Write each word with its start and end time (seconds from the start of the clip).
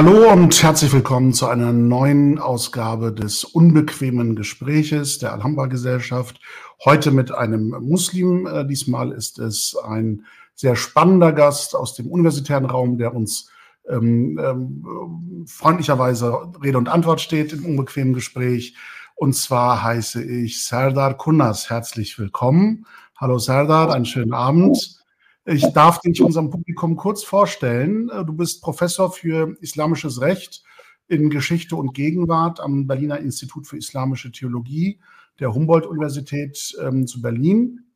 Hallo 0.00 0.30
und 0.30 0.62
herzlich 0.62 0.92
willkommen 0.92 1.32
zu 1.32 1.48
einer 1.48 1.72
neuen 1.72 2.38
Ausgabe 2.38 3.12
des 3.12 3.42
unbequemen 3.42 4.36
Gespräches 4.36 5.18
der 5.18 5.32
Alhambra 5.32 5.66
Gesellschaft. 5.66 6.38
Heute 6.84 7.10
mit 7.10 7.32
einem 7.32 7.70
Muslim. 7.80 8.46
Äh, 8.46 8.64
diesmal 8.64 9.10
ist 9.10 9.40
es 9.40 9.76
ein 9.76 10.24
sehr 10.54 10.76
spannender 10.76 11.32
Gast 11.32 11.74
aus 11.74 11.96
dem 11.96 12.12
universitären 12.12 12.66
Raum, 12.66 12.96
der 12.96 13.12
uns 13.12 13.50
ähm, 13.88 14.38
ähm, 14.40 15.44
freundlicherweise 15.48 16.52
Rede 16.62 16.78
und 16.78 16.88
Antwort 16.88 17.20
steht 17.20 17.52
im 17.52 17.66
unbequemen 17.66 18.14
Gespräch. 18.14 18.76
Und 19.16 19.34
zwar 19.34 19.82
heiße 19.82 20.22
ich 20.22 20.62
Serdar 20.62 21.14
Kunnas. 21.14 21.70
Herzlich 21.70 22.20
willkommen. 22.20 22.86
Hallo 23.16 23.40
Serdar, 23.40 23.92
einen 23.92 24.06
schönen 24.06 24.32
Abend. 24.32 25.02
Ich 25.50 25.72
darf 25.72 25.98
dich 26.00 26.20
unserem 26.20 26.50
Publikum 26.50 26.94
kurz 26.96 27.24
vorstellen. 27.24 28.08
Du 28.08 28.34
bist 28.34 28.60
Professor 28.60 29.10
für 29.10 29.56
islamisches 29.62 30.20
Recht 30.20 30.62
in 31.06 31.30
Geschichte 31.30 31.74
und 31.74 31.94
Gegenwart 31.94 32.60
am 32.60 32.86
Berliner 32.86 33.18
Institut 33.18 33.66
für 33.66 33.78
Islamische 33.78 34.30
Theologie 34.30 35.00
der 35.40 35.54
Humboldt-Universität 35.54 36.76
ähm, 36.82 37.06
zu 37.06 37.22
Berlin. 37.22 37.86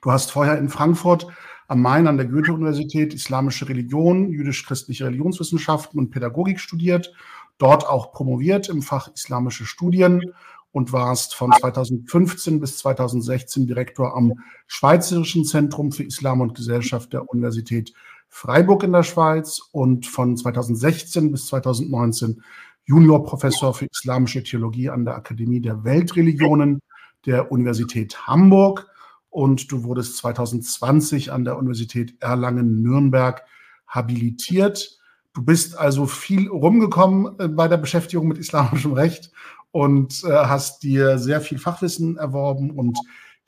Du 0.00 0.12
hast 0.12 0.30
vorher 0.30 0.56
in 0.56 0.70
Frankfurt 0.70 1.26
am 1.68 1.82
Main 1.82 2.06
an 2.06 2.16
der 2.16 2.24
Goethe-Universität 2.24 3.12
Islamische 3.12 3.68
Religion, 3.68 4.30
jüdisch-christliche 4.30 5.04
Religionswissenschaften 5.04 6.00
und 6.00 6.10
Pädagogik 6.10 6.58
studiert, 6.58 7.12
dort 7.58 7.86
auch 7.86 8.12
promoviert 8.12 8.70
im 8.70 8.80
Fach 8.80 9.08
Islamische 9.14 9.66
Studien 9.66 10.32
und 10.74 10.92
warst 10.92 11.36
von 11.36 11.52
2015 11.52 12.58
bis 12.58 12.78
2016 12.78 13.68
Direktor 13.68 14.16
am 14.16 14.32
Schweizerischen 14.66 15.44
Zentrum 15.44 15.92
für 15.92 16.02
Islam 16.02 16.40
und 16.40 16.56
Gesellschaft 16.56 17.12
der 17.12 17.30
Universität 17.30 17.92
Freiburg 18.28 18.82
in 18.82 18.90
der 18.90 19.04
Schweiz 19.04 19.60
und 19.70 20.04
von 20.04 20.36
2016 20.36 21.30
bis 21.30 21.46
2019 21.46 22.42
Juniorprofessor 22.86 23.72
für 23.72 23.86
islamische 23.86 24.42
Theologie 24.42 24.90
an 24.90 25.04
der 25.04 25.14
Akademie 25.14 25.60
der 25.60 25.84
Weltreligionen 25.84 26.80
der 27.24 27.52
Universität 27.52 28.26
Hamburg. 28.26 28.88
Und 29.30 29.70
du 29.70 29.84
wurdest 29.84 30.16
2020 30.16 31.30
an 31.30 31.44
der 31.44 31.56
Universität 31.56 32.16
Erlangen-Nürnberg 32.20 33.44
habilitiert. 33.86 34.98
Du 35.34 35.44
bist 35.44 35.78
also 35.78 36.06
viel 36.06 36.48
rumgekommen 36.48 37.38
äh, 37.38 37.46
bei 37.46 37.68
der 37.68 37.76
Beschäftigung 37.76 38.26
mit 38.26 38.38
islamischem 38.38 38.92
Recht 38.92 39.30
und 39.74 40.22
äh, 40.22 40.28
hast 40.28 40.84
dir 40.84 41.18
sehr 41.18 41.40
viel 41.40 41.58
Fachwissen 41.58 42.16
erworben 42.16 42.70
und 42.70 42.96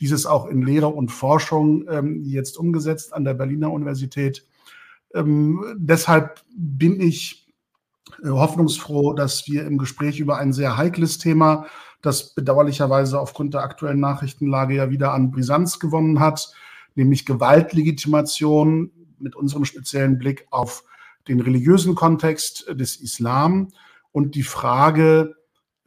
dieses 0.00 0.26
auch 0.26 0.47
in 0.47 0.60
Lehre 0.60 0.88
und 0.88 1.12
Forschung 1.12 1.87
ähm, 1.88 2.25
jetzt 2.25 2.59
umgesetzt 2.59 3.14
an 3.14 3.25
der 3.25 3.34
Berliner 3.34 3.70
Universität. 3.70 4.44
Ähm, 5.15 5.65
deshalb 5.76 6.42
bin 6.56 7.00
ich 7.00 7.47
äh, 8.25 8.28
hoffnungsfroh, 8.28 9.12
dass 9.12 9.47
wir 9.47 9.65
im 9.66 9.78
Gespräch 9.78 10.19
über 10.19 10.38
ein 10.38 10.53
sehr 10.53 10.76
heikles 10.76 11.19
Thema, 11.19 11.66
das 12.03 12.34
bedauerlicherweise 12.34 13.20
aufgrund 13.20 13.54
der 13.54 13.62
aktuellen 13.62 14.00
Nachrichtenlage 14.00 14.75
ja 14.75 14.91
wieder 14.91 15.12
an 15.12 15.31
Brisanz 15.31 15.78
gewonnen 15.78 16.19
hat, 16.19 16.53
nämlich 16.97 17.25
Gewaltlegitimation 17.25 18.91
mit 19.20 19.36
unserem 19.36 19.65
speziellen 19.65 20.19
Blick 20.19 20.48
auf 20.50 20.82
den 21.28 21.38
religiösen 21.38 21.94
Kontext 21.94 22.66
des 22.68 22.97
Islam 22.97 23.68
und 24.10 24.34
die 24.34 24.42
Frage, 24.42 25.36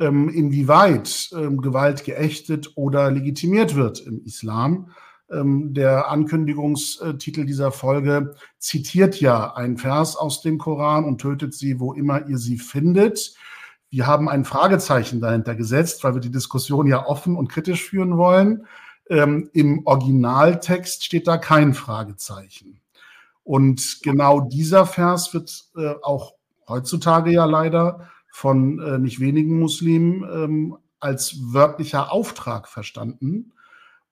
inwieweit 0.07 1.29
ähm, 1.33 1.61
Gewalt 1.61 2.05
geächtet 2.05 2.71
oder 2.75 3.11
legitimiert 3.11 3.75
wird 3.75 3.99
im 3.99 4.23
Islam. 4.23 4.91
Ähm, 5.31 5.73
der 5.73 6.09
Ankündigungstitel 6.09 7.45
dieser 7.45 7.71
Folge 7.71 8.33
zitiert 8.57 9.19
ja 9.19 9.53
einen 9.53 9.77
Vers 9.77 10.15
aus 10.15 10.41
dem 10.41 10.57
Koran 10.57 11.05
und 11.05 11.21
tötet 11.21 11.53
sie, 11.53 11.79
wo 11.79 11.93
immer 11.93 12.27
ihr 12.27 12.37
sie 12.37 12.57
findet. 12.57 13.35
Wir 13.91 14.07
haben 14.07 14.29
ein 14.29 14.45
Fragezeichen 14.45 15.19
dahinter 15.19 15.55
gesetzt, 15.55 16.03
weil 16.03 16.13
wir 16.13 16.21
die 16.21 16.31
Diskussion 16.31 16.87
ja 16.87 17.05
offen 17.05 17.35
und 17.35 17.49
kritisch 17.49 17.83
führen 17.83 18.17
wollen. 18.17 18.65
Ähm, 19.09 19.49
Im 19.53 19.85
Originaltext 19.85 21.03
steht 21.03 21.27
da 21.27 21.37
kein 21.37 21.73
Fragezeichen. 21.73 22.79
Und 23.43 24.01
genau 24.03 24.41
dieser 24.41 24.85
Vers 24.85 25.33
wird 25.33 25.65
äh, 25.75 25.95
auch 26.03 26.33
heutzutage 26.67 27.31
ja 27.31 27.45
leider 27.45 28.09
von 28.39 28.79
äh, 28.79 28.97
nicht 28.99 29.19
wenigen 29.19 29.59
Muslimen 29.59 30.23
ähm, 30.23 30.77
als 31.01 31.35
wörtlicher 31.51 32.09
Auftrag 32.09 32.69
verstanden 32.69 33.51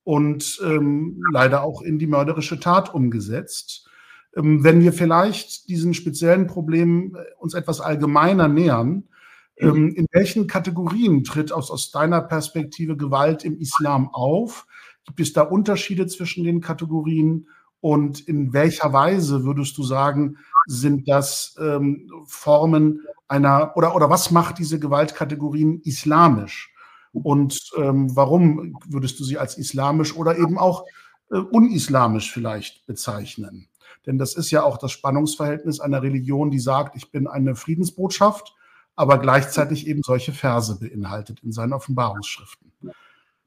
und 0.03 0.59
ähm, 0.65 1.23
leider 1.31 1.63
auch 1.63 1.81
in 1.81 1.97
die 1.97 2.07
mörderische 2.07 2.59
Tat 2.59 2.93
umgesetzt. 2.93 3.89
Ähm, 4.35 4.65
wenn 4.65 4.81
wir 4.81 4.91
vielleicht 4.91 5.69
diesen 5.69 5.93
speziellen 5.93 6.45
Problemen 6.45 7.15
äh, 7.15 7.19
uns 7.39 7.53
etwas 7.53 7.79
allgemeiner 7.79 8.49
nähern, 8.49 9.07
ähm, 9.55 9.95
in 9.95 10.07
welchen 10.11 10.45
Kategorien 10.45 11.23
tritt 11.23 11.53
aus, 11.53 11.71
aus 11.71 11.91
deiner 11.91 12.19
Perspektive 12.19 12.97
Gewalt 12.97 13.45
im 13.45 13.57
Islam 13.57 14.09
auf? 14.09 14.67
Gibt 15.05 15.21
es 15.21 15.31
da 15.31 15.43
Unterschiede 15.43 16.05
zwischen 16.05 16.43
den 16.43 16.59
Kategorien? 16.59 17.47
Und 17.79 18.19
in 18.27 18.51
welcher 18.51 18.91
Weise 18.91 19.45
würdest 19.45 19.77
du 19.77 19.83
sagen, 19.83 20.37
sind 20.67 21.07
das 21.07 21.55
ähm, 21.59 22.11
Formen 22.27 23.01
einer, 23.27 23.71
oder, 23.75 23.95
oder 23.95 24.09
was 24.09 24.31
macht 24.31 24.59
diese 24.59 24.79
Gewaltkategorien 24.79 25.81
islamisch? 25.81 26.71
Und 27.13 27.57
ähm, 27.77 28.15
warum 28.15 28.77
würdest 28.85 29.19
du 29.19 29.23
sie 29.23 29.39
als 29.39 29.57
islamisch 29.57 30.15
oder 30.15 30.37
eben 30.37 30.59
auch 30.59 30.85
äh, 31.31 31.37
unislamisch 31.37 32.31
vielleicht 32.31 32.85
bezeichnen? 32.85 33.69
Denn 34.05 34.17
das 34.17 34.35
ist 34.35 34.51
ja 34.51 34.63
auch 34.63 34.77
das 34.77 34.91
Spannungsverhältnis 34.91 35.79
einer 35.79 36.03
Religion, 36.03 36.51
die 36.51 36.59
sagt, 36.59 36.95
ich 36.95 37.11
bin 37.11 37.27
eine 37.27 37.55
Friedensbotschaft, 37.55 38.55
aber 38.95 39.17
gleichzeitig 39.19 39.87
eben 39.87 40.03
solche 40.03 40.33
Verse 40.33 40.77
beinhaltet 40.79 41.39
in 41.43 41.51
seinen 41.51 41.73
Offenbarungsschriften. 41.73 42.71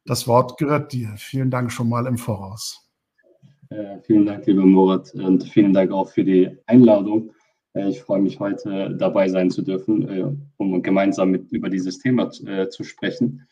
Das 0.05 0.27
Wort 0.27 0.59
gehört 0.59 0.93
dir. 0.93 1.15
Vielen 1.19 1.51
Dank 1.51 1.71
schon 1.71 1.89
mal 1.89 2.07
im 2.07 2.19
Voraus. 2.19 2.90
Äh, 3.71 4.01
vielen 4.03 4.27
Dank, 4.27 4.47
lieber 4.47 4.67
Moritz, 4.67 5.15
und 5.15 5.45
vielen 5.45 5.73
Dank 5.73 5.93
auch 5.93 6.09
für 6.09 6.25
die 6.25 6.51
Einladung. 6.67 7.31
Äh, 7.75 7.91
ich 7.91 8.01
freue 8.01 8.21
mich 8.21 8.41
heute 8.41 8.97
dabei 8.99 9.29
sein 9.29 9.49
zu 9.49 9.63
dürfen, 9.63 10.09
äh, 10.09 10.25
um 10.57 10.83
gemeinsam 10.83 11.31
mit, 11.31 11.53
über 11.53 11.69
dieses 11.69 12.01
Thema 12.01 12.31
äh, 12.47 12.69
zu 12.69 12.83
sprechen. 12.83 13.47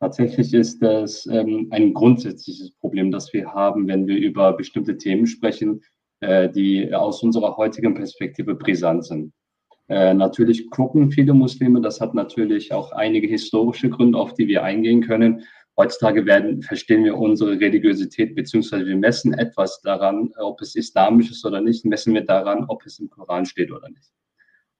Tatsächlich 0.00 0.54
ist 0.54 0.82
das 0.82 1.26
ähm, 1.26 1.68
ein 1.70 1.94
grundsätzliches 1.94 2.72
Problem, 2.72 3.12
das 3.12 3.32
wir 3.32 3.52
haben, 3.52 3.86
wenn 3.86 4.08
wir 4.08 4.16
über 4.16 4.52
bestimmte 4.54 4.96
Themen 4.96 5.26
sprechen, 5.26 5.82
die 6.22 6.92
aus 6.92 7.22
unserer 7.22 7.56
heutigen 7.56 7.94
Perspektive 7.94 8.54
brisant 8.54 9.06
sind. 9.06 9.32
Natürlich 9.88 10.68
gucken 10.68 11.10
viele 11.10 11.32
Muslime, 11.32 11.80
das 11.80 11.98
hat 11.98 12.12
natürlich 12.12 12.74
auch 12.74 12.92
einige 12.92 13.26
historische 13.26 13.88
Gründe, 13.88 14.18
auf 14.18 14.34
die 14.34 14.46
wir 14.46 14.62
eingehen 14.62 15.00
können. 15.00 15.44
Heutzutage 15.80 16.26
werden, 16.26 16.60
verstehen 16.60 17.04
wir 17.04 17.16
unsere 17.16 17.58
Religiosität, 17.58 18.34
beziehungsweise 18.34 18.84
wir 18.84 18.96
messen 18.96 19.32
etwas 19.32 19.80
daran, 19.80 20.30
ob 20.36 20.60
es 20.60 20.76
islamisch 20.76 21.30
ist 21.30 21.42
oder 21.46 21.62
nicht, 21.62 21.86
messen 21.86 22.12
wir 22.12 22.20
daran, 22.20 22.66
ob 22.68 22.84
es 22.84 22.98
im 22.98 23.08
Koran 23.08 23.46
steht 23.46 23.72
oder 23.72 23.88
nicht. 23.88 24.12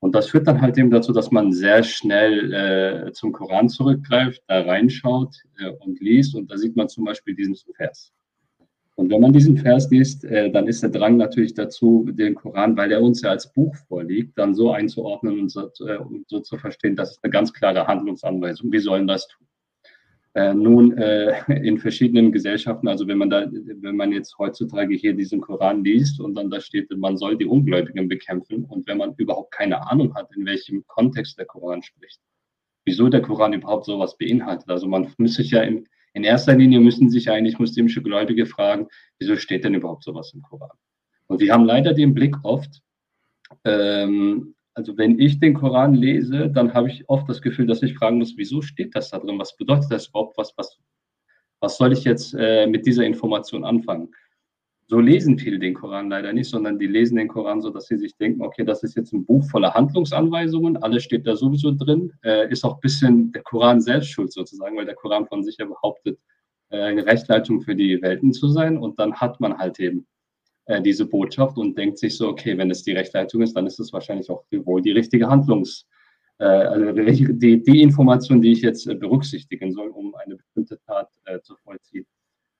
Und 0.00 0.14
das 0.14 0.28
führt 0.28 0.46
dann 0.46 0.60
halt 0.60 0.76
eben 0.76 0.90
dazu, 0.90 1.14
dass 1.14 1.30
man 1.30 1.54
sehr 1.54 1.82
schnell 1.84 2.52
äh, 2.52 3.12
zum 3.12 3.32
Koran 3.32 3.70
zurückgreift, 3.70 4.42
da 4.46 4.60
reinschaut 4.60 5.34
äh, 5.58 5.70
und 5.70 5.98
liest. 6.00 6.34
Und 6.34 6.50
da 6.50 6.58
sieht 6.58 6.76
man 6.76 6.90
zum 6.90 7.06
Beispiel 7.06 7.34
diesen 7.34 7.56
Vers. 7.76 8.12
Und 8.96 9.10
wenn 9.10 9.22
man 9.22 9.32
diesen 9.32 9.56
Vers 9.56 9.90
liest, 9.90 10.26
äh, 10.26 10.50
dann 10.50 10.66
ist 10.66 10.82
der 10.82 10.90
Drang 10.90 11.16
natürlich 11.16 11.54
dazu, 11.54 12.06
den 12.12 12.34
Koran, 12.34 12.76
weil 12.76 12.92
er 12.92 13.00
uns 13.00 13.22
ja 13.22 13.30
als 13.30 13.50
Buch 13.50 13.74
vorliegt, 13.88 14.38
dann 14.38 14.54
so 14.54 14.72
einzuordnen 14.72 15.40
und 15.40 15.48
so, 15.50 15.70
äh, 15.86 15.96
und 15.96 16.28
so 16.28 16.40
zu 16.40 16.58
verstehen, 16.58 16.94
das 16.94 17.12
ist 17.12 17.24
eine 17.24 17.30
ganz 17.30 17.54
klare 17.54 17.86
Handlungsanweisung. 17.86 18.70
Wir 18.70 18.82
sollen 18.82 19.06
das 19.06 19.26
tun. 19.28 19.46
Äh, 20.34 20.54
nun 20.54 20.96
äh, 20.96 21.34
in 21.66 21.78
verschiedenen 21.78 22.30
Gesellschaften, 22.30 22.86
also 22.86 23.06
wenn 23.08 23.18
man 23.18 23.30
da, 23.30 23.48
wenn 23.50 23.96
man 23.96 24.12
jetzt 24.12 24.38
heutzutage 24.38 24.94
hier 24.94 25.14
diesen 25.14 25.40
Koran 25.40 25.82
liest 25.82 26.20
und 26.20 26.36
dann 26.36 26.50
da 26.50 26.60
steht, 26.60 26.88
man 26.96 27.16
soll 27.16 27.36
die 27.36 27.46
Ungläubigen 27.46 28.08
bekämpfen 28.08 28.64
und 28.64 28.86
wenn 28.86 28.98
man 28.98 29.14
überhaupt 29.16 29.52
keine 29.52 29.90
Ahnung 29.90 30.14
hat, 30.14 30.28
in 30.36 30.46
welchem 30.46 30.84
Kontext 30.86 31.36
der 31.38 31.46
Koran 31.46 31.82
spricht, 31.82 32.20
wieso 32.84 33.08
der 33.08 33.22
Koran 33.22 33.54
überhaupt 33.54 33.86
sowas 33.86 34.16
beinhaltet. 34.18 34.68
Also 34.68 34.86
man 34.86 35.12
muss 35.18 35.34
sich 35.34 35.50
ja 35.50 35.62
in, 35.62 35.88
in 36.12 36.22
erster 36.22 36.54
Linie 36.54 36.78
müssen 36.78 37.10
sich 37.10 37.28
eigentlich 37.28 37.58
muslimische 37.58 38.02
Gläubige 38.02 38.46
fragen, 38.46 38.86
wieso 39.18 39.34
steht 39.34 39.64
denn 39.64 39.74
überhaupt 39.74 40.04
sowas 40.04 40.32
im 40.32 40.42
Koran? 40.42 40.76
Und 41.26 41.40
wir 41.40 41.52
haben 41.52 41.64
leider 41.64 41.92
den 41.92 42.14
Blick 42.14 42.36
oft, 42.44 42.82
ähm, 43.64 44.54
also 44.74 44.96
wenn 44.96 45.18
ich 45.18 45.40
den 45.40 45.54
Koran 45.54 45.94
lese, 45.94 46.48
dann 46.48 46.72
habe 46.74 46.88
ich 46.88 47.08
oft 47.08 47.28
das 47.28 47.42
Gefühl, 47.42 47.66
dass 47.66 47.82
ich 47.82 47.94
fragen 47.94 48.18
muss, 48.18 48.36
wieso 48.36 48.62
steht 48.62 48.94
das 48.94 49.10
da 49.10 49.18
drin? 49.18 49.38
Was 49.38 49.56
bedeutet 49.56 49.90
das 49.90 50.08
überhaupt? 50.08 50.38
Was, 50.38 50.52
was, 50.56 50.78
was 51.60 51.76
soll 51.76 51.92
ich 51.92 52.04
jetzt 52.04 52.34
äh, 52.38 52.66
mit 52.66 52.86
dieser 52.86 53.04
Information 53.04 53.64
anfangen? 53.64 54.10
So 54.86 54.98
lesen 54.98 55.38
viele 55.38 55.58
den 55.58 55.74
Koran 55.74 56.10
leider 56.10 56.32
nicht, 56.32 56.50
sondern 56.50 56.78
die 56.78 56.88
lesen 56.88 57.16
den 57.16 57.28
Koran 57.28 57.60
so, 57.60 57.70
dass 57.70 57.86
sie 57.86 57.96
sich 57.96 58.16
denken, 58.16 58.42
okay, 58.42 58.64
das 58.64 58.82
ist 58.82 58.96
jetzt 58.96 59.12
ein 59.12 59.24
Buch 59.24 59.44
voller 59.48 59.72
Handlungsanweisungen, 59.72 60.76
alles 60.78 61.04
steht 61.04 61.26
da 61.26 61.36
sowieso 61.36 61.70
drin, 61.70 62.12
äh, 62.24 62.50
ist 62.50 62.64
auch 62.64 62.74
ein 62.74 62.80
bisschen 62.80 63.30
der 63.30 63.42
Koran 63.42 63.80
selbst 63.80 64.10
schuld 64.10 64.32
sozusagen, 64.32 64.76
weil 64.76 64.86
der 64.86 64.96
Koran 64.96 65.26
von 65.26 65.44
sich 65.44 65.58
ja 65.58 65.66
behauptet, 65.66 66.18
äh, 66.70 66.80
eine 66.80 67.06
Rechtleitung 67.06 67.60
für 67.60 67.76
die 67.76 68.02
Welten 68.02 68.32
zu 68.32 68.48
sein 68.48 68.78
und 68.78 68.98
dann 68.98 69.14
hat 69.14 69.40
man 69.40 69.58
halt 69.58 69.78
eben 69.78 70.06
äh, 70.70 70.80
diese 70.80 71.04
Botschaft 71.04 71.58
und 71.58 71.76
denkt 71.76 71.98
sich 71.98 72.16
so, 72.16 72.28
okay, 72.28 72.56
wenn 72.56 72.70
es 72.70 72.84
die 72.84 72.92
Rechtleitung 72.92 73.42
ist, 73.42 73.56
dann 73.56 73.66
ist 73.66 73.80
es 73.80 73.92
wahrscheinlich 73.92 74.30
auch 74.30 74.44
wohl 74.52 74.80
die 74.80 74.92
richtige 74.92 75.28
Handlungs, 75.28 75.84
äh, 76.38 76.44
also 76.44 76.92
die, 76.92 77.60
die 77.60 77.82
Information, 77.82 78.40
die 78.40 78.52
ich 78.52 78.62
jetzt 78.62 78.86
äh, 78.86 78.94
berücksichtigen 78.94 79.72
soll, 79.72 79.88
um 79.88 80.14
eine 80.14 80.36
bestimmte 80.36 80.78
Tat 80.86 81.08
zu 81.42 81.56
vollziehen. 81.64 82.06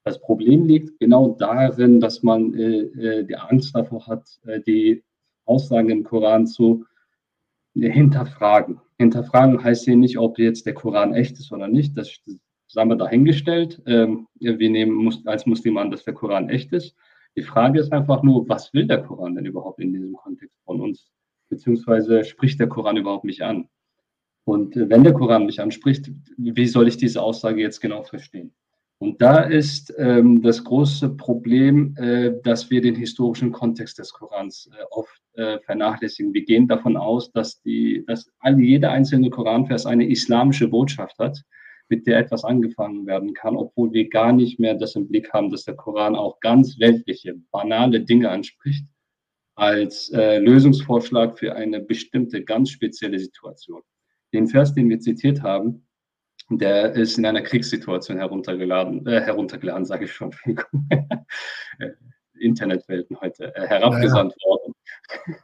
Das 0.03 0.21
Problem 0.21 0.65
liegt 0.67 0.99
genau 0.99 1.37
darin, 1.39 2.01
dass 2.01 2.23
man 2.23 2.53
die 2.53 3.37
Angst 3.37 3.77
davor 3.77 4.07
hat, 4.07 4.27
die 4.67 5.05
Aussagen 5.45 5.91
im 5.91 6.05
Koran 6.05 6.47
zu 6.47 6.87
hinterfragen. 7.75 8.81
Hinterfragen 8.99 9.63
heißt 9.63 9.85
hier 9.85 9.97
nicht, 9.97 10.19
ob 10.19 10.39
jetzt 10.39 10.65
der 10.65 10.73
Koran 10.73 11.15
echt 11.15 11.39
ist 11.39 11.53
oder 11.53 11.69
nicht. 11.69 11.99
Das, 11.99 12.19
haben 12.77 12.89
wir 12.91 12.97
dahingestellt. 12.97 13.83
Ähm, 13.87 14.27
wir 14.39 14.71
nehmen 14.71 15.13
als 15.27 15.45
Muslim 15.45 15.77
an, 15.77 15.91
dass 15.91 16.05
der 16.05 16.15
Koran 16.15 16.49
echt 16.49 16.73
ist. 16.73 16.97
Die 17.37 17.43
Frage 17.43 17.81
ist 17.81 17.93
einfach 17.93 18.23
nur, 18.23 18.49
was 18.49 18.73
will 18.75 18.87
der 18.87 19.03
Koran 19.03 19.35
denn 19.35 19.47
überhaupt 19.47 19.81
in 19.81 19.93
diesem 19.93 20.13
Kontext 20.15 20.57
von 20.65 20.81
uns? 20.81 21.11
Beziehungsweise 21.49 22.25
spricht 22.25 22.61
der 22.61 22.69
Koran 22.69 22.97
überhaupt 22.97 23.25
mich 23.25 23.45
an? 23.45 23.69
Und 24.45 24.77
äh, 24.77 24.89
wenn 24.89 25.05
der 25.05 25.13
Koran 25.13 25.47
mich 25.47 25.61
anspricht, 25.61 26.11
wie 26.37 26.67
soll 26.67 26.89
ich 26.89 26.97
diese 26.97 27.23
Aussage 27.23 27.61
jetzt 27.61 27.81
genau 27.81 28.03
verstehen? 28.03 28.53
Und 28.99 29.23
da 29.23 29.41
ist 29.41 29.95
ähm, 29.97 30.43
das 30.43 30.63
große 30.63 31.17
Problem, 31.17 31.97
äh, 31.97 32.33
dass 32.43 32.71
wir 32.71 32.83
den 32.83 32.95
historischen 32.95 33.51
Kontext 33.51 33.99
des 33.99 34.13
Korans 34.13 34.69
äh, 34.73 34.85
oft 34.91 35.23
äh, 35.35 35.59
vernachlässigen. 35.61 36.35
Wir 36.35 36.45
gehen 36.45 36.69
davon 36.69 36.99
aus, 36.99 37.33
dass, 37.33 37.63
die, 37.63 38.05
dass 38.07 38.31
jeder 38.59 38.91
einzelne 38.91 39.31
Koranvers 39.31 39.87
eine 39.87 40.07
islamische 40.07 40.69
Botschaft 40.69 41.19
hat, 41.19 41.43
mit 41.91 42.07
der 42.07 42.19
etwas 42.19 42.45
angefangen 42.45 43.07
werden 43.07 43.35
kann, 43.35 43.57
obwohl 43.57 43.93
wir 43.93 44.09
gar 44.09 44.33
nicht 44.33 44.59
mehr 44.59 44.75
das 44.75 44.95
im 44.95 45.09
Blick 45.09 45.33
haben, 45.33 45.51
dass 45.51 45.65
der 45.65 45.75
Koran 45.75 46.15
auch 46.15 46.41
ganz 46.41 46.79
weltliche, 46.79 47.35
banale 47.51 48.01
Dinge 48.01 48.31
anspricht, 48.31 48.87
als 49.57 50.11
äh, 50.11 50.39
Lösungsvorschlag 50.39 51.39
für 51.39 51.55
eine 51.55 51.81
bestimmte, 51.81 52.43
ganz 52.45 52.71
spezielle 52.71 53.19
Situation. 53.19 53.83
Den 54.33 54.47
Vers, 54.47 54.73
den 54.73 54.89
wir 54.89 55.01
zitiert 55.01 55.43
haben, 55.43 55.87
der 56.49 56.95
ist 56.95 57.19
in 57.19 57.27
einer 57.27 57.43
Kriegssituation 57.43 58.17
heruntergeladen, 58.17 59.07
äh, 59.07 59.21
heruntergeladen, 59.21 59.85
sage 59.85 60.07
ich 60.07 60.13
schon, 60.13 60.35
äh, 61.79 61.91
Internetwelten 62.39 63.21
heute, 63.21 63.55
äh, 63.55 63.67
herabgesandt 63.67 64.35
ja, 64.39 64.39
ja. 64.41 64.51
worden. 64.51 64.75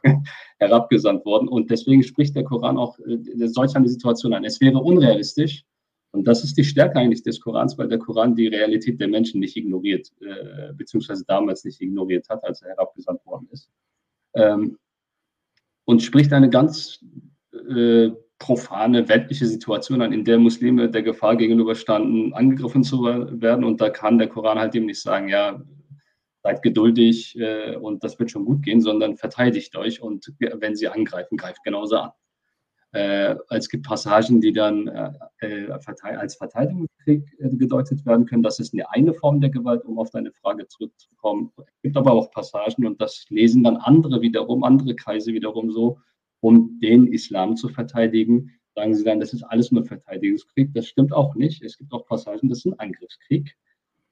herabgesandt 0.59 1.25
worden. 1.25 1.47
Und 1.47 1.69
deswegen 1.69 2.03
spricht 2.03 2.35
der 2.35 2.43
Koran 2.43 2.77
auch 2.77 2.97
äh, 2.99 3.47
solch 3.47 3.75
eine 3.75 3.87
Situation 3.87 4.33
an. 4.33 4.43
Es 4.43 4.59
wäre 4.61 4.79
unrealistisch, 4.79 5.63
und 6.11 6.27
das 6.27 6.43
ist 6.43 6.57
die 6.57 6.63
Stärke 6.63 6.99
eigentlich 6.99 7.23
des 7.23 7.41
Korans, 7.41 7.77
weil 7.77 7.89
der 7.89 7.99
Koran 7.99 8.35
die 8.35 8.47
Realität 8.47 8.99
der 8.99 9.07
Menschen 9.07 9.39
nicht 9.39 9.55
ignoriert, 9.57 10.11
äh, 10.21 10.73
beziehungsweise 10.73 11.25
damals 11.25 11.63
nicht 11.65 11.81
ignoriert 11.81 12.29
hat, 12.29 12.43
als 12.43 12.61
er 12.61 12.69
herabgesandt 12.69 13.25
worden 13.25 13.47
ist. 13.51 13.69
Ähm, 14.33 14.77
und 15.85 16.01
spricht 16.01 16.33
eine 16.33 16.49
ganz 16.49 17.03
äh, 17.69 18.09
profane 18.39 19.07
weltliche 19.09 19.45
Situation 19.45 20.01
an, 20.01 20.13
in 20.13 20.23
der 20.23 20.37
Muslime 20.37 20.89
der 20.89 21.01
Gefahr 21.01 21.35
gegenüberstanden, 21.35 22.33
angegriffen 22.33 22.83
zu 22.83 23.03
werden. 23.03 23.63
Und 23.63 23.81
da 23.81 23.89
kann 23.89 24.17
der 24.17 24.27
Koran 24.27 24.59
halt 24.59 24.75
eben 24.75 24.85
nicht 24.85 25.01
sagen, 25.01 25.29
ja, 25.29 25.61
seid 26.43 26.61
geduldig 26.61 27.37
äh, 27.39 27.75
und 27.75 28.03
das 28.03 28.19
wird 28.19 28.31
schon 28.31 28.45
gut 28.45 28.63
gehen, 28.63 28.81
sondern 28.81 29.17
verteidigt 29.17 29.75
euch 29.75 30.01
und 30.01 30.33
wenn 30.39 30.75
sie 30.75 30.87
angreifen, 30.87 31.37
greift 31.37 31.63
genauso 31.63 31.97
an. 31.97 32.11
Äh, 32.97 33.35
es 33.51 33.69
gibt 33.69 33.85
Passagen, 33.85 34.41
die 34.41 34.51
dann 34.51 34.87
äh, 34.87 35.11
äh 35.41 35.69
als 35.69 36.35
Verteidigungskrieg 36.35 37.23
äh, 37.37 37.49
gedeutet 37.55 38.03
werden 38.07 38.25
können. 38.25 38.41
Das 38.41 38.59
ist 38.59 38.73
eine, 38.73 38.89
eine 38.89 39.13
Form 39.13 39.39
der 39.39 39.51
Gewalt, 39.51 39.85
um 39.85 39.99
auf 39.99 40.09
deine 40.09 40.31
Frage 40.31 40.67
zurückzukommen. 40.67 41.51
Es 41.57 41.81
gibt 41.83 41.95
aber 41.95 42.11
auch 42.13 42.31
Passagen 42.31 42.87
und 42.87 42.99
das 42.99 43.25
lesen 43.29 43.63
dann 43.63 43.77
andere 43.77 44.21
wiederum, 44.21 44.63
andere 44.63 44.95
Kreise 44.95 45.31
wiederum 45.31 45.69
so, 45.69 45.99
um 46.39 46.79
den 46.81 47.05
Islam 47.05 47.55
zu 47.55 47.69
verteidigen. 47.69 48.49
Sagen 48.73 48.95
sie 48.95 49.03
dann, 49.03 49.19
das 49.19 49.31
ist 49.31 49.43
alles 49.43 49.71
nur 49.71 49.85
Verteidigungskrieg. 49.85 50.73
Das 50.73 50.87
stimmt 50.87 51.13
auch 51.13 51.35
nicht. 51.35 51.63
Es 51.63 51.77
gibt 51.77 51.93
auch 51.93 52.07
Passagen, 52.07 52.49
das 52.49 52.59
ist 52.59 52.65
ein 52.65 52.79
Angriffskrieg, 52.79 53.55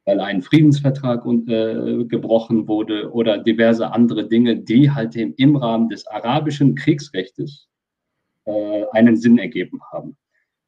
weil 0.05 0.19
ein 0.19 0.43
Friedensvertrag 0.43 1.25
und, 1.25 1.49
äh, 1.49 2.05
gebrochen 2.05 2.67
wurde 2.67 3.11
oder 3.11 3.39
diverse 3.39 3.91
andere 3.91 4.27
Dinge, 4.27 4.57
die 4.57 4.91
halt 4.91 5.15
im 5.15 5.55
Rahmen 5.55 5.89
des 5.89 6.05
arabischen 6.05 6.75
Kriegsrechts 6.75 7.67
äh, 8.45 8.85
einen 8.91 9.17
Sinn 9.17 9.37
ergeben 9.37 9.79
haben. 9.91 10.17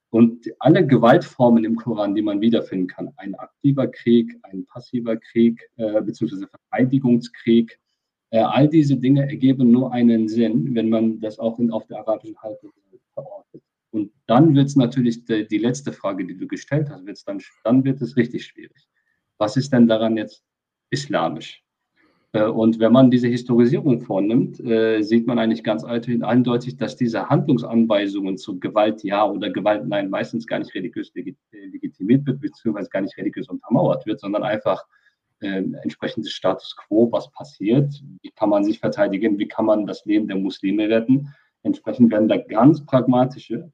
Und 0.09 0.49
alle 0.59 0.85
Gewaltformen 0.85 1.65
im 1.65 1.75
Koran, 1.75 2.15
die 2.15 2.21
man 2.21 2.39
wiederfinden 2.39 2.87
kann, 2.87 3.11
ein 3.17 3.35
aktiver 3.35 3.87
Krieg, 3.87 4.33
ein 4.43 4.65
passiver 4.65 5.17
Krieg, 5.17 5.69
äh, 5.75 6.01
beziehungsweise 6.01 6.47
Verteidigungskrieg, 6.47 7.77
äh, 8.29 8.39
all 8.39 8.67
diese 8.67 8.97
Dinge 8.97 9.23
ergeben 9.23 9.71
nur 9.71 9.91
einen 9.91 10.27
Sinn, 10.27 10.75
wenn 10.75 10.89
man 10.89 11.19
das 11.19 11.39
auch 11.39 11.59
in, 11.59 11.71
auf 11.71 11.87
der 11.87 11.99
arabischen 11.99 12.37
Haltung 12.37 12.71
verortet. 13.13 13.61
Und 13.91 14.11
dann 14.27 14.55
wird 14.55 14.67
es 14.67 14.75
natürlich 14.75 15.25
die, 15.25 15.47
die, 15.47 15.57
letzte 15.57 15.91
Frage, 15.91 16.25
die 16.25 16.37
du 16.37 16.47
gestellt 16.47 16.89
hast, 16.89 17.05
wird's 17.05 17.23
dann, 17.23 17.41
dann 17.63 17.83
wird 17.83 18.01
es 18.01 18.15
richtig 18.15 18.45
schwierig. 18.45 18.87
Was 19.37 19.57
ist 19.57 19.71
denn 19.71 19.87
daran 19.87 20.17
jetzt 20.17 20.43
islamisch? 20.89 21.63
Äh, 22.33 22.43
und 22.43 22.79
wenn 22.79 22.91
man 22.91 23.11
diese 23.11 23.27
Historisierung 23.27 24.01
vornimmt, 24.01 24.59
äh, 24.59 25.01
sieht 25.01 25.27
man 25.27 25.39
eigentlich 25.39 25.63
ganz 25.63 25.83
eindeutig, 25.83 26.77
dass 26.77 26.95
diese 26.95 27.29
Handlungsanweisungen 27.29 28.37
zu 28.37 28.59
Gewalt 28.59 29.03
ja 29.03 29.25
oder 29.25 29.49
Gewalt 29.49 29.87
nein 29.87 30.09
meistens 30.09 30.47
gar 30.47 30.59
nicht 30.59 30.73
religiös 30.75 31.11
legitimiert 31.51 32.25
wird, 32.25 32.41
beziehungsweise 32.41 32.89
gar 32.89 33.01
nicht 33.01 33.17
religiös 33.17 33.47
untermauert 33.49 34.05
wird, 34.05 34.19
sondern 34.19 34.43
einfach 34.43 34.85
äh, 35.39 35.63
entsprechendes 35.83 36.31
Status 36.31 36.75
quo, 36.75 37.11
was 37.11 37.31
passiert, 37.31 38.01
wie 38.21 38.31
kann 38.31 38.49
man 38.49 38.63
sich 38.63 38.79
verteidigen, 38.79 39.37
wie 39.37 39.47
kann 39.47 39.65
man 39.65 39.85
das 39.85 40.05
Leben 40.05 40.27
der 40.27 40.37
Muslime 40.37 40.89
retten. 40.89 41.33
Entsprechend 41.63 42.11
werden 42.11 42.27
da 42.27 42.37
ganz 42.37 42.85
pragmatische 42.85 43.71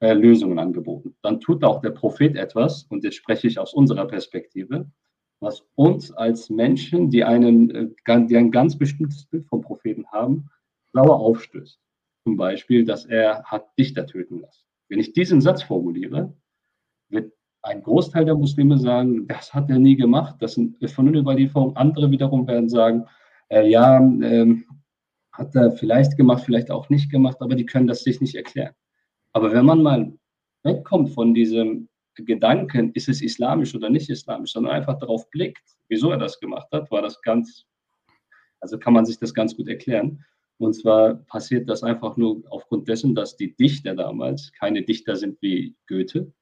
äh, 0.00 0.12
Lösungen 0.14 0.58
angeboten. 0.58 1.14
Dann 1.22 1.40
tut 1.40 1.64
auch 1.64 1.80
der 1.80 1.90
Prophet 1.90 2.36
etwas, 2.36 2.84
und 2.84 3.04
jetzt 3.04 3.16
spreche 3.16 3.46
ich 3.46 3.58
aus 3.58 3.74
unserer 3.74 4.06
Perspektive, 4.06 4.86
was 5.44 5.64
uns 5.76 6.10
als 6.12 6.50
Menschen, 6.50 7.10
die, 7.10 7.22
einen, 7.22 7.70
äh, 7.70 8.26
die 8.26 8.36
ein 8.36 8.50
ganz 8.50 8.76
bestimmtes 8.76 9.26
Bild 9.26 9.46
vom 9.46 9.60
Propheten 9.60 10.06
haben, 10.10 10.50
sauer 10.92 11.20
aufstößt. 11.20 11.78
Zum 12.24 12.36
Beispiel, 12.36 12.84
dass 12.84 13.04
er 13.04 13.44
hat 13.44 13.66
Dichter 13.78 14.06
töten 14.06 14.40
lassen. 14.40 14.64
Wenn 14.88 14.98
ich 14.98 15.12
diesen 15.12 15.40
Satz 15.40 15.62
formuliere, 15.62 16.34
wird 17.10 17.32
ein 17.62 17.82
Großteil 17.82 18.24
der 18.24 18.34
Muslime 18.34 18.78
sagen, 18.78 19.26
das 19.28 19.52
hat 19.52 19.70
er 19.70 19.78
nie 19.78 19.96
gemacht. 19.96 20.36
Das 20.40 20.56
ist 20.56 20.94
von 20.94 21.14
Überlieferung. 21.14 21.76
Andere 21.76 22.10
wiederum 22.10 22.46
werden 22.46 22.68
sagen, 22.68 23.06
äh, 23.48 23.68
ja, 23.68 23.98
ähm, 23.98 24.64
hat 25.32 25.54
er 25.54 25.72
vielleicht 25.72 26.16
gemacht, 26.16 26.44
vielleicht 26.44 26.70
auch 26.70 26.88
nicht 26.88 27.10
gemacht, 27.10 27.38
aber 27.40 27.54
die 27.54 27.66
können 27.66 27.86
das 27.86 28.04
sich 28.04 28.20
nicht 28.20 28.34
erklären. 28.34 28.74
Aber 29.32 29.52
wenn 29.52 29.64
man 29.64 29.82
mal 29.82 30.12
wegkommt 30.62 31.10
von 31.10 31.34
diesem 31.34 31.88
Gedanken, 32.16 32.92
ist 32.92 33.08
es 33.08 33.22
islamisch 33.22 33.74
oder 33.74 33.90
nicht 33.90 34.10
islamisch, 34.10 34.52
sondern 34.52 34.72
einfach 34.72 34.98
darauf 34.98 35.28
blickt, 35.30 35.62
wieso 35.88 36.10
er 36.10 36.18
das 36.18 36.38
gemacht 36.40 36.68
hat, 36.72 36.90
war 36.90 37.02
das 37.02 37.20
ganz, 37.22 37.66
also 38.60 38.78
kann 38.78 38.92
man 38.92 39.06
sich 39.06 39.18
das 39.18 39.34
ganz 39.34 39.56
gut 39.56 39.68
erklären. 39.68 40.24
Und 40.58 40.74
zwar 40.74 41.14
passiert 41.14 41.68
das 41.68 41.82
einfach 41.82 42.16
nur 42.16 42.42
aufgrund 42.48 42.88
dessen, 42.88 43.14
dass 43.14 43.36
die 43.36 43.56
Dichter 43.56 43.94
damals 43.94 44.52
keine 44.52 44.82
Dichter 44.82 45.16
sind 45.16 45.40
wie 45.42 45.74
Goethe, 45.88 46.32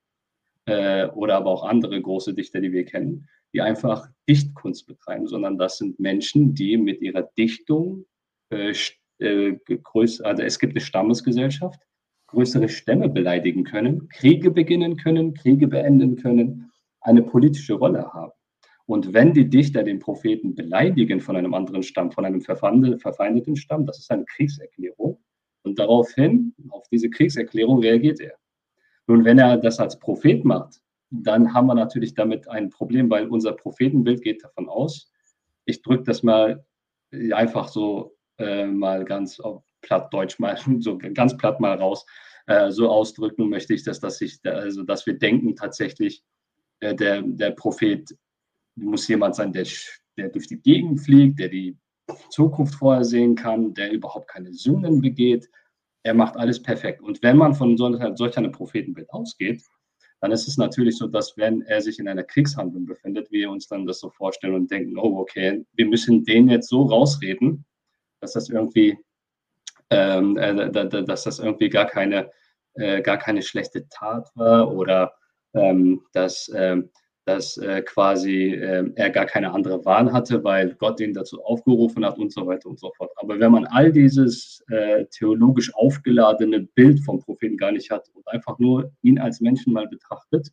äh, 0.67 1.07
oder 1.09 1.37
aber 1.37 1.51
auch 1.51 1.65
andere 1.65 2.01
große 2.01 2.35
Dichter, 2.35 2.61
die 2.61 2.73
wir 2.73 2.85
kennen, 2.85 3.29
die 3.53 3.61
einfach 3.61 4.09
Dichtkunst 4.29 4.87
betreiben, 4.87 5.27
sondern 5.27 5.59
das 5.59 5.79
sind 5.79 5.99
Menschen, 5.99 6.55
die 6.55 6.77
mit 6.77 7.01
ihrer 7.01 7.23
Dichtung 7.37 8.07
äh, 8.51 8.75
äh, 9.19 9.57
größer, 9.67 10.25
also 10.25 10.43
es 10.43 10.59
gibt 10.59 10.73
eine 10.73 10.81
Stammesgesellschaft, 10.81 11.81
größere 12.33 12.69
Stämme 12.69 13.09
beleidigen 13.09 13.65
können, 13.65 14.09
Kriege 14.09 14.51
beginnen 14.51 14.97
können, 14.97 15.35
Kriege 15.35 15.69
beenden 15.69 16.17
können, 16.17 16.71
eine 17.01 17.23
politische 17.23 17.75
Rolle 17.75 18.13
haben. 18.13 18.33
Und 18.87 19.13
wenn 19.13 19.33
die 19.33 19.49
Dichter 19.49 19.85
den 19.85 20.01
Propheten 20.01 20.55
beleidigen 20.55 21.21
von 21.21 21.37
einem 21.37 21.55
anderen 21.55 21.83
Stamm, 21.83 22.11
von 22.11 22.25
einem 22.25 22.41
verfeindeten 22.41 23.57
Stamm, 23.57 23.87
das 23.87 23.99
ist 23.99 24.11
eine 24.11 24.25
Kriegserklärung. 24.25 25.23
Und 25.63 25.79
daraufhin, 25.79 26.55
auf 26.71 26.89
diese 26.89 27.09
Kriegserklärung 27.09 27.81
reagiert 27.81 28.21
er. 28.21 28.35
Nun, 29.07 29.25
wenn 29.25 29.39
er 29.39 29.59
das 29.59 29.79
als 29.79 29.99
Prophet 29.99 30.45
macht, 30.45 30.81
dann 31.11 31.53
haben 31.53 31.67
wir 31.67 31.75
natürlich 31.75 32.15
damit 32.15 32.49
ein 32.49 32.71
Problem, 32.71 33.11
weil 33.11 33.29
unser 33.29 33.53
Prophetenbild 33.53 34.23
geht 34.23 34.43
davon 34.43 34.69
aus, 34.69 35.13
ich 35.65 35.83
drücke 35.83 36.05
das 36.05 36.23
mal 36.23 36.65
einfach 37.33 37.69
so 37.69 38.17
äh, 38.39 38.67
mal 38.67 39.05
ganz 39.05 39.39
auf 39.39 39.63
platt 39.83 40.13
Deutsch 40.13 40.39
mal, 40.39 40.57
so 40.81 40.99
ganz 40.99 41.37
platt 41.37 41.61
mal 41.61 41.77
raus, 41.77 42.07
äh, 42.47 42.71
so 42.71 42.91
ausdrücken 42.91 43.49
möchte 43.49 43.75
ich, 43.75 43.85
dass, 43.85 44.01
dass, 44.01 44.21
ich, 44.21 44.39
also, 44.45 44.83
dass 44.83 45.07
wir 45.07 45.19
denken 45.19 45.55
tatsächlich, 45.55 46.23
äh, 46.81 46.95
der, 46.95 47.23
der 47.23 47.51
Prophet 47.51 48.17
muss 48.75 49.07
jemand 49.09 49.37
sein, 49.37 49.53
der, 49.53 49.67
der 50.17 50.31
durch 50.31 50.49
die 50.49 50.61
Gegend 50.61 51.01
fliegt, 51.01 51.39
der 51.39 51.49
die 51.49 51.77
Zukunft 52.31 52.75
vorhersehen 52.75 53.35
kann, 53.35 53.75
der 53.75 53.93
überhaupt 53.93 54.29
keine 54.29 54.53
Sünden 54.53 55.01
begeht, 55.01 55.49
er 56.03 56.15
macht 56.15 56.37
alles 56.37 56.61
perfekt. 56.61 57.01
Und 57.01 57.23
wenn 57.23 57.37
man 57.37 57.55
von 57.55 57.77
solch, 57.77 58.01
solch 58.17 58.37
einem 58.37 58.53
Prophetenbild 58.53 59.09
ausgeht, 59.11 59.63
dann 60.21 60.33
ist 60.33 60.47
es 60.47 60.57
natürlich 60.57 60.97
so, 60.97 61.09
dass 61.09 61.37
wenn 61.37 61.63
er 61.63 61.81
sich 61.81 61.99
in 61.99 62.09
einer 62.09 62.23
Kriegshandlung 62.23 62.87
befindet, 62.87 63.31
wir 63.31 63.51
uns 63.51 63.67
dann 63.67 63.87
das 63.87 64.01
so 64.01 64.11
vorstellen 64.11 64.55
und 64.55 64.71
denken, 64.71 64.97
oh, 64.97 65.19
okay, 65.19 65.65
wir 65.73 65.87
müssen 65.87 66.25
den 66.25 66.49
jetzt 66.49 66.69
so 66.69 66.83
rausreden, 66.83 67.65
dass 68.21 68.35
das 68.35 68.49
irgendwie, 68.49 68.97
ähm, 69.93 70.37
äh, 70.37 71.05
dass 71.05 71.25
das 71.25 71.39
irgendwie 71.39 71.69
gar 71.69 71.87
keine, 71.87 72.31
äh, 72.75 73.03
gar 73.03 73.19
keine 73.19 73.43
schlechte 73.43 73.89
Tat 73.89 74.31
war 74.35 74.73
oder 74.73 75.15
ähm, 75.55 76.03
dass, 76.13 76.51
ähm, 76.55 76.91
dass 77.25 77.57
äh, 77.59 77.83
quasi 77.83 78.55
äh, 78.55 78.91
er 78.97 79.11
gar 79.11 79.27
keine 79.27 79.53
andere 79.53 79.85
Wahl 79.85 80.13
hatte, 80.13 80.43
weil 80.43 80.75
Gott 80.75 81.01
ihn 81.01 81.15
dazu 81.15 81.43
aufgerufen 81.45 82.05
hat 82.05 82.19
und 82.19 82.33
so 82.33 82.47
weiter 82.47 82.69
und 82.69 82.81
so 82.81 82.91
fort. 82.97 83.13
Aber 83.17 83.39
wenn 83.39 83.53
man 83.53 83.67
all 83.67 83.93
dieses 83.93 84.65
äh, 84.69 85.05
theologisch 85.07 85.73
aufgeladene 85.75 86.61
Bild 86.75 87.01
vom 87.01 87.21
Propheten 87.21 87.57
gar 87.57 87.73
nicht 87.73 87.91
hat 87.91 88.09
und 88.15 88.27
einfach 88.29 88.59
nur 88.59 88.91
ihn 89.03 89.19
als 89.19 89.41
Menschen 89.41 89.73
mal 89.73 89.87
betrachtet 89.87 90.49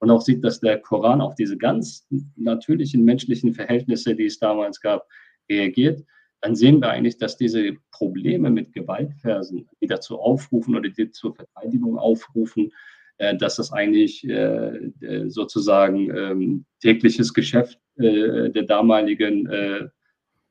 und 0.00 0.10
auch 0.10 0.20
sieht, 0.20 0.44
dass 0.44 0.60
der 0.60 0.78
Koran 0.80 1.20
auf 1.20 1.34
diese 1.36 1.56
ganz 1.56 2.06
natürlichen 2.36 3.04
menschlichen 3.04 3.54
Verhältnisse, 3.54 4.14
die 4.14 4.26
es 4.26 4.38
damals 4.38 4.80
gab, 4.80 5.06
reagiert, 5.48 6.02
dann 6.40 6.56
sehen 6.56 6.80
wir 6.80 6.90
eigentlich, 6.90 7.18
dass 7.18 7.36
diese 7.36 7.74
Probleme 7.92 8.50
mit 8.50 8.72
Gewaltversen, 8.72 9.68
die 9.80 9.86
dazu 9.86 10.18
aufrufen 10.18 10.74
oder 10.74 10.88
die 10.88 11.10
zur 11.10 11.34
Verteidigung 11.34 11.98
aufrufen, 11.98 12.72
äh, 13.18 13.36
dass 13.36 13.56
das 13.56 13.72
eigentlich 13.72 14.26
äh, 14.26 14.90
sozusagen 15.26 16.10
ähm, 16.16 16.64
tägliches 16.80 17.34
Geschäft 17.34 17.78
äh, 17.96 18.48
der 18.50 18.62
damaligen 18.62 19.48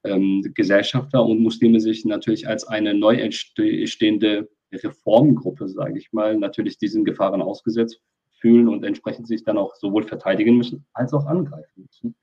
ähm, 0.03 0.43
Gesellschafter 0.53 1.25
und 1.25 1.39
Muslime 1.39 1.79
sich 1.79 2.05
natürlich 2.05 2.47
als 2.47 2.67
eine 2.67 2.93
neu 2.93 3.15
entstehende 3.15 4.49
Reformgruppe, 4.71 5.67
sage 5.67 5.97
ich 5.97 6.13
mal, 6.13 6.37
natürlich 6.37 6.77
diesen 6.77 7.03
Gefahren 7.03 7.41
ausgesetzt 7.41 8.01
fühlen 8.39 8.69
und 8.69 8.85
entsprechend 8.85 9.27
sich 9.27 9.43
dann 9.43 9.57
auch 9.57 9.75
sowohl 9.75 10.03
verteidigen 10.03 10.55
müssen 10.55 10.85
als 10.93 11.11
auch 11.13 11.25
angreifen 11.25 11.87
müssen. 11.87 12.15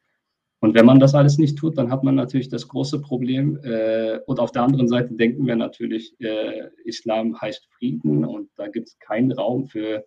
Und 0.60 0.74
wenn 0.74 0.86
man 0.86 1.00
das 1.00 1.14
alles 1.14 1.38
nicht 1.38 1.58
tut, 1.58 1.76
dann 1.76 1.90
hat 1.90 2.02
man 2.02 2.14
natürlich 2.14 2.48
das 2.48 2.66
große 2.66 3.00
Problem. 3.00 3.58
Äh, 3.62 4.20
und 4.26 4.40
auf 4.40 4.52
der 4.52 4.62
anderen 4.62 4.88
Seite 4.88 5.14
denken 5.14 5.46
wir 5.46 5.56
natürlich, 5.56 6.14
äh, 6.20 6.68
Islam 6.84 7.40
heißt 7.40 7.68
Frieden 7.78 8.24
und 8.24 8.50
da 8.56 8.68
gibt 8.68 8.88
es 8.88 8.98
keinen 8.98 9.32
Raum 9.32 9.66
für 9.66 10.04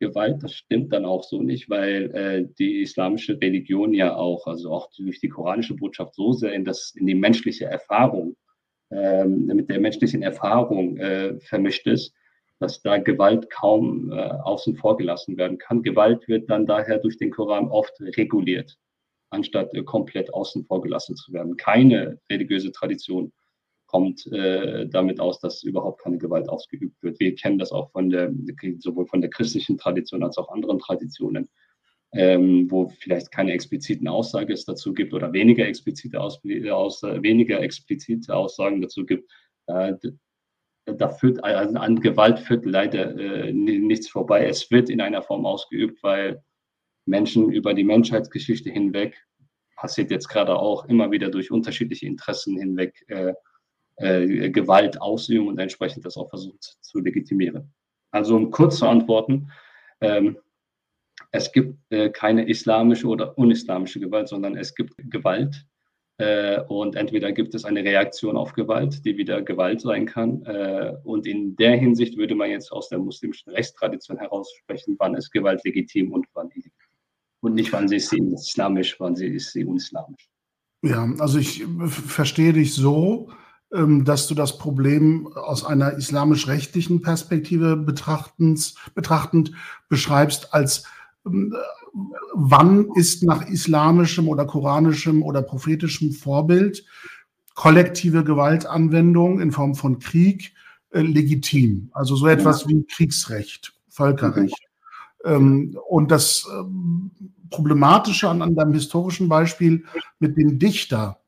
Gewalt, 0.00 0.42
das 0.42 0.54
stimmt 0.54 0.92
dann 0.92 1.04
auch 1.04 1.22
so 1.22 1.42
nicht, 1.42 1.68
weil 1.68 2.10
äh, 2.14 2.48
die 2.58 2.80
islamische 2.80 3.38
Religion 3.40 3.92
ja 3.92 4.16
auch, 4.16 4.46
also 4.46 4.72
auch 4.72 4.90
durch 4.96 5.20
die 5.20 5.28
koranische 5.28 5.74
Botschaft 5.74 6.14
so 6.14 6.32
sehr 6.32 6.54
in, 6.54 6.64
das, 6.64 6.94
in 6.96 7.06
die 7.06 7.14
menschliche 7.14 7.66
Erfahrung, 7.66 8.34
äh, 8.90 9.24
mit 9.26 9.68
der 9.68 9.78
menschlichen 9.78 10.22
Erfahrung 10.22 10.96
äh, 10.96 11.38
vermischt 11.40 11.86
ist, 11.86 12.14
dass 12.58 12.82
da 12.82 12.96
Gewalt 12.98 13.50
kaum 13.50 14.10
äh, 14.10 14.16
außen 14.16 14.74
vor 14.76 14.96
gelassen 14.96 15.36
werden 15.36 15.58
kann. 15.58 15.82
Gewalt 15.82 16.26
wird 16.28 16.48
dann 16.50 16.66
daher 16.66 16.98
durch 16.98 17.18
den 17.18 17.30
Koran 17.30 17.68
oft 17.68 18.00
reguliert, 18.00 18.78
anstatt 19.30 19.72
äh, 19.74 19.82
komplett 19.82 20.32
außen 20.34 20.64
vor 20.64 20.82
gelassen 20.82 21.16
zu 21.16 21.32
werden. 21.32 21.56
Keine 21.56 22.20
religiöse 22.30 22.72
Tradition 22.72 23.32
kommt 23.86 24.26
äh, 24.28 24.86
damit 24.88 25.18
aus, 25.18 25.40
dass 25.40 25.64
überhaupt 25.64 26.02
keine 26.02 26.18
Gewalt 26.18 26.48
ausgeübt 26.48 27.02
wird. 27.02 27.18
Wir 27.18 27.34
kennen 27.34 27.58
das 27.58 27.72
auch 27.72 27.90
von 27.90 28.08
der, 28.10 28.32
sowohl 28.78 29.06
von 29.06 29.20
der 29.20 29.30
christlichen 29.30 29.78
Tradition 29.78 30.22
als 30.22 30.38
auch 30.38 30.48
anderen 30.50 30.78
Traditionen, 30.78 31.48
ähm, 32.12 32.70
wo 32.70 32.88
vielleicht 32.88 33.32
keine 33.32 33.52
expliziten 33.52 34.06
Aussagen 34.06 34.52
es 34.52 34.64
dazu 34.64 34.92
gibt 34.92 35.12
oder 35.12 35.32
weniger 35.32 35.66
explizite, 35.66 36.20
Aus, 36.20 36.40
aus, 36.70 37.02
weniger 37.02 37.60
explizite 37.60 38.34
Aussagen 38.34 38.80
dazu 38.80 39.04
gibt. 39.04 39.28
Äh, 39.66 39.94
da 40.86 41.08
führt, 41.08 41.42
also 41.42 41.76
an 41.78 42.00
Gewalt 42.00 42.38
führt 42.38 42.66
leider 42.66 43.16
äh, 43.18 43.52
nichts 43.52 44.08
vorbei. 44.08 44.46
Es 44.46 44.70
wird 44.70 44.88
in 44.88 45.00
einer 45.00 45.22
Form 45.22 45.46
ausgeübt, 45.46 46.02
weil 46.02 46.42
Menschen 47.10 47.52
über 47.52 47.74
die 47.74 47.84
Menschheitsgeschichte 47.84 48.70
hinweg, 48.70 49.26
passiert 49.76 50.10
jetzt 50.10 50.28
gerade 50.28 50.56
auch 50.56 50.84
immer 50.86 51.10
wieder 51.10 51.28
durch 51.30 51.50
unterschiedliche 51.50 52.06
Interessen 52.06 52.58
hinweg, 52.58 53.04
äh, 53.08 53.34
äh, 53.96 54.50
Gewalt 54.50 55.00
ausüben 55.00 55.48
und 55.48 55.58
entsprechend 55.58 56.04
das 56.04 56.16
auch 56.16 56.28
versucht 56.30 56.78
zu 56.80 57.00
legitimieren. 57.00 57.72
Also 58.10 58.36
um 58.36 58.50
kurz 58.50 58.78
zu 58.78 58.86
antworten, 58.86 59.50
ähm, 60.00 60.38
es 61.32 61.52
gibt 61.52 61.78
äh, 61.90 62.10
keine 62.10 62.48
islamische 62.48 63.06
oder 63.06 63.36
unislamische 63.38 64.00
Gewalt, 64.00 64.28
sondern 64.28 64.56
es 64.56 64.74
gibt 64.74 64.94
Gewalt. 65.10 65.66
Äh, 66.18 66.60
und 66.68 66.96
entweder 66.96 67.32
gibt 67.32 67.54
es 67.54 67.64
eine 67.64 67.82
Reaktion 67.82 68.36
auf 68.36 68.52
Gewalt, 68.52 69.04
die 69.04 69.16
wieder 69.16 69.40
Gewalt 69.42 69.80
sein 69.80 70.06
kann. 70.06 70.44
Äh, 70.44 70.94
und 71.04 71.26
in 71.26 71.56
der 71.56 71.76
Hinsicht 71.76 72.16
würde 72.18 72.34
man 72.34 72.50
jetzt 72.50 72.72
aus 72.72 72.88
der 72.88 72.98
muslimischen 72.98 73.52
Rechtstradition 73.52 74.18
heraus 74.18 74.52
sprechen, 74.58 74.96
wann 74.98 75.14
ist 75.14 75.30
Gewalt 75.30 75.64
legitim 75.64 76.12
und 76.12 76.26
wann 76.34 76.50
illegitim. 76.50 76.89
Und 77.40 77.54
nicht, 77.54 77.72
wann 77.72 77.88
sie 77.88 77.96
ist 77.96 78.10
sie 78.10 78.18
islamisch, 78.18 78.96
wann 78.98 79.16
sie 79.16 79.26
ist 79.26 79.52
sie 79.52 79.64
unislamisch. 79.64 80.28
Ja, 80.82 81.08
also 81.18 81.38
ich 81.38 81.64
verstehe 81.86 82.52
dich 82.52 82.74
so, 82.74 83.30
ähm, 83.72 84.04
dass 84.04 84.26
du 84.26 84.34
das 84.34 84.58
Problem 84.58 85.28
aus 85.34 85.64
einer 85.64 85.92
islamisch-rechtlichen 85.92 87.02
Perspektive 87.02 87.76
betrachtend, 87.76 88.74
betrachtend 88.94 89.52
beschreibst 89.88 90.52
als 90.52 90.84
ähm, 91.26 91.54
wann 92.34 92.88
ist 92.94 93.22
nach 93.22 93.46
islamischem 93.48 94.28
oder 94.28 94.44
koranischem 94.44 95.22
oder 95.22 95.42
prophetischem 95.42 96.12
Vorbild 96.12 96.84
kollektive 97.54 98.24
Gewaltanwendung 98.24 99.40
in 99.40 99.52
Form 99.52 99.74
von 99.74 99.98
Krieg 99.98 100.54
äh, 100.90 101.00
legitim. 101.00 101.90
Also 101.92 102.16
so 102.16 102.26
etwas 102.26 102.66
wie 102.68 102.84
Kriegsrecht, 102.84 103.72
Völkerrecht. 103.88 104.69
Ähm, 105.24 105.78
und 105.88 106.10
das 106.10 106.46
ähm, 106.52 107.10
Problematische 107.50 108.28
an, 108.28 108.42
an 108.42 108.54
deinem 108.54 108.74
historischen 108.74 109.28
Beispiel 109.28 109.84
mit 110.18 110.36
dem 110.36 110.58
Dichter, 110.58 111.20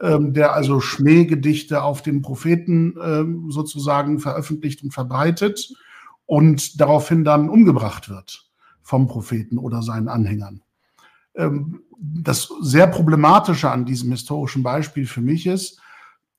ähm, 0.00 0.34
der 0.34 0.54
also 0.54 0.80
Schmähgedichte 0.80 1.82
auf 1.82 2.02
den 2.02 2.22
Propheten 2.22 2.94
sozusagen 3.48 4.18
veröffentlicht 4.18 4.82
und 4.82 4.92
verbreitet 4.92 5.72
und 6.26 6.80
daraufhin 6.80 7.24
dann 7.24 7.48
umgebracht 7.48 8.08
wird 8.08 8.50
vom 8.82 9.06
Propheten 9.06 9.58
oder 9.58 9.82
seinen 9.82 10.08
Anhängern. 10.08 10.62
Das 12.00 12.48
sehr 12.60 12.88
Problematische 12.88 13.70
an 13.70 13.84
diesem 13.84 14.10
historischen 14.10 14.62
Beispiel 14.64 15.06
für 15.06 15.20
mich 15.20 15.46
ist, 15.46 15.80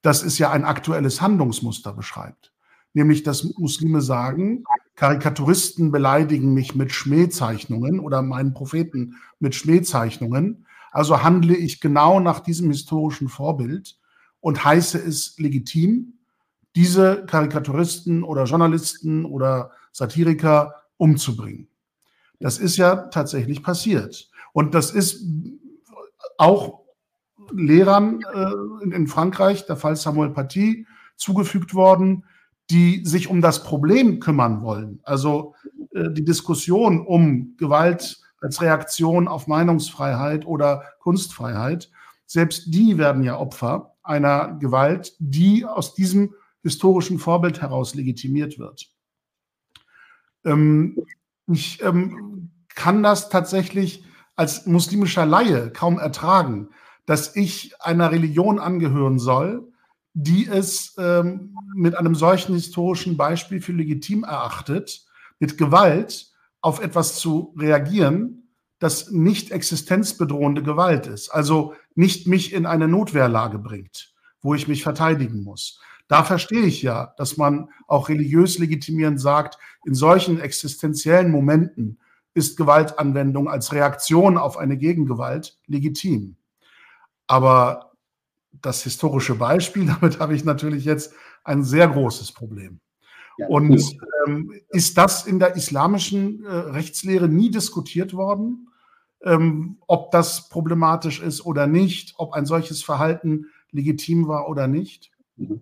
dass 0.02 0.24
es 0.24 0.38
ja 0.38 0.52
ein 0.52 0.66
aktuelles 0.66 1.22
Handlungsmuster 1.22 1.94
beschreibt. 1.94 2.52
Nämlich, 2.94 3.24
dass 3.24 3.44
Muslime 3.58 4.02
sagen, 4.02 4.64
Karikaturisten 5.00 5.92
beleidigen 5.92 6.54
mich 6.54 6.76
mit 6.76 6.92
Schmähzeichnungen 6.92 8.00
oder 8.00 8.22
meinen 8.22 8.54
Propheten 8.54 9.16
mit 9.40 9.56
Schmähzeichnungen 9.56 10.66
also 10.92 11.24
handle 11.24 11.56
ich 11.56 11.82
genau 11.82 12.20
nach 12.20 12.40
diesem 12.40 12.70
historischen 12.72 13.30
Vorbild 13.30 13.98
und 14.40 14.64
heiße 14.64 14.98
es 14.98 15.38
legitim, 15.38 16.16
diese 16.76 17.26
Karikaturisten 17.26 18.24
oder 18.24 18.46
Journalisten 18.46 19.26
oder 19.26 19.72
Satiriker 19.92 20.76
umzubringen. 20.98 21.68
Das 22.40 22.58
ist 22.58 22.78
ja 22.78 22.96
tatsächlich 22.96 23.64
passiert. 23.64 24.30
Und 24.54 24.74
das 24.74 24.92
ist 24.92 25.26
auch 26.38 26.82
Lehrern 27.52 28.22
äh, 28.34 28.84
in, 28.84 28.92
in, 28.92 29.08
Frankreich, 29.08 29.66
der 29.66 29.76
Fall 29.76 29.96
Samuel 29.96 30.30
Paty, 30.30 30.88
zugefügt 31.18 31.74
worden, 31.74 32.24
die 32.70 33.04
sich 33.06 33.28
um 33.28 33.42
das 33.42 33.64
Problem 33.64 34.20
kümmern 34.20 34.62
wollen. 34.62 35.00
Also 35.04 35.56
äh, 35.94 36.10
die 36.12 36.24
Diskussion 36.24 37.06
um 37.06 37.56
Gewalt 37.58 38.22
als 38.42 38.62
Reaktion 38.62 39.28
auf 39.28 39.48
Meinungsfreiheit 39.48 40.46
oder 40.46 40.84
Kunstfreiheit. 41.00 41.90
Selbst 42.26 42.74
die 42.74 42.98
werden 42.98 43.24
ja 43.24 43.38
Opfer 43.38 43.96
einer 44.04 44.58
Gewalt, 44.60 45.16
die 45.20 45.66
aus 45.66 45.94
diesem 45.94 46.34
historischen 46.64 47.20
Vorbild 47.20 47.62
heraus 47.62 47.96
legitimiert 47.96 48.60
wird. 48.60 48.90
Ähm, 50.46 50.98
ich 51.48 51.82
ähm, 51.82 52.52
kann 52.76 53.04
das 53.04 53.30
tatsächlich 53.30 54.04
als 54.36 54.66
muslimischer 54.66 55.26
Laie 55.26 55.72
kaum 55.72 56.00
ertragen, 56.00 56.70
dass 57.06 57.36
ich 57.36 57.74
einer 57.82 58.12
Religion 58.12 58.60
angehören 58.60 59.20
soll, 59.20 59.72
die 60.14 60.48
es 60.48 60.96
ähm, 60.98 61.56
mit 61.76 61.96
einem 61.96 62.16
solchen 62.16 62.56
historischen 62.56 63.18
Beispiel 63.18 63.62
für 63.62 63.74
legitim 63.74 64.24
erachtet, 64.24 65.06
mit 65.40 65.58
Gewalt 65.58 66.32
auf 66.62 66.82
etwas 66.82 67.16
zu 67.20 67.54
reagieren, 67.58 68.50
das 68.80 69.12
nicht 69.12 69.52
existenzbedrohende 69.52 70.64
Gewalt 70.64 71.08
ist, 71.08 71.30
also 71.30 71.74
nicht 71.96 72.28
mich 72.28 72.54
in 72.54 72.66
eine 72.66 72.88
Notwehrlage 72.88 73.60
bringt, 73.60 74.14
wo 74.42 74.54
ich 74.54 74.68
mich 74.68 74.84
verteidigen 74.84 75.44
muss. 75.44 75.82
Da 76.08 76.24
verstehe 76.24 76.64
ich 76.64 76.82
ja, 76.82 77.14
dass 77.18 77.38
man 77.38 77.70
auch 77.88 78.10
religiös 78.10 78.58
legitimierend 78.58 79.22
sagt, 79.22 79.58
in 79.86 79.94
solchen 79.94 80.40
existenziellen 80.40 81.32
Momenten 81.32 82.00
ist 82.34 82.58
Gewaltanwendung 82.58 83.50
als 83.50 83.74
Reaktion 83.74 84.38
auf 84.38 84.58
eine 84.58 84.78
Gegengewalt 84.78 85.60
legitim. 85.68 86.36
Aber 87.28 87.89
das 88.52 88.84
historische 88.84 89.36
Beispiel, 89.36 89.86
damit 90.02 90.20
habe 90.20 90.36
ich 90.36 90.46
natürlich 90.46 90.86
jetzt 90.86 91.14
ein 91.44 91.64
sehr 91.64 91.88
großes 91.88 92.32
Problem. 92.32 92.80
Ja, 93.38 93.48
Und 93.48 93.82
ähm, 94.28 94.52
ist 94.70 94.98
das 94.98 95.26
in 95.26 95.40
der 95.40 95.56
islamischen 95.56 96.44
äh, 96.44 96.50
Rechtslehre 96.50 97.30
nie 97.30 97.50
diskutiert 97.50 98.14
worden, 98.14 98.68
ähm, 99.24 99.78
ob 99.88 100.12
das 100.12 100.50
problematisch 100.50 101.22
ist 101.22 101.46
oder 101.46 101.66
nicht, 101.66 102.16
ob 102.18 102.34
ein 102.34 102.46
solches 102.46 102.84
Verhalten 102.84 103.46
legitim 103.72 104.28
war 104.28 104.50
oder 104.50 104.68
nicht? 104.68 105.12
Mhm. 105.38 105.62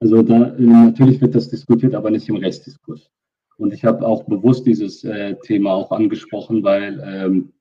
Also 0.00 0.22
da 0.22 0.52
natürlich 0.58 1.20
wird 1.20 1.34
das 1.34 1.48
diskutiert, 1.48 1.94
aber 1.94 2.10
nicht 2.10 2.28
im 2.28 2.36
Rechtsdiskurs. 2.36 3.10
Und 3.56 3.72
ich 3.72 3.84
habe 3.84 4.06
auch 4.06 4.24
bewusst 4.24 4.66
dieses 4.66 5.04
äh, 5.04 5.36
Thema 5.44 5.72
auch 5.72 5.92
angesprochen, 5.92 6.62
weil 6.62 7.00
ähm, 7.06 7.53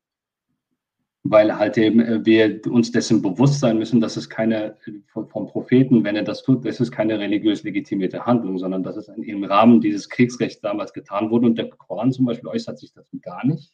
weil 1.24 1.58
halt 1.58 1.78
eben 1.78 2.02
äh, 2.02 2.26
wir 2.26 2.62
uns 2.70 2.92
dessen 2.92 3.22
bewusst 3.22 3.60
sein 3.60 3.78
müssen, 3.78 4.02
dass 4.02 4.18
es 4.18 4.30
keine, 4.30 4.78
vom 5.14 5.48
Propheten, 5.48 6.04
wenn 6.04 6.18
er 6.18 6.24
das 6.24 6.44
tut, 6.44 6.66
das 6.66 6.80
ist 6.80 6.92
keine 6.92 7.18
religiös 7.18 7.64
legitimierte 7.64 8.26
Handlung, 8.26 8.58
sondern 8.58 8.84
dass 8.84 8.98
es 8.98 9.08
im 9.08 9.44
Rahmen 9.46 9.80
dieses 9.80 10.10
Kriegsrechts 10.10 10.62
damals 10.62 10.92
getan 10.94 11.30
wurde 11.32 11.48
und 11.48 11.58
der 11.58 11.70
Koran 11.70 12.12
zum 12.12 12.26
Beispiel 12.26 12.50
äußert 12.50 12.78
sich 12.78 12.92
dazu 12.92 13.20
gar 13.22 13.46
nicht. 13.48 13.74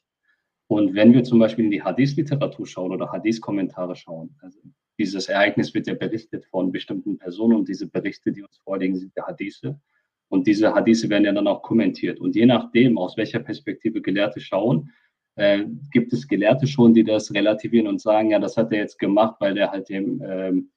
Und 0.67 0.93
wenn 0.93 1.13
wir 1.13 1.23
zum 1.23 1.39
Beispiel 1.39 1.65
in 1.65 1.71
die 1.71 1.81
Hadith-Literatur 1.81 2.67
schauen 2.67 2.91
oder 2.91 3.11
Hadith-Kommentare 3.11 3.95
schauen, 3.95 4.35
also 4.41 4.59
dieses 4.99 5.27
Ereignis 5.27 5.73
wird 5.73 5.87
ja 5.87 5.95
berichtet 5.95 6.45
von 6.45 6.71
bestimmten 6.71 7.17
Personen 7.17 7.55
und 7.55 7.67
diese 7.67 7.87
Berichte, 7.87 8.31
die 8.31 8.43
uns 8.43 8.59
vorliegen, 8.59 8.95
sind 8.95 9.15
die 9.15 9.21
Hadithe. 9.21 9.79
Und 10.27 10.45
diese 10.45 10.75
Hadithe 10.75 11.09
werden 11.09 11.25
ja 11.25 11.31
dann 11.31 11.47
auch 11.47 11.63
kommentiert. 11.63 12.19
Und 12.19 12.35
je 12.35 12.45
nachdem, 12.45 12.99
aus 12.99 13.17
welcher 13.17 13.39
Perspektive 13.39 14.01
Gelehrte 14.01 14.39
schauen, 14.39 14.91
äh, 15.39 15.65
gibt 15.91 16.13
es 16.13 16.27
Gelehrte 16.27 16.67
schon, 16.67 16.93
die 16.93 17.03
das 17.03 17.33
relativieren 17.33 17.87
und 17.87 18.01
sagen, 18.01 18.31
ja, 18.31 18.39
das 18.39 18.57
hat 18.57 18.71
er 18.71 18.79
jetzt 18.79 18.99
gemacht, 18.99 19.35
weil 19.39 19.57
er 19.57 19.71
halt 19.71 19.89
dem 19.89 20.21
ähm, 20.25 20.69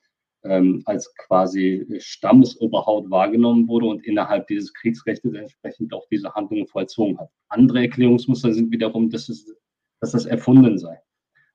ähm, 0.44 0.82
als 0.86 1.14
quasi 1.16 1.86
Stammesoberhaut 1.98 3.10
wahrgenommen 3.10 3.68
wurde 3.68 3.86
und 3.86 4.04
innerhalb 4.04 4.46
dieses 4.48 4.74
Kriegsrechts 4.74 5.24
entsprechend 5.24 5.94
auch 5.94 6.06
diese 6.10 6.34
Handlungen 6.34 6.66
vollzogen 6.66 7.16
hat. 7.18 7.30
Andere 7.48 7.82
Erklärungsmuster 7.82 8.52
sind 8.52 8.72
wiederum, 8.72 9.08
dass, 9.10 9.28
es, 9.28 9.46
dass 10.00 10.10
das 10.12 10.26
erfunden 10.26 10.78
sei. 10.78 11.00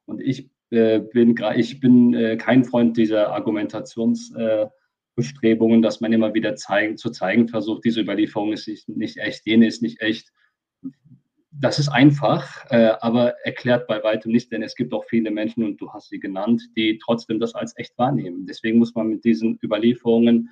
Und 0.05 0.21
ich 0.21 0.49
äh, 0.69 0.99
bin, 0.99 1.35
ich 1.55 1.79
bin 1.79 2.13
äh, 2.13 2.37
kein 2.37 2.63
Freund 2.63 2.95
dieser 2.97 3.33
Argumentationsbestrebungen, 3.33 5.81
dass 5.81 5.99
man 5.99 6.13
immer 6.13 6.33
wieder 6.33 6.55
zeigen, 6.55 6.95
zu 6.97 7.09
zeigen 7.09 7.49
versucht, 7.49 7.83
diese 7.83 8.01
Überlieferung 8.01 8.53
ist 8.53 8.87
nicht 8.87 9.17
echt, 9.17 9.45
jene 9.45 9.67
ist 9.67 9.81
nicht 9.81 10.01
echt 10.01 10.31
das 11.59 11.79
ist 11.79 11.89
einfach, 11.89 12.65
äh, 12.69 12.91
aber 13.01 13.33
erklärt 13.43 13.87
bei 13.87 14.03
weitem 14.03 14.31
nicht, 14.31 14.51
denn 14.51 14.63
es 14.63 14.75
gibt 14.75 14.93
auch 14.93 15.05
viele 15.05 15.31
Menschen, 15.31 15.63
und 15.63 15.81
du 15.81 15.91
hast 15.91 16.09
sie 16.09 16.19
genannt, 16.19 16.61
die 16.75 16.99
trotzdem 17.03 17.39
das 17.39 17.55
als 17.55 17.73
echt 17.77 17.97
wahrnehmen. 17.97 18.45
Deswegen 18.45 18.77
muss 18.79 18.93
man 18.93 19.07
mit 19.07 19.23
diesen 19.23 19.57
Überlieferungen 19.63 20.49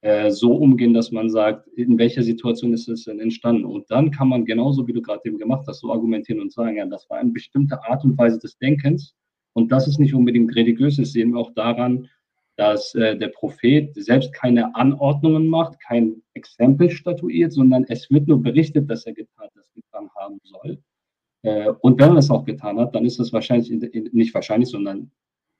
äh, 0.00 0.30
so 0.30 0.54
umgehen, 0.54 0.94
dass 0.94 1.10
man 1.10 1.30
sagt, 1.30 1.66
in 1.76 1.98
welcher 1.98 2.22
Situation 2.22 2.72
ist 2.72 2.88
es 2.88 3.04
denn 3.04 3.20
entstanden? 3.20 3.64
Und 3.64 3.90
dann 3.90 4.10
kann 4.10 4.28
man 4.28 4.44
genauso, 4.44 4.86
wie 4.86 4.92
du 4.92 5.02
gerade 5.02 5.22
eben 5.24 5.38
gemacht 5.38 5.66
hast, 5.66 5.80
so 5.80 5.92
argumentieren 5.92 6.40
und 6.40 6.52
sagen, 6.52 6.76
ja, 6.76 6.86
das 6.86 7.08
war 7.10 7.18
eine 7.18 7.32
bestimmte 7.32 7.82
Art 7.82 8.04
und 8.04 8.16
Weise 8.16 8.38
des 8.38 8.56
Denkens. 8.58 9.14
Und 9.52 9.72
das 9.72 9.88
ist 9.88 9.98
nicht 9.98 10.14
unbedingt 10.14 10.54
religiös, 10.54 10.96
das 10.96 11.12
sehen 11.12 11.32
wir 11.32 11.40
auch 11.40 11.52
daran, 11.54 12.08
dass 12.56 12.94
äh, 12.94 13.16
der 13.16 13.28
Prophet 13.28 13.94
selbst 13.94 14.32
keine 14.32 14.74
Anordnungen 14.74 15.46
macht, 15.46 15.78
kein 15.80 16.22
Exempel 16.34 16.90
statuiert, 16.90 17.52
sondern 17.52 17.84
es 17.88 18.10
wird 18.10 18.28
nur 18.28 18.42
berichtet, 18.42 18.90
dass 18.90 19.04
er 19.06 19.12
getan, 19.12 19.48
das 19.54 19.70
getan 19.74 20.08
haben 20.16 20.40
soll. 20.42 20.78
Äh, 21.42 21.70
und 21.80 22.00
wenn 22.00 22.12
er 22.12 22.18
es 22.18 22.30
auch 22.30 22.44
getan 22.44 22.78
hat, 22.78 22.94
dann 22.94 23.04
ist 23.04 23.20
es 23.20 23.32
wahrscheinlich, 23.32 23.70
in, 23.70 23.82
in, 23.82 24.08
nicht 24.12 24.34
wahrscheinlich, 24.34 24.70
sondern 24.70 25.10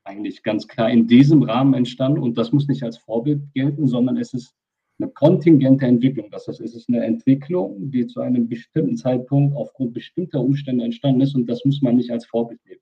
eigentlich 0.04 0.42
ganz 0.42 0.66
klar 0.66 0.90
in 0.90 1.06
diesem 1.06 1.42
Rahmen 1.42 1.74
entstanden. 1.74 2.20
Und 2.20 2.38
das 2.38 2.52
muss 2.52 2.66
nicht 2.66 2.82
als 2.82 2.96
Vorbild 2.96 3.42
gelten, 3.52 3.87
sondern 3.87 4.16
es 4.16 4.32
ist 4.32 4.54
eine 4.98 5.11
kontingente 5.11 5.85
Entwicklung. 5.85 6.30
Das 6.30 6.48
heißt, 6.48 6.61
es 6.61 6.74
ist 6.74 6.88
eine 6.88 7.04
Entwicklung, 7.04 7.90
die 7.90 8.06
zu 8.06 8.20
einem 8.20 8.48
bestimmten 8.48 8.96
Zeitpunkt 8.96 9.54
aufgrund 9.54 9.92
bestimmter 9.92 10.40
Umstände 10.40 10.85
entstanden 10.85 11.20
ist. 11.20 11.35
Und 11.35 11.46
das 11.46 11.64
muss 11.64 11.82
man 11.82 11.96
nicht 11.96 12.11
als 12.11 12.24
Vorbild 12.24 12.61
nehmen. 12.64 12.80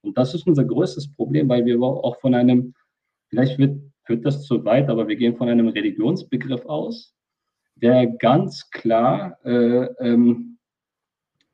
Und 0.00 0.18
das 0.18 0.34
ist 0.34 0.46
unser 0.48 0.64
größtes 0.64 1.14
Problem, 1.14 1.48
weil 1.48 1.64
wir 1.64 1.80
auch 1.80 2.18
von 2.18 2.34
einem 2.34 2.74
Vielleicht 3.32 3.58
wird, 3.58 3.80
führt 4.04 4.26
das 4.26 4.44
zu 4.44 4.62
weit, 4.66 4.90
aber 4.90 5.08
wir 5.08 5.16
gehen 5.16 5.36
von 5.36 5.48
einem 5.48 5.68
Religionsbegriff 5.68 6.66
aus, 6.66 7.14
der 7.76 8.06
ganz 8.06 8.70
klar 8.70 9.38
äh, 9.42 9.86
ähm, 10.00 10.58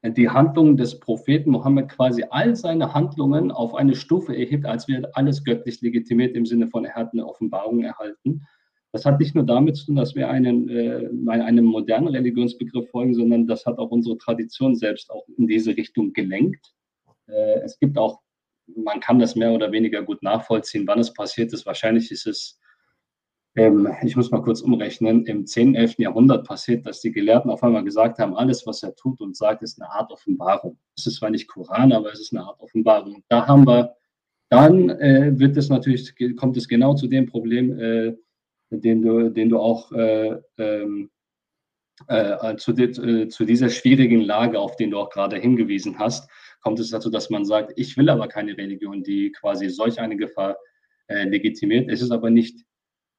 die 0.02 0.28
Handlungen 0.28 0.76
des 0.76 0.98
Propheten 0.98 1.50
Mohammed 1.50 1.88
quasi 1.88 2.24
all 2.30 2.56
seine 2.56 2.94
Handlungen 2.94 3.52
auf 3.52 3.76
eine 3.76 3.94
Stufe 3.94 4.36
erhebt, 4.36 4.66
als 4.66 4.88
wir 4.88 5.08
alles 5.12 5.44
göttlich 5.44 5.80
legitimiert 5.80 6.34
im 6.34 6.46
Sinne 6.46 6.66
von, 6.66 6.84
er 6.84 6.94
hat 6.94 7.12
eine 7.12 7.24
Offenbarung 7.24 7.84
erhalten. 7.84 8.42
Das 8.90 9.04
hat 9.04 9.20
nicht 9.20 9.36
nur 9.36 9.44
damit 9.44 9.76
zu 9.76 9.86
tun, 9.86 9.96
dass 9.96 10.16
wir 10.16 10.28
einen, 10.30 10.68
äh, 10.68 11.08
einem 11.28 11.64
modernen 11.64 12.08
Religionsbegriff 12.08 12.90
folgen, 12.90 13.14
sondern 13.14 13.46
das 13.46 13.66
hat 13.66 13.78
auch 13.78 13.92
unsere 13.92 14.18
Tradition 14.18 14.74
selbst 14.74 15.12
auch 15.12 15.28
in 15.36 15.46
diese 15.46 15.76
Richtung 15.76 16.12
gelenkt. 16.12 16.74
Äh, 17.28 17.60
es 17.60 17.78
gibt 17.78 17.98
auch 17.98 18.20
man 18.76 19.00
kann 19.00 19.18
das 19.18 19.37
mehr 19.37 19.52
oder 19.52 19.72
weniger 19.72 20.02
gut 20.02 20.22
nachvollziehen, 20.22 20.87
wann 20.87 20.98
es 20.98 21.12
passiert 21.12 21.52
ist. 21.52 21.66
Wahrscheinlich 21.66 22.11
ist 22.11 22.26
es, 22.26 22.61
ähm, 23.57 23.88
ich 24.02 24.16
muss 24.16 24.31
mal 24.31 24.42
kurz 24.42 24.61
umrechnen, 24.61 25.24
im 25.26 25.46
10., 25.46 25.74
11. 25.74 25.98
Jahrhundert 25.98 26.46
passiert, 26.46 26.87
dass 26.87 27.00
die 27.00 27.12
Gelehrten 27.12 27.50
auf 27.50 27.62
einmal 27.62 27.85
gesagt 27.85 28.18
haben, 28.18 28.37
alles, 28.37 28.66
was 28.66 28.83
er 28.83 28.94
tut 28.94 29.20
und 29.20 29.37
sagt, 29.37 29.62
ist 29.62 29.81
eine 29.81 29.90
Art 29.90 30.11
Offenbarung. 30.11 30.78
Es 30.96 31.07
ist 31.07 31.16
zwar 31.16 31.31
nicht 31.31 31.48
Koran, 31.48 31.92
aber 31.92 32.12
es 32.12 32.20
ist 32.20 32.33
eine 32.33 32.44
Art 32.44 32.61
Offenbarung. 32.61 33.24
Da 33.28 33.46
haben 33.46 33.66
wir, 33.66 33.94
dann 34.50 34.90
äh, 34.90 35.33
wird 35.38 35.57
es 35.57 35.68
natürlich, 35.68 36.14
kommt 36.37 36.57
es 36.57 36.68
genau 36.68 36.94
zu 36.94 37.09
dem 37.09 37.26
Problem, 37.26 37.78
äh, 37.78 38.16
den, 38.70 39.02
du, 39.02 39.31
den 39.31 39.48
du 39.48 39.59
auch 39.59 39.92
äh, 39.92 40.37
ähm, 40.59 41.11
äh, 42.07 42.57
zu, 42.57 42.72
äh, 42.72 43.28
zu, 43.28 43.44
dieser 43.44 43.70
schwierigen 43.70 44.20
Lage, 44.20 44.61
auf 44.61 44.76
den 44.76 44.90
du 44.90 44.98
auch 44.98 45.11
gerade 45.11 45.37
hingewiesen 45.37 45.98
hast, 45.98 46.31
kommt 46.60 46.80
es 46.80 46.90
dazu, 46.90 47.10
dass 47.10 47.30
man 47.30 47.44
sagt, 47.44 47.72
ich 47.76 47.96
will 47.96 48.08
aber 48.08 48.28
keine 48.28 48.56
Religion, 48.56 49.02
die 49.02 49.32
quasi 49.32 49.68
solch 49.68 50.00
eine 50.00 50.16
Gefahr 50.16 50.56
äh, 51.06 51.24
legitimiert. 51.24 51.88
Es 51.90 52.02
ist 52.02 52.10
aber 52.10 52.30
nicht, 52.30 52.64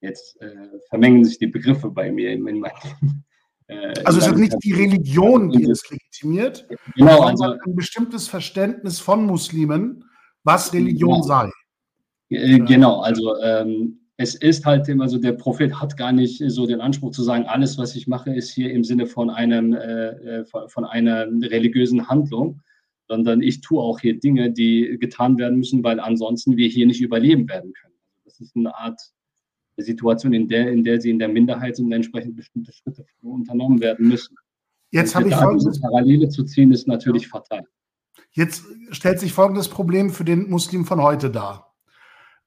jetzt 0.01 0.39
äh, 0.41 0.79
vermengen 0.89 1.25
sich 1.25 1.39
die 1.39 1.47
Begriffe 1.47 1.89
bei 1.89 2.11
mir 2.11 2.31
in, 2.31 2.47
in 2.47 2.59
meinem, 2.59 2.73
äh, 3.67 3.93
also 4.03 4.19
es 4.19 4.27
ist 4.27 4.37
nicht 4.37 4.55
die 4.63 4.73
Religion, 4.73 5.49
die 5.49 5.65
es 5.65 5.89
legitimiert, 5.89 6.67
genau, 6.95 7.17
sondern 7.17 7.29
also, 7.29 7.43
ein 7.65 7.75
bestimmtes 7.75 8.27
Verständnis 8.27 8.99
von 8.99 9.25
Muslimen, 9.25 10.05
was 10.43 10.73
Religion 10.73 11.21
genau. 11.21 11.23
sei. 11.23 11.51
Äh, 12.29 12.59
genau, 12.59 13.01
also 13.01 13.35
ähm, 13.41 13.99
es 14.17 14.35
ist 14.35 14.65
halt 14.65 14.87
immer 14.89 15.07
so, 15.07 15.17
der 15.17 15.31
Prophet 15.31 15.73
hat 15.79 15.95
gar 15.95 16.11
nicht 16.11 16.43
so 16.47 16.67
den 16.67 16.81
Anspruch 16.81 17.11
zu 17.11 17.23
sagen, 17.23 17.45
alles, 17.45 17.77
was 17.77 17.95
ich 17.95 18.05
mache, 18.05 18.35
ist 18.35 18.51
hier 18.51 18.69
im 18.71 18.83
Sinne 18.83 19.05
von 19.05 19.29
einem 19.29 19.73
äh, 19.73 20.39
äh 20.41 20.45
von, 20.45 20.83
einer 20.83 21.25
religiösen 21.25 22.09
Handlung, 22.09 22.59
sondern 23.09 23.41
ich 23.41 23.61
tue 23.61 23.81
auch 23.81 23.99
hier 23.99 24.19
Dinge, 24.19 24.51
die 24.51 24.97
getan 24.99 25.37
werden 25.37 25.57
müssen, 25.57 25.83
weil 25.83 25.99
ansonsten 25.99 26.55
wir 26.55 26.67
hier 26.67 26.85
nicht 26.85 27.01
überleben 27.01 27.49
werden 27.49 27.73
können. 27.73 27.95
Also 28.05 28.23
das 28.25 28.39
ist 28.39 28.55
eine 28.55 28.73
Art 28.77 29.01
Situation, 29.77 30.33
in 30.33 30.47
der, 30.47 30.71
in 30.71 30.83
der 30.83 31.01
sie 31.01 31.09
in 31.09 31.19
der 31.19 31.29
Minderheit 31.29 31.75
sind 31.75 31.85
und 31.85 31.91
entsprechend 31.93 32.35
bestimmte 32.35 32.71
Schritte 32.71 33.05
unternommen 33.21 33.79
werden 33.79 34.07
müssen. 34.07 34.35
Jetzt 34.91 35.15
habe 35.15 35.29
ich 35.29 35.35
folgendes 35.35 35.81
Parallele 35.81 36.29
zu 36.29 36.43
ziehen, 36.43 36.71
ist 36.71 36.87
natürlich 36.87 37.27
fatal. 37.27 37.63
Jetzt 38.31 38.63
stellt 38.91 39.19
sich 39.19 39.33
folgendes 39.33 39.69
Problem 39.69 40.11
für 40.11 40.25
den 40.25 40.49
Muslim 40.49 40.85
von 40.85 41.01
heute 41.01 41.31
dar. 41.31 41.73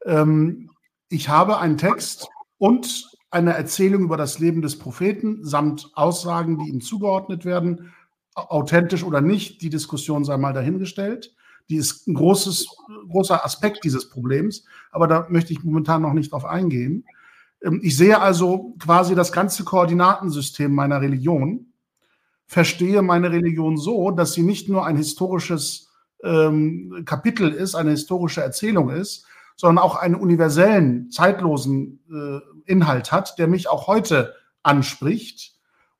Ähm, 0.04 0.70
ich 1.08 1.28
habe 1.28 1.58
einen 1.58 1.78
Text 1.78 2.28
und 2.58 3.10
eine 3.30 3.54
Erzählung 3.54 4.02
über 4.02 4.16
das 4.16 4.38
Leben 4.38 4.62
des 4.62 4.78
Propheten 4.78 5.44
samt 5.44 5.90
Aussagen, 5.94 6.58
die 6.58 6.70
ihm 6.70 6.80
zugeordnet 6.80 7.44
werden 7.44 7.92
authentisch 8.34 9.04
oder 9.04 9.20
nicht, 9.20 9.62
die 9.62 9.70
Diskussion 9.70 10.24
sei 10.24 10.36
mal 10.36 10.52
dahingestellt. 10.52 11.34
Die 11.68 11.76
ist 11.76 12.08
ein 12.08 12.14
großes, 12.14 12.66
großer 13.08 13.44
Aspekt 13.44 13.84
dieses 13.84 14.10
Problems, 14.10 14.64
aber 14.90 15.06
da 15.06 15.26
möchte 15.28 15.52
ich 15.52 15.62
momentan 15.62 16.02
noch 16.02 16.12
nicht 16.12 16.32
drauf 16.32 16.44
eingehen. 16.44 17.04
Ähm, 17.62 17.80
ich 17.82 17.96
sehe 17.96 18.20
also 18.20 18.74
quasi 18.78 19.14
das 19.14 19.32
ganze 19.32 19.64
Koordinatensystem 19.64 20.72
meiner 20.72 21.00
Religion, 21.00 21.72
verstehe 22.46 23.02
meine 23.02 23.30
Religion 23.30 23.76
so, 23.76 24.10
dass 24.10 24.34
sie 24.34 24.42
nicht 24.42 24.68
nur 24.68 24.84
ein 24.84 24.96
historisches 24.96 25.90
ähm, 26.22 27.02
Kapitel 27.06 27.50
ist, 27.50 27.74
eine 27.74 27.90
historische 27.90 28.42
Erzählung 28.42 28.90
ist, 28.90 29.26
sondern 29.56 29.82
auch 29.82 29.96
einen 29.96 30.14
universellen, 30.14 31.10
zeitlosen 31.10 32.00
äh, 32.10 32.70
Inhalt 32.70 33.12
hat, 33.12 33.38
der 33.38 33.48
mich 33.48 33.68
auch 33.68 33.86
heute 33.86 34.34
anspricht 34.62 35.51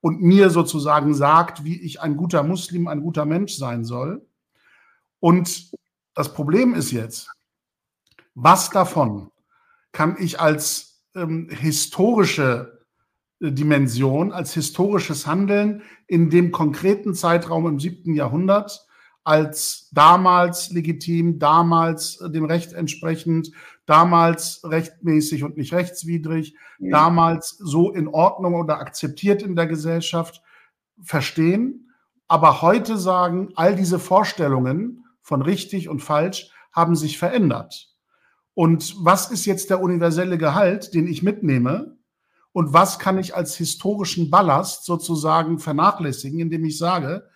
und 0.03 0.21
mir 0.21 0.51
sozusagen 0.51 1.15
sagt, 1.15 1.65
wie 1.65 1.81
ich 1.81 2.03
ein 2.03 2.17
guter 2.17 2.43
Muslim, 2.43 2.89
ein 2.89 3.01
guter 3.01 3.25
Mensch 3.25 3.55
sein 3.55 3.85
soll. 3.85 4.27
Und 5.21 5.71
das 6.15 6.35
Problem 6.35 6.75
ist 6.75 6.91
jetzt, 6.91 7.31
was 8.35 8.69
davon 8.71 9.31
kann 9.93 10.17
ich 10.19 10.41
als 10.41 11.05
ähm, 11.15 11.49
historische 11.51 12.85
äh, 13.41 13.53
Dimension, 13.53 14.33
als 14.33 14.53
historisches 14.55 15.27
Handeln 15.27 15.83
in 16.09 16.31
dem 16.31 16.51
konkreten 16.51 17.15
Zeitraum 17.15 17.67
im 17.69 17.79
siebten 17.79 18.15
Jahrhundert 18.15 18.85
als 19.25 19.89
damals 19.93 20.71
legitim, 20.71 21.39
damals 21.39 22.19
dem 22.19 22.45
Recht 22.45 22.73
entsprechend, 22.73 23.53
damals 23.87 24.61
rechtmäßig 24.65 25.45
und 25.45 25.57
nicht 25.57 25.73
rechtswidrig, 25.73 26.57
ja. 26.79 26.91
damals 26.91 27.51
so 27.59 27.93
in 27.93 28.09
Ordnung 28.09 28.55
oder 28.55 28.79
akzeptiert 28.79 29.43
in 29.43 29.55
der 29.57 29.67
Gesellschaft 29.67 30.43
verstehen, 31.03 31.91
aber 32.29 32.63
heute 32.63 32.97
sagen, 32.97 33.51
all 33.57 33.77
diese 33.77 33.99
Vorstellungen 33.99 35.05
von 35.21 35.43
richtig 35.43 35.89
und 35.89 36.01
falsch 36.01 36.51
haben 36.73 36.97
sich 36.97 37.19
verändert. 37.19 37.91
Und 38.55 38.97
was 38.99 39.31
ist 39.31 39.47
jetzt 39.47 39.71
der 39.71 39.81
universelle 39.81 40.39
Gehalt, 40.39 40.95
den 40.95 41.07
ich 41.07 41.23
mitnehme? 41.23 41.97
Und 42.53 42.73
was 42.73 42.99
kann 42.99 43.19
ich 43.19 43.35
als 43.35 43.57
historischen 43.57 44.31
Ballast 44.31 44.85
sozusagen 44.85 45.59
vernachlässigen, 45.59 46.41
indem 46.41 46.65
ich 46.65 46.77
sage, 46.77 47.27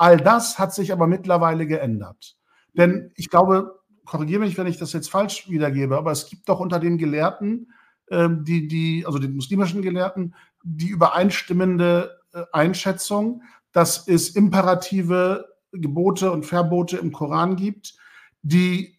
all 0.00 0.16
das 0.16 0.58
hat 0.58 0.72
sich 0.72 0.92
aber 0.92 1.06
mittlerweile 1.06 1.66
geändert. 1.66 2.38
Denn 2.72 3.12
ich 3.16 3.28
glaube, 3.28 3.80
korrigiere 4.06 4.40
mich, 4.40 4.56
wenn 4.56 4.66
ich 4.66 4.78
das 4.78 4.94
jetzt 4.94 5.10
falsch 5.10 5.50
wiedergebe, 5.50 5.98
aber 5.98 6.10
es 6.10 6.26
gibt 6.26 6.48
doch 6.48 6.58
unter 6.58 6.80
den 6.80 6.96
Gelehrten, 6.96 7.70
ähm, 8.10 8.42
die, 8.44 8.66
die, 8.66 9.04
also 9.06 9.18
den 9.18 9.36
muslimischen 9.36 9.82
Gelehrten, 9.82 10.34
die 10.62 10.88
übereinstimmende 10.88 12.18
äh, 12.32 12.44
Einschätzung, 12.50 13.42
dass 13.72 14.08
es 14.08 14.30
imperative 14.30 15.46
Gebote 15.70 16.32
und 16.32 16.46
Verbote 16.46 16.96
im 16.96 17.12
Koran 17.12 17.56
gibt, 17.56 17.94
die 18.40 18.98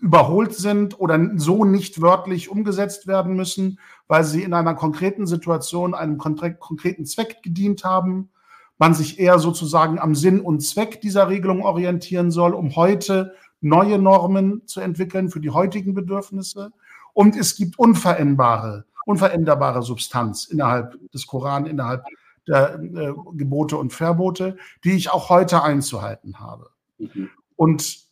überholt 0.00 0.54
sind 0.54 1.00
oder 1.00 1.20
so 1.34 1.64
nicht 1.64 2.00
wörtlich 2.00 2.48
umgesetzt 2.48 3.08
werden 3.08 3.34
müssen, 3.34 3.80
weil 4.06 4.22
sie 4.22 4.44
in 4.44 4.54
einer 4.54 4.74
konkreten 4.74 5.26
Situation 5.26 5.94
einem 5.94 6.16
konkreten 6.16 7.06
Zweck 7.06 7.42
gedient 7.42 7.82
haben. 7.82 8.30
Man 8.78 8.94
sich 8.94 9.18
eher 9.18 9.38
sozusagen 9.38 9.98
am 9.98 10.14
Sinn 10.14 10.40
und 10.40 10.60
Zweck 10.60 11.00
dieser 11.00 11.28
Regelung 11.28 11.62
orientieren 11.62 12.30
soll, 12.30 12.54
um 12.54 12.76
heute 12.76 13.34
neue 13.60 13.98
Normen 13.98 14.66
zu 14.66 14.80
entwickeln 14.80 15.30
für 15.30 15.40
die 15.40 15.50
heutigen 15.50 15.94
Bedürfnisse. 15.94 16.70
Und 17.12 17.36
es 17.36 17.56
gibt 17.56 17.78
unveränderbare, 17.78 18.84
unveränderbare 19.04 19.82
Substanz 19.82 20.44
innerhalb 20.44 20.96
des 21.10 21.26
Koran, 21.26 21.66
innerhalb 21.66 22.04
der 22.46 22.78
äh, 22.78 23.12
Gebote 23.34 23.76
und 23.76 23.92
Verbote, 23.92 24.56
die 24.84 24.92
ich 24.92 25.10
auch 25.10 25.28
heute 25.28 25.62
einzuhalten 25.62 26.38
habe. 26.38 26.70
Mhm. 26.98 27.28
Und 27.56 28.06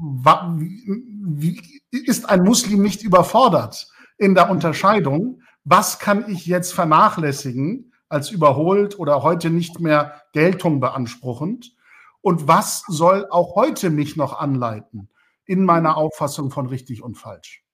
wie, 0.00 1.60
ist 1.90 2.28
ein 2.28 2.42
Muslim 2.42 2.82
nicht 2.82 3.02
überfordert 3.02 3.90
in 4.16 4.34
der 4.34 4.50
Unterscheidung? 4.50 5.42
Was 5.64 5.98
kann 5.98 6.28
ich 6.28 6.46
jetzt 6.46 6.72
vernachlässigen 6.72 7.92
als 8.08 8.30
überholt 8.30 8.98
oder 8.98 9.22
heute 9.22 9.50
nicht 9.50 9.80
mehr 9.80 10.22
Geltung 10.32 10.80
beanspruchend? 10.80 11.74
Und 12.20 12.48
was 12.48 12.84
soll 12.88 13.26
auch 13.30 13.54
heute 13.54 13.90
mich 13.90 14.16
noch 14.16 14.38
anleiten 14.38 15.08
in 15.44 15.64
meiner 15.64 15.96
Auffassung 15.96 16.50
von 16.50 16.66
richtig 16.66 17.02
und 17.02 17.16
falsch? 17.16 17.64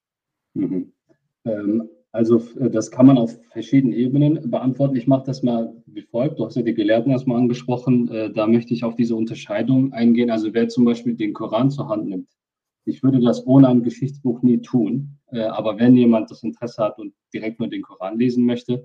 Mhm. 0.55 0.92
Ähm, 1.44 1.88
also 2.12 2.40
äh, 2.61 2.70
das 2.70 2.92
kann 2.92 3.07
man 3.07 3.18
auf 3.18 3.37
verschiedenen 3.51 3.92
Ebenen 3.92 4.49
beantworten. 4.49 4.94
Ich 4.94 5.09
mache 5.09 5.27
das 5.27 5.42
mal 5.42 5.75
wie 5.87 6.03
folgt. 6.03 6.38
Du 6.38 6.47
hast 6.47 6.55
ja 6.55 6.62
die 6.62 6.75
Gelehrten 6.75 7.11
erstmal 7.11 7.38
angesprochen. 7.38 8.09
Äh, 8.09 8.33
da 8.33 8.47
möchte 8.47 8.73
ich 8.73 8.85
auf 8.85 8.94
diese 8.94 9.16
Unterscheidung 9.16 9.92
eingehen. 9.92 10.31
Also 10.31 10.55
wer 10.55 10.68
zum 10.68 10.85
Beispiel 10.85 11.14
den 11.14 11.33
Koran 11.33 11.70
zur 11.70 11.88
Hand 11.88 12.07
nimmt. 12.07 12.29
Ich 12.85 13.03
würde 13.03 13.18
das 13.18 13.47
ohne 13.47 13.68
ein 13.68 13.83
Geschichtsbuch 13.83 14.42
nie 14.42 14.61
tun. 14.61 15.18
Äh, 15.33 15.40
aber 15.40 15.79
wenn 15.81 15.97
jemand 15.97 16.31
das 16.31 16.44
Interesse 16.44 16.85
hat 16.85 16.99
und 17.01 17.14
direkt 17.33 17.59
nur 17.59 17.68
den 17.68 17.83
Koran 17.83 18.16
lesen 18.16 18.47
möchte, 18.47 18.85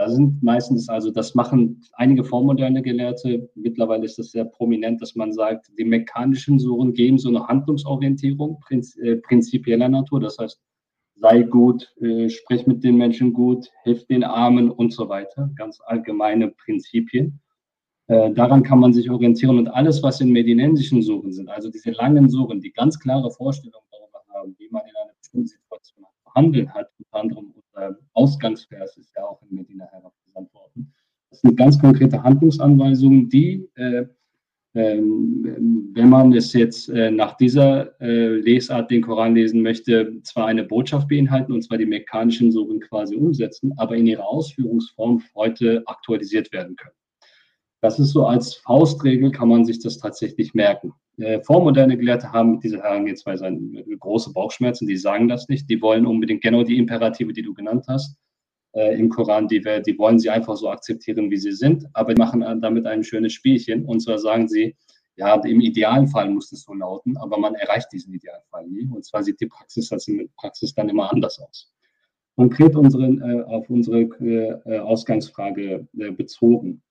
da 0.00 0.08
sind 0.08 0.42
meistens, 0.42 0.88
also 0.88 1.10
das 1.10 1.34
machen 1.34 1.82
einige 1.92 2.24
vormoderne 2.24 2.80
Gelehrte, 2.80 3.50
mittlerweile 3.54 4.06
ist 4.06 4.18
das 4.18 4.30
sehr 4.30 4.46
prominent, 4.46 5.02
dass 5.02 5.14
man 5.14 5.30
sagt, 5.30 5.70
die 5.78 5.84
mechanischen 5.84 6.58
Suren 6.58 6.94
geben 6.94 7.18
so 7.18 7.28
eine 7.28 7.46
Handlungsorientierung 7.46 8.58
prinzipieller 8.60 9.90
Natur. 9.90 10.20
Das 10.20 10.38
heißt, 10.38 10.58
sei 11.16 11.42
gut, 11.42 11.94
äh, 12.00 12.30
sprich 12.30 12.66
mit 12.66 12.82
den 12.82 12.96
Menschen 12.96 13.34
gut, 13.34 13.68
hilf 13.84 14.06
den 14.06 14.24
Armen 14.24 14.70
und 14.70 14.94
so 14.94 15.06
weiter. 15.10 15.50
Ganz 15.54 15.80
allgemeine 15.84 16.48
Prinzipien. 16.48 17.38
Äh, 18.06 18.32
daran 18.32 18.62
kann 18.62 18.80
man 18.80 18.94
sich 18.94 19.10
orientieren 19.10 19.58
und 19.58 19.68
alles, 19.68 20.02
was 20.02 20.22
in 20.22 20.30
medinensischen 20.30 21.02
Suchen 21.02 21.30
sind, 21.34 21.50
also 21.50 21.70
diese 21.70 21.90
langen 21.90 22.30
Suchen, 22.30 22.62
die 22.62 22.72
ganz 22.72 22.98
klare 22.98 23.30
Vorstellungen 23.30 23.84
darüber 23.92 24.22
haben, 24.34 24.56
wie 24.56 24.70
man 24.70 24.80
in 24.80 24.96
einer 24.96 25.12
bestimmten 25.18 25.46
Situation 25.46 26.06
zu 26.24 26.34
handeln 26.34 26.72
hat, 26.72 26.88
unter 26.96 27.20
anderem 27.20 27.52
unser 27.72 27.98
Ausgangsvers 28.12 28.96
ist 28.96 29.12
ja 29.16 29.24
auch 29.24 29.42
in 29.42 29.56
Medina 29.56 29.86
herabgesandt 29.90 30.52
worden. 30.54 30.92
Das 31.30 31.40
sind 31.40 31.56
ganz 31.56 31.78
konkrete 31.78 32.22
Handlungsanweisungen, 32.22 33.28
die 33.28 33.68
äh, 33.76 34.06
ähm, 34.74 35.90
wenn 35.94 36.08
man 36.08 36.32
es 36.32 36.52
jetzt 36.52 36.88
äh, 36.90 37.10
nach 37.10 37.36
dieser 37.36 38.00
äh, 38.00 38.36
Lesart 38.36 38.90
den 38.90 39.02
Koran 39.02 39.34
lesen 39.34 39.62
möchte, 39.62 40.22
zwar 40.22 40.46
eine 40.46 40.62
Botschaft 40.62 41.08
beinhalten, 41.08 41.52
und 41.52 41.62
zwar 41.62 41.78
die 41.78 41.86
mechanischen 41.86 42.52
Suren 42.52 42.78
quasi 42.78 43.16
umsetzen, 43.16 43.72
aber 43.78 43.96
in 43.96 44.06
ihrer 44.06 44.28
Ausführungsform 44.28 45.24
heute 45.34 45.82
aktualisiert 45.86 46.52
werden 46.52 46.76
können. 46.76 46.94
Das 47.80 47.98
ist 47.98 48.12
so 48.12 48.26
als 48.26 48.54
Faustregel, 48.54 49.30
kann 49.30 49.48
man 49.48 49.64
sich 49.64 49.80
das 49.80 49.98
tatsächlich 49.98 50.52
merken. 50.52 50.92
Äh, 51.16 51.40
vormoderne 51.42 51.96
Gelehrte 51.96 52.30
haben 52.30 52.52
mit 52.52 52.64
dieser 52.64 52.82
Herangehensweise 52.82 53.50
große 53.98 54.32
Bauchschmerzen, 54.32 54.86
die 54.86 54.96
sagen 54.96 55.28
das 55.28 55.48
nicht. 55.48 55.68
Die 55.70 55.80
wollen 55.80 56.06
unbedingt 56.06 56.42
genau 56.42 56.62
die 56.62 56.76
Imperative, 56.76 57.32
die 57.32 57.42
du 57.42 57.54
genannt 57.54 57.86
hast, 57.88 58.16
äh, 58.72 58.98
im 58.98 59.08
Koran, 59.08 59.48
die, 59.48 59.60
die 59.60 59.98
wollen 59.98 60.18
sie 60.18 60.30
einfach 60.30 60.56
so 60.56 60.68
akzeptieren, 60.68 61.30
wie 61.30 61.38
sie 61.38 61.52
sind, 61.52 61.86
aber 61.94 62.14
die 62.14 62.20
machen 62.20 62.40
damit 62.60 62.86
ein 62.86 63.02
schönes 63.02 63.32
Spielchen. 63.32 63.84
Und 63.86 64.00
zwar 64.00 64.18
sagen 64.18 64.46
sie, 64.46 64.76
ja, 65.16 65.34
im 65.34 65.60
idealen 65.60 66.08
Fall 66.08 66.30
muss 66.30 66.52
es 66.52 66.62
so 66.62 66.72
lauten, 66.72 67.16
aber 67.16 67.38
man 67.38 67.54
erreicht 67.54 67.88
diesen 67.92 68.14
Idealfall 68.14 68.66
nie. 68.66 68.88
Und 68.90 69.04
zwar 69.04 69.22
sieht 69.22 69.40
die 69.40 69.46
Praxis, 69.46 69.92
also 69.92 70.12
die 70.12 70.30
Praxis 70.36 70.74
dann 70.74 70.88
immer 70.88 71.12
anders 71.12 71.38
aus. 71.40 71.72
Konkret 72.36 72.74
unseren, 72.74 73.20
äh, 73.20 73.42
auf 73.42 73.68
unsere 73.68 74.00
äh, 74.00 74.78
Ausgangsfrage 74.78 75.86
äh, 75.98 76.10
bezogen. 76.10 76.82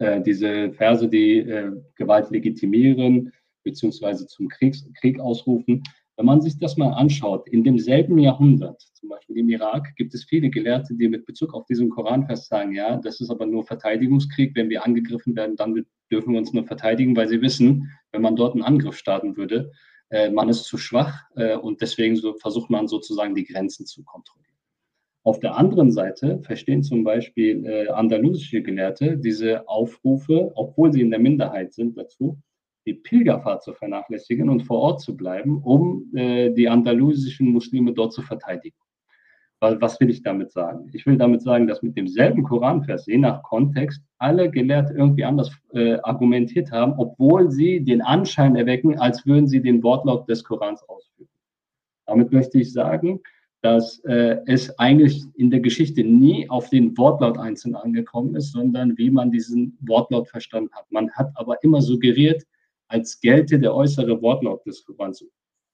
Äh, 0.00 0.22
diese 0.22 0.72
Verse, 0.72 1.08
die 1.08 1.38
äh, 1.38 1.70
Gewalt 1.94 2.30
legitimieren, 2.30 3.32
beziehungsweise 3.62 4.26
zum 4.26 4.48
Kriegs 4.48 4.84
Krieg 4.94 5.20
ausrufen, 5.20 5.82
wenn 6.16 6.26
man 6.26 6.42
sich 6.42 6.58
das 6.58 6.76
mal 6.76 6.92
anschaut, 6.92 7.48
in 7.48 7.64
demselben 7.64 8.18
Jahrhundert, 8.18 8.80
zum 8.94 9.08
Beispiel 9.10 9.38
im 9.38 9.48
Irak, 9.48 9.94
gibt 9.96 10.12
es 10.14 10.24
viele 10.24 10.50
Gelehrte, 10.50 10.94
die 10.94 11.08
mit 11.08 11.24
Bezug 11.24 11.54
auf 11.54 11.64
diesen 11.64 11.88
Koranvers 11.88 12.46
sagen, 12.46 12.74
ja, 12.74 12.96
das 12.96 13.20
ist 13.20 13.30
aber 13.30 13.46
nur 13.46 13.64
Verteidigungskrieg. 13.64 14.54
Wenn 14.54 14.68
wir 14.68 14.84
angegriffen 14.84 15.34
werden, 15.36 15.56
dann 15.56 15.86
dürfen 16.10 16.32
wir 16.32 16.38
uns 16.38 16.52
nur 16.52 16.64
verteidigen, 16.64 17.16
weil 17.16 17.28
sie 17.28 17.40
wissen, 17.40 17.90
wenn 18.12 18.22
man 18.22 18.36
dort 18.36 18.54
einen 18.54 18.64
Angriff 18.64 18.96
starten 18.96 19.36
würde, 19.36 19.70
äh, 20.10 20.30
man 20.30 20.48
ist 20.48 20.64
zu 20.64 20.76
schwach 20.76 21.22
äh, 21.36 21.56
und 21.56 21.80
deswegen 21.80 22.16
so 22.16 22.34
versucht 22.34 22.68
man 22.68 22.88
sozusagen 22.88 23.34
die 23.34 23.44
Grenzen 23.44 23.86
zu 23.86 24.02
kontrollieren. 24.02 24.49
Auf 25.22 25.38
der 25.38 25.56
anderen 25.56 25.92
Seite 25.92 26.40
verstehen 26.42 26.82
zum 26.82 27.04
Beispiel 27.04 27.66
äh, 27.66 27.88
andalusische 27.88 28.62
Gelehrte 28.62 29.18
diese 29.18 29.68
Aufrufe, 29.68 30.50
obwohl 30.54 30.92
sie 30.92 31.02
in 31.02 31.10
der 31.10 31.20
Minderheit 31.20 31.74
sind 31.74 31.98
dazu, 31.98 32.38
die 32.86 32.94
Pilgerfahrt 32.94 33.62
zu 33.62 33.74
vernachlässigen 33.74 34.48
und 34.48 34.62
vor 34.62 34.78
Ort 34.78 35.02
zu 35.02 35.14
bleiben, 35.16 35.62
um 35.62 36.10
äh, 36.14 36.50
die 36.50 36.68
andalusischen 36.68 37.52
Muslime 37.52 37.92
dort 37.92 38.14
zu 38.14 38.22
verteidigen. 38.22 38.76
Weil, 39.62 39.78
was 39.82 40.00
will 40.00 40.08
ich 40.08 40.22
damit 40.22 40.52
sagen? 40.52 40.88
Ich 40.94 41.04
will 41.04 41.18
damit 41.18 41.42
sagen, 41.42 41.66
dass 41.66 41.82
mit 41.82 41.94
demselben 41.94 42.42
Koranvers, 42.42 43.04
je 43.04 43.18
nach 43.18 43.42
Kontext, 43.42 44.02
alle 44.16 44.50
Gelehrte 44.50 44.94
irgendwie 44.94 45.24
anders 45.24 45.54
äh, 45.74 45.98
argumentiert 46.02 46.72
haben, 46.72 46.94
obwohl 46.96 47.50
sie 47.50 47.84
den 47.84 48.00
Anschein 48.00 48.56
erwecken, 48.56 48.98
als 48.98 49.26
würden 49.26 49.48
sie 49.48 49.60
den 49.60 49.82
Wortlaut 49.82 50.26
des 50.30 50.42
Korans 50.44 50.82
ausführen. 50.88 51.28
Damit 52.06 52.32
möchte 52.32 52.58
ich 52.58 52.72
sagen, 52.72 53.20
dass 53.62 53.98
äh, 54.04 54.38
es 54.46 54.76
eigentlich 54.78 55.22
in 55.36 55.50
der 55.50 55.60
Geschichte 55.60 56.02
nie 56.02 56.48
auf 56.48 56.70
den 56.70 56.96
Wortlaut 56.96 57.36
einzeln 57.36 57.74
angekommen 57.74 58.34
ist, 58.34 58.52
sondern 58.52 58.96
wie 58.96 59.10
man 59.10 59.30
diesen 59.30 59.76
Wortlaut 59.80 60.28
verstanden 60.28 60.70
hat. 60.72 60.90
Man 60.90 61.10
hat 61.12 61.30
aber 61.34 61.62
immer 61.62 61.82
suggeriert, 61.82 62.46
als 62.88 63.20
gelte 63.20 63.58
der 63.58 63.74
äußere 63.74 64.20
Wortlaut 64.22 64.64
des 64.66 64.84
Korans 64.84 65.24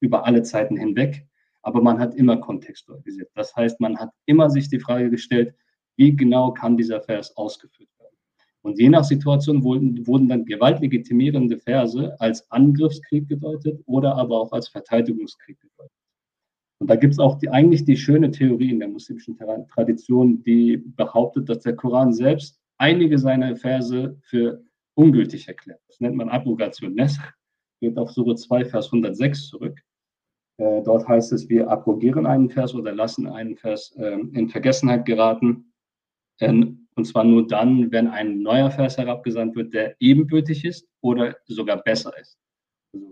über 0.01 0.27
alle 0.27 0.43
Zeiten 0.43 0.77
hinweg, 0.77 1.27
aber 1.63 1.81
man 1.81 1.99
hat 1.99 2.15
immer 2.15 2.37
kontextualisiert. 2.37 3.31
Das 3.35 3.55
heißt, 3.55 3.81
man 3.81 3.97
hat 3.97 4.11
immer 4.27 4.51
sich 4.51 4.69
die 4.69 4.81
Frage 4.81 5.09
gestellt, 5.09 5.55
wie 5.97 6.15
genau 6.15 6.53
kann 6.53 6.77
dieser 6.77 7.01
Vers 7.01 7.37
ausgeführt 7.37 7.89
werden. 7.99 8.17
Und 8.63 8.79
je 8.79 8.89
nach 8.89 9.05
Situation 9.05 9.63
wurden, 9.63 10.07
wurden 10.07 10.29
dann 10.29 10.45
gewaltlegitimierende 10.45 11.57
Verse 11.57 12.15
als 12.21 12.51
Angriffskrieg 12.51 13.29
gedeutet 13.29 13.81
oder 13.87 14.17
aber 14.17 14.41
auch 14.41 14.53
als 14.53 14.69
Verteidigungskrieg 14.69 15.59
gedeutet. 15.61 15.93
Und 16.79 16.91
da 16.91 16.97
gibt 16.97 17.15
es 17.15 17.19
auch 17.19 17.39
die, 17.39 17.49
eigentlich 17.49 17.85
die 17.85 17.97
schöne 17.97 18.31
Theorie 18.31 18.71
in 18.71 18.79
der 18.79 18.89
muslimischen 18.89 19.37
Tradition, 19.69 20.43
die 20.43 20.77
behauptet, 20.77 21.49
dass 21.49 21.61
der 21.61 21.75
Koran 21.75 22.13
selbst 22.13 22.61
einige 22.79 23.19
seiner 23.19 23.57
Verse 23.57 24.17
für 24.23 24.63
ungültig 24.95 25.49
erklärt. 25.49 25.81
Das 25.89 26.01
nennt 26.01 26.17
man 26.17 26.29
Abrogation 26.29 26.95
Nesch, 26.95 27.19
geht 27.81 27.97
auf 27.97 28.11
Sure 28.11 28.35
2, 28.35 28.67
Vers 28.67 28.87
106 28.87 29.49
zurück. 29.49 29.81
Äh, 30.59 30.83
dort 30.83 31.07
heißt 31.07 31.33
es, 31.33 31.49
wir 31.49 31.69
abrogieren 31.69 32.27
einen 32.27 32.51
Vers 32.51 32.75
oder 32.75 32.95
lassen 32.95 33.27
einen 33.27 33.57
Vers 33.57 33.95
äh, 33.99 34.19
in 34.33 34.49
Vergessenheit 34.49 35.05
geraten. 35.05 35.73
Ähm, 36.41 36.89
und 36.95 37.05
zwar 37.05 37.25
nur 37.25 37.47
dann, 37.47 37.93
wenn 37.93 38.09
ein 38.09 38.41
neuer 38.41 38.71
Vers 38.71 38.97
herabgesandt 38.97 39.55
wird, 39.55 39.75
der 39.75 39.97
ebenbürtig 40.01 40.65
ist 40.65 40.89
oder 41.03 41.37
sogar 41.47 41.83
besser 41.83 42.13
ist. 42.19 42.39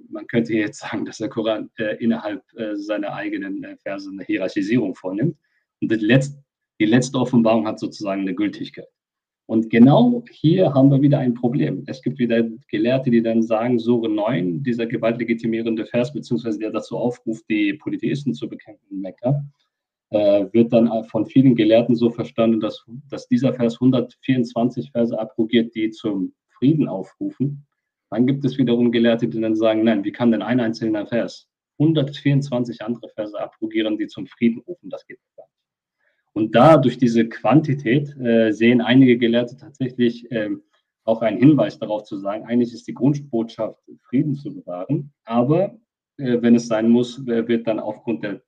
Man 0.09 0.27
könnte 0.27 0.55
jetzt 0.55 0.81
sagen, 0.81 1.05
dass 1.05 1.19
der 1.19 1.29
Koran 1.29 1.71
äh, 1.79 1.97
innerhalb 2.03 2.43
äh, 2.57 2.77
seiner 2.77 3.15
eigenen 3.15 3.65
äh, 3.65 3.77
Verse 3.79 4.09
eine 4.11 4.25
Hierarchisierung 4.25 4.95
vornimmt. 4.95 5.37
Und 5.81 5.91
die 5.91 5.97
letzte, 5.97 6.43
die 6.81 6.87
letzte 6.87 7.19
Offenbarung 7.19 7.67
hat 7.67 7.79
sozusagen 7.79 8.23
eine 8.23 8.35
Gültigkeit. 8.35 8.89
Und 9.47 9.69
genau 9.69 10.25
hier 10.31 10.73
haben 10.73 10.91
wir 10.91 11.03
wieder 11.03 11.19
ein 11.19 11.35
Problem. 11.35 11.85
Es 11.87 12.01
gibt 12.01 12.19
wieder 12.19 12.43
Gelehrte, 12.69 13.11
die 13.11 13.23
dann 13.23 13.43
sagen, 13.43 13.79
Sure 13.79 14.09
9, 14.09 14.63
dieser 14.63 14.87
gewaltlegitimierende 14.87 15.85
Vers, 15.85 16.15
beziehungsweise 16.15 16.59
der 16.59 16.71
dazu 16.71 16.97
aufruft, 16.97 17.45
die 17.51 17.75
Polytheisten 17.75 18.33
zu 18.33 18.49
bekämpfen 18.49 18.87
in 18.91 19.01
Mekka, 19.03 19.45
äh, 20.11 20.47
wird 20.53 20.73
dann 20.73 21.05
von 21.05 21.27
vielen 21.27 21.55
Gelehrten 21.57 21.95
so 21.95 22.09
verstanden, 22.09 22.61
dass, 22.61 22.87
dass 23.11 23.29
dieser 23.29 23.53
Vers 23.53 23.75
124 23.75 24.91
Verse 24.93 25.19
abrogiert, 25.19 25.75
die 25.75 25.91
zum 25.91 26.33
Frieden 26.59 26.89
aufrufen. 26.89 27.67
Dann 28.15 28.29
gibt 28.29 28.45
es 28.45 28.59
wiederum 28.59 28.93
Gelehrte, 28.93 29.27
die 29.27 29.41
dann 29.41 29.57
sagen, 29.57 29.83
nein, 29.83 30.05
wie 30.05 30.13
kann 30.13 30.31
denn 30.31 30.41
ein 30.41 30.61
einzelner 30.61 31.05
Vers 31.05 31.49
124 31.81 32.81
andere 32.81 33.09
Verse 33.09 33.37
abrogieren, 33.37 33.99
die 33.99 34.07
zum 34.07 34.29
Frieden 34.29 34.61
rufen? 34.61 34.89
Das 34.89 35.05
geht 35.05 35.19
nicht. 35.19 35.49
Und 36.33 36.55
da 36.55 36.77
durch 36.77 36.97
diese 36.97 37.29
Quantität 37.29 38.17
äh, 38.17 38.53
sehen 38.53 38.81
einige 38.81 39.19
Gelehrte 39.19 39.57
tatsächlich 39.57 40.31
äh, 40.31 40.51
auch 41.03 41.23
einen 41.23 41.39
Hinweis 41.39 41.81
darauf 41.81 42.05
zu 42.05 42.17
sagen, 42.17 42.45
eigentlich 42.45 42.73
ist 42.73 42.87
die 42.87 42.95
Grundbotschaft, 42.95 43.83
Frieden 44.09 44.37
zu 44.37 44.55
bewahren, 44.55 45.13
aber 45.25 45.77
äh, 46.17 46.41
wenn 46.41 46.55
es 46.55 46.69
sein 46.69 46.91
muss, 46.91 47.27
wird 47.27 47.67
dann 47.67 47.81
aufgrund 47.81 48.23
der 48.23 48.43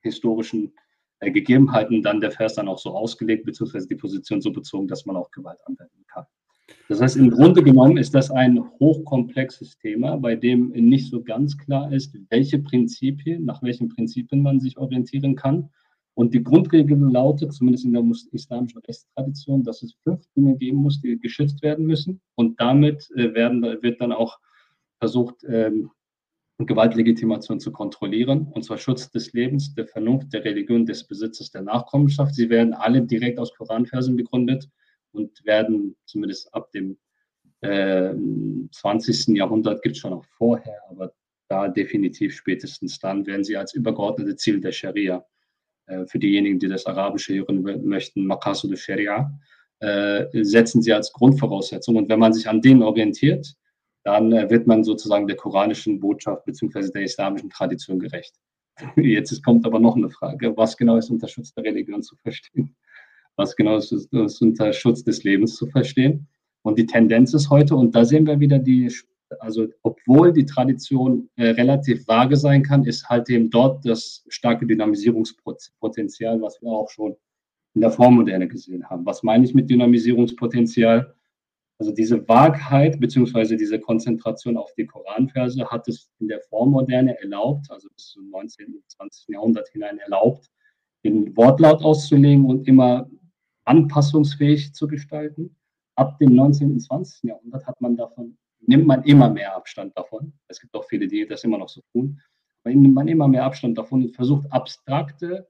historischen 0.00 0.72
äh, 1.20 1.30
Gegebenheiten 1.30 2.02
dann 2.02 2.20
der 2.20 2.32
Vers 2.32 2.54
dann 2.54 2.66
auch 2.66 2.78
so 2.78 2.90
ausgelegt, 2.90 3.44
beziehungsweise 3.44 3.86
die 3.86 3.94
Position 3.94 4.40
so 4.40 4.52
bezogen, 4.52 4.88
dass 4.88 5.06
man 5.06 5.16
auch 5.16 5.30
Gewalt 5.30 5.60
anwenden 5.64 6.04
kann. 6.08 6.26
Das 6.88 7.00
heißt, 7.00 7.16
im 7.16 7.30
Grunde 7.30 7.62
genommen 7.62 7.96
ist 7.96 8.14
das 8.14 8.30
ein 8.30 8.60
hochkomplexes 8.80 9.78
Thema, 9.78 10.16
bei 10.16 10.36
dem 10.36 10.70
nicht 10.70 11.10
so 11.10 11.22
ganz 11.22 11.56
klar 11.56 11.92
ist, 11.92 12.16
welche 12.30 12.58
Prinzipien, 12.58 13.44
nach 13.44 13.62
welchen 13.62 13.88
Prinzipien 13.88 14.42
man 14.42 14.60
sich 14.60 14.78
orientieren 14.78 15.36
kann. 15.36 15.70
Und 16.14 16.32
die 16.32 16.42
Grundregel 16.42 16.98
lautet, 16.98 17.52
zumindest 17.52 17.84
in 17.84 17.92
der 17.92 18.02
islamischen 18.32 18.80
Rechtstradition, 18.80 19.62
dass 19.62 19.82
es 19.82 19.94
fünf 20.02 20.24
Dinge 20.34 20.56
geben 20.56 20.78
muss, 20.78 21.00
die 21.00 21.18
geschützt 21.18 21.62
werden 21.62 21.86
müssen. 21.86 22.20
Und 22.36 22.60
damit 22.60 23.10
äh, 23.14 23.34
werden, 23.34 23.62
wird 23.62 24.00
dann 24.00 24.12
auch 24.12 24.38
versucht, 24.98 25.44
ähm, 25.46 25.90
Gewaltlegitimation 26.58 27.60
zu 27.60 27.70
kontrollieren, 27.70 28.48
und 28.50 28.64
zwar 28.64 28.78
Schutz 28.78 29.10
des 29.10 29.34
Lebens, 29.34 29.74
der 29.74 29.86
Vernunft, 29.86 30.32
der 30.32 30.42
Religion, 30.42 30.86
des 30.86 31.06
Besitzes, 31.06 31.50
der 31.50 31.60
Nachkommenschaft. 31.60 32.34
Sie 32.34 32.48
werden 32.48 32.72
alle 32.72 33.02
direkt 33.02 33.38
aus 33.38 33.52
Koranversen 33.52 34.16
begründet 34.16 34.70
und 35.16 35.44
werden 35.44 35.96
zumindest 36.04 36.52
ab 36.54 36.70
dem 36.72 36.98
äh, 37.62 38.12
20. 38.70 39.36
Jahrhundert, 39.36 39.82
gibt 39.82 39.96
es 39.96 40.00
schon 40.00 40.12
auch 40.12 40.24
vorher, 40.36 40.80
aber 40.88 41.12
da 41.48 41.68
definitiv 41.68 42.34
spätestens 42.34 42.98
dann 42.98 43.26
werden 43.26 43.44
sie 43.44 43.56
als 43.56 43.74
übergeordnete 43.74 44.36
Ziel 44.36 44.60
der 44.60 44.72
Scharia, 44.72 45.24
äh, 45.86 46.06
für 46.06 46.18
diejenigen, 46.18 46.58
die 46.58 46.68
das 46.68 46.86
Arabische 46.86 47.34
hören 47.34 47.62
möchten, 47.84 48.26
Makasu 48.26 48.68
de 48.68 48.76
Sharia, 48.76 49.30
äh, 49.80 50.26
setzen 50.44 50.82
sie 50.82 50.92
als 50.92 51.12
Grundvoraussetzung. 51.12 51.96
Und 51.96 52.08
wenn 52.08 52.18
man 52.18 52.32
sich 52.32 52.48
an 52.48 52.60
denen 52.60 52.82
orientiert, 52.82 53.54
dann 54.04 54.32
äh, 54.32 54.48
wird 54.50 54.66
man 54.66 54.84
sozusagen 54.84 55.26
der 55.26 55.36
koranischen 55.36 56.00
Botschaft 56.00 56.44
bzw. 56.44 56.90
der 56.90 57.02
islamischen 57.02 57.50
Tradition 57.50 57.98
gerecht. 57.98 58.34
Jetzt 58.96 59.42
kommt 59.44 59.66
aber 59.66 59.78
noch 59.78 59.96
eine 59.96 60.10
Frage, 60.10 60.56
was 60.56 60.76
genau 60.76 60.96
ist 60.96 61.10
unter 61.10 61.28
Schutz 61.28 61.52
der 61.54 61.64
Religion 61.64 62.02
zu 62.02 62.16
verstehen? 62.16 62.76
Was 63.36 63.54
genau 63.54 63.76
ist, 63.76 63.92
ist 63.92 64.42
unter 64.42 64.72
Schutz 64.72 65.04
des 65.04 65.24
Lebens 65.24 65.56
zu 65.56 65.66
verstehen. 65.66 66.26
Und 66.62 66.78
die 66.78 66.86
Tendenz 66.86 67.32
ist 67.34 67.50
heute, 67.50 67.76
und 67.76 67.94
da 67.94 68.04
sehen 68.04 68.26
wir 68.26 68.40
wieder 68.40 68.58
die, 68.58 68.92
also 69.38 69.68
obwohl 69.82 70.32
die 70.32 70.46
Tradition 70.46 71.28
äh, 71.36 71.48
relativ 71.48 72.08
vage 72.08 72.36
sein 72.36 72.62
kann, 72.62 72.84
ist 72.84 73.08
halt 73.08 73.28
eben 73.30 73.50
dort 73.50 73.86
das 73.86 74.24
starke 74.28 74.66
Dynamisierungspotenzial, 74.66 76.40
was 76.40 76.60
wir 76.60 76.70
auch 76.70 76.90
schon 76.90 77.16
in 77.74 77.82
der 77.82 77.90
Vormoderne 77.90 78.48
gesehen 78.48 78.88
haben. 78.88 79.04
Was 79.04 79.22
meine 79.22 79.44
ich 79.44 79.54
mit 79.54 79.70
Dynamisierungspotenzial? 79.70 81.14
Also 81.78 81.92
diese 81.92 82.26
Wahrheit 82.26 82.98
beziehungsweise 82.98 83.56
diese 83.56 83.78
Konzentration 83.78 84.56
auf 84.56 84.72
die 84.74 84.86
Koranverse 84.86 85.68
hat 85.70 85.86
es 85.88 86.10
in 86.18 86.28
der 86.28 86.40
Vormoderne 86.48 87.20
erlaubt, 87.20 87.70
also 87.70 87.88
bis 87.94 88.08
zum 88.08 88.30
19. 88.30 88.74
und 88.74 88.90
20. 88.90 89.28
Jahrhundert 89.28 89.68
hinein 89.68 89.98
erlaubt, 89.98 90.50
den 91.04 91.36
Wortlaut 91.36 91.82
auszulegen 91.82 92.46
und 92.46 92.66
immer 92.66 93.10
anpassungsfähig 93.66 94.72
zu 94.74 94.88
gestalten. 94.88 95.56
Ab 95.96 96.18
dem 96.18 96.34
19. 96.34 96.72
und 96.72 96.80
20. 96.80 97.24
Jahrhundert 97.24 97.66
hat 97.66 97.80
man 97.80 97.96
davon, 97.96 98.36
nimmt 98.60 98.86
man 98.86 99.02
immer 99.04 99.30
mehr 99.30 99.54
Abstand 99.54 99.96
davon. 99.96 100.32
Es 100.48 100.60
gibt 100.60 100.74
auch 100.74 100.84
viele, 100.84 101.06
die 101.06 101.26
das 101.26 101.44
immer 101.44 101.58
noch 101.58 101.68
so 101.68 101.80
tun. 101.92 102.20
Aber 102.64 102.74
nimmt 102.74 102.94
man 102.94 103.08
immer 103.08 103.28
mehr 103.28 103.44
Abstand 103.44 103.78
davon 103.78 104.02
und 104.04 104.14
versucht 104.14 104.50
abstrakte 104.50 105.48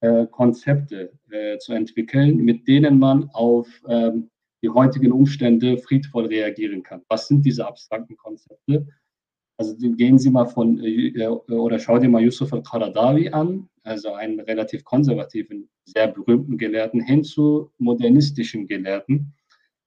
äh, 0.00 0.26
Konzepte 0.26 1.12
äh, 1.30 1.58
zu 1.58 1.72
entwickeln, 1.72 2.36
mit 2.36 2.68
denen 2.68 2.98
man 2.98 3.30
auf 3.30 3.68
ähm, 3.88 4.30
die 4.62 4.70
heutigen 4.70 5.12
Umstände 5.12 5.78
friedvoll 5.78 6.26
reagieren 6.26 6.82
kann. 6.82 7.02
Was 7.08 7.28
sind 7.28 7.44
diese 7.44 7.66
abstrakten 7.66 8.16
Konzepte? 8.16 8.86
Also 9.56 9.76
gehen 9.78 10.18
Sie 10.18 10.30
mal 10.30 10.46
von 10.46 10.82
äh, 10.82 11.26
oder 11.28 11.78
schau 11.78 11.98
dir 11.98 12.08
mal 12.08 12.22
Yusuf 12.22 12.52
al-Qaradawi 12.52 13.30
an, 13.30 13.68
also 13.84 14.12
einen 14.12 14.40
relativ 14.40 14.84
konservativen, 14.84 15.68
sehr 15.84 16.08
berühmten 16.08 16.58
Gelehrten, 16.58 17.00
hin 17.00 17.22
zu 17.22 17.70
modernistischen 17.78 18.66
Gelehrten. 18.66 19.34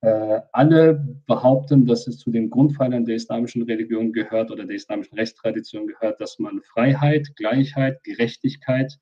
Äh, 0.01 0.41
alle 0.53 1.05
behaupten, 1.25 1.85
dass 1.85 2.07
es 2.07 2.19
zu 2.19 2.31
den 2.31 2.49
Grundpfeilern 2.49 3.03
der 3.03 3.15
islamischen 3.15 3.63
Religion 3.63 4.13
gehört 4.13 4.51
oder 4.51 4.63
der 4.63 4.75
islamischen 4.75 5.17
Rechtstradition 5.17 5.87
gehört, 5.87 6.21
dass 6.21 6.39
man 6.39 6.61
Freiheit, 6.61 7.35
Gleichheit, 7.35 8.03
Gerechtigkeit 8.03 8.97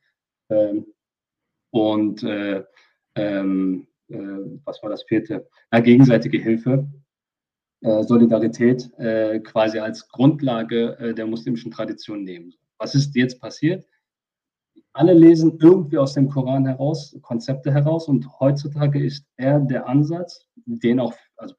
ähm, 0.49 0.85
und 1.71 2.23
äh, 2.23 2.63
ähm, 3.15 3.87
äh, 4.09 4.17
was 4.63 4.81
war 4.81 4.89
das 4.89 5.03
vierte? 5.03 5.47
Ja, 5.71 5.79
gegenseitige 5.79 6.37
Hilfe 6.37 6.87
äh, 6.87 7.04
Solidarität 8.03 8.91
äh, 8.97 9.39
quasi 9.39 9.79
als 9.79 10.07
Grundlage 10.09 10.97
äh, 10.99 11.13
der 11.13 11.27
muslimischen 11.27 11.71
Tradition 11.71 12.23
nehmen. 12.23 12.53
Was 12.77 12.95
ist 12.95 13.15
jetzt 13.15 13.39
passiert? 13.39 13.85
Alle 14.93 15.13
lesen 15.13 15.57
irgendwie 15.61 15.97
aus 15.97 16.13
dem 16.13 16.29
Koran 16.29 16.65
heraus, 16.65 17.17
Konzepte 17.21 17.73
heraus 17.73 18.07
und 18.07 18.39
heutzutage 18.39 19.03
ist 19.03 19.25
eher 19.37 19.59
der 19.59 19.87
Ansatz, 19.87 20.47
den 20.65 20.99
auch, 20.99 21.13
also 21.35 21.55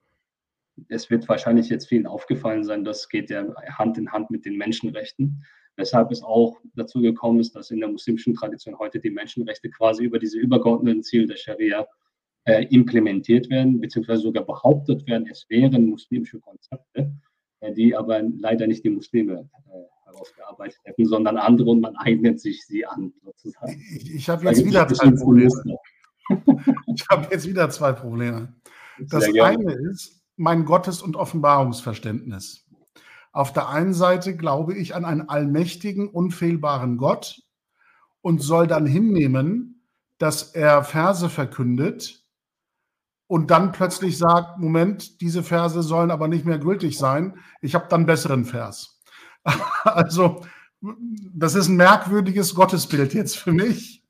es 0.88 1.10
wird 1.10 1.28
wahrscheinlich 1.28 1.68
jetzt 1.68 1.88
vielen 1.88 2.06
aufgefallen 2.06 2.64
sein, 2.64 2.82
das 2.82 3.08
geht 3.08 3.30
ja 3.30 3.44
Hand 3.78 3.98
in 3.98 4.10
Hand 4.10 4.30
mit 4.30 4.44
den 4.46 4.56
Menschenrechten, 4.56 5.44
weshalb 5.76 6.10
es 6.10 6.22
auch 6.22 6.58
dazu 6.74 7.00
gekommen 7.00 7.40
ist, 7.40 7.54
dass 7.54 7.70
in 7.70 7.80
der 7.80 7.90
muslimischen 7.90 8.34
Tradition 8.34 8.78
heute 8.78 9.00
die 9.00 9.10
Menschenrechte 9.10 9.70
quasi 9.70 10.04
über 10.04 10.18
diese 10.18 10.38
übergeordneten 10.38 11.02
Ziele 11.02 11.26
der 11.26 11.36
Scharia 11.36 11.82
äh, 11.82 11.86
implementiert 12.46 13.50
werden, 13.50 13.80
beziehungsweise 13.80 14.22
sogar 14.22 14.44
behauptet 14.44 15.06
werden, 15.06 15.28
es 15.30 15.46
wären 15.48 15.90
muslimische 15.90 16.38
Konzepte, 16.40 17.12
äh, 17.60 17.72
die 17.72 17.96
aber 17.96 18.22
leider 18.22 18.66
nicht 18.66 18.84
die 18.84 18.90
Muslime 18.90 19.48
äh, 19.66 20.08
herausgearbeitet 20.10 20.78
hätten, 20.84 21.06
sondern 21.06 21.36
andere 21.38 21.70
und 21.70 21.80
man 21.80 21.96
eignet 21.96 22.40
sich 22.40 22.64
sie 22.64 22.86
an, 22.86 23.12
sozusagen. 23.24 23.82
Ich, 23.96 24.14
ich 24.14 24.28
habe 24.28 24.44
jetzt 24.46 24.64
wieder 24.64 24.86
zwei 24.88 25.10
Probleme. 25.10 25.76
ich 26.94 27.06
habe 27.10 27.28
jetzt 27.30 27.48
wieder 27.48 27.70
zwei 27.70 27.92
Probleme. 27.92 28.54
Das 28.98 29.24
eine 29.24 29.72
ist 29.90 30.22
mein 30.36 30.64
Gottes- 30.64 31.02
und 31.02 31.16
Offenbarungsverständnis. 31.16 32.64
Auf 33.32 33.52
der 33.52 33.68
einen 33.68 33.92
Seite 33.92 34.36
glaube 34.36 34.74
ich 34.74 34.94
an 34.94 35.04
einen 35.04 35.28
allmächtigen, 35.28 36.08
unfehlbaren 36.08 36.96
Gott 36.96 37.42
und 38.22 38.40
soll 38.40 38.66
dann 38.66 38.86
hinnehmen, 38.86 39.82
dass 40.18 40.54
er 40.54 40.82
Verse 40.84 41.28
verkündet, 41.28 42.25
und 43.28 43.50
dann 43.50 43.72
plötzlich 43.72 44.18
sagt, 44.18 44.58
Moment, 44.58 45.20
diese 45.20 45.42
Verse 45.42 45.82
sollen 45.82 46.10
aber 46.10 46.28
nicht 46.28 46.44
mehr 46.44 46.58
gültig 46.58 46.96
sein. 46.96 47.38
Ich 47.60 47.74
habe 47.74 47.86
dann 47.88 48.06
besseren 48.06 48.44
Vers. 48.44 49.00
also, 49.84 50.44
das 51.34 51.54
ist 51.54 51.68
ein 51.68 51.76
merkwürdiges 51.76 52.54
Gottesbild 52.54 53.14
jetzt 53.14 53.36
für 53.36 53.52
mich. 53.52 54.04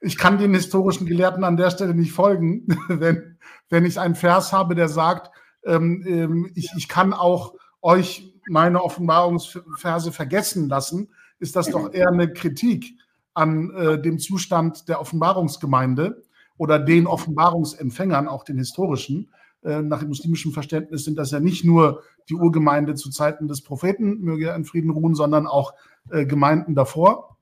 Ich 0.00 0.16
kann 0.16 0.38
den 0.38 0.54
historischen 0.54 1.06
Gelehrten 1.06 1.42
an 1.42 1.56
der 1.56 1.70
Stelle 1.70 1.94
nicht 1.94 2.12
folgen, 2.12 2.66
wenn, 2.88 3.38
wenn 3.70 3.84
ich 3.84 3.98
einen 3.98 4.14
Vers 4.14 4.52
habe, 4.52 4.74
der 4.74 4.88
sagt, 4.88 5.30
ähm, 5.64 6.04
ähm, 6.06 6.52
ich, 6.54 6.70
ich 6.76 6.88
kann 6.88 7.12
auch 7.12 7.54
euch 7.80 8.34
meine 8.48 8.82
Offenbarungsverse 8.82 10.12
vergessen 10.12 10.68
lassen, 10.68 11.08
ist 11.38 11.56
das 11.56 11.70
doch 11.70 11.92
eher 11.92 12.08
eine 12.08 12.32
Kritik 12.32 12.98
an 13.34 13.70
äh, 13.70 14.00
dem 14.00 14.18
Zustand 14.18 14.88
der 14.88 15.00
Offenbarungsgemeinde 15.00 16.22
oder 16.58 16.78
den 16.78 17.06
Offenbarungsempfängern, 17.06 18.28
auch 18.28 18.44
den 18.44 18.58
historischen. 18.58 19.30
Äh, 19.64 19.82
nach 19.82 20.00
dem 20.00 20.08
muslimischen 20.08 20.52
Verständnis 20.52 21.04
sind 21.04 21.16
das 21.18 21.30
ja 21.30 21.40
nicht 21.40 21.64
nur 21.64 22.02
die 22.28 22.34
Urgemeinde 22.34 22.94
zu 22.94 23.10
Zeiten 23.10 23.48
des 23.48 23.62
Propheten, 23.62 24.20
möge 24.20 24.48
er 24.48 24.56
in 24.56 24.64
Frieden 24.64 24.90
ruhen, 24.90 25.14
sondern 25.14 25.46
auch 25.46 25.72
äh, 26.10 26.26
Gemeinden 26.26 26.74
davor. 26.74 27.38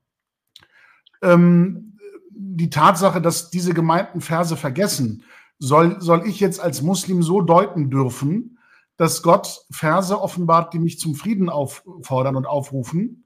Ähm, 1.23 1.99
die 2.31 2.71
Tatsache, 2.71 3.21
dass 3.21 3.51
diese 3.51 3.75
Gemeinden 3.75 4.21
Verse 4.21 4.57
vergessen, 4.57 5.25
soll, 5.59 6.01
soll 6.01 6.27
ich 6.27 6.39
jetzt 6.39 6.61
als 6.61 6.83
Muslim 6.83 7.23
so 7.23 7.41
deuten 7.41 7.91
dürfen, 7.91 8.59
dass 8.97 9.23
Gott 9.23 9.65
Verse 9.71 10.19
offenbart, 10.19 10.73
die 10.73 10.79
mich 10.79 10.99
zum 10.99 11.15
Frieden 11.15 11.49
auffordern 11.49 12.37
und 12.37 12.47
aufrufen. 12.47 13.25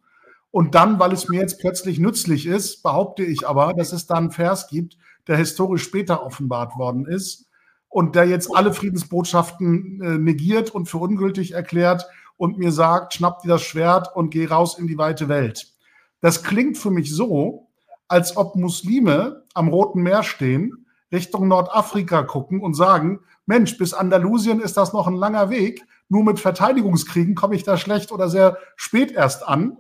Und 0.51 0.75
dann, 0.75 0.99
weil 0.99 1.13
es 1.13 1.29
mir 1.29 1.41
jetzt 1.41 1.61
plötzlich 1.61 1.99
nützlich 1.99 2.47
ist, 2.47 2.83
behaupte 2.83 3.25
ich 3.25 3.47
aber, 3.47 3.73
dass 3.75 3.93
es 3.93 4.07
da 4.07 4.17
einen 4.17 4.33
Vers 4.33 4.69
gibt, 4.69 4.97
der 5.31 5.39
historisch 5.39 5.85
später 5.85 6.25
offenbart 6.27 6.77
worden 6.77 7.07
ist 7.07 7.47
und 7.89 8.17
der 8.17 8.27
jetzt 8.27 8.51
alle 8.55 8.73
Friedensbotschaften 8.73 10.03
äh, 10.03 10.19
negiert 10.19 10.71
und 10.71 10.87
für 10.89 10.99
ungültig 10.99 11.53
erklärt 11.53 12.07
und 12.37 12.59
mir 12.59 12.73
sagt, 12.73 13.15
schnapp 13.15 13.41
dir 13.43 13.49
das 13.49 13.63
Schwert 13.63 14.15
und 14.15 14.31
geh 14.31 14.47
raus 14.47 14.77
in 14.77 14.89
die 14.89 14.99
weite 14.99 15.29
Welt. 15.29 15.73
Das 16.21 16.43
klingt 16.43 16.79
für 16.79 16.91
mich 16.91 17.15
so, 17.15 17.69
als 18.09 18.37
ob 18.37 18.57
Muslime 18.57 19.45
am 19.55 19.69
Roten 19.69 20.03
Meer 20.03 20.25
stehen, 20.25 20.87
Richtung 21.13 21.47
Nordafrika 21.47 22.25
gucken 22.25 22.61
und 22.61 22.75
sagen, 22.75 23.21
Mensch, 23.47 23.79
bis 23.79 23.95
Andalusien 23.95 24.61
ist 24.61 24.77
das 24.77 24.93
noch 24.93 25.07
ein 25.07 25.15
langer 25.15 25.49
Weg. 25.49 25.85
Nur 26.09 26.25
mit 26.25 26.41
Verteidigungskriegen 26.41 27.37
komme 27.37 27.55
ich 27.55 27.63
da 27.63 27.77
schlecht 27.77 28.11
oder 28.11 28.29
sehr 28.29 28.59
spät 28.75 29.13
erst 29.13 29.47
an. 29.47 29.77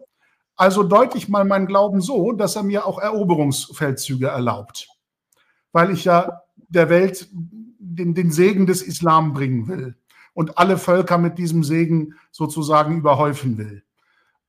Also 0.55 0.85
deute 0.85 1.19
ich 1.19 1.29
mal 1.29 1.45
meinen 1.45 1.67
Glauben 1.67 2.01
so, 2.01 2.33
dass 2.33 2.55
er 2.55 2.63
mir 2.63 2.87
auch 2.87 3.01
Eroberungsfeldzüge 3.01 4.29
erlaubt. 4.29 4.89
Weil 5.73 5.91
ich 5.91 6.05
ja 6.05 6.43
der 6.69 6.89
Welt 6.89 7.29
den, 7.79 8.15
den 8.15 8.31
Segen 8.31 8.67
des 8.67 8.83
Islam 8.83 9.33
bringen 9.33 9.69
will 9.69 9.97
und 10.35 10.59
alle 10.59 10.79
Völker 10.79 11.19
mit 11.19 11.39
diesem 11.39 11.65
Segen 11.65 12.15
sozusagen 12.31 12.99
überhäufen 12.99 13.59
will. 13.59 13.83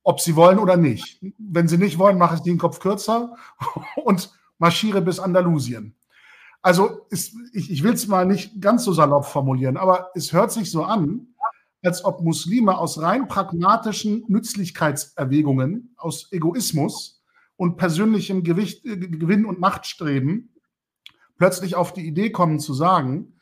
Ob 0.03 0.19
sie 0.19 0.35
wollen 0.35 0.59
oder 0.59 0.77
nicht. 0.77 1.23
Wenn 1.37 1.67
sie 1.67 1.77
nicht 1.77 1.99
wollen, 1.99 2.17
mache 2.17 2.35
ich 2.35 2.41
den 2.41 2.57
Kopf 2.57 2.79
kürzer 2.79 3.35
und 4.03 4.31
marschiere 4.57 5.01
bis 5.01 5.19
Andalusien. 5.19 5.95
Also 6.61 7.07
ist, 7.09 7.35
ich, 7.53 7.71
ich 7.71 7.83
will 7.83 7.93
es 7.93 8.07
mal 8.07 8.25
nicht 8.25 8.61
ganz 8.61 8.83
so 8.83 8.93
salopp 8.93 9.25
formulieren, 9.25 9.77
aber 9.77 10.09
es 10.13 10.31
hört 10.31 10.51
sich 10.51 10.69
so 10.69 10.83
an, 10.83 11.27
als 11.83 12.05
ob 12.05 12.21
Muslime 12.21 12.77
aus 12.77 13.01
rein 13.01 13.27
pragmatischen 13.27 14.23
Nützlichkeitserwägungen, 14.27 15.95
aus 15.97 16.31
Egoismus 16.31 17.23
und 17.57 17.77
persönlichem 17.77 18.43
Gewicht, 18.43 18.85
äh, 18.85 18.97
Gewinn 18.97 19.45
und 19.45 19.59
Machtstreben 19.59 20.50
plötzlich 21.41 21.75
auf 21.75 21.91
die 21.91 22.05
Idee 22.05 22.29
kommen 22.29 22.59
zu 22.59 22.71
sagen, 22.71 23.33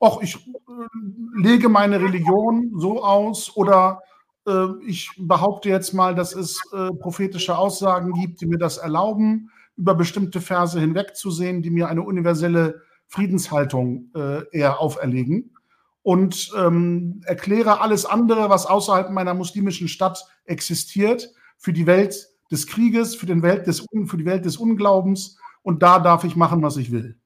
ach, 0.00 0.18
ich 0.20 0.34
äh, 0.34 1.40
lege 1.40 1.68
meine 1.68 2.00
Religion 2.00 2.72
so 2.76 3.04
aus 3.04 3.56
oder 3.56 4.00
äh, 4.44 4.66
ich 4.84 5.12
behaupte 5.16 5.68
jetzt 5.68 5.94
mal, 5.94 6.16
dass 6.16 6.34
es 6.34 6.60
äh, 6.72 6.90
prophetische 6.98 7.56
Aussagen 7.56 8.12
gibt, 8.14 8.40
die 8.40 8.46
mir 8.46 8.58
das 8.58 8.78
erlauben, 8.78 9.52
über 9.76 9.94
bestimmte 9.94 10.40
Verse 10.40 10.80
hinwegzusehen, 10.80 11.62
die 11.62 11.70
mir 11.70 11.88
eine 11.88 12.02
universelle 12.02 12.82
Friedenshaltung 13.06 14.10
äh, 14.16 14.42
eher 14.50 14.80
auferlegen 14.80 15.54
und 16.02 16.50
ähm, 16.58 17.20
erkläre 17.24 17.80
alles 17.80 18.04
andere, 18.04 18.50
was 18.50 18.66
außerhalb 18.66 19.10
meiner 19.12 19.34
muslimischen 19.34 19.86
Stadt 19.86 20.26
existiert, 20.44 21.30
für 21.56 21.72
die 21.72 21.86
Welt 21.86 22.30
des 22.50 22.66
Krieges, 22.66 23.14
für, 23.14 23.26
den 23.26 23.42
Welt 23.42 23.68
des, 23.68 23.86
für 24.06 24.16
die 24.16 24.26
Welt 24.26 24.44
des 24.44 24.56
Unglaubens 24.56 25.38
und 25.62 25.84
da 25.84 26.00
darf 26.00 26.24
ich 26.24 26.34
machen, 26.34 26.60
was 26.60 26.78
ich 26.78 26.90
will. 26.90 27.16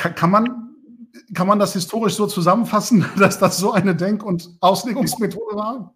Kann, 0.00 0.14
kann 0.14 0.30
man, 0.30 0.74
kann 1.34 1.46
man 1.46 1.58
das 1.58 1.74
historisch 1.74 2.14
so 2.14 2.26
zusammenfassen, 2.26 3.04
dass 3.18 3.38
das 3.38 3.58
so 3.58 3.72
eine 3.72 3.94
Denk- 3.94 4.24
und 4.24 4.48
Auslegungsmethode 4.60 5.54
war? 5.54 5.94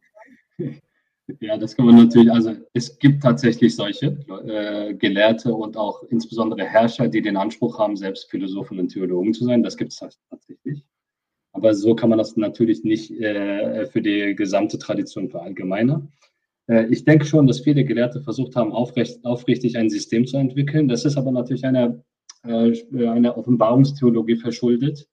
Ja, 1.41 1.57
das 1.57 1.75
kann 1.75 1.87
man 1.87 1.97
natürlich, 1.97 2.31
also 2.31 2.53
es 2.75 2.99
gibt 2.99 3.23
tatsächlich 3.23 3.75
solche 3.75 4.19
äh, 4.47 4.93
Gelehrte 4.93 5.55
und 5.55 5.79
auch 5.79 6.03
insbesondere 6.11 6.65
Herrscher, 6.65 7.09
die 7.09 7.23
den 7.23 7.39
Anspruch 7.39 7.79
haben, 7.79 7.97
selbst 7.97 8.31
Philosophen 8.31 8.79
und 8.79 8.89
Theologen 8.89 9.33
zu 9.33 9.45
sein. 9.45 9.63
Das 9.63 9.79
gibt 9.79 9.93
es 9.93 10.01
tatsächlich. 10.29 10.85
Aber 11.53 11.75
so 11.75 11.95
kann 11.95 12.11
man 12.11 12.19
das 12.19 12.37
natürlich 12.37 12.85
nicht 12.85 13.11
äh, 13.13 13.87
für 13.87 14.03
die 14.03 14.35
gesamte 14.35 14.79
Tradition 14.79 15.31
verallgemeinern. 15.31 16.13
Äh, 16.69 16.89
ich 16.91 17.07
denke 17.07 17.25
schon, 17.25 17.47
dass 17.47 17.61
viele 17.61 17.87
Gelehrte 17.87 18.21
versucht 18.21 18.55
haben, 18.55 18.73
aufrecht, 18.73 19.25
aufrichtig 19.25 19.79
ein 19.79 19.89
System 19.89 20.27
zu 20.27 20.37
entwickeln. 20.37 20.89
Das 20.89 21.07
ist 21.07 21.17
aber 21.17 21.33
natürlich 21.33 21.65
eine, 21.65 22.05
äh, 22.45 23.07
eine 23.07 23.37
Offenbarungstheologie 23.37 24.37
verschuldet, 24.37 25.09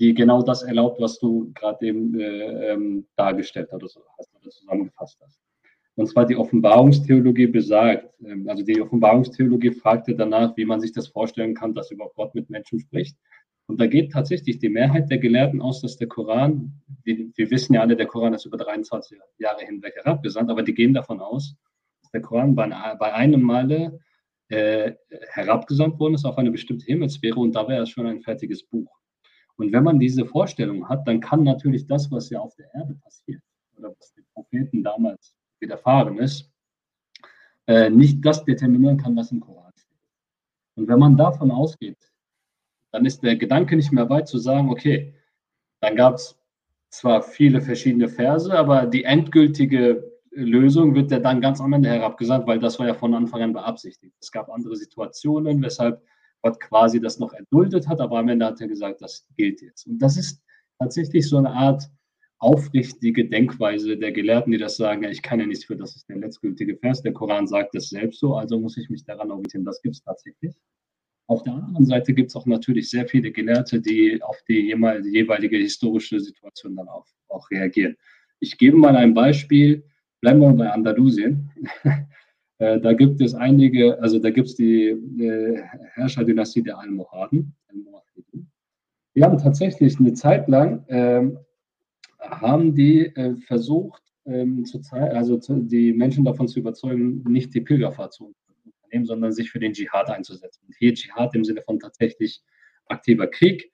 die 0.00 0.14
genau 0.14 0.42
das 0.42 0.62
erlaubt, 0.62 1.00
was 1.00 1.18
du 1.18 1.52
gerade 1.54 1.86
eben 1.86 2.18
äh, 2.18 2.72
ähm, 2.72 3.06
dargestellt 3.16 3.70
hast 3.72 3.96
oder 3.96 4.50
zusammengefasst 4.50 5.18
hast. 5.24 5.40
Und 5.96 6.08
zwar 6.08 6.26
die 6.26 6.36
Offenbarungstheologie 6.36 7.46
besagt, 7.46 8.08
ähm, 8.24 8.48
also 8.48 8.64
die 8.64 8.80
Offenbarungstheologie 8.80 9.70
fragte 9.72 10.14
danach, 10.14 10.56
wie 10.56 10.64
man 10.64 10.80
sich 10.80 10.92
das 10.92 11.08
vorstellen 11.08 11.54
kann, 11.54 11.74
dass 11.74 11.90
überhaupt 11.90 12.16
Gott 12.16 12.34
mit 12.34 12.50
Menschen 12.50 12.80
spricht. 12.80 13.16
Und 13.66 13.80
da 13.80 13.86
geht 13.86 14.12
tatsächlich 14.12 14.58
die 14.58 14.68
Mehrheit 14.68 15.10
der 15.10 15.18
Gelehrten 15.18 15.62
aus, 15.62 15.80
dass 15.80 15.96
der 15.96 16.08
Koran, 16.08 16.82
die, 17.06 17.32
wir 17.34 17.50
wissen 17.50 17.74
ja 17.74 17.80
alle, 17.80 17.96
der 17.96 18.06
Koran 18.06 18.34
ist 18.34 18.44
über 18.44 18.58
23 18.58 19.18
Jahre 19.38 19.64
hinweg 19.64 19.94
herabgesandt, 19.94 20.50
aber 20.50 20.62
die 20.62 20.74
gehen 20.74 20.92
davon 20.92 21.20
aus, 21.20 21.54
dass 22.02 22.10
der 22.10 22.20
Koran 22.20 22.54
bei, 22.54 22.68
bei 22.98 23.14
einem 23.14 23.42
Male 23.42 24.00
äh, 24.48 24.92
herabgesandt 25.30 25.98
worden 25.98 26.14
ist 26.14 26.24
auf 26.24 26.38
eine 26.38 26.50
bestimmte 26.50 26.86
Himmelssphäre 26.86 27.38
und 27.38 27.54
da 27.54 27.66
wäre 27.66 27.82
es 27.82 27.90
schon 27.90 28.06
ein 28.06 28.20
fertiges 28.20 28.62
Buch. 28.62 28.90
Und 29.56 29.72
wenn 29.72 29.84
man 29.84 29.98
diese 29.98 30.26
Vorstellung 30.26 30.88
hat, 30.88 31.06
dann 31.06 31.20
kann 31.20 31.44
natürlich 31.44 31.86
das, 31.86 32.10
was 32.10 32.30
ja 32.30 32.40
auf 32.40 32.54
der 32.56 32.72
Erde 32.74 32.94
passiert, 32.96 33.40
oder 33.76 33.94
was 33.98 34.12
die 34.14 34.22
Propheten 34.34 34.82
damals 34.82 35.36
widerfahren 35.60 36.18
ist, 36.18 36.50
äh, 37.66 37.88
nicht 37.88 38.24
das 38.24 38.44
determinieren 38.44 38.98
kann, 38.98 39.16
was 39.16 39.32
im 39.32 39.40
Koran 39.40 39.72
steht. 39.76 39.96
Und 40.76 40.88
wenn 40.88 40.98
man 40.98 41.16
davon 41.16 41.50
ausgeht, 41.50 42.12
dann 42.92 43.06
ist 43.06 43.22
der 43.22 43.36
Gedanke 43.36 43.76
nicht 43.76 43.92
mehr 43.92 44.08
weit 44.10 44.28
zu 44.28 44.38
sagen, 44.38 44.70
okay, 44.70 45.14
dann 45.80 45.96
gab 45.96 46.14
es 46.14 46.38
zwar 46.90 47.22
viele 47.22 47.60
verschiedene 47.60 48.08
Verse, 48.08 48.52
aber 48.56 48.86
die 48.86 49.04
endgültige 49.04 50.13
Lösung 50.34 50.94
wird 50.94 51.10
ja 51.10 51.20
dann 51.20 51.40
ganz 51.40 51.60
am 51.60 51.72
Ende 51.72 51.88
herabgesandt, 51.88 52.46
weil 52.46 52.58
das 52.58 52.78
war 52.78 52.86
ja 52.86 52.94
von 52.94 53.14
Anfang 53.14 53.42
an 53.42 53.52
beabsichtigt. 53.52 54.14
Es 54.20 54.30
gab 54.30 54.50
andere 54.50 54.76
Situationen, 54.76 55.62
weshalb 55.62 56.02
Gott 56.42 56.60
quasi 56.60 57.00
das 57.00 57.18
noch 57.18 57.32
erduldet 57.32 57.88
hat, 57.88 58.00
aber 58.00 58.18
am 58.18 58.28
Ende 58.28 58.46
hat 58.46 58.60
er 58.60 58.68
gesagt, 58.68 59.00
das 59.00 59.26
gilt 59.36 59.62
jetzt. 59.62 59.86
Und 59.86 59.98
das 59.98 60.16
ist 60.16 60.42
tatsächlich 60.78 61.28
so 61.28 61.38
eine 61.38 61.50
Art 61.50 61.88
aufrichtige 62.38 63.26
Denkweise 63.28 63.96
der 63.96 64.12
Gelehrten, 64.12 64.52
die 64.52 64.58
das 64.58 64.76
sagen, 64.76 65.02
ja, 65.02 65.08
ich 65.08 65.22
kann 65.22 65.40
ja 65.40 65.46
nichts 65.46 65.64
für, 65.64 65.76
das 65.76 65.96
ist 65.96 66.08
der 66.08 66.16
letztgültige 66.16 66.76
Vers, 66.76 67.00
der 67.00 67.12
Koran 67.14 67.46
sagt 67.46 67.74
das 67.74 67.88
selbst 67.88 68.20
so, 68.20 68.34
also 68.34 68.60
muss 68.60 68.76
ich 68.76 68.90
mich 68.90 69.04
daran 69.04 69.30
orientieren. 69.30 69.64
Das 69.64 69.80
gibt 69.80 69.94
es 69.94 70.02
tatsächlich. 70.02 70.54
Auf 71.26 71.42
der 71.42 71.54
anderen 71.54 71.86
Seite 71.86 72.12
gibt 72.12 72.30
es 72.30 72.36
auch 72.36 72.44
natürlich 72.44 72.90
sehr 72.90 73.08
viele 73.08 73.32
Gelehrte, 73.32 73.80
die 73.80 74.22
auf 74.22 74.42
die 74.46 74.68
jeweilige 74.68 75.56
historische 75.56 76.20
Situation 76.20 76.76
dann 76.76 76.88
auch, 76.88 77.06
auch 77.28 77.50
reagieren. 77.50 77.96
Ich 78.40 78.58
gebe 78.58 78.76
mal 78.76 78.94
ein 78.94 79.14
Beispiel, 79.14 79.84
bleiben 80.24 80.40
wir 80.40 80.54
bei 80.54 80.70
Andalusien. 80.70 81.50
Äh, 82.58 82.80
da 82.80 82.92
gibt 82.92 83.20
es 83.20 83.34
einige, 83.34 84.00
also 84.00 84.20
da 84.20 84.30
gibt 84.30 84.46
es 84.46 84.54
die 84.54 84.90
äh, 84.90 85.60
Herrscherdynastie 85.94 86.62
der 86.62 86.78
Almohaden. 86.78 87.52
Die 89.16 89.24
haben 89.24 89.38
tatsächlich 89.38 89.98
eine 89.98 90.12
Zeit 90.12 90.46
lang 90.46 90.84
ähm, 90.86 91.38
haben 92.20 92.72
die 92.72 93.06
äh, 93.06 93.34
versucht, 93.48 94.04
ähm, 94.24 94.64
zu 94.64 94.80
also 94.92 95.36
zu, 95.36 95.62
die 95.62 95.92
Menschen 95.92 96.24
davon 96.24 96.46
zu 96.46 96.60
überzeugen, 96.60 97.24
nicht 97.24 97.52
die 97.54 97.60
Pilgerfahrt 97.60 98.12
zu 98.12 98.32
unternehmen, 98.72 99.04
sondern 99.04 99.32
sich 99.32 99.50
für 99.50 99.58
den 99.58 99.72
Dschihad 99.72 100.08
einzusetzen. 100.08 100.64
Und 100.68 100.76
hier 100.78 100.94
Dschihad 100.94 101.34
im 101.34 101.42
Sinne 101.42 101.62
von 101.62 101.80
tatsächlich 101.80 102.40
aktiver 102.86 103.26
Krieg 103.26 103.68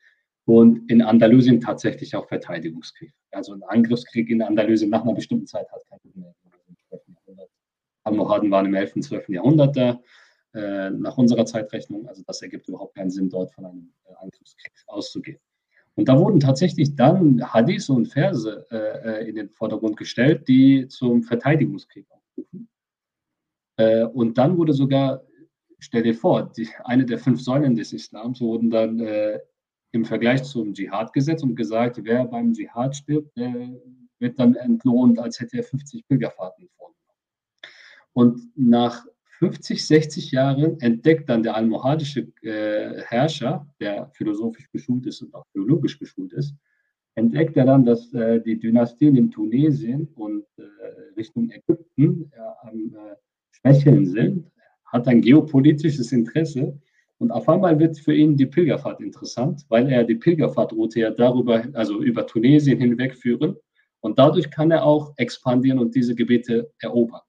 und 0.58 0.90
in 0.90 1.02
Andalusien 1.02 1.60
tatsächlich 1.60 2.14
auch 2.16 2.26
Verteidigungskrieg. 2.26 3.12
Also 3.30 3.52
ein 3.52 3.62
Angriffskrieg 3.62 4.30
in 4.30 4.42
Andalusien 4.42 4.90
nach 4.90 5.02
einer 5.02 5.14
bestimmten 5.14 5.46
Zeit 5.46 5.70
hat 5.70 5.86
keinen 5.86 6.00
Sinn 6.02 6.22
mehr. 6.22 6.34
Almohaden 8.02 8.50
waren 8.50 8.66
im 8.66 8.74
11. 8.74 8.96
und 8.96 9.02
12. 9.02 9.28
Jahrhundert 9.28 9.76
da, 9.76 10.00
äh, 10.54 10.90
nach 10.90 11.16
unserer 11.16 11.44
Zeitrechnung. 11.44 12.08
Also 12.08 12.22
das 12.26 12.42
ergibt 12.42 12.68
überhaupt 12.68 12.94
keinen 12.96 13.10
Sinn, 13.10 13.28
dort 13.28 13.52
von 13.52 13.66
einem 13.66 13.92
äh, 14.04 14.14
Angriffskrieg 14.20 14.72
auszugehen. 14.86 15.38
Und 15.94 16.08
da 16.08 16.18
wurden 16.18 16.40
tatsächlich 16.40 16.96
dann 16.96 17.52
Hadith 17.52 17.88
und 17.90 18.06
Verse 18.06 18.66
äh, 18.70 18.76
äh, 18.76 19.28
in 19.28 19.36
den 19.36 19.50
Vordergrund 19.50 19.96
gestellt, 19.96 20.48
die 20.48 20.88
zum 20.88 21.22
Verteidigungskrieg 21.22 22.06
aufrufen. 22.10 22.68
Äh, 23.76 24.04
und 24.04 24.38
dann 24.38 24.56
wurde 24.56 24.72
sogar, 24.72 25.22
stell 25.78 26.02
dir 26.02 26.14
vor, 26.14 26.50
die, 26.56 26.68
eine 26.84 27.04
der 27.04 27.18
fünf 27.18 27.40
Säulen 27.40 27.76
des 27.76 27.92
Islams 27.92 28.40
wurden 28.40 28.70
dann 28.70 29.00
äh, 29.00 29.40
im 29.92 30.04
Vergleich 30.04 30.42
zum 30.44 30.72
Dschihad 30.72 31.12
gesetzt 31.12 31.42
und 31.42 31.56
gesagt, 31.56 31.98
wer 32.02 32.24
beim 32.24 32.52
Dschihad 32.52 32.96
stirbt, 32.96 33.36
wird 33.36 34.38
dann 34.38 34.54
entlohnt, 34.54 35.18
als 35.18 35.40
hätte 35.40 35.58
er 35.58 35.64
50 35.64 36.06
Pilgerfahrten 36.06 36.68
vorgenommen. 36.76 36.96
Und 38.12 38.56
nach 38.56 39.06
50, 39.38 39.86
60 39.86 40.32
Jahren 40.32 40.78
entdeckt 40.80 41.28
dann 41.28 41.42
der 41.42 41.56
almohadische 41.56 42.28
äh, 42.42 43.02
Herrscher, 43.06 43.66
der 43.80 44.10
philosophisch 44.12 44.70
geschult 44.70 45.06
ist 45.06 45.22
und 45.22 45.34
auch 45.34 45.46
theologisch 45.54 45.98
geschult 45.98 46.34
ist, 46.34 46.54
entdeckt 47.14 47.56
er 47.56 47.64
dann, 47.64 47.84
dass 47.84 48.12
äh, 48.12 48.40
die 48.42 48.60
Dynastien 48.60 49.16
in 49.16 49.30
Tunesien 49.30 50.08
und 50.14 50.44
äh, 50.58 50.62
Richtung 51.16 51.50
Ägypten 51.50 52.30
am 52.62 52.94
äh, 52.94 53.16
Schwächeln 53.50 54.06
sind, 54.06 54.50
hat 54.84 55.08
ein 55.08 55.22
geopolitisches 55.22 56.12
Interesse 56.12 56.78
Und 57.20 57.32
auf 57.32 57.50
einmal 57.50 57.78
wird 57.78 57.98
für 57.98 58.14
ihn 58.14 58.34
die 58.34 58.46
Pilgerfahrt 58.46 59.02
interessant, 59.02 59.66
weil 59.68 59.90
er 59.90 60.04
die 60.04 60.14
Pilgerfahrtroute 60.14 61.00
ja 61.00 61.10
darüber, 61.10 61.62
also 61.74 62.00
über 62.02 62.26
Tunesien 62.26 62.80
hinweg 62.80 63.14
führen. 63.14 63.56
Und 64.00 64.18
dadurch 64.18 64.50
kann 64.50 64.70
er 64.70 64.84
auch 64.84 65.12
expandieren 65.18 65.78
und 65.78 65.94
diese 65.94 66.14
Gebiete 66.14 66.72
erobern. 66.78 67.20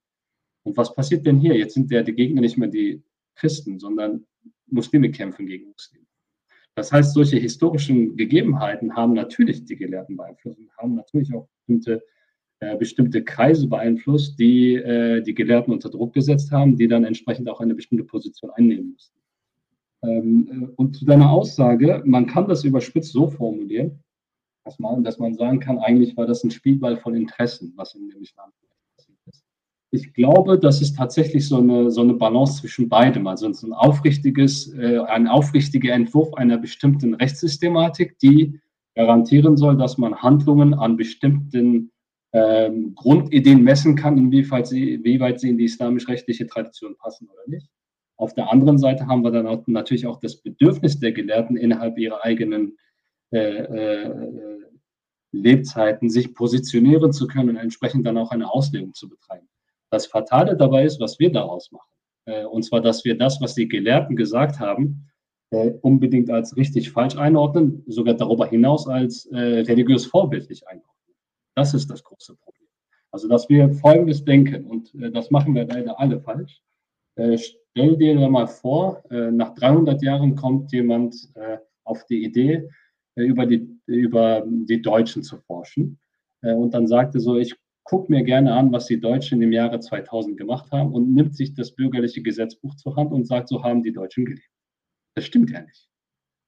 Und 0.64 0.78
was 0.78 0.96
passiert 0.96 1.26
denn 1.26 1.40
hier? 1.40 1.58
Jetzt 1.58 1.74
sind 1.74 1.92
ja 1.92 2.04
die 2.04 2.16
Gegner 2.16 2.40
nicht 2.40 2.58
mehr 2.58 2.70
die 2.70 3.04
Christen, 3.36 3.80
sondern 3.80 4.26
Muslime 4.68 5.12
kämpfen 5.12 5.46
gegen 5.46 5.70
Muslime. 5.72 6.06
Das 6.76 6.94
heißt, 6.94 7.14
solche 7.14 7.36
historischen 7.36 8.16
Gegebenheiten 8.16 8.96
haben 8.96 9.12
natürlich 9.12 9.66
die 9.66 9.76
Gelehrten 9.76 10.16
beeinflusst 10.16 10.58
und 10.58 10.72
haben 10.78 10.96
natürlich 10.96 11.34
auch 11.34 11.50
bestimmte, 11.68 12.02
äh, 12.62 12.78
bestimmte 12.78 13.24
Kreise 13.26 13.68
beeinflusst, 13.68 14.40
die 14.40 14.76
äh, 14.76 15.22
die 15.22 15.34
Gelehrten 15.34 15.74
unter 15.74 15.90
Druck 15.90 16.14
gesetzt 16.14 16.50
haben, 16.52 16.78
die 16.78 16.88
dann 16.88 17.04
entsprechend 17.04 17.50
auch 17.50 17.60
eine 17.60 17.76
bestimmte 17.76 18.06
Position 18.06 18.52
einnehmen 18.52 18.92
mussten. 18.94 19.21
Ähm, 20.04 20.48
äh, 20.50 20.74
und 20.76 20.96
zu 20.96 21.06
deiner 21.06 21.32
Aussage, 21.32 22.02
man 22.06 22.26
kann 22.26 22.48
das 22.48 22.64
überspitzt 22.64 23.14
so 23.14 23.30
formulieren, 23.30 24.04
dass 24.66 24.80
man, 24.80 25.04
dass 25.04 25.20
man 25.20 25.34
sagen 25.36 25.60
kann, 25.60 25.80
eigentlich 25.80 26.16
war 26.18 26.26
das 26.26 26.44
ein 26.44 26.52
Spielball 26.52 26.98
von 26.98 27.16
Interessen, 27.16 27.74
was 27.76 27.96
in 27.96 28.10
dem 28.10 28.22
Islam 28.22 28.52
passiert 28.98 29.18
ist. 29.28 29.44
Ich 29.94 30.14
glaube, 30.14 30.58
das 30.58 30.82
ist 30.82 30.96
tatsächlich 30.96 31.48
so 31.48 31.58
eine, 31.58 31.92
so 31.92 32.02
eine 32.02 32.14
Balance 32.14 32.62
zwischen 32.62 32.88
beidem. 32.88 33.28
Also 33.28 33.48
ein 33.48 33.74
aufrichtiges, 33.74 34.74
äh, 34.74 35.00
ein 35.00 35.28
aufrichtiger 35.28 35.94
Entwurf 35.94 36.34
einer 36.36 36.58
bestimmten 36.58 37.14
Rechtssystematik, 37.16 38.18
die 38.20 38.60
garantieren 38.96 39.58
soll, 39.58 39.78
dass 39.78 39.98
man 39.98 40.16
Handlungen 40.16 40.74
an 40.74 40.98
bestimmten 40.98 41.92
ähm, 42.34 42.96
Grundideen 42.96 43.64
messen 43.64 43.96
kann, 43.96 44.18
inwieweit 44.18 44.68
sie, 44.68 44.94
inwieweit 44.94 45.40
sie 45.40 45.50
in 45.50 45.58
die 45.58 45.66
islamisch-rechtliche 45.66 46.48
Tradition 46.48 46.96
passen 46.98 47.28
oder 47.28 47.42
nicht. 47.48 47.70
Auf 48.22 48.36
der 48.36 48.52
anderen 48.52 48.78
Seite 48.78 49.08
haben 49.08 49.24
wir 49.24 49.32
dann 49.32 49.48
auch 49.48 49.66
natürlich 49.66 50.06
auch 50.06 50.20
das 50.20 50.36
Bedürfnis 50.36 51.00
der 51.00 51.12
Gelehrten 51.12 51.58
innerhalb 51.58 51.98
ihrer 51.98 52.24
eigenen 52.24 52.78
äh, 53.32 53.40
äh, 53.40 54.16
Lebzeiten 55.32 56.08
sich 56.08 56.36
positionieren 56.36 57.14
zu 57.14 57.26
können 57.26 57.50
und 57.50 57.56
entsprechend 57.56 58.06
dann 58.06 58.20
auch 58.20 58.30
eine 58.30 58.54
Auslegung 58.54 58.94
zu 58.94 59.10
betreiben. 59.10 59.50
Das 59.90 60.06
Fatale 60.06 60.56
dabei 60.56 60.86
ist, 60.86 61.00
was 61.00 61.18
wir 61.18 61.32
daraus 61.32 61.72
machen. 61.72 61.90
Äh, 62.26 62.46
und 62.46 62.62
zwar, 62.62 62.80
dass 62.82 63.04
wir 63.06 63.18
das, 63.18 63.42
was 63.42 63.56
die 63.56 63.68
Gelehrten 63.68 64.16
gesagt 64.16 64.60
haben, 64.60 65.10
äh, 65.50 65.72
unbedingt 65.82 66.30
als 66.30 66.56
richtig 66.56 66.92
falsch 66.92 67.18
einordnen, 67.18 67.84
sogar 67.88 68.14
darüber 68.14 68.46
hinaus 68.46 68.88
als 68.88 69.26
äh, 69.32 69.38
religiös 69.38 70.06
vorbildlich 70.06 70.68
einordnen. 70.68 71.16
Das 71.56 71.74
ist 71.74 71.90
das 71.90 72.04
große 72.04 72.36
Problem. 72.36 72.68
Also, 73.10 73.28
dass 73.28 73.50
wir 73.50 73.74
Folgendes 73.74 74.24
denken, 74.24 74.66
und 74.66 74.94
äh, 74.94 75.10
das 75.10 75.32
machen 75.32 75.56
wir 75.56 75.66
leider 75.66 76.00
alle 76.00 76.22
falsch. 76.22 76.62
Stell 77.72 77.96
dir 77.96 78.30
mal 78.30 78.48
vor, 78.48 79.02
äh, 79.10 79.32
nach 79.32 79.54
300 79.56 80.02
Jahren 80.04 80.36
kommt 80.36 80.74
jemand 80.74 81.16
äh, 81.36 81.58
auf 81.86 82.06
die 82.06 82.24
Idee, 82.26 82.68
äh, 83.16 83.24
über, 83.24 83.46
die, 83.46 83.66
über 83.86 84.44
die 84.46 84.82
Deutschen 84.82 85.24
zu 85.24 85.38
forschen. 85.38 85.98
und 86.42 86.74
dann 86.74 86.88
sagte 86.88 87.20
so, 87.20 87.38
ich 87.38 87.56
gucke 87.84 88.12
mir 88.12 88.24
gerne 88.24 88.54
an, 88.54 88.72
was 88.72 88.88
die 88.88 89.00
Deutschen 89.00 89.42
im 89.42 89.52
Jahre 89.52 89.80
2000 89.80 90.38
gemacht 90.38 90.72
haben 90.72 90.92
und 90.92 91.14
nimmt 91.14 91.36
sich 91.36 91.54
das 91.54 91.72
bürgerliche 91.72 92.22
Gesetzbuch 92.22 92.76
zur 92.76 92.96
Hand 92.96 93.12
und 93.12 93.28
sagt, 93.28 93.48
so 93.50 93.64
haben 93.64 93.84
die 93.84 93.94
Deutschen 93.94 94.26
gelebt. 94.26 94.50
Das 95.16 95.26
stimmt 95.26 95.52
ja 95.52 95.62
nicht. 95.62 95.88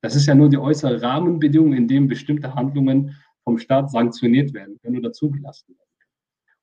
Das 0.02 0.16
ist 0.16 0.26
ja 0.26 0.36
nur 0.36 0.50
die 0.50 0.58
äußere 0.58 1.02
Rahmenbedingung, 1.02 1.74
in 1.74 1.88
dem 1.88 2.08
bestimmte 2.08 2.56
Handlungen 2.56 3.16
vom 3.44 3.60
Staat 3.60 3.92
sanktioniert 3.92 4.54
werden 4.54 4.78
können 4.82 4.98
oder 4.98 5.14
zugelassen 5.14 5.76
werden. 5.78 5.83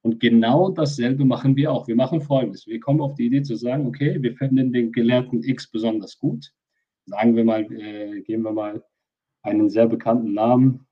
Und 0.02 0.18
genau 0.18 0.70
dasselbe 0.70 1.24
machen 1.24 1.56
wir 1.56 1.70
auch. 1.72 1.86
Wir 1.86 1.96
machen 1.96 2.22
Folgendes. 2.22 2.66
Wir 2.66 2.80
kommen 2.80 3.00
auf 3.00 3.14
die 3.14 3.26
Idee 3.26 3.42
zu 3.42 3.56
sagen, 3.56 3.86
okay, 3.86 4.20
wir 4.22 4.34
finden 4.34 4.72
den 4.72 4.92
Gelehrten 4.92 5.42
X 5.42 5.70
besonders 5.70 6.18
gut. 6.18 6.52
Sagen 7.06 7.36
wir 7.36 7.44
mal, 7.44 7.70
äh, 7.72 8.22
geben 8.22 8.44
wir 8.44 8.52
mal 8.52 8.82
einen 9.42 9.68
sehr 9.68 9.86
bekannten 9.86 10.32
Namen. 10.32 10.86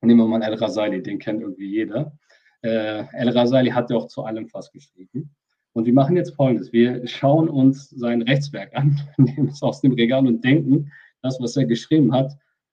Nehmen 0.00 0.20
wir 0.20 0.28
mal 0.28 0.42
El-Rasali, 0.42 1.02
den 1.02 1.18
kennt 1.18 1.40
irgendwie 1.40 1.68
jeder. 1.68 2.16
Äh, 2.62 3.04
El-Rasali 3.12 3.70
hat 3.70 3.90
ja 3.90 3.96
auch 3.96 4.06
zu 4.06 4.22
allem 4.22 4.46
fast 4.46 4.72
geschrieben. 4.72 5.34
Und 5.72 5.86
wir 5.86 5.92
machen 5.92 6.16
jetzt 6.16 6.34
Folgendes. 6.34 6.72
Wir 6.72 7.06
schauen 7.06 7.48
uns 7.48 7.90
sein 7.90 8.22
Rechtswerk 8.22 8.74
an, 8.76 9.00
nehmen 9.16 9.48
es 9.48 9.62
aus 9.62 9.80
dem 9.80 9.92
Regal 9.92 10.26
und 10.26 10.44
denken, 10.44 10.92
das, 11.22 11.40
was 11.40 11.56
er 11.56 11.64
geschrieben 11.64 12.12
hat, 12.12 12.32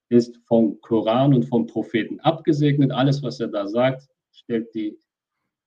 ist 0.09 0.37
vom 0.45 0.79
Koran 0.81 1.33
und 1.33 1.45
vom 1.45 1.65
Propheten 1.65 2.19
abgesegnet. 2.19 2.91
Alles, 2.91 3.23
was 3.23 3.39
er 3.39 3.47
da 3.47 3.67
sagt, 3.67 4.07
stellt 4.31 4.73
die 4.75 4.97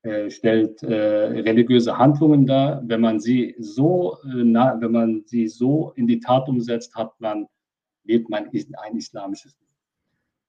äh, 0.07 0.31
stellt 0.31 0.85
äh, 0.85 0.95
religiöse 0.95 1.99
Handlungen 1.99 2.47
dar. 2.47 2.81
Wenn 2.87 3.01
man 3.01 3.19
sie 3.19 3.57
so, 3.59 4.19
äh, 4.23 4.45
na, 4.45 4.81
wenn 4.81 4.93
man 4.93 5.25
sie 5.27 5.49
so 5.49 5.93
in 5.97 6.07
die 6.07 6.21
Tat 6.21 6.49
umsetzt, 6.49 6.95
hat 6.95 7.13
man, 7.19 7.49
lebt 8.05 8.31
man 8.31 8.45
ein 8.45 8.97
islamisches 8.97 9.59
Leben. 9.59 9.73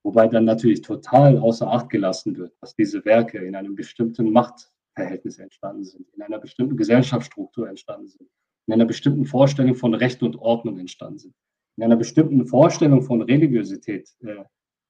Wobei 0.04 0.28
dann 0.28 0.46
natürlich 0.46 0.82
total 0.82 1.40
außer 1.40 1.68
Acht 1.72 1.90
gelassen 1.90 2.38
wird, 2.38 2.54
dass 2.62 2.76
diese 2.76 3.04
Werke 3.04 3.40
in 3.40 3.56
einem 3.56 3.74
bestimmten 3.74 4.32
Machtverhältnis 4.32 5.40
entstanden 5.40 5.86
sind, 5.86 6.08
in 6.14 6.22
einer 6.22 6.38
bestimmten 6.38 6.78
Gesellschaftsstruktur 6.78 7.68
entstanden 7.68 8.10
sind, 8.10 8.30
in 8.68 8.76
einer 8.76 8.86
bestimmten 8.86 9.26
Vorstellung 9.26 9.74
von 9.74 9.96
Recht 9.96 10.22
und 10.22 10.36
Ordnung 10.36 10.78
entstanden 10.78 11.18
sind, 11.18 11.34
in 11.78 11.84
einer 11.84 11.96
bestimmten 11.96 12.46
Vorstellung 12.46 13.02
von 13.02 13.24
Religiosität 13.24 14.08
äh, 14.20 14.44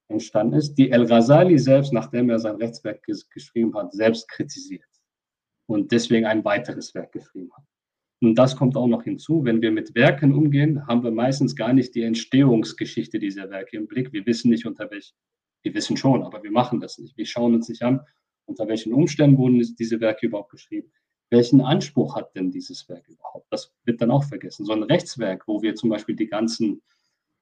entstanden 0.10 0.54
ist, 0.54 0.76
die 0.76 0.92
El-Ghazali 0.92 1.58
selbst, 1.58 1.94
nachdem 1.94 2.30
er 2.30 2.40
sein 2.40 2.56
Rechtswerk 2.56 3.04
ges 3.04 3.30
geschrieben 3.30 3.76
hat, 3.76 3.94
selbst 3.94 4.28
kritisiert 4.30 4.86
und 5.68 5.92
deswegen 5.92 6.26
ein 6.26 6.44
weiteres 6.46 6.94
Werk 6.96 7.12
geschrieben 7.12 7.52
hat. 7.56 7.64
Und 8.22 8.36
das 8.36 8.56
kommt 8.56 8.76
auch 8.76 8.88
noch 8.88 9.04
hinzu, 9.04 9.44
wenn 9.44 9.62
wir 9.62 9.72
mit 9.72 9.94
Werken 9.94 10.34
umgehen, 10.34 10.88
haben 10.88 11.04
wir 11.04 11.12
meistens 11.12 11.56
gar 11.56 11.74
nicht 11.74 11.94
die 11.94 12.02
Entstehungsgeschichte 12.02 13.20
dieser 13.20 13.50
Werke 13.50 13.78
im 13.78 13.88
Blick. 13.88 14.12
Wir 14.12 14.26
wissen 14.26 14.50
nicht, 14.50 14.66
unter 14.66 14.90
welchen, 14.90 15.16
wir 15.62 15.74
wissen 15.76 15.98
schon, 15.98 16.24
aber 16.24 16.42
wir 16.42 16.52
machen 16.52 16.80
das 16.80 16.98
nicht. 16.98 17.16
Wir 17.16 17.26
schauen 17.26 17.54
uns 17.54 17.70
nicht 17.70 17.84
an, 17.84 18.02
unter 18.46 18.68
welchen 18.68 18.94
Umständen 18.94 19.38
wurden 19.38 19.60
diese 19.78 20.00
Werke 20.00 20.26
überhaupt 20.26 20.52
geschrieben. 20.52 20.92
Welchen 21.30 21.62
Anspruch 21.62 22.16
hat 22.16 22.34
denn 22.36 22.50
dieses 22.50 22.88
Werk 22.90 23.08
überhaupt? 23.08 23.48
Das 23.52 23.74
wird 23.84 24.02
dann 24.02 24.12
auch 24.12 24.24
vergessen. 24.24 24.66
So 24.66 24.72
ein 24.72 24.84
Rechtswerk, 24.84 25.48
wo 25.48 25.62
wir 25.62 25.76
zum 25.76 25.90
Beispiel 25.90 26.16
die 26.16 26.28
ganzen 26.28 26.82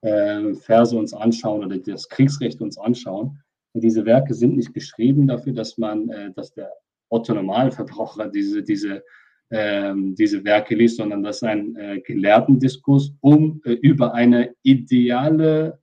äh, 0.06 0.54
Verse 0.54 0.96
uns 0.96 1.14
anschauen 1.14 1.66
oder 1.66 1.78
das 1.78 2.08
Kriegsrecht 2.08 2.62
uns 2.62 2.78
anschauen. 2.78 3.40
Und 3.74 3.84
diese 3.84 4.06
Werke 4.06 4.34
sind 4.34 4.56
nicht 4.56 4.74
geschrieben 4.74 5.28
dafür, 5.28 5.54
dass 5.54 5.78
man, 5.78 6.10
äh, 6.10 6.32
dass 6.34 6.54
der 6.54 6.72
Otto 7.10 7.34
Normalverbraucher 7.34 8.30
diese, 8.30 8.62
diese, 8.62 9.04
ähm, 9.52 10.16
diese 10.16 10.44
Werke 10.44 10.76
liest, 10.76 10.98
sondern 10.98 11.24
das 11.24 11.38
ist 11.38 11.44
ein 11.44 11.76
äh, 11.76 12.02
Gelehrtendiskurs 12.02 13.14
um 13.22 13.62
äh, 13.66 13.74
über 13.74 14.14
eine 14.14 14.54
ideale, 14.64 15.80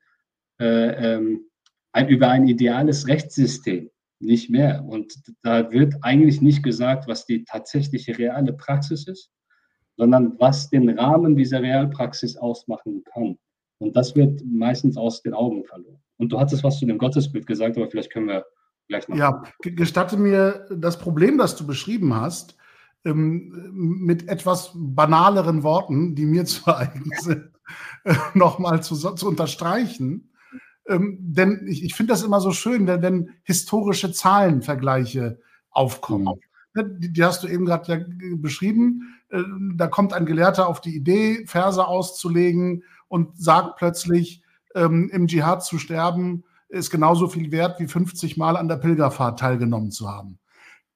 äh, 0.60 1.14
ähm, 1.14 1.46
ein, 1.92 2.08
über 2.08 2.28
ein 2.28 2.46
ideales 2.46 3.08
Rechtssystem, 3.08 3.90
nicht 4.20 4.50
mehr. 4.50 4.84
Und 4.84 5.14
da 5.42 5.70
wird 5.72 5.94
eigentlich 6.02 6.40
nicht 6.40 6.62
gesagt, 6.62 7.08
was 7.08 7.26
die 7.26 7.44
tatsächliche 7.44 8.16
reale 8.16 8.52
Praxis 8.52 9.06
ist, 9.06 9.30
sondern 9.96 10.38
was 10.38 10.70
den 10.70 10.88
Rahmen 10.96 11.36
dieser 11.36 11.60
Realpraxis 11.60 12.36
ausmachen 12.36 13.02
kann. 13.04 13.38
Und 13.82 13.96
das 13.96 14.14
wird 14.14 14.42
meistens 14.44 14.96
aus 14.96 15.22
den 15.22 15.34
Augen 15.34 15.64
verloren. 15.64 16.00
Und 16.18 16.32
du 16.32 16.38
hattest 16.38 16.62
was 16.62 16.78
zu 16.78 16.86
dem 16.86 16.98
Gottesbild 16.98 17.46
gesagt, 17.46 17.76
aber 17.76 17.90
vielleicht 17.90 18.12
können 18.12 18.28
wir 18.28 18.46
gleich 18.88 19.08
noch. 19.08 19.16
Ja, 19.16 19.42
gestatte 19.60 20.16
mir 20.16 20.66
das 20.70 20.98
Problem, 20.98 21.36
das 21.38 21.56
du 21.56 21.66
beschrieben 21.66 22.14
hast, 22.14 22.56
ähm, 23.04 23.70
mit 23.72 24.28
etwas 24.28 24.70
banaleren 24.74 25.62
Worten, 25.62 26.14
die 26.14 26.26
mir 26.26 26.44
zu 26.46 26.74
eigen 26.74 27.10
sind, 27.20 27.50
äh, 28.04 28.14
nochmal 28.34 28.82
zu, 28.82 28.94
zu 28.94 29.26
unterstreichen. 29.26 30.30
Ähm, 30.86 31.18
denn 31.20 31.66
ich, 31.68 31.84
ich 31.84 31.94
finde 31.94 32.12
das 32.12 32.22
immer 32.22 32.40
so 32.40 32.52
schön, 32.52 32.86
wenn, 32.86 33.02
wenn 33.02 33.30
historische 33.42 34.12
Zahlenvergleiche 34.12 35.40
aufkommen. 35.70 36.40
Mhm. 36.74 37.00
Die, 37.00 37.12
die, 37.12 37.24
hast 37.24 37.42
du 37.42 37.48
eben 37.48 37.66
gerade 37.66 37.92
ja 37.92 38.04
beschrieben. 38.36 39.18
Äh, 39.28 39.42
da 39.74 39.88
kommt 39.88 40.12
ein 40.12 40.26
Gelehrter 40.26 40.68
auf 40.68 40.80
die 40.80 40.96
Idee, 40.96 41.44
Verse 41.46 41.86
auszulegen 41.86 42.84
und 43.12 43.38
sagt 43.38 43.76
plötzlich, 43.76 44.42
ähm, 44.74 45.10
im 45.12 45.26
Dschihad 45.26 45.62
zu 45.62 45.78
sterben 45.78 46.44
ist 46.70 46.90
genauso 46.90 47.28
viel 47.28 47.52
wert 47.52 47.78
wie 47.78 47.86
50 47.86 48.38
Mal 48.38 48.56
an 48.56 48.68
der 48.68 48.76
Pilgerfahrt 48.76 49.38
teilgenommen 49.38 49.90
zu 49.90 50.08
haben. 50.08 50.38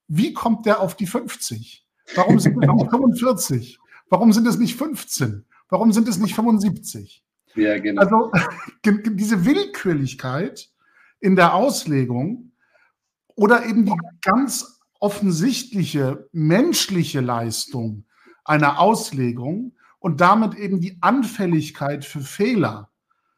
Wie 0.08 0.32
kommt 0.32 0.64
der 0.64 0.80
auf 0.80 0.96
die 0.96 1.06
50? 1.06 1.86
Warum 2.14 2.40
sind 2.40 2.56
es 2.64 2.70
nicht 2.72 2.90
45? 2.90 3.78
Warum 4.08 4.32
sind 4.32 4.46
es 4.46 4.56
nicht 4.56 4.76
15? 4.76 5.44
Warum 5.68 5.92
sind 5.92 6.08
es 6.08 6.16
nicht 6.16 6.34
75? 6.34 7.22
Ja, 7.54 7.78
genau. 7.78 8.00
Also 8.00 8.32
diese 9.10 9.44
Willkürlichkeit 9.44 10.70
in 11.20 11.36
der 11.36 11.52
Auslegung 11.52 12.52
oder 13.34 13.66
eben 13.66 13.84
die 13.84 13.98
ganz 14.22 14.80
offensichtliche 15.00 16.30
menschliche 16.32 17.20
Leistung 17.20 18.06
einer 18.42 18.80
Auslegung 18.80 19.74
und 19.99 20.20
damit 20.20 20.55
eben 20.55 20.80
die 20.80 20.99
Anfälligkeit 21.01 22.05
für 22.05 22.20
Fehler, 22.20 22.90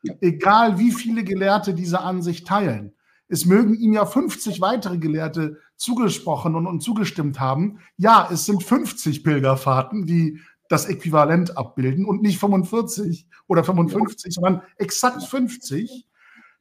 ja. 0.03 0.15
egal 0.21 0.79
wie 0.79 0.93
viele 0.93 1.25
Gelehrte 1.25 1.75
diese 1.75 2.01
Ansicht 2.01 2.47
teilen. 2.47 2.93
Es 3.29 3.45
mögen 3.45 3.75
ihm 3.75 3.93
ja 3.93 4.07
50 4.07 4.61
weitere 4.61 4.99
Gelehrte 4.99 5.59
zugesprochen 5.77 6.55
und, 6.55 6.67
und 6.67 6.83
zugestimmt 6.83 7.41
haben. 7.41 7.79
Ja, 7.97 8.29
es 8.33 8.47
sind 8.47 8.63
50 8.63 9.23
Pilgerfahrten, 9.23 10.07
die 10.07 10.41
das 10.69 10.87
Äquivalent 10.87 11.57
abbilden 11.57 12.05
und 12.05 12.23
nicht 12.23 12.39
45 12.39 13.27
oder 13.47 13.65
55, 13.65 14.35
sondern 14.35 14.63
exakt 14.77 15.23
50. 15.23 16.07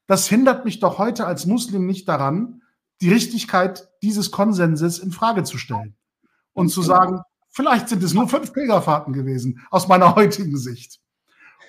Das 0.08 0.28
hindert 0.28 0.66
mich 0.66 0.80
doch 0.80 0.98
heute 0.98 1.26
als 1.26 1.46
Muslim 1.46 1.86
nicht 1.86 2.08
daran, 2.08 2.62
die 3.02 3.10
Richtigkeit 3.12 3.90
dieses 4.02 4.32
Konsenses 4.32 5.00
in 5.00 5.12
Frage 5.12 5.44
zu 5.44 5.58
stellen 5.58 5.96
und 6.54 6.70
zu 6.70 6.82
sagen, 6.82 7.22
vielleicht 7.58 7.90
sind 7.90 8.04
es 8.04 8.14
nur 8.14 8.30
fünf 8.30 8.54
Pilgerfahrten 8.54 9.14
gewesen 9.14 9.66
aus 9.72 9.88
meiner 9.88 10.16
heutigen 10.16 10.58
Sicht. 10.58 11.00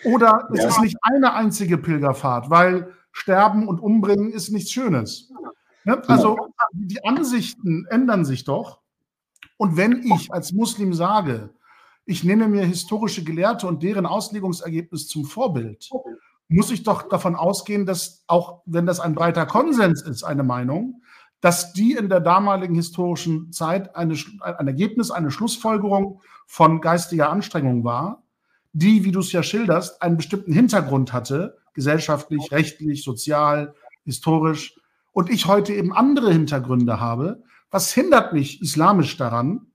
Oder 0.05 0.49
es 0.53 0.61
ja. 0.61 0.69
ist 0.69 0.81
nicht 0.83 0.97
eine 1.01 1.33
einzige 1.33 1.79
Pilgerfahrt, 1.79 2.51
weil 2.51 2.93
Sterben 3.11 3.67
und 3.67 3.81
Umbringen 3.81 4.31
ist 4.31 4.51
nichts 4.51 4.71
Schönes. 4.71 5.33
Ne? 5.85 6.01
Also 6.07 6.37
die 6.73 7.03
Ansichten 7.05 7.87
ändern 7.89 8.27
sich 8.27 8.45
doch. 8.45 8.81
Und 9.57 9.77
wenn 9.79 10.03
ich 10.03 10.31
als 10.31 10.53
Muslim 10.53 10.93
sage, 10.93 11.51
ich 12.05 12.23
nehme 12.23 12.49
mir 12.49 12.65
historische 12.65 13.25
Gelehrte 13.25 13.67
und 13.67 13.83
deren 13.83 14.05
Auslegungsergebnis 14.05 15.09
zum 15.09 15.25
Vorbild, 15.25 15.89
muss 16.49 16.71
ich 16.71 16.83
doch 16.83 17.09
davon 17.09 17.35
ausgehen, 17.35 17.87
dass 17.87 18.25
auch 18.27 18.61
wenn 18.67 18.85
das 18.85 19.01
ein 19.01 19.15
breiter 19.15 19.47
Konsens 19.47 20.03
ist, 20.03 20.23
eine 20.23 20.45
Meinung, 20.45 21.03
dass 21.41 21.73
die 21.73 21.93
in 21.93 22.09
der 22.09 22.21
damaligen 22.21 22.75
historischen 22.75 23.53
Zeit 23.53 23.95
eine, 23.95 24.17
ein 24.41 24.67
Ergebnis, 24.67 25.11
eine 25.11 25.31
Schlussfolgerung 25.31 26.21
von 26.47 26.81
geistiger 26.81 27.31
Anstrengung 27.31 27.85
war, 27.85 28.23
die, 28.73 29.05
wie 29.05 29.13
du 29.13 29.21
es 29.21 29.33
ja 29.33 29.43
schilderst, 29.43 30.03
einen 30.03 30.17
bestimmten 30.17 30.53
Hintergrund 30.53 31.13
hatte, 31.13 31.59
gesellschaftlich, 31.75 32.51
rechtlich, 32.51 33.05
sozial, 33.05 33.75
historisch, 34.05 34.75
und 35.13 35.31
ich 35.31 35.47
heute 35.47 35.73
eben 35.73 35.93
andere 35.93 36.33
Hintergründe 36.33 37.01
habe, 37.01 37.43
was 37.71 37.93
hindert 37.93 38.33
mich 38.33 38.63
islamisch 38.63 39.17
daran, 39.17 39.67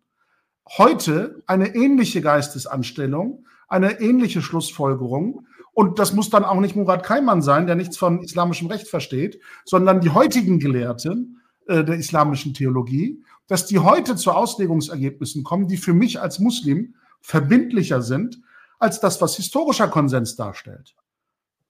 heute 0.78 1.44
eine 1.48 1.76
ähnliche 1.76 2.22
Geistesanstellung, 2.22 3.46
eine 3.68 4.00
ähnliche 4.00 4.42
Schlussfolgerung, 4.42 5.48
und 5.74 5.98
das 5.98 6.14
muss 6.14 6.30
dann 6.30 6.46
auch 6.46 6.60
nicht 6.60 6.76
Murat 6.76 7.04
Kaiman 7.04 7.42
sein, 7.42 7.66
der 7.66 7.76
nichts 7.76 7.98
von 7.98 8.22
islamischem 8.22 8.68
Recht 8.68 8.88
versteht, 8.88 9.40
sondern 9.66 10.02
die 10.02 10.12
heutigen 10.12 10.60
Gelehrten 10.60 11.42
äh, 11.68 11.84
der 11.84 11.96
islamischen 11.96 12.54
Theologie, 12.54 13.24
dass 13.48 13.66
die 13.66 13.80
heute 13.80 14.16
zu 14.16 14.32
Auslegungsergebnissen 14.32 15.44
kommen, 15.44 15.68
die 15.68 15.78
für 15.78 15.94
mich 15.94 16.22
als 16.22 16.40
Muslim 16.40 16.96
verbindlicher 17.22 18.02
sind 18.02 18.42
als 18.80 19.00
das, 19.00 19.22
was 19.22 19.36
historischer 19.36 19.88
Konsens 19.88 20.36
darstellt. 20.36 20.96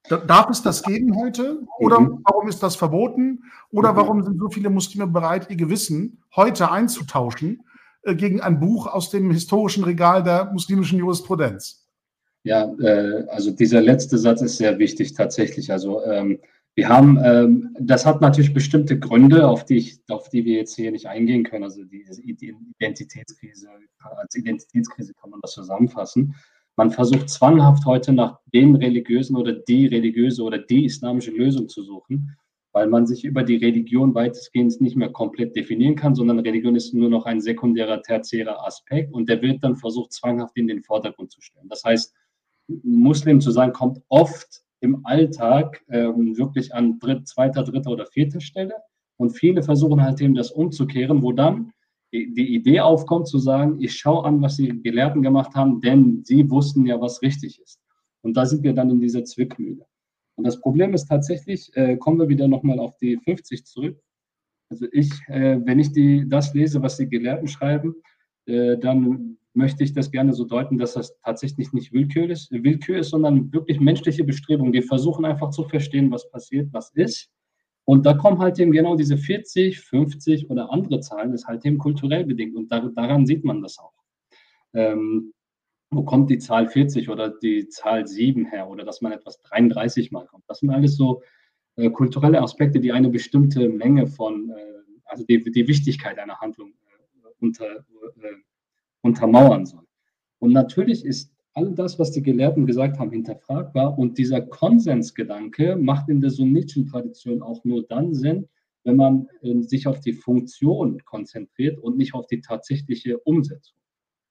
Darf 0.09 0.49
es 0.49 0.61
das 0.61 0.83
geben 0.83 1.15
heute? 1.17 1.61
Oder 1.79 1.99
mhm. 1.99 2.19
warum 2.23 2.47
ist 2.49 2.61
das 2.61 2.75
verboten? 2.75 3.43
Oder 3.71 3.93
mhm. 3.93 3.97
warum 3.97 4.23
sind 4.23 4.39
so 4.39 4.49
viele 4.49 4.69
Muslime 4.69 5.07
bereit, 5.07 5.49
ihr 5.49 5.55
Gewissen 5.55 6.23
heute 6.35 6.71
einzutauschen 6.71 7.63
äh, 8.01 8.15
gegen 8.15 8.41
ein 8.41 8.59
Buch 8.59 8.87
aus 8.87 9.11
dem 9.11 9.31
historischen 9.31 9.83
Regal 9.83 10.23
der 10.23 10.51
muslimischen 10.51 10.99
Jurisprudenz? 10.99 11.87
Ja, 12.43 12.73
äh, 12.79 13.25
also 13.29 13.51
dieser 13.51 13.81
letzte 13.81 14.17
Satz 14.17 14.41
ist 14.41 14.57
sehr 14.57 14.77
wichtig 14.77 15.13
tatsächlich. 15.13 15.71
Also 15.71 16.03
ähm, 16.03 16.39
wir 16.75 16.89
haben, 16.89 17.19
ähm, 17.23 17.75
das 17.79 18.05
hat 18.05 18.21
natürlich 18.21 18.53
bestimmte 18.53 18.97
Gründe, 18.97 19.47
auf 19.47 19.65
die, 19.65 19.77
ich, 19.77 19.99
auf 20.09 20.29
die 20.29 20.43
wir 20.43 20.57
jetzt 20.57 20.75
hier 20.75 20.91
nicht 20.91 21.07
eingehen 21.07 21.43
können. 21.43 21.63
Also 21.63 21.83
die, 21.83 22.05
die 22.35 22.55
Identitätskrise, 22.79 23.67
als 23.99 24.35
Identitätskrise 24.35 25.13
kann 25.13 25.29
man 25.29 25.39
das 25.41 25.53
zusammenfassen. 25.53 26.35
Man 26.75 26.89
versucht 26.89 27.29
zwanghaft 27.29 27.85
heute 27.85 28.13
nach 28.13 28.39
den 28.51 28.75
religiösen 28.75 29.35
oder 29.35 29.53
die 29.53 29.85
religiöse 29.85 30.41
oder 30.41 30.57
die 30.57 30.85
islamische 30.85 31.29
Lösung 31.29 31.69
zu 31.69 31.83
suchen, 31.83 32.35
weil 32.71 32.87
man 32.87 33.05
sich 33.05 33.23
über 33.23 33.43
die 33.43 33.57
Religion 33.57 34.15
weitestgehend 34.15 34.81
nicht 34.81 34.95
mehr 34.95 35.11
komplett 35.11 35.55
definieren 35.55 35.95
kann, 35.95 36.15
sondern 36.15 36.39
Religion 36.39 36.75
ist 36.75 36.95
nur 36.95 37.09
noch 37.09 37.27
ein 37.27 37.39
sekundärer, 37.39 38.01
tertiärer 38.01 38.65
Aspekt 38.65 39.13
und 39.13 39.29
der 39.29 39.43
wird 39.43 39.63
dann 39.63 39.75
versucht, 39.75 40.13
zwanghaft 40.13 40.57
in 40.57 40.67
den 40.67 40.81
Vordergrund 40.81 41.31
zu 41.31 41.41
stellen. 41.41 41.69
Das 41.69 41.83
heißt, 41.83 42.15
Muslim 42.81 43.39
zu 43.39 43.51
sein, 43.51 43.71
kommt 43.71 44.01
oft 44.09 44.63
im 44.83 45.05
Alltag 45.05 45.81
ähm, 45.89 46.37
wirklich 46.37 46.75
an 46.75 46.99
dritt, 46.99 47.27
zweiter, 47.27 47.63
dritter 47.63 47.91
oder 47.91 48.05
vierter 48.05 48.41
Stelle. 48.41 48.75
Und 49.17 49.31
viele 49.31 49.63
versuchen 49.63 50.03
halt 50.03 50.19
eben 50.19 50.35
das 50.35 50.51
umzukehren, 50.51 51.23
wo 51.23 51.31
dann 51.31 51.71
die 52.11 52.53
Idee 52.53 52.81
aufkommt, 52.81 53.27
zu 53.27 53.39
sagen, 53.39 53.81
ich 53.81 53.95
schaue 53.95 54.25
an, 54.25 54.41
was 54.41 54.57
die 54.57 54.83
Gelehrten 54.83 55.23
gemacht 55.23 55.55
haben, 55.55 55.81
denn 55.81 56.21
sie 56.23 56.49
wussten 56.49 56.85
ja, 56.85 56.99
was 57.01 57.21
richtig 57.21 57.59
ist. 57.59 57.79
Und 58.21 58.37
da 58.37 58.45
sind 58.45 58.63
wir 58.63 58.73
dann 58.73 58.91
in 58.91 58.99
dieser 58.99 59.23
Zwickmühle. 59.23 59.85
Und 60.35 60.45
das 60.45 60.59
Problem 60.59 60.93
ist 60.93 61.05
tatsächlich, 61.05 61.75
äh, 61.75 61.97
kommen 61.97 62.19
wir 62.19 62.27
wieder 62.27 62.47
nochmal 62.47 62.79
auf 62.79 62.97
die 62.97 63.17
50 63.17 63.65
zurück. 63.65 63.99
Also 64.69 64.85
ich, 64.91 65.11
äh, 65.27 65.59
wenn 65.65 65.79
ich 65.79 65.91
die, 65.91 66.27
das 66.27 66.53
lese, 66.53 66.81
was 66.81 66.97
die 66.97 67.07
Gelehrten 67.07 67.47
schreiben, 67.47 67.95
äh, 68.45 68.77
dann 68.77 69.37
möchte 69.53 69.83
ich 69.83 69.93
das 69.93 70.11
gerne 70.11 70.33
so 70.33 70.45
deuten, 70.45 70.77
dass 70.77 70.93
das 70.93 71.17
tatsächlich 71.19 71.73
nicht 71.73 71.93
Willkür 71.93 72.29
ist, 72.29 72.51
Willkür 72.51 72.99
ist, 72.99 73.09
sondern 73.09 73.53
wirklich 73.53 73.79
menschliche 73.79 74.23
Bestrebung. 74.23 74.73
Wir 74.73 74.83
versuchen 74.83 75.25
einfach 75.25 75.51
zu 75.51 75.63
verstehen, 75.63 76.11
was 76.11 76.29
passiert, 76.29 76.69
was 76.71 76.91
ist 76.95 77.29
und 77.85 78.05
da 78.05 78.13
kommen 78.13 78.39
halt 78.39 78.59
eben 78.59 78.71
genau 78.71 78.95
diese 78.95 79.17
40, 79.17 79.79
50 79.81 80.49
oder 80.49 80.71
andere 80.71 81.01
Zahlen, 81.01 81.33
ist 81.33 81.47
halt 81.47 81.65
eben 81.65 81.77
kulturell 81.77 82.25
bedingt. 82.25 82.55
Und 82.55 82.71
da, 82.71 82.79
daran 82.79 83.25
sieht 83.25 83.43
man 83.43 83.61
das 83.61 83.77
auch. 83.77 83.93
Ähm, 84.73 85.33
wo 85.91 86.03
kommt 86.03 86.29
die 86.29 86.39
Zahl 86.39 86.67
40 86.67 87.09
oder 87.09 87.29
die 87.29 87.67
Zahl 87.67 88.07
7 88.07 88.45
her 88.45 88.67
oder 88.67 88.83
dass 88.83 89.01
man 89.01 89.11
etwas 89.11 89.41
33 89.41 90.11
mal 90.11 90.25
kommt. 90.25 90.43
Das 90.47 90.59
sind 90.59 90.71
alles 90.71 90.95
so 90.95 91.21
äh, 91.75 91.89
kulturelle 91.89 92.41
Aspekte, 92.41 92.79
die 92.79 92.91
eine 92.91 93.09
bestimmte 93.09 93.69
Menge 93.69 94.07
von, 94.07 94.49
äh, 94.49 94.55
also 95.05 95.23
die, 95.25 95.43
die 95.43 95.67
Wichtigkeit 95.67 96.17
einer 96.17 96.39
Handlung 96.39 96.71
äh, 96.71 97.27
unter, 97.39 97.67
äh, 97.75 97.81
untermauern 99.03 99.65
soll. 99.65 99.85
Und 100.39 100.51
natürlich 100.51 101.05
ist 101.05 101.31
all 101.53 101.73
das, 101.73 101.99
was 101.99 102.11
die 102.11 102.23
Gelehrten 102.23 102.65
gesagt 102.65 102.99
haben, 102.99 103.11
hinterfragbar. 103.11 103.97
Und 103.97 104.17
dieser 104.17 104.41
Konsensgedanke 104.41 105.75
macht 105.75 106.09
in 106.09 106.19
der 106.19 106.31
sunnitischen 106.31 106.87
Tradition 106.87 107.41
auch 107.41 107.63
nur 107.63 107.85
dann 107.87 108.13
Sinn, 108.13 108.47
wenn 108.83 108.95
man 108.95 109.27
äh, 109.41 109.61
sich 109.61 109.87
auf 109.87 109.99
die 109.99 110.13
Funktion 110.13 111.03
konzentriert 111.05 111.79
und 111.79 111.97
nicht 111.97 112.13
auf 112.13 112.27
die 112.27 112.41
tatsächliche 112.41 113.17
Umsetzung. 113.19 113.77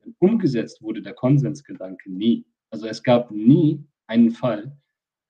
Denn 0.04 0.14
umgesetzt 0.18 0.82
wurde 0.82 1.00
der 1.00 1.14
Konsensgedanke 1.14 2.12
nie. 2.12 2.44
Also 2.70 2.86
es 2.86 3.02
gab 3.02 3.30
nie 3.30 3.84
einen 4.06 4.30
Fall, 4.30 4.76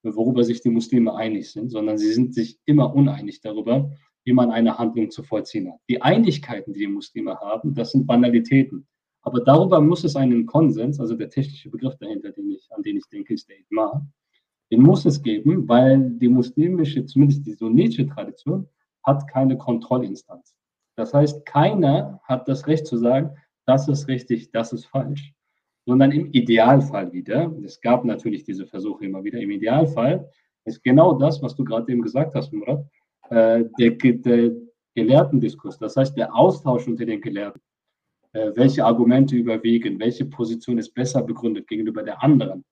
worüber 0.03 0.43
sich 0.43 0.61
die 0.61 0.71
Muslime 0.71 1.15
einig 1.15 1.51
sind, 1.53 1.71
sondern 1.71 1.99
sie 1.99 2.13
sind 2.13 2.35
sich 2.35 2.59
immer 2.65 2.95
uneinig 2.95 3.41
darüber, 3.41 3.91
wie 4.25 4.33
man 4.33 4.51
eine 4.51 4.79
Handlung 4.79 5.11
zu 5.11 5.23
vollziehen 5.23 5.71
hat. 5.71 5.81
Die 5.89 6.01
Einigkeiten, 6.01 6.73
die 6.73 6.81
die 6.81 6.87
Muslime 6.87 7.39
haben, 7.39 7.75
das 7.75 7.93
sind 7.93 8.07
Banalitäten. 8.07 8.87
Aber 9.23 9.41
darüber 9.41 9.81
muss 9.81 10.05
es 10.05 10.17
einen 10.17 10.47
Konsens, 10.47 10.99
also 11.01 11.15
der 11.15 11.31
technische 11.31 11.71
Begriff 11.71 11.97
dahinter, 11.97 12.33
den 12.33 12.51
ich, 12.51 12.67
an 12.71 12.83
den 12.83 12.97
ich 12.97 13.09
denke, 13.09 13.35
ist 13.35 13.49
der 13.49 13.57
Ijma, 13.59 14.05
den 14.71 14.83
muss 14.83 15.05
es 15.05 15.23
geben, 15.23 15.69
weil 15.69 16.11
die 16.19 16.29
muslimische, 16.29 17.05
zumindest 17.07 17.47
die 17.47 17.53
sunnitische 17.53 18.07
Tradition, 18.07 18.69
hat 19.05 19.29
keine 19.29 19.57
Kontrollinstanz. 19.57 20.57
Das 20.97 21.15
heißt, 21.15 21.47
keiner 21.47 22.21
hat 22.25 22.49
das 22.49 22.67
Recht 22.67 22.87
zu 22.87 22.97
sagen, 22.97 23.31
das 23.65 23.89
ist 23.89 24.09
richtig, 24.09 24.51
das 24.51 24.73
ist 24.73 24.87
falsch, 24.87 25.33
sondern 25.87 26.11
im 26.11 26.27
Idealfall 26.33 27.13
wieder, 27.13 27.53
es 27.65 27.81
gab 27.81 28.05
natürlich 28.05 28.45
diese 28.45 28.67
Versuche 28.67 29.05
immer 29.05 29.23
wieder, 29.23 29.41
im 29.41 29.51
Idealfall 29.51 30.29
ist 30.65 30.83
genau 30.83 31.15
das, 31.15 31.43
was 31.43 31.55
du 31.55 31.65
gerade 31.65 31.91
eben 31.93 32.03
gesagt 32.03 32.35
hast, 32.35 32.53
Murat, 32.53 32.85
äh, 33.31 33.65
der, 33.79 33.91
der 33.91 34.53
Gelehrtendiskurs, 34.95 35.79
das 35.79 35.97
heißt 35.97 36.17
der 36.17 36.35
Austausch 36.35 36.87
unter 36.87 37.05
den 37.05 37.21
Gelehrten 37.21 37.61
welche 38.33 38.85
Argumente 38.85 39.37
überwiegen, 39.37 40.01
welche 40.01 40.25
Position 40.25 40.79
ist 40.79 40.95
besser 40.95 41.23
begründet 41.23 41.69
gegenüber 41.69 42.03
der 42.03 42.23
anderen. 42.23 42.65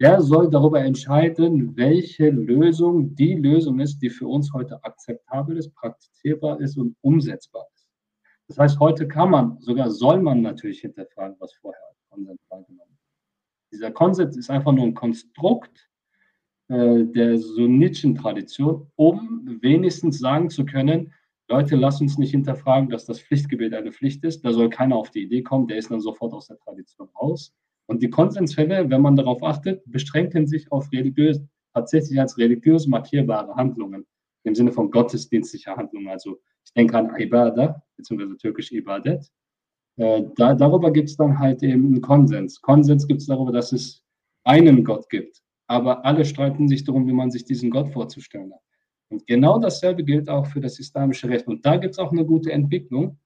Der 0.00 0.20
soll 0.20 0.48
darüber 0.48 0.80
entscheiden, 0.80 1.76
welche 1.76 2.30
Lösung 2.30 3.16
die 3.16 3.34
Lösung 3.34 3.80
ist, 3.80 3.98
die 3.98 4.10
für 4.10 4.28
uns 4.28 4.52
heute 4.52 4.82
akzeptabel 4.84 5.56
ist, 5.56 5.74
praktizierbar 5.74 6.60
ist 6.60 6.76
und 6.78 6.94
umsetzbar 7.00 7.66
ist. 7.74 7.88
Das 8.46 8.58
heißt, 8.58 8.80
heute 8.80 9.08
kann 9.08 9.30
man, 9.30 9.58
sogar 9.60 9.90
soll 9.90 10.22
man 10.22 10.40
natürlich 10.40 10.80
hinterfragen, 10.80 11.36
was 11.40 11.52
vorher 11.54 11.82
als 11.88 11.98
Konsens 12.10 12.40
wahrgenommen. 12.48 12.98
Dieser 13.72 13.90
Konsens 13.90 14.36
ist 14.36 14.50
einfach 14.50 14.72
nur 14.72 14.84
ein 14.84 14.94
Konstrukt 14.94 15.90
äh, 16.68 17.04
der 17.04 17.36
sunnitischen 17.38 18.14
Tradition, 18.14 18.90
um 18.94 19.58
wenigstens 19.60 20.20
sagen 20.20 20.48
zu 20.48 20.64
können, 20.64 21.12
Leute, 21.50 21.76
lasst 21.76 22.02
uns 22.02 22.18
nicht 22.18 22.32
hinterfragen, 22.32 22.90
dass 22.90 23.06
das 23.06 23.20
Pflichtgebet 23.20 23.72
eine 23.72 23.90
Pflicht 23.90 24.22
ist. 24.24 24.44
Da 24.44 24.52
soll 24.52 24.68
keiner 24.68 24.96
auf 24.96 25.10
die 25.10 25.22
Idee 25.22 25.42
kommen, 25.42 25.66
der 25.66 25.78
ist 25.78 25.90
dann 25.90 26.00
sofort 26.00 26.34
aus 26.34 26.48
der 26.48 26.58
Tradition 26.58 27.08
raus. 27.20 27.54
Und 27.86 28.02
die 28.02 28.10
Konsensfälle, 28.10 28.90
wenn 28.90 29.00
man 29.00 29.16
darauf 29.16 29.42
achtet, 29.42 29.82
beschränken 29.86 30.46
sich 30.46 30.70
auf 30.70 30.92
religiös, 30.92 31.40
tatsächlich 31.72 32.20
als 32.20 32.36
religiös 32.36 32.86
markierbare 32.86 33.54
Handlungen, 33.54 34.06
im 34.44 34.54
Sinne 34.54 34.72
von 34.72 34.90
gottesdienstlicher 34.90 35.74
Handlungen. 35.74 36.08
Also 36.08 36.38
ich 36.66 36.72
denke 36.74 36.98
an 36.98 37.18
Ibadah, 37.18 37.82
beziehungsweise 37.96 38.36
türkisch 38.36 38.70
Ibadet. 38.72 39.30
Äh, 39.96 40.24
da, 40.36 40.54
darüber 40.54 40.92
gibt 40.92 41.08
es 41.08 41.16
dann 41.16 41.38
halt 41.38 41.62
eben 41.62 41.86
einen 41.86 42.02
Konsens. 42.02 42.60
Konsens 42.60 43.06
gibt 43.06 43.22
es 43.22 43.26
darüber, 43.26 43.52
dass 43.52 43.72
es 43.72 44.04
einen 44.44 44.84
Gott 44.84 45.08
gibt. 45.08 45.42
Aber 45.66 46.04
alle 46.04 46.26
streiten 46.26 46.68
sich 46.68 46.84
darum, 46.84 47.06
wie 47.06 47.12
man 47.12 47.30
sich 47.30 47.44
diesen 47.44 47.70
Gott 47.70 47.88
vorzustellen 47.88 48.52
hat. 48.52 48.60
Und 49.10 49.26
genau 49.26 49.58
dasselbe 49.58 50.04
gilt 50.04 50.28
auch 50.28 50.46
für 50.46 50.60
das 50.60 50.78
islamische 50.78 51.28
Recht. 51.28 51.46
Und 51.46 51.64
da 51.64 51.76
gibt 51.76 51.94
es 51.94 51.98
auch 51.98 52.12
eine 52.12 52.24
gute 52.24 52.52
Entwicklung. 52.52 53.18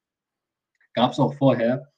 Gab 0.95 1.13
es 1.13 1.19
auch 1.19 1.35
vorher. 1.35 1.89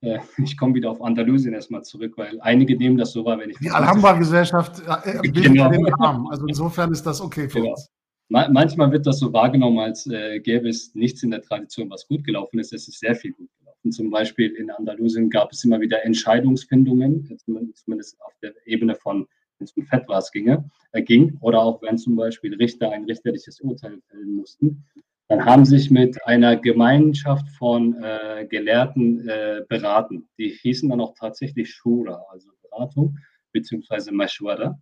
äh, 0.00 0.18
ich 0.42 0.56
komme 0.56 0.74
wieder 0.74 0.90
auf 0.90 1.02
Andalusien 1.02 1.54
erstmal 1.54 1.82
zurück, 1.82 2.14
weil 2.16 2.40
einige 2.40 2.76
nehmen 2.76 2.96
das 2.96 3.12
so 3.12 3.24
wahr, 3.24 3.38
wenn 3.38 3.50
ich. 3.50 3.58
Die 3.58 3.70
Alhambra-Gesellschaft 3.70 4.80
äh, 4.80 5.20
bildet 5.20 5.44
genau. 5.44 5.70
den 5.70 5.86
Rahmen. 5.86 6.28
Also 6.28 6.46
insofern 6.46 6.92
ist 6.92 7.04
das 7.04 7.20
okay 7.20 7.48
für 7.48 7.60
genau. 7.60 7.72
uns. 7.72 7.90
Manchmal 8.30 8.90
wird 8.90 9.06
das 9.06 9.18
so 9.18 9.32
wahrgenommen, 9.32 9.78
als 9.78 10.06
äh, 10.06 10.40
gäbe 10.40 10.68
es 10.68 10.94
nichts 10.94 11.22
in 11.22 11.30
der 11.30 11.42
Tradition, 11.42 11.90
was 11.90 12.08
gut 12.08 12.24
gelaufen 12.24 12.58
ist. 12.58 12.72
Es 12.72 12.88
ist 12.88 12.98
sehr 12.98 13.14
viel 13.14 13.32
gut 13.32 13.50
gelaufen. 13.58 13.92
Zum 13.92 14.10
Beispiel 14.10 14.50
in 14.52 14.70
Andalusien 14.70 15.28
gab 15.28 15.52
es 15.52 15.62
immer 15.62 15.78
wieder 15.78 16.04
Entscheidungsfindungen, 16.04 17.38
zumindest 17.38 18.18
auf 18.22 18.32
der 18.42 18.54
Ebene 18.64 18.94
von, 18.94 19.26
wenn 19.58 19.64
es 19.64 19.72
um 19.72 19.84
Fetwas 19.84 20.30
ginge, 20.32 20.68
äh, 20.92 21.02
ging, 21.02 21.36
oder 21.40 21.60
auch 21.60 21.82
wenn 21.82 21.98
zum 21.98 22.16
Beispiel 22.16 22.54
Richter 22.54 22.90
ein 22.90 23.04
richterliches 23.04 23.60
Urteil 23.60 24.00
fällen 24.08 24.34
mussten. 24.34 24.84
Dann 25.28 25.44
haben 25.44 25.64
sich 25.64 25.90
mit 25.90 26.22
einer 26.26 26.56
Gemeinschaft 26.56 27.48
von 27.50 27.94
äh, 28.02 28.46
Gelehrten 28.48 29.26
äh, 29.26 29.62
beraten. 29.68 30.28
Die 30.38 30.50
hießen 30.50 30.88
dann 30.90 31.00
auch 31.00 31.14
tatsächlich 31.18 31.72
Shura, 31.72 32.22
also 32.30 32.50
Beratung, 32.62 33.18
beziehungsweise 33.52 34.12
Mashwara. 34.12 34.78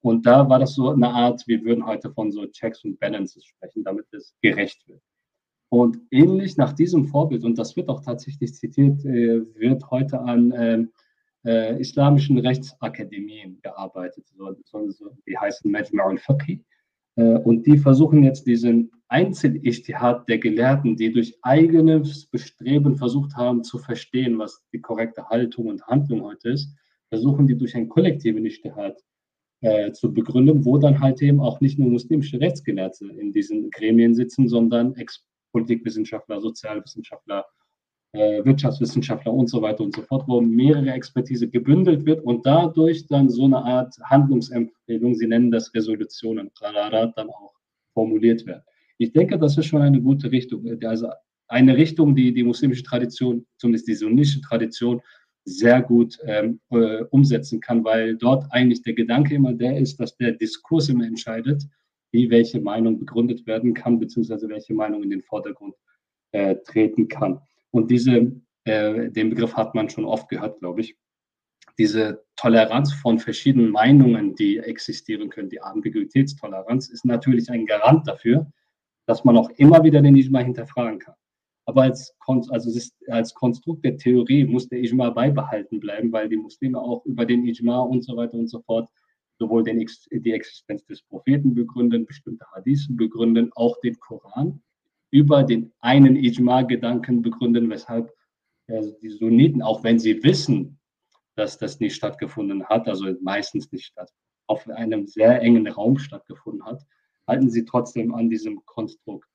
Und 0.00 0.26
da 0.26 0.48
war 0.48 0.58
das 0.58 0.74
so 0.74 0.90
eine 0.90 1.08
Art, 1.08 1.44
wir 1.46 1.62
würden 1.64 1.86
heute 1.86 2.10
von 2.10 2.32
so 2.32 2.44
Checks 2.46 2.84
und 2.84 2.98
Balances 2.98 3.44
sprechen, 3.44 3.84
damit 3.84 4.06
es 4.12 4.34
gerecht 4.42 4.86
wird. 4.88 5.00
Und 5.70 5.98
ähnlich 6.10 6.56
nach 6.56 6.72
diesem 6.72 7.06
Vorbild, 7.06 7.44
und 7.44 7.58
das 7.58 7.74
wird 7.76 7.88
auch 7.88 8.00
tatsächlich 8.00 8.54
zitiert, 8.54 9.04
äh, 9.04 9.42
wird 9.58 9.90
heute 9.90 10.20
an 10.20 10.90
äh, 11.44 11.78
islamischen 11.80 12.38
Rechtsakademien 12.38 13.60
gearbeitet. 13.62 14.26
So, 14.36 14.90
so, 14.90 15.16
die 15.26 15.36
heißen 15.36 15.70
Majma' 15.70 16.02
al-Fiqh. 16.02 16.60
Äh, 17.16 17.38
und 17.38 17.66
die 17.66 17.78
versuchen 17.78 18.22
jetzt 18.22 18.46
diesen 18.46 18.90
Einzel-Ijtihad 19.08 20.28
der 20.28 20.38
Gelehrten, 20.38 20.96
die 20.96 21.12
durch 21.12 21.36
eigenes 21.42 22.26
Bestreben 22.26 22.96
versucht 22.96 23.36
haben 23.36 23.62
zu 23.62 23.78
verstehen, 23.78 24.38
was 24.38 24.62
die 24.72 24.80
korrekte 24.80 25.28
Haltung 25.28 25.66
und 25.66 25.86
Handlung 25.86 26.22
heute 26.22 26.50
ist, 26.50 26.74
versuchen 27.08 27.46
die 27.46 27.56
durch 27.56 27.76
einen 27.76 27.88
kollektiven 27.88 28.44
Ijtihad 28.44 28.96
äh, 29.60 29.92
zu 29.92 30.12
begründen, 30.12 30.64
wo 30.64 30.78
dann 30.78 31.00
halt 31.00 31.22
eben 31.22 31.40
auch 31.40 31.60
nicht 31.60 31.78
nur 31.78 31.90
muslimische 31.90 32.40
Rechtsgelehrte 32.40 33.06
in 33.06 33.32
diesen 33.32 33.70
Gremien 33.70 34.14
sitzen, 34.14 34.48
sondern 34.48 34.94
Ex-Politikwissenschaftler, 34.96 36.40
Sozialwissenschaftler, 36.40 37.40
äh, 37.40 37.44
Wirtschaftswissenschaftler 38.14 39.32
und 39.32 39.48
so 39.48 39.60
weiter 39.60 39.82
und 39.82 39.94
so 39.94 40.02
fort, 40.02 40.24
wo 40.28 40.40
mehrere 40.40 40.90
Expertise 40.92 41.48
gebündelt 41.48 42.06
wird 42.06 42.24
und 42.24 42.46
dadurch 42.46 43.06
dann 43.06 43.28
so 43.28 43.44
eine 43.44 43.58
Art 43.58 43.96
Handlungsempfehlung, 44.04 45.14
sie 45.14 45.26
nennen 45.26 45.50
das 45.50 45.74
Resolutionen, 45.74 46.50
dann 46.60 47.28
auch 47.28 47.52
formuliert 47.92 48.46
werden. 48.46 48.62
Ich 48.98 49.12
denke, 49.12 49.38
das 49.38 49.58
ist 49.58 49.66
schon 49.66 49.82
eine 49.82 50.00
gute 50.00 50.30
Richtung. 50.30 50.64
Also 50.84 51.08
eine 51.48 51.76
Richtung, 51.76 52.14
die 52.14 52.32
die 52.32 52.44
muslimische 52.44 52.84
Tradition, 52.84 53.46
zumindest 53.58 53.88
die 53.88 53.94
sunnische 53.94 54.40
Tradition, 54.40 55.00
sehr 55.44 55.82
gut 55.82 56.18
ähm, 56.24 56.60
äh, 56.70 57.02
umsetzen 57.10 57.60
kann, 57.60 57.84
weil 57.84 58.16
dort 58.16 58.46
eigentlich 58.50 58.82
der 58.82 58.94
Gedanke 58.94 59.34
immer 59.34 59.52
der 59.52 59.76
ist, 59.78 60.00
dass 60.00 60.16
der 60.16 60.32
Diskurs 60.32 60.88
immer 60.88 61.04
entscheidet, 61.04 61.64
wie 62.12 62.30
welche 62.30 62.60
Meinung 62.60 62.98
begründet 62.98 63.46
werden 63.46 63.74
kann, 63.74 63.98
beziehungsweise 63.98 64.48
welche 64.48 64.72
Meinung 64.72 65.02
in 65.02 65.10
den 65.10 65.22
Vordergrund 65.22 65.74
äh, 66.32 66.56
treten 66.64 67.08
kann. 67.08 67.40
Und 67.74 67.90
diese, 67.90 68.30
äh, 68.66 69.10
den 69.10 69.30
Begriff 69.30 69.54
hat 69.54 69.74
man 69.74 69.90
schon 69.90 70.04
oft 70.04 70.28
gehört, 70.28 70.60
glaube 70.60 70.82
ich. 70.82 70.96
Diese 71.76 72.24
Toleranz 72.36 72.92
von 72.92 73.18
verschiedenen 73.18 73.70
Meinungen, 73.70 74.36
die 74.36 74.58
existieren 74.58 75.28
können, 75.28 75.48
die 75.48 75.60
Ambiguitätstoleranz, 75.60 76.88
ist 76.88 77.04
natürlich 77.04 77.50
ein 77.50 77.66
Garant 77.66 78.06
dafür, 78.06 78.46
dass 79.06 79.24
man 79.24 79.36
auch 79.36 79.50
immer 79.56 79.82
wieder 79.82 80.00
den 80.00 80.14
Ijma 80.14 80.38
hinterfragen 80.38 81.00
kann. 81.00 81.16
Aber 81.66 81.82
als, 81.82 82.16
also 82.50 82.80
als 83.08 83.34
Konstrukt 83.34 83.84
der 83.84 83.96
Theorie 83.96 84.44
muss 84.44 84.68
der 84.68 84.78
Ijma 84.78 85.10
beibehalten 85.10 85.80
bleiben, 85.80 86.12
weil 86.12 86.28
die 86.28 86.36
Muslime 86.36 86.80
auch 86.80 87.04
über 87.06 87.26
den 87.26 87.44
Ijma 87.44 87.80
und 87.80 88.04
so 88.04 88.16
weiter 88.16 88.34
und 88.34 88.46
so 88.46 88.60
fort 88.60 88.88
sowohl 89.40 89.64
den, 89.64 89.84
die 90.12 90.32
Existenz 90.32 90.84
des 90.86 91.02
Propheten 91.02 91.56
begründen, 91.56 92.06
bestimmte 92.06 92.46
Hadithen 92.54 92.96
begründen, 92.96 93.50
auch 93.56 93.80
den 93.80 93.98
Koran 93.98 94.62
über 95.14 95.44
den 95.44 95.72
einen 95.78 96.16
Ijma-Gedanken 96.16 97.22
begründen, 97.22 97.70
weshalb 97.70 98.12
also 98.68 98.90
die 99.00 99.10
Sunniten, 99.10 99.62
auch 99.62 99.84
wenn 99.84 100.00
sie 100.00 100.24
wissen, 100.24 100.80
dass 101.36 101.56
das 101.56 101.78
nicht 101.78 101.94
stattgefunden 101.94 102.64
hat, 102.66 102.88
also 102.88 103.06
meistens 103.22 103.70
nicht 103.70 103.84
statt, 103.84 104.10
auf 104.48 104.68
einem 104.68 105.06
sehr 105.06 105.40
engen 105.40 105.68
Raum 105.68 105.98
stattgefunden 105.98 106.64
hat, 106.64 106.84
halten 107.28 107.48
sie 107.48 107.64
trotzdem 107.64 108.12
an 108.12 108.28
diesem 108.28 108.64
Konstrukt. 108.66 109.28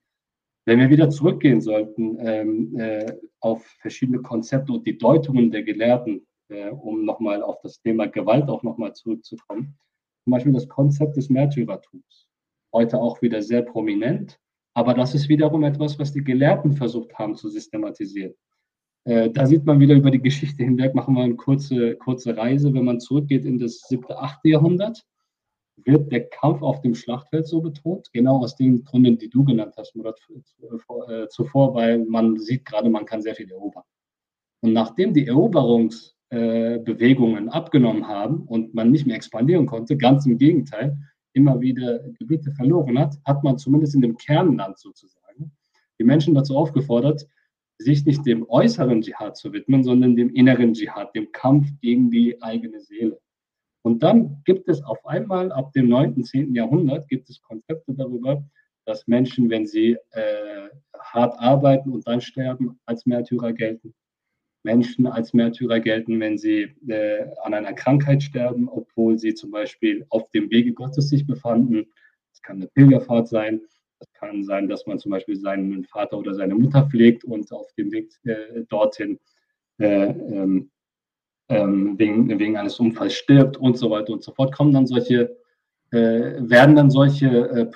Wenn 0.65 0.79
wir 0.79 0.89
wieder 0.89 1.09
zurückgehen 1.09 1.61
sollten 1.61 2.17
ähm, 2.19 2.77
äh, 2.77 3.13
auf 3.39 3.65
verschiedene 3.79 4.21
Konzepte 4.21 4.73
und 4.73 4.85
die 4.85 4.97
Deutungen 4.97 5.49
der 5.49 5.63
Gelehrten, 5.63 6.27
äh, 6.49 6.71
um 6.71 7.05
nochmal 7.05 7.41
auf 7.41 7.61
das 7.61 7.79
Thema 7.79 8.07
Gewalt 8.07 8.49
auch 8.49 8.63
nochmal 8.63 8.93
zurückzukommen, 8.93 9.79
zum 10.25 10.31
Beispiel 10.31 10.51
das 10.51 10.67
Konzept 10.67 11.15
des 11.15 11.29
Märtyrertums, 11.29 12.27
heute 12.73 12.99
auch 12.99 13.21
wieder 13.21 13.41
sehr 13.41 13.61
prominent, 13.61 14.37
aber 14.79 14.93
das 14.93 15.13
ist 15.13 15.27
wiederum 15.27 15.65
etwas, 15.65 15.99
was 15.99 16.13
die 16.13 16.23
Gelehrten 16.23 16.71
versucht 16.71 17.13
haben 17.19 17.35
zu 17.35 17.49
systematisieren. 17.49 18.33
Äh, 19.03 19.29
da 19.29 19.45
sieht 19.45 19.65
man 19.65 19.81
wieder 19.81 19.95
über 19.95 20.09
die 20.09 20.21
Geschichte 20.21 20.63
hinweg, 20.63 20.95
machen 20.95 21.15
wir 21.15 21.23
eine 21.23 21.35
kurze, 21.35 21.97
kurze 21.97 22.37
Reise, 22.37 22.73
wenn 22.73 22.85
man 22.85 23.01
zurückgeht 23.01 23.43
in 23.43 23.59
das 23.59 23.81
siebte, 23.89 24.17
achte 24.17 24.47
Jahrhundert 24.47 25.03
wird 25.85 26.11
der 26.11 26.27
Kampf 26.29 26.61
auf 26.61 26.81
dem 26.81 26.93
Schlachtfeld 26.95 27.47
so 27.47 27.61
betont, 27.61 28.11
genau 28.13 28.39
aus 28.39 28.55
den 28.55 28.85
Gründen, 28.85 29.17
die 29.17 29.29
du 29.29 29.43
genannt 29.43 29.73
hast, 29.77 29.95
Murat, 29.95 30.19
äh, 30.29 31.27
zuvor, 31.27 31.73
weil 31.73 32.05
man 32.05 32.37
sieht 32.37 32.63
gerade, 32.65 32.89
man 32.89 33.05
kann 33.05 33.21
sehr 33.21 33.35
viel 33.35 33.51
erobern. 33.51 33.83
Und 34.61 34.73
nachdem 34.73 35.13
die 35.13 35.27
Eroberungsbewegungen 35.27 37.47
äh, 37.47 37.51
abgenommen 37.51 38.07
haben 38.07 38.41
und 38.41 38.73
man 38.73 38.91
nicht 38.91 39.07
mehr 39.07 39.17
expandieren 39.17 39.65
konnte, 39.65 39.97
ganz 39.97 40.25
im 40.25 40.37
Gegenteil, 40.37 40.97
immer 41.33 41.59
wieder 41.61 41.99
Gebiete 42.17 42.51
verloren 42.51 42.97
hat, 42.99 43.15
hat 43.25 43.43
man 43.43 43.57
zumindest 43.57 43.95
in 43.95 44.01
dem 44.01 44.17
Kernland 44.17 44.79
sozusagen 44.79 45.19
die 45.99 46.05
Menschen 46.05 46.33
dazu 46.33 46.57
aufgefordert, 46.57 47.27
sich 47.77 48.05
nicht 48.05 48.25
dem 48.25 48.49
äußeren 48.49 49.01
Dschihad 49.01 49.37
zu 49.37 49.53
widmen, 49.53 49.83
sondern 49.83 50.15
dem 50.15 50.33
inneren 50.33 50.73
Dschihad, 50.73 51.15
dem 51.15 51.31
Kampf 51.31 51.67
gegen 51.81 52.09
die 52.09 52.41
eigene 52.41 52.81
Seele. 52.81 53.19
Und 53.83 54.03
dann 54.03 54.41
gibt 54.43 54.67
es 54.67 54.83
auf 54.83 55.05
einmal 55.05 55.51
ab 55.51 55.71
dem 55.73 55.87
9., 55.87 56.23
10. 56.23 56.53
Jahrhundert 56.53 57.07
gibt 57.07 57.29
es 57.29 57.41
Konzepte 57.41 57.93
darüber, 57.93 58.43
dass 58.85 59.07
Menschen, 59.07 59.49
wenn 59.49 59.65
sie 59.65 59.97
äh, 60.11 60.69
hart 60.99 61.39
arbeiten 61.39 61.91
und 61.91 62.05
dann 62.07 62.19
sterben, 62.19 62.79
als 62.85 63.05
Märtyrer 63.05 63.53
gelten. 63.53 63.93
Menschen 64.63 65.07
als 65.07 65.33
Märtyrer 65.33 65.79
gelten, 65.79 66.19
wenn 66.19 66.37
sie 66.37 66.63
äh, 66.87 67.25
an 67.43 67.53
einer 67.53 67.73
Krankheit 67.73 68.23
sterben, 68.23 68.67
obwohl 68.67 69.17
sie 69.17 69.33
zum 69.33 69.51
Beispiel 69.51 70.05
auf 70.09 70.29
dem 70.31 70.49
Wege 70.51 70.73
Gottes 70.73 71.09
sich 71.09 71.25
befanden. 71.25 71.87
Das 72.31 72.41
kann 72.41 72.57
eine 72.57 72.67
Pilgerfahrt 72.67 73.27
sein. 73.27 73.61
Das 73.99 74.11
kann 74.13 74.43
sein, 74.43 74.67
dass 74.67 74.85
man 74.85 74.99
zum 74.99 75.11
Beispiel 75.11 75.35
seinen 75.35 75.83
Vater 75.85 76.17
oder 76.17 76.33
seine 76.33 76.55
Mutter 76.55 76.87
pflegt 76.89 77.23
und 77.23 77.51
auf 77.51 77.71
dem 77.73 77.91
Weg 77.91 78.11
äh, 78.23 78.63
dorthin 78.69 79.19
äh, 79.77 80.07
ähm, 80.07 80.71
ähm, 81.49 81.97
wegen, 81.97 82.39
wegen 82.39 82.57
eines 82.57 82.79
Unfalls 82.79 83.13
stirbt 83.13 83.57
und 83.57 83.77
so 83.77 83.89
weiter 83.89 84.13
und 84.13 84.23
so 84.23 84.31
fort, 84.33 84.53
kommen 84.53 84.73
dann 84.73 84.87
solche, 84.87 85.35
werden 85.91 86.75
dann 86.75 86.91
solche, 86.91 87.27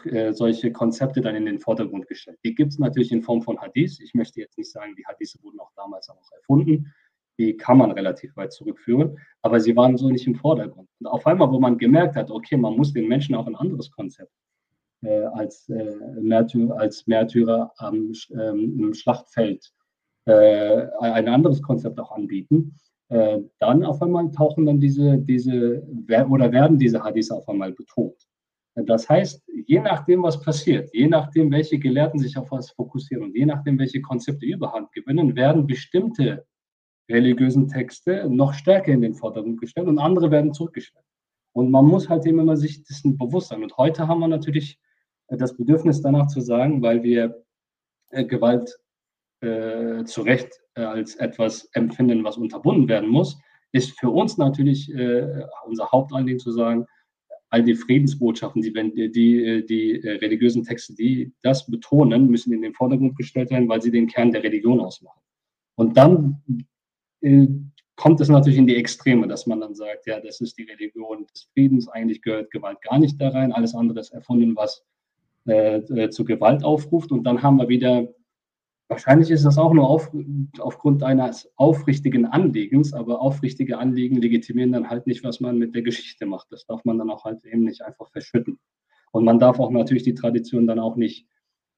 äh, 0.06 0.10
äh 0.10 0.34
solche 0.34 0.72
Konzepte 0.72 1.22
dann 1.22 1.36
in 1.36 1.46
den 1.46 1.60
Vordergrund 1.60 2.08
gestellt. 2.08 2.38
Die 2.44 2.54
gibt 2.54 2.74
es 2.74 2.80
natürlich 2.80 3.12
in 3.12 3.24
Form 3.24 3.42
von 3.42 3.60
Hadith. 3.60 4.00
Ich 4.02 4.14
möchte 4.14 4.40
jetzt 4.40 4.58
nicht 4.58 4.72
sagen, 4.72 4.96
die 4.96 5.06
Hadith 5.06 5.38
wurden 5.42 5.60
auch 5.60 5.72
damals 5.76 6.10
auch 6.10 6.32
erfunden. 6.32 6.94
Die 7.40 7.58
kann 7.58 7.78
man 7.80 7.92
relativ 7.92 8.36
weit 8.38 8.54
zurückführen, 8.54 9.18
aber 9.42 9.60
sie 9.60 9.76
waren 9.76 9.98
so 9.98 10.10
nicht 10.10 10.28
im 10.28 10.36
Vordergrund. 10.36 10.88
Und 11.00 11.08
auf 11.08 11.26
einmal, 11.26 11.52
wo 11.52 11.60
man 11.60 11.78
gemerkt 11.80 12.16
hat, 12.16 12.30
okay, 12.30 12.56
man 12.56 12.78
muss 12.78 12.94
den 12.94 13.08
Menschen 13.08 13.34
auch 13.34 13.48
ein 13.48 13.56
anderes 13.56 13.90
Konzept 13.90 14.32
äh, 15.02 15.24
als, 15.24 15.68
äh, 15.70 15.96
Märtyrer, 16.22 16.80
als 16.80 17.08
Märtyrer 17.08 17.74
am 17.78 18.14
ähm, 18.32 18.80
im 18.80 18.94
Schlachtfeld 18.94 19.74
äh, 20.26 20.88
ein 21.00 21.28
anderes 21.28 21.62
Konzept 21.62 22.00
auch 22.00 22.12
anbieten, 22.12 22.76
äh, 23.14 23.44
dann 23.60 23.84
auf 23.84 24.02
einmal 24.02 24.32
tauchen 24.32 24.66
dann 24.66 24.80
diese, 24.80 25.20
diese 25.20 25.84
oder 26.30 26.52
werden 26.52 26.80
diese 26.80 27.04
Hadiths 27.04 27.30
auf 27.30 27.48
einmal 27.48 27.72
betont. 27.72 28.28
Das 28.76 29.08
heißt, 29.08 29.44
je 29.68 29.80
nachdem, 29.80 30.24
was 30.24 30.42
passiert, 30.42 30.90
je 30.94 31.08
nachdem, 31.08 31.52
welche 31.52 31.78
Gelehrten 31.78 32.20
sich 32.20 32.36
auf 32.40 32.50
was 32.52 32.72
fokussieren 32.72 33.26
und 33.26 33.36
je 33.36 33.46
nachdem, 33.46 33.78
welche 33.78 34.02
Konzepte 34.02 34.48
Überhand 34.48 34.92
gewinnen, 34.94 35.36
werden 35.36 35.68
bestimmte 35.68 36.48
religiösen 37.08 37.68
Texte 37.68 38.28
noch 38.28 38.54
stärker 38.54 38.92
in 38.92 39.02
den 39.02 39.14
Vordergrund 39.14 39.62
gestellt 39.62 39.88
und 39.88 40.00
andere 40.00 40.32
werden 40.32 40.52
zurückgestellt. 40.52 41.06
Und 41.54 41.70
man 41.70 41.86
muss 41.86 42.10
halt 42.10 42.26
eben 42.26 42.40
immer 42.40 42.58
sich 42.58 42.84
dessen 42.84 43.16
bewusst 43.16 43.50
sein. 43.50 43.62
Und 43.62 43.78
heute 43.78 44.08
haben 44.08 44.22
wir 44.22 44.28
natürlich 44.28 44.80
das 45.28 45.56
Bedürfnis 45.56 46.02
danach 46.02 46.26
zu 46.26 46.42
sagen, 46.42 46.82
weil 46.82 47.04
wir 47.04 47.44
äh, 48.10 48.26
Gewalt 48.26 48.76
äh, 49.44 50.04
zu 50.06 50.22
Recht 50.22 50.62
äh, 50.76 50.82
als 50.82 51.16
etwas 51.16 51.70
empfinden, 51.74 52.24
was 52.24 52.38
unterbunden 52.38 52.88
werden 52.88 53.10
muss, 53.10 53.38
ist 53.72 54.00
für 54.00 54.10
uns 54.10 54.38
natürlich 54.38 54.94
äh, 54.94 55.46
unser 55.66 55.92
Hauptanliegen 55.92 56.40
zu 56.40 56.52
sagen, 56.52 56.86
all 57.50 57.64
die 57.64 57.76
Friedensbotschaften, 57.76 58.62
die, 58.62 58.74
die, 58.74 59.12
die, 59.12 59.66
die 59.66 60.04
äh, 60.04 60.18
religiösen 60.18 60.64
Texte, 60.64 60.96
die 60.96 61.34
das 61.44 61.70
betonen, 61.70 62.28
müssen 62.28 62.52
in 62.52 62.64
den 62.64 62.74
Vordergrund 62.74 63.16
gestellt 63.16 63.52
werden, 63.52 63.70
weil 63.70 63.82
sie 63.82 63.92
den 63.92 64.08
Kern 64.08 64.32
der 64.32 64.44
Religion 64.44 64.80
ausmachen. 64.80 65.22
Und 65.76 65.96
dann 65.98 66.42
äh, 67.22 67.48
kommt 67.96 68.22
es 68.22 68.30
natürlich 68.30 68.58
in 68.58 68.68
die 68.68 68.76
Extreme, 68.76 69.28
dass 69.28 69.46
man 69.46 69.60
dann 69.60 69.76
sagt, 69.76 70.08
ja, 70.08 70.20
das 70.20 70.42
ist 70.42 70.58
die 70.58 70.64
Religion 70.64 71.28
des 71.28 71.50
Friedens, 71.54 71.88
eigentlich 71.88 72.22
gehört 72.22 72.50
Gewalt 72.52 72.82
gar 72.82 72.98
nicht 72.98 73.22
da 73.22 73.30
rein, 73.30 73.52
alles 73.52 73.76
andere 73.76 74.00
ist 74.00 74.14
erfunden, 74.14 74.56
was 74.56 74.84
äh, 75.46 76.10
zu 76.10 76.26
Gewalt 76.26 76.64
aufruft. 76.64 77.12
Und 77.12 77.24
dann 77.24 77.44
haben 77.44 77.58
wir 77.58 77.68
wieder, 77.68 78.08
wahrscheinlich 78.94 79.32
ist 79.32 79.44
das 79.44 79.58
auch 79.58 79.74
nur 79.74 79.90
auf, 79.90 80.12
aufgrund 80.60 81.04
eines 81.04 81.52
aufrichtigen 81.56 82.26
Anliegens, 82.26 82.94
aber 82.94 83.22
aufrichtige 83.22 83.78
Anliegen 83.80 84.18
legitimieren 84.18 84.72
dann 84.72 84.90
halt 84.90 85.08
nicht, 85.08 85.24
was 85.24 85.40
man 85.40 85.58
mit 85.58 85.74
der 85.74 85.82
Geschichte 85.82 86.26
macht. 86.26 86.52
Das 86.52 86.66
darf 86.66 86.86
man 86.86 87.00
dann 87.00 87.10
auch 87.10 87.26
halt 87.26 87.44
eben 87.44 87.64
nicht 87.64 87.82
einfach 87.82 88.10
verschütten. 88.12 88.60
Und 89.12 89.26
man 89.26 89.40
darf 89.40 89.60
auch 89.60 89.72
natürlich 89.72 90.04
die 90.04 90.14
Tradition 90.14 90.68
dann 90.68 90.80
auch 90.80 90.96
nicht 90.96 91.28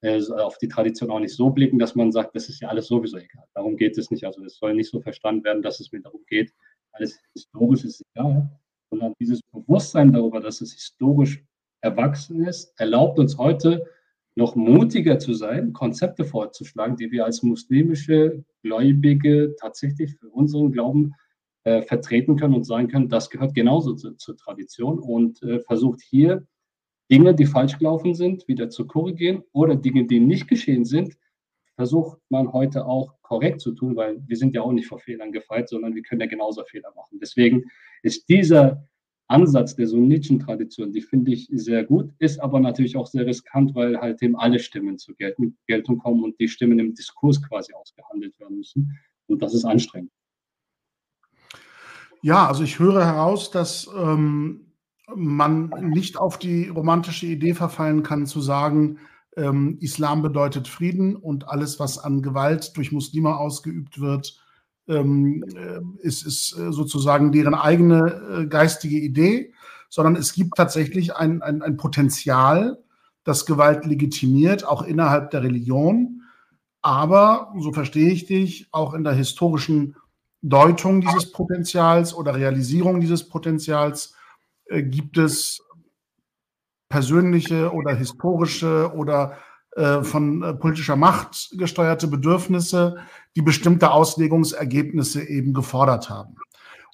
äh, 0.02 0.22
auf 0.30 0.58
die 0.58 0.68
Tradition 0.68 1.10
auch 1.10 1.20
nicht 1.20 1.36
so 1.36 1.50
blicken, 1.50 1.80
dass 1.80 1.96
man 1.96 2.12
sagt, 2.12 2.36
das 2.36 2.50
ist 2.50 2.62
ja 2.62 2.68
alles 2.68 2.88
sowieso 2.88 3.18
egal. 3.18 3.46
Darum 3.54 3.78
geht 3.78 3.98
es 3.98 4.12
nicht. 4.12 4.26
Also 4.26 4.44
es 4.44 4.58
soll 4.58 4.74
nicht 4.74 4.90
so 4.90 5.00
verstanden 5.00 5.44
werden, 5.46 5.64
dass 5.64 5.80
es 5.80 5.92
mir 5.92 6.02
darum 6.02 6.22
geht, 6.28 6.54
alles 6.92 7.18
historisch 7.34 7.86
ist 7.86 8.04
egal, 8.14 8.50
sondern 8.90 9.14
dieses 9.20 9.42
Bewusstsein 9.54 10.12
darüber, 10.12 10.42
dass 10.42 10.62
es 10.62 10.74
historisch 10.74 11.44
erwachsen 11.82 12.46
ist, 12.46 12.78
erlaubt 12.80 13.20
uns 13.20 13.38
heute 13.38 13.86
noch 14.36 14.56
mutiger 14.56 15.18
zu 15.18 15.34
sein, 15.34 15.74
Konzepte 15.74 16.26
vorzuschlagen, 16.26 16.98
die 16.98 17.12
wir 17.12 17.26
als 17.26 17.42
muslimische 17.42 18.44
Gläubige 18.64 19.56
tatsächlich 19.60 20.16
für 20.18 20.30
unseren 20.30 20.72
Glauben 20.72 21.14
äh, 21.64 21.82
vertreten 21.82 22.36
können 22.36 22.54
und 22.54 22.66
sagen 22.66 22.90
können, 22.90 23.10
das 23.10 23.30
gehört 23.30 23.56
genauso 23.56 23.94
zu, 23.94 24.12
zur 24.12 24.38
Tradition 24.38 25.00
und 25.00 25.42
äh, 25.42 25.62
versucht 25.62 26.02
hier 26.02 26.46
Dinge, 27.10 27.34
die 27.34 27.46
falsch 27.46 27.78
gelaufen 27.78 28.14
sind, 28.14 28.48
wieder 28.48 28.70
zu 28.70 28.86
korrigieren 28.88 29.44
oder 29.54 29.76
Dinge, 29.76 30.06
die 30.06 30.20
nicht 30.20 30.48
geschehen 30.48 30.86
sind, 30.86 31.16
versucht 31.76 32.20
man 32.30 32.52
heute 32.52 32.86
auch 32.86 33.14
korrekt 33.22 33.62
zu 33.62 33.74
tun, 33.74 33.96
weil 33.96 34.22
wir 34.28 34.38
sind 34.38 34.54
ja 34.54 34.62
auch 34.62 34.72
nicht 34.72 34.88
vor 34.88 35.00
Fehlern 35.00 35.32
gefeit, 35.32 35.70
sondern 35.70 35.96
wir 35.96 36.02
können 36.02 36.22
ja 36.22 36.28
genauso 36.28 36.64
Fehler 36.64 36.92
machen. 36.96 37.20
Deswegen 37.20 37.64
ist 38.02 38.28
dieser 38.30 38.88
Ansatz 39.28 39.76
der 39.76 39.88
sunnitischen 39.88 40.40
Tradition, 40.40 40.92
die 40.92 41.02
finde 41.02 41.32
ich 41.32 41.50
sehr 41.52 41.84
gut, 41.84 42.12
ist 42.20 42.40
aber 42.40 42.60
natürlich 42.60 42.96
auch 42.96 43.08
sehr 43.08 43.26
riskant, 43.26 43.74
weil 43.74 44.00
halt 44.00 44.22
eben 44.22 44.36
alle 44.36 44.60
Stimmen 44.60 44.98
zur 44.98 45.16
Geltung, 45.16 45.98
kommen 45.98 46.24
und 46.24 46.40
die 46.40 46.48
Stimmen 46.48 46.78
im 46.80 46.94
Diskurs 46.94 47.42
quasi 47.42 47.74
ausgehandelt 47.74 48.40
werden 48.40 48.58
müssen. 48.58 48.98
Und 49.28 49.42
das 49.42 49.56
ist 49.56 49.66
anstrengend. 49.66 50.12
Ja, 52.22 52.48
also 52.48 52.64
ich 52.64 52.80
höre 52.80 53.06
heraus, 53.06 53.52
dass 53.52 53.90
ähm, 53.98 54.74
man 55.14 55.70
nicht 55.90 56.18
auf 56.18 56.38
die 56.38 56.70
romantische 56.70 57.28
Idee 57.28 57.54
verfallen 57.54 58.04
kann, 58.04 58.26
zu 58.26 58.42
sagen, 58.42 59.00
ähm, 59.38 59.78
Islam 59.82 60.22
bedeutet 60.22 60.68
Frieden 60.68 61.16
und 61.16 61.50
alles, 61.50 61.80
was 61.80 61.98
an 61.98 62.22
Gewalt 62.22 62.76
durch 62.78 62.92
Muslime 62.92 63.36
ausgeübt 63.38 64.00
wird, 64.00 64.42
ähm, 64.88 65.44
äh, 65.56 66.06
ist, 66.06 66.26
ist 66.26 66.58
äh, 66.58 66.72
sozusagen 66.72 67.32
deren 67.32 67.54
eigene 67.54 68.44
äh, 68.44 68.46
geistige 68.48 68.98
Idee, 68.98 69.54
sondern 69.90 70.16
es 70.16 70.34
gibt 70.34 70.56
tatsächlich 70.56 71.16
ein, 71.16 71.42
ein, 71.42 71.62
ein 71.62 71.78
Potenzial, 71.78 72.78
das 73.24 73.46
Gewalt 73.46 73.86
legitimiert, 73.86 74.66
auch 74.66 74.84
innerhalb 74.84 75.32
der 75.32 75.44
Religion. 75.44 76.22
Aber, 76.82 77.54
so 77.58 77.74
verstehe 77.74 78.12
ich 78.12 78.26
dich, 78.26 78.68
auch 78.72 78.94
in 78.94 79.04
der 79.04 79.14
historischen 79.14 79.96
Deutung 80.42 81.02
dieses 81.02 81.32
Potenzials 81.32 82.14
oder 82.14 82.36
Realisierung 82.36 83.02
dieses 83.02 83.28
Potenzials 83.28 84.14
äh, 84.66 84.84
gibt 84.84 85.18
es 85.18 85.64
persönliche 86.90 87.74
oder 87.74 87.96
historische 87.96 88.92
oder 88.94 89.38
von 90.04 90.42
äh, 90.42 90.54
politischer 90.54 90.96
Macht 90.96 91.50
gesteuerte 91.58 92.08
Bedürfnisse, 92.08 92.98
die 93.36 93.42
bestimmte 93.42 93.92
Auslegungsergebnisse 93.92 95.24
eben 95.24 95.54
gefordert 95.54 96.10
haben. 96.10 96.36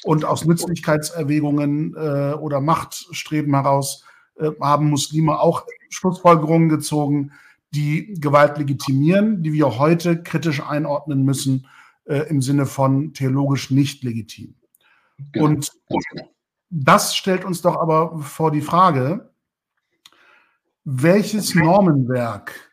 Und 0.03 0.25
aus 0.25 0.45
Nützlichkeitserwägungen 0.45 1.93
äh, 1.95 2.33
oder 2.33 2.59
Machtstreben 2.59 3.53
heraus 3.53 4.03
äh, 4.35 4.49
haben 4.59 4.89
Muslime 4.89 5.39
auch 5.39 5.65
Schlussfolgerungen 5.89 6.69
gezogen, 6.69 7.31
die 7.73 8.15
Gewalt 8.19 8.57
legitimieren, 8.57 9.43
die 9.43 9.53
wir 9.53 9.77
heute 9.77 10.21
kritisch 10.21 10.61
einordnen 10.61 11.23
müssen 11.23 11.67
äh, 12.05 12.27
im 12.29 12.41
Sinne 12.41 12.65
von 12.65 13.13
theologisch 13.13 13.69
nicht 13.69 14.03
legitim. 14.03 14.55
Genau. 15.31 15.45
Und 15.45 15.71
das 16.69 17.15
stellt 17.15 17.45
uns 17.45 17.61
doch 17.61 17.77
aber 17.77 18.19
vor 18.19 18.51
die 18.51 18.61
Frage, 18.61 19.31
welches 20.83 21.53
Normenwerk 21.53 22.70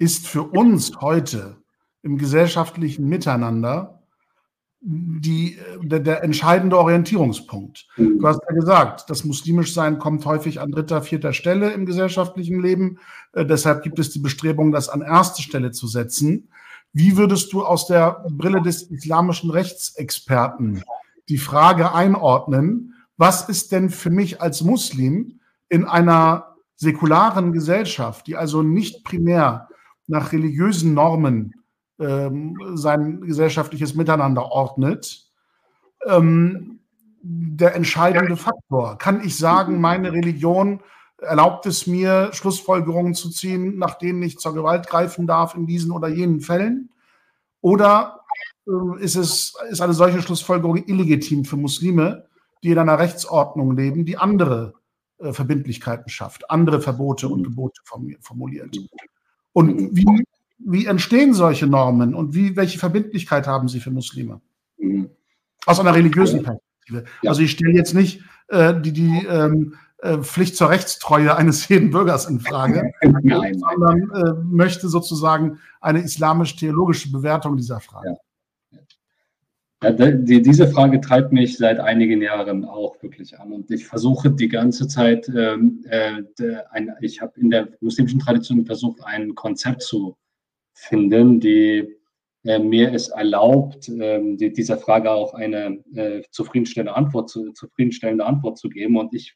ist 0.00 0.26
für 0.26 0.44
uns 0.44 1.00
heute 1.02 1.58
im 2.02 2.16
gesellschaftlichen 2.16 3.06
Miteinander 3.06 4.02
die, 4.82 5.58
der, 5.82 6.00
der, 6.00 6.24
entscheidende 6.24 6.78
Orientierungspunkt. 6.78 7.86
Du 7.98 8.26
hast 8.26 8.40
ja 8.48 8.54
gesagt, 8.54 9.10
das 9.10 9.24
muslimisch 9.24 9.74
Sein 9.74 9.98
kommt 9.98 10.24
häufig 10.24 10.58
an 10.58 10.70
dritter, 10.70 11.02
vierter 11.02 11.34
Stelle 11.34 11.72
im 11.72 11.84
gesellschaftlichen 11.84 12.62
Leben. 12.62 12.98
Äh, 13.34 13.44
deshalb 13.44 13.82
gibt 13.82 13.98
es 13.98 14.08
die 14.08 14.20
Bestrebung, 14.20 14.72
das 14.72 14.88
an 14.88 15.02
erste 15.02 15.42
Stelle 15.42 15.70
zu 15.70 15.86
setzen. 15.86 16.48
Wie 16.94 17.18
würdest 17.18 17.52
du 17.52 17.62
aus 17.62 17.86
der 17.86 18.24
Brille 18.30 18.62
des 18.62 18.84
islamischen 18.84 19.50
Rechtsexperten 19.50 20.82
die 21.28 21.38
Frage 21.38 21.92
einordnen, 21.92 22.94
was 23.18 23.50
ist 23.50 23.70
denn 23.70 23.90
für 23.90 24.10
mich 24.10 24.40
als 24.40 24.62
Muslim 24.62 25.40
in 25.68 25.84
einer 25.84 26.56
säkularen 26.76 27.52
Gesellschaft, 27.52 28.26
die 28.26 28.36
also 28.36 28.62
nicht 28.62 29.04
primär 29.04 29.68
nach 30.10 30.32
religiösen 30.32 30.94
Normen 30.94 31.54
ähm, 31.98 32.56
sein 32.74 33.20
gesellschaftliches 33.20 33.94
Miteinander 33.94 34.50
ordnet, 34.50 35.30
ähm, 36.06 36.80
der 37.22 37.74
entscheidende 37.74 38.36
Faktor. 38.36 38.96
Kann 38.98 39.22
ich 39.22 39.36
sagen, 39.36 39.80
meine 39.80 40.12
Religion 40.12 40.80
erlaubt 41.18 41.66
es 41.66 41.86
mir, 41.86 42.30
Schlussfolgerungen 42.32 43.14
zu 43.14 43.30
ziehen, 43.30 43.76
nach 43.76 43.98
denen 43.98 44.22
ich 44.22 44.38
zur 44.38 44.54
Gewalt 44.54 44.86
greifen 44.86 45.26
darf 45.26 45.54
in 45.54 45.66
diesen 45.66 45.92
oder 45.92 46.08
jenen 46.08 46.40
Fällen? 46.40 46.90
Oder 47.60 48.20
äh, 48.66 49.02
ist, 49.02 49.16
es, 49.16 49.54
ist 49.70 49.82
eine 49.82 49.92
solche 49.92 50.22
Schlussfolgerung 50.22 50.78
illegitim 50.86 51.44
für 51.44 51.56
Muslime, 51.56 52.26
die 52.62 52.70
in 52.70 52.78
einer 52.78 52.98
Rechtsordnung 52.98 53.76
leben, 53.76 54.06
die 54.06 54.16
andere 54.16 54.74
äh, 55.18 55.32
Verbindlichkeiten 55.32 56.08
schafft, 56.08 56.50
andere 56.50 56.80
Verbote 56.80 57.28
und 57.28 57.44
Gebote 57.44 57.82
formuliert? 58.20 58.74
Und 59.52 59.76
mhm. 59.76 59.96
wie, 59.96 60.24
wie 60.58 60.86
entstehen 60.86 61.34
solche 61.34 61.66
Normen 61.66 62.14
und 62.14 62.34
wie, 62.34 62.56
welche 62.56 62.78
Verbindlichkeit 62.78 63.46
haben 63.46 63.68
sie 63.68 63.80
für 63.80 63.90
Muslime? 63.90 64.40
Mhm. 64.78 65.10
Aus 65.66 65.80
einer 65.80 65.94
religiösen 65.94 66.42
Perspektive. 66.42 67.04
Ja. 67.22 67.30
Also 67.30 67.42
ich 67.42 67.52
stelle 67.52 67.74
jetzt 67.74 67.94
nicht 67.94 68.22
äh, 68.48 68.78
die, 68.80 68.92
die 68.92 69.26
ähm, 69.28 69.74
äh, 69.98 70.18
Pflicht 70.18 70.56
zur 70.56 70.70
Rechtstreue 70.70 71.36
eines 71.36 71.68
jeden 71.68 71.90
Bürgers 71.90 72.26
in 72.26 72.40
Frage, 72.40 72.90
sondern 73.02 74.10
äh, 74.14 74.32
möchte 74.44 74.88
sozusagen 74.88 75.58
eine 75.80 76.00
islamisch-theologische 76.00 77.10
Bewertung 77.10 77.56
dieser 77.56 77.80
Frage. 77.80 78.10
Ja. 78.10 78.16
Ja, 79.82 79.92
die, 79.92 80.42
diese 80.42 80.68
Frage 80.68 81.00
treibt 81.00 81.32
mich 81.32 81.56
seit 81.56 81.80
einigen 81.80 82.20
Jahren 82.20 82.66
auch 82.66 83.02
wirklich 83.02 83.38
an. 83.38 83.52
Und 83.52 83.70
ich 83.70 83.86
versuche 83.86 84.30
die 84.30 84.48
ganze 84.48 84.86
Zeit, 84.86 85.26
ähm, 85.28 85.82
äh, 85.88 86.22
ein, 86.70 86.92
ich 87.00 87.22
habe 87.22 87.40
in 87.40 87.50
der 87.50 87.68
muslimischen 87.80 88.20
Tradition 88.20 88.66
versucht, 88.66 89.02
ein 89.04 89.34
Konzept 89.34 89.82
zu 89.82 90.18
finden, 90.74 91.40
die 91.40 91.96
äh, 92.44 92.58
mir 92.58 92.92
es 92.92 93.08
erlaubt, 93.08 93.88
äh, 93.88 94.36
die, 94.36 94.52
dieser 94.52 94.76
Frage 94.76 95.10
auch 95.10 95.32
eine 95.32 95.82
äh, 95.94 96.22
zufriedenstellende, 96.30 96.94
Antwort 96.94 97.30
zu, 97.30 97.52
zufriedenstellende 97.52 98.26
Antwort 98.26 98.58
zu 98.58 98.68
geben. 98.68 98.98
Und 98.98 99.14
ich 99.14 99.34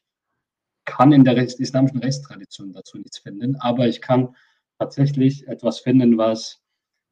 kann 0.85 1.11
in 1.11 1.23
der 1.23 1.37
Rechts, 1.37 1.59
islamischen 1.59 1.99
Rechtstradition 1.99 2.71
dazu 2.71 2.97
nichts 2.97 3.17
finden, 3.17 3.55
aber 3.57 3.87
ich 3.87 3.99
kann 3.99 4.35
tatsächlich 4.77 5.47
etwas 5.47 5.79
finden, 5.79 6.19
was 6.19 6.61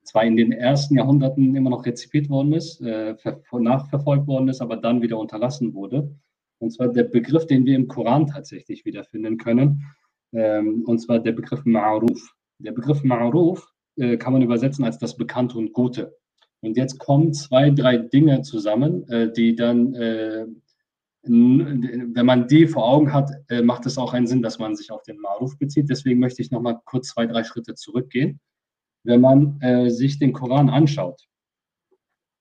zwar 0.03 0.23
in 0.25 0.35
den 0.37 0.51
ersten 0.51 0.95
Jahrhunderten 0.95 1.55
immer 1.55 1.69
noch 1.69 1.85
rezipiert 1.85 2.29
worden 2.29 2.53
ist, 2.53 2.81
äh, 2.81 3.15
nachverfolgt 3.51 4.27
worden 4.27 4.49
ist, 4.49 4.61
aber 4.61 4.77
dann 4.77 5.01
wieder 5.01 5.17
unterlassen 5.17 5.73
wurde. 5.73 6.13
Und 6.59 6.71
zwar 6.71 6.89
der 6.89 7.03
Begriff, 7.03 7.45
den 7.45 7.65
wir 7.65 7.75
im 7.75 7.87
Koran 7.87 8.27
tatsächlich 8.27 8.85
wiederfinden 8.85 9.37
können, 9.37 9.83
ähm, 10.33 10.83
und 10.85 10.99
zwar 10.99 11.19
der 11.19 11.31
Begriff 11.31 11.61
Ma'ruf. 11.61 12.21
Der 12.59 12.71
Begriff 12.71 13.01
Ma'ruf 13.01 13.63
äh, 13.97 14.17
kann 14.17 14.33
man 14.33 14.41
übersetzen 14.41 14.85
als 14.85 14.97
das 14.97 15.15
Bekannte 15.15 15.57
und 15.57 15.73
Gute. 15.73 16.15
Und 16.61 16.77
jetzt 16.77 16.97
kommen 16.99 17.33
zwei, 17.33 17.69
drei 17.69 17.97
Dinge 17.97 18.41
zusammen, 18.41 19.07
äh, 19.09 19.31
die 19.31 19.55
dann, 19.55 19.93
wenn 21.25 22.25
man 22.25 22.49
die 22.49 22.67
vor 22.67 22.85
Augen 22.85 23.13
hat, 23.13 23.31
macht 23.63 23.85
es 23.85 23.97
auch 23.97 24.13
einen 24.13 24.27
Sinn, 24.27 24.41
dass 24.41 24.59
man 24.59 24.75
sich 24.75 24.91
auf 24.91 25.03
den 25.03 25.19
Ma'ruf 25.19 25.57
bezieht. 25.57 25.89
Deswegen 25.89 26.19
möchte 26.19 26.41
ich 26.41 26.51
nochmal 26.51 26.81
kurz 26.83 27.07
zwei, 27.07 27.25
drei 27.25 27.45
Schritte 27.45 27.75
zurückgehen 27.75 28.41
wenn 29.03 29.21
man 29.21 29.59
äh, 29.61 29.89
sich 29.89 30.19
den 30.19 30.33
Koran 30.33 30.69
anschaut, 30.69 31.27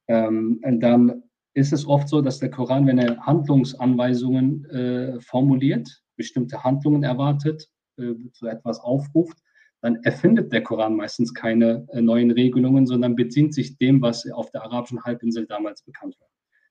ähm, 0.08 0.60
dann 0.80 1.22
ist 1.54 1.72
es 1.72 1.86
oft 1.86 2.08
so, 2.08 2.22
dass 2.22 2.38
der 2.38 2.50
Koran, 2.50 2.86
wenn 2.86 2.98
er 2.98 3.18
Handlungsanweisungen 3.18 4.64
äh, 4.66 5.20
formuliert, 5.20 6.02
bestimmte 6.16 6.62
Handlungen 6.64 7.02
erwartet, 7.02 7.68
äh, 7.98 8.14
zu 8.32 8.46
etwas 8.46 8.80
aufruft, 8.80 9.38
dann 9.82 9.96
erfindet 10.04 10.52
der 10.52 10.62
Koran 10.62 10.96
meistens 10.96 11.34
keine 11.34 11.86
äh, 11.92 12.00
neuen 12.00 12.30
Regelungen, 12.30 12.86
sondern 12.86 13.16
bedient 13.16 13.52
sich 13.52 13.76
dem, 13.78 14.00
was 14.00 14.30
auf 14.30 14.50
der 14.50 14.62
arabischen 14.62 15.02
Halbinsel 15.02 15.46
damals 15.46 15.82
bekannt 15.82 16.16
war. 16.20 16.28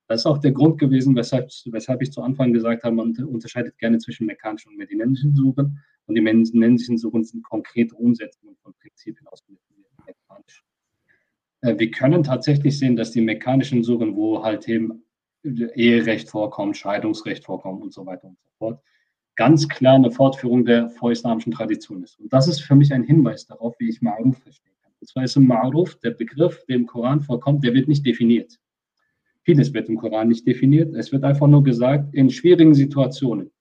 Das 0.08 0.22
ist 0.22 0.26
auch 0.26 0.40
der 0.40 0.52
Grund 0.52 0.80
gewesen, 0.80 1.16
weshalb, 1.16 1.50
weshalb 1.72 2.02
ich 2.02 2.12
zu 2.12 2.22
Anfang 2.22 2.52
gesagt 2.52 2.84
habe, 2.84 2.96
man 2.96 3.16
unterscheidet 3.24 3.78
gerne 3.78 3.98
zwischen 4.00 4.26
mekkanischen 4.26 4.72
und 4.72 4.78
medinensischen 4.78 5.36
Suchen. 5.36 5.80
Und 6.06 6.16
die 6.16 6.22
medinensischen 6.22 6.98
Suchen 6.98 7.24
sind 7.24 7.44
konkrete 7.44 7.96
Umsetzungen 7.96 8.58
von 8.58 8.74
Prinzipien 8.82 9.26
aus 9.28 9.44
dem 9.46 9.58
mekkanischen. 10.06 10.66
Äh, 11.62 11.80
wir 11.80 11.92
können 11.92 12.24
tatsächlich 12.24 12.78
sehen, 12.78 12.96
dass 12.96 13.12
die 13.12 13.22
mekkanischen 13.22 13.84
Suchen, 13.84 14.16
wo 14.16 14.44
halt 14.44 14.68
eben 14.68 15.04
Eherecht 15.44 16.30
vorkommt, 16.30 16.78
Scheidungsrecht 16.78 17.46
vorkommt 17.46 17.82
und 17.82 17.94
so 17.94 18.06
weiter 18.06 18.28
und 18.28 18.38
so 18.40 18.50
fort, 18.58 18.82
ganz 19.36 19.68
klar 19.68 19.96
eine 19.96 20.12
Fortführung 20.12 20.66
der 20.66 20.90
vorislamischen 20.90 21.52
Tradition 21.52 22.04
ist. 22.04 22.20
Und 22.20 22.32
das 22.32 22.48
ist 22.48 22.62
für 22.62 22.76
mich 22.76 22.94
ein 22.94 23.04
Hinweis 23.04 23.48
darauf, 23.48 23.76
wie 23.80 23.90
ich 23.90 24.00
Ma'ruf 24.00 24.36
verstehen 24.36 24.74
kann. 24.84 24.92
Und 25.00 25.08
zwar 25.08 25.24
ist 25.24 25.36
im 25.36 25.50
Ma'ruf 25.50 26.00
der 26.02 26.12
Begriff, 26.12 26.64
der 26.68 26.76
im 26.76 26.86
Koran 26.86 27.22
vorkommt, 27.22 27.64
der 27.64 27.74
wird 27.74 27.88
nicht 27.88 28.06
definiert. 28.06 28.60
Vieles 29.44 29.74
wird 29.74 29.90
im 29.90 29.98
Koran 29.98 30.28
nicht 30.28 30.46
definiert. 30.46 30.94
Es 30.94 31.12
wird 31.12 31.24
einfach 31.24 31.48
nur 31.48 31.64
gesagt, 31.64 32.14
in 32.14 32.30
schwierigen 32.30 32.76
Situationen. 32.76 33.52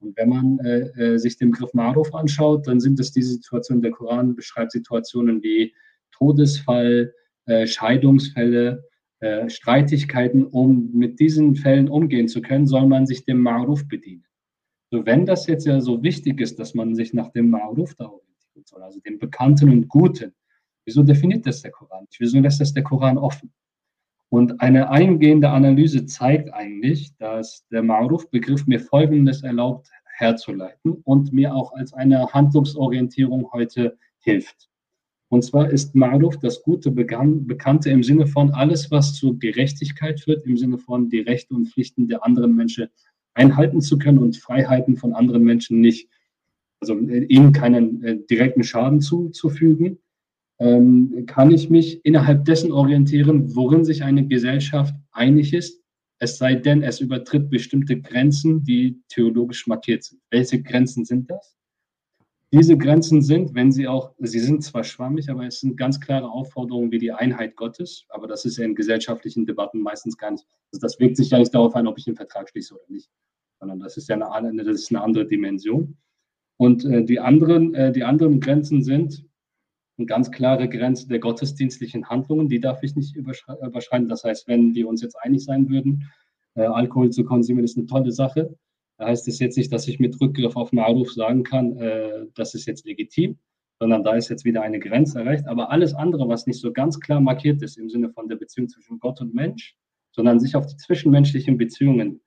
Und 0.00 0.16
wenn 0.16 0.28
man 0.28 0.58
äh, 0.60 1.14
äh 1.14 1.18
sich 1.18 1.36
den 1.36 1.50
Begriff 1.50 1.72
Ma'ruf 1.72 2.14
anschaut, 2.14 2.66
dann 2.66 2.80
sind 2.80 3.00
es 3.00 3.12
diese 3.12 3.32
Situationen, 3.32 3.82
der 3.82 3.90
Koran 3.90 4.36
beschreibt 4.36 4.72
Situationen 4.72 5.42
wie 5.42 5.74
Todesfall, 6.12 7.12
äh, 7.46 7.66
Scheidungsfälle, 7.66 8.84
äh, 9.20 9.48
Streitigkeiten. 9.48 10.44
Um 10.44 10.90
mit 10.92 11.18
diesen 11.18 11.56
Fällen 11.56 11.88
umgehen 11.88 12.28
zu 12.28 12.40
können, 12.40 12.66
soll 12.66 12.86
man 12.86 13.06
sich 13.06 13.24
dem 13.24 13.40
Ma'ruf 13.46 13.88
bedienen. 13.88 14.24
So, 14.90 15.04
wenn 15.04 15.26
das 15.26 15.46
jetzt 15.46 15.66
ja 15.66 15.80
so 15.80 16.02
wichtig 16.02 16.40
ist, 16.40 16.58
dass 16.58 16.74
man 16.74 16.94
sich 16.94 17.12
nach 17.12 17.30
dem 17.30 17.54
Ma'ruf 17.54 17.94
da 17.96 18.06
orientieren 18.06 18.64
soll, 18.64 18.82
also 18.82 19.00
dem 19.00 19.18
Bekannten 19.18 19.70
und 19.70 19.88
Guten, 19.88 20.34
wieso 20.86 21.02
definiert 21.02 21.46
das 21.46 21.60
der 21.60 21.72
Koran? 21.72 22.06
Wieso 22.18 22.40
lässt 22.40 22.60
das 22.60 22.72
der 22.72 22.82
Koran 22.82 23.18
offen? 23.18 23.52
Und 24.30 24.60
eine 24.60 24.90
eingehende 24.90 25.48
Analyse 25.50 26.04
zeigt 26.04 26.52
eigentlich, 26.52 27.16
dass 27.16 27.66
der 27.68 27.82
Ma'ruf-Begriff 27.82 28.66
mir 28.66 28.80
Folgendes 28.80 29.42
erlaubt 29.42 29.90
herzuleiten 30.18 31.00
und 31.04 31.32
mir 31.32 31.54
auch 31.54 31.72
als 31.72 31.92
eine 31.92 32.26
Handlungsorientierung 32.32 33.50
heute 33.52 33.96
hilft. 34.18 34.68
Und 35.30 35.44
zwar 35.44 35.70
ist 35.70 35.94
Ma'ruf 35.94 36.40
das 36.40 36.62
gute 36.62 36.90
Bekannte 36.90 37.90
im 37.90 38.02
Sinne 38.02 38.26
von 38.26 38.50
alles, 38.52 38.90
was 38.90 39.14
zur 39.14 39.38
Gerechtigkeit 39.38 40.20
führt, 40.20 40.44
im 40.46 40.56
Sinne 40.56 40.78
von 40.78 41.08
die 41.08 41.20
Rechte 41.20 41.54
und 41.54 41.68
Pflichten 41.68 42.08
der 42.08 42.24
anderen 42.24 42.56
Menschen 42.56 42.88
einhalten 43.34 43.80
zu 43.80 43.98
können 43.98 44.18
und 44.18 44.36
Freiheiten 44.36 44.96
von 44.96 45.12
anderen 45.14 45.44
Menschen 45.44 45.80
nicht, 45.80 46.08
also 46.80 46.98
ihnen 46.98 47.52
keinen 47.52 48.02
äh, 48.02 48.18
direkten 48.28 48.64
Schaden 48.64 49.00
zuzufügen, 49.00 49.98
ähm, 50.58 51.24
kann 51.26 51.50
ich 51.50 51.70
mich 51.70 52.04
innerhalb 52.04 52.44
dessen 52.44 52.72
orientieren, 52.72 53.54
worin 53.54 53.84
sich 53.84 54.02
eine 54.02 54.26
Gesellschaft 54.26 54.94
einig 55.12 55.52
ist, 55.54 55.82
es 56.20 56.36
sei 56.36 56.56
denn, 56.56 56.82
es 56.82 57.00
übertritt 57.00 57.48
bestimmte 57.48 58.00
Grenzen, 58.00 58.64
die 58.64 59.00
theologisch 59.08 59.66
markiert 59.66 60.02
sind. 60.02 60.20
Welche 60.30 60.60
Grenzen 60.60 61.04
sind 61.04 61.30
das? 61.30 61.56
Diese 62.52 62.76
Grenzen 62.76 63.22
sind, 63.22 63.54
wenn 63.54 63.70
sie 63.70 63.86
auch, 63.86 64.14
sie 64.18 64.40
sind 64.40 64.64
zwar 64.64 64.82
schwammig, 64.82 65.30
aber 65.30 65.46
es 65.46 65.60
sind 65.60 65.76
ganz 65.76 66.00
klare 66.00 66.30
Aufforderungen 66.30 66.90
wie 66.90 66.98
die 66.98 67.12
Einheit 67.12 67.54
Gottes, 67.56 68.06
aber 68.08 68.26
das 68.26 68.44
ist 68.46 68.56
ja 68.56 68.64
in 68.64 68.74
gesellschaftlichen 68.74 69.46
Debatten 69.46 69.80
meistens 69.80 70.16
gar 70.16 70.30
nicht, 70.30 70.46
also 70.72 70.80
das 70.80 70.98
wirkt 70.98 71.18
sich 71.18 71.30
ja 71.30 71.38
nicht 71.38 71.54
darauf 71.54 71.76
ein, 71.76 71.86
ob 71.86 71.98
ich 71.98 72.06
einen 72.06 72.16
Vertrag 72.16 72.48
schließe 72.48 72.74
oder 72.74 72.84
nicht 72.88 73.10
sondern 73.58 73.80
das 73.80 73.96
ist 73.96 74.08
ja 74.08 74.16
eine, 74.16 74.64
das 74.64 74.82
ist 74.82 74.90
eine 74.90 75.02
andere 75.02 75.26
Dimension. 75.26 75.96
Und 76.56 76.84
äh, 76.84 77.04
die, 77.04 77.20
anderen, 77.20 77.74
äh, 77.74 77.92
die 77.92 78.04
anderen 78.04 78.40
Grenzen 78.40 78.82
sind 78.82 79.24
eine 79.98 80.06
ganz 80.06 80.30
klare 80.30 80.68
Grenze 80.68 81.08
der 81.08 81.18
gottesdienstlichen 81.18 82.08
Handlungen, 82.08 82.48
die 82.48 82.60
darf 82.60 82.82
ich 82.82 82.94
nicht 82.94 83.16
überschreiten. 83.16 84.08
Das 84.08 84.24
heißt, 84.24 84.46
wenn 84.48 84.74
wir 84.74 84.88
uns 84.88 85.02
jetzt 85.02 85.16
einig 85.16 85.44
sein 85.44 85.68
würden, 85.68 86.10
äh, 86.54 86.62
Alkohol 86.62 87.10
zu 87.10 87.24
konsumieren 87.24 87.64
ist 87.64 87.76
eine 87.76 87.86
tolle 87.86 88.12
Sache, 88.12 88.56
da 88.98 89.06
heißt 89.06 89.28
es 89.28 89.38
jetzt 89.38 89.56
nicht, 89.56 89.72
dass 89.72 89.86
ich 89.86 90.00
mit 90.00 90.20
Rückgriff 90.20 90.56
auf 90.56 90.72
Maruf 90.72 91.12
sagen 91.12 91.44
kann, 91.44 91.76
äh, 91.78 92.26
das 92.34 92.54
ist 92.54 92.66
jetzt 92.66 92.84
legitim, 92.84 93.38
sondern 93.78 94.02
da 94.02 94.14
ist 94.14 94.28
jetzt 94.28 94.44
wieder 94.44 94.62
eine 94.62 94.80
Grenze 94.80 95.20
erreicht. 95.20 95.46
Aber 95.46 95.70
alles 95.70 95.94
andere, 95.94 96.28
was 96.28 96.46
nicht 96.46 96.60
so 96.60 96.72
ganz 96.72 96.98
klar 96.98 97.20
markiert 97.20 97.62
ist 97.62 97.78
im 97.78 97.88
Sinne 97.88 98.10
von 98.10 98.28
der 98.28 98.36
Beziehung 98.36 98.68
zwischen 98.68 98.98
Gott 98.98 99.20
und 99.20 99.34
Mensch, 99.34 99.76
sondern 100.10 100.40
sich 100.40 100.56
auf 100.56 100.66
die 100.66 100.76
zwischenmenschlichen 100.76 101.56
Beziehungen 101.58 102.20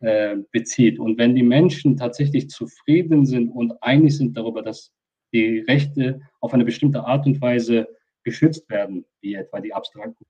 äh, 0.00 0.36
bezieht. 0.52 0.98
Und 0.98 1.16
wenn 1.16 1.34
die 1.34 1.42
Menschen 1.42 1.96
tatsächlich 1.96 2.50
zufrieden 2.50 3.24
sind 3.24 3.48
und 3.48 3.82
einig 3.82 4.16
sind 4.16 4.36
darüber, 4.36 4.62
dass 4.62 4.92
die 5.32 5.60
Rechte 5.60 6.20
auf 6.40 6.54
eine 6.54 6.64
bestimmte 6.64 7.04
Art 7.04 7.26
und 7.26 7.40
Weise 7.40 7.88
geschützt 8.24 8.68
werden, 8.68 9.04
wie 9.20 9.34
etwa 9.34 9.60
die 9.60 9.72
abstrakten 9.72 10.26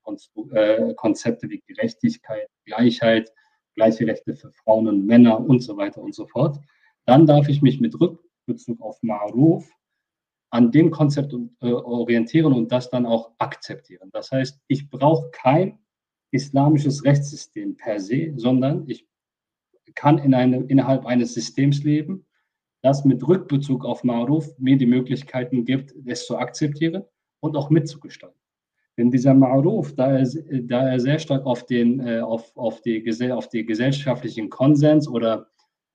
äh, 0.51 0.93
Konzepte 0.95 1.49
wie 1.49 1.61
Gerechtigkeit, 1.67 2.47
Gleichheit, 2.65 3.33
gleiche 3.75 4.07
Rechte 4.07 4.35
für 4.35 4.51
Frauen 4.51 4.87
und 4.87 5.05
Männer 5.05 5.39
und 5.39 5.61
so 5.61 5.77
weiter 5.77 6.01
und 6.01 6.15
so 6.15 6.25
fort, 6.27 6.59
dann 7.05 7.25
darf 7.25 7.49
ich 7.49 7.61
mich 7.61 7.79
mit 7.79 7.99
Rückbezug 7.99 8.81
auf 8.81 9.01
Maruf 9.01 9.69
an 10.51 10.71
dem 10.71 10.91
Konzept 10.91 11.33
äh, 11.33 11.71
orientieren 11.71 12.53
und 12.53 12.71
das 12.71 12.89
dann 12.89 13.05
auch 13.05 13.31
akzeptieren. 13.37 14.09
Das 14.11 14.31
heißt, 14.31 14.59
ich 14.67 14.89
brauche 14.89 15.29
kein 15.31 15.79
islamisches 16.31 17.03
Rechtssystem 17.03 17.75
per 17.75 17.99
se, 17.99 18.33
sondern 18.35 18.87
ich 18.87 19.07
kann 19.95 20.19
in 20.19 20.33
eine, 20.33 20.63
innerhalb 20.63 21.05
eines 21.05 21.33
Systems 21.33 21.83
leben, 21.83 22.25
das 22.81 23.05
mit 23.05 23.27
Rückbezug 23.27 23.85
auf 23.85 24.03
Maruf 24.03 24.57
mir 24.57 24.77
die 24.77 24.85
Möglichkeiten 24.85 25.65
gibt, 25.65 25.93
es 26.05 26.25
zu 26.25 26.37
akzeptieren 26.37 27.03
und 27.41 27.55
auch 27.55 27.69
mitzugestalten. 27.69 28.39
Denn 28.97 29.11
dieser 29.11 29.33
Maruf, 29.33 29.95
da 29.95 30.17
er, 30.17 30.27
da 30.63 30.89
er 30.89 30.99
sehr 30.99 31.19
stark 31.19 31.45
auf 31.45 31.65
den, 31.65 31.99
äh, 32.05 32.19
auf, 32.19 32.55
auf, 32.57 32.81
die, 32.81 33.31
auf 33.31 33.47
die 33.47 33.65
gesellschaftlichen 33.65 34.49
Konsens 34.49 35.07
oder 35.07 35.47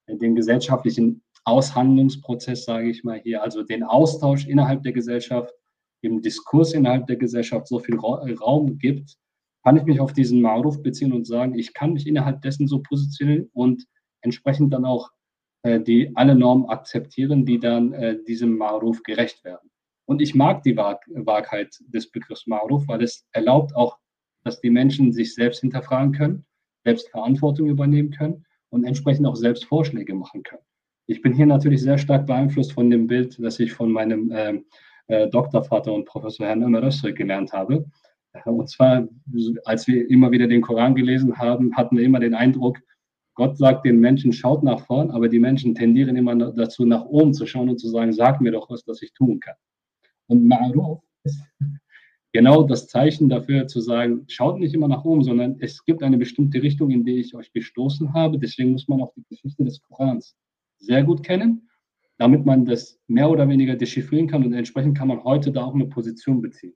den 0.08 0.34
gesellschaftlichen 0.34 1.22
Aushandlungsprozess, 1.44 2.64
sage 2.64 2.88
ich 2.88 3.04
mal 3.04 3.20
hier, 3.20 3.42
also 3.42 3.62
den 3.62 3.82
Austausch 3.82 4.46
innerhalb 4.46 4.82
der 4.82 4.92
Gesellschaft, 4.92 5.52
dem 6.02 6.22
Diskurs 6.22 6.72
innerhalb 6.72 7.06
der 7.06 7.16
Gesellschaft 7.16 7.66
so 7.68 7.78
viel 7.78 7.98
Raum 7.98 8.78
gibt, 8.78 9.16
kann 9.62 9.76
ich 9.76 9.84
mich 9.84 10.00
auf 10.00 10.12
diesen 10.12 10.40
Maruf 10.40 10.82
beziehen 10.82 11.12
und 11.12 11.26
sagen, 11.26 11.58
ich 11.58 11.72
kann 11.72 11.94
mich 11.94 12.06
innerhalb 12.06 12.42
dessen 12.42 12.68
so 12.68 12.80
positionieren 12.80 13.50
und 13.52 13.84
entsprechend 14.20 14.72
dann 14.72 14.84
auch 14.84 15.10
die 15.64 16.12
alle 16.14 16.34
Normen 16.34 16.68
akzeptieren, 16.68 17.44
die 17.46 17.58
dann 17.58 17.92
äh, 17.92 18.22
diesem 18.24 18.56
Maruf 18.56 19.02
gerecht 19.02 19.44
werden. 19.44 19.70
Und 20.06 20.20
ich 20.20 20.34
mag 20.34 20.62
die 20.62 20.76
Wahrheit 20.76 21.78
des 21.88 22.10
Begriffs 22.10 22.46
Maruf, 22.46 22.86
weil 22.88 23.02
es 23.02 23.26
erlaubt 23.32 23.74
auch, 23.74 23.98
dass 24.44 24.60
die 24.60 24.70
Menschen 24.70 25.12
sich 25.12 25.34
selbst 25.34 25.60
hinterfragen 25.60 26.12
können, 26.12 26.44
selbst 26.84 27.08
Verantwortung 27.08 27.68
übernehmen 27.68 28.10
können 28.10 28.44
und 28.68 28.84
entsprechend 28.84 29.26
auch 29.26 29.36
selbst 29.36 29.64
Vorschläge 29.64 30.14
machen 30.14 30.42
können. 30.42 30.62
Ich 31.06 31.22
bin 31.22 31.32
hier 31.32 31.46
natürlich 31.46 31.80
sehr 31.80 31.96
stark 31.96 32.26
beeinflusst 32.26 32.72
von 32.72 32.90
dem 32.90 33.06
Bild, 33.06 33.42
das 33.42 33.58
ich 33.60 33.72
von 33.72 33.90
meinem 33.90 34.30
äh, 34.30 34.60
äh, 35.06 35.28
Doktorvater 35.28 35.92
und 35.92 36.04
Professor 36.04 36.46
Herrn 36.46 36.62
Ömer 36.62 36.90
gelernt 37.12 37.52
habe. 37.52 37.86
Und 38.44 38.68
zwar, 38.68 39.06
als 39.64 39.86
wir 39.86 40.10
immer 40.10 40.30
wieder 40.32 40.48
den 40.48 40.60
Koran 40.60 40.94
gelesen 40.94 41.38
haben, 41.38 41.76
hatten 41.76 41.96
wir 41.96 42.04
immer 42.04 42.18
den 42.18 42.34
Eindruck, 42.34 42.78
Gott 43.34 43.58
sagt 43.58 43.84
den 43.84 43.98
Menschen, 43.98 44.32
schaut 44.32 44.62
nach 44.62 44.80
vorn, 44.80 45.10
aber 45.10 45.28
die 45.28 45.40
Menschen 45.40 45.74
tendieren 45.74 46.16
immer 46.16 46.36
dazu, 46.36 46.84
nach 46.84 47.04
oben 47.04 47.34
zu 47.34 47.46
schauen 47.46 47.68
und 47.68 47.78
zu 47.78 47.88
sagen, 47.88 48.12
sag 48.12 48.40
mir 48.40 48.52
doch 48.52 48.70
was, 48.70 48.86
was 48.86 49.02
ich 49.02 49.12
tun 49.12 49.40
kann. 49.40 49.56
Und 50.28 50.46
Ma'ruf 50.46 51.00
ist 51.24 51.42
genau 52.32 52.62
das 52.62 52.86
Zeichen 52.86 53.28
dafür, 53.28 53.66
zu 53.66 53.80
sagen, 53.80 54.24
schaut 54.28 54.58
nicht 54.60 54.74
immer 54.74 54.88
nach 54.88 55.04
oben, 55.04 55.24
sondern 55.24 55.56
es 55.58 55.84
gibt 55.84 56.02
eine 56.02 56.16
bestimmte 56.16 56.62
Richtung, 56.62 56.90
in 56.90 57.04
die 57.04 57.18
ich 57.18 57.34
euch 57.34 57.52
gestoßen 57.52 58.14
habe. 58.14 58.38
Deswegen 58.38 58.72
muss 58.72 58.86
man 58.86 59.02
auch 59.02 59.12
die 59.14 59.24
Geschichte 59.28 59.64
des 59.64 59.82
Korans 59.82 60.36
sehr 60.78 61.02
gut 61.02 61.24
kennen, 61.24 61.68
damit 62.18 62.46
man 62.46 62.64
das 62.64 63.00
mehr 63.08 63.28
oder 63.28 63.48
weniger 63.48 63.74
dechiffrieren 63.74 64.28
kann 64.28 64.44
und 64.44 64.52
entsprechend 64.52 64.96
kann 64.96 65.08
man 65.08 65.24
heute 65.24 65.50
da 65.50 65.64
auch 65.64 65.74
eine 65.74 65.86
Position 65.86 66.40
beziehen. 66.40 66.74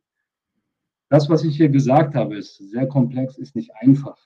Das, 1.11 1.30
was 1.30 1.44
ich 1.44 1.56
hier 1.56 1.68
gesagt 1.68 2.14
habe, 2.14 2.36
ist 2.36 2.56
sehr 2.56 2.86
komplex, 2.86 3.38
ist 3.38 3.56
nicht 3.56 3.70
einfach. 3.76 4.18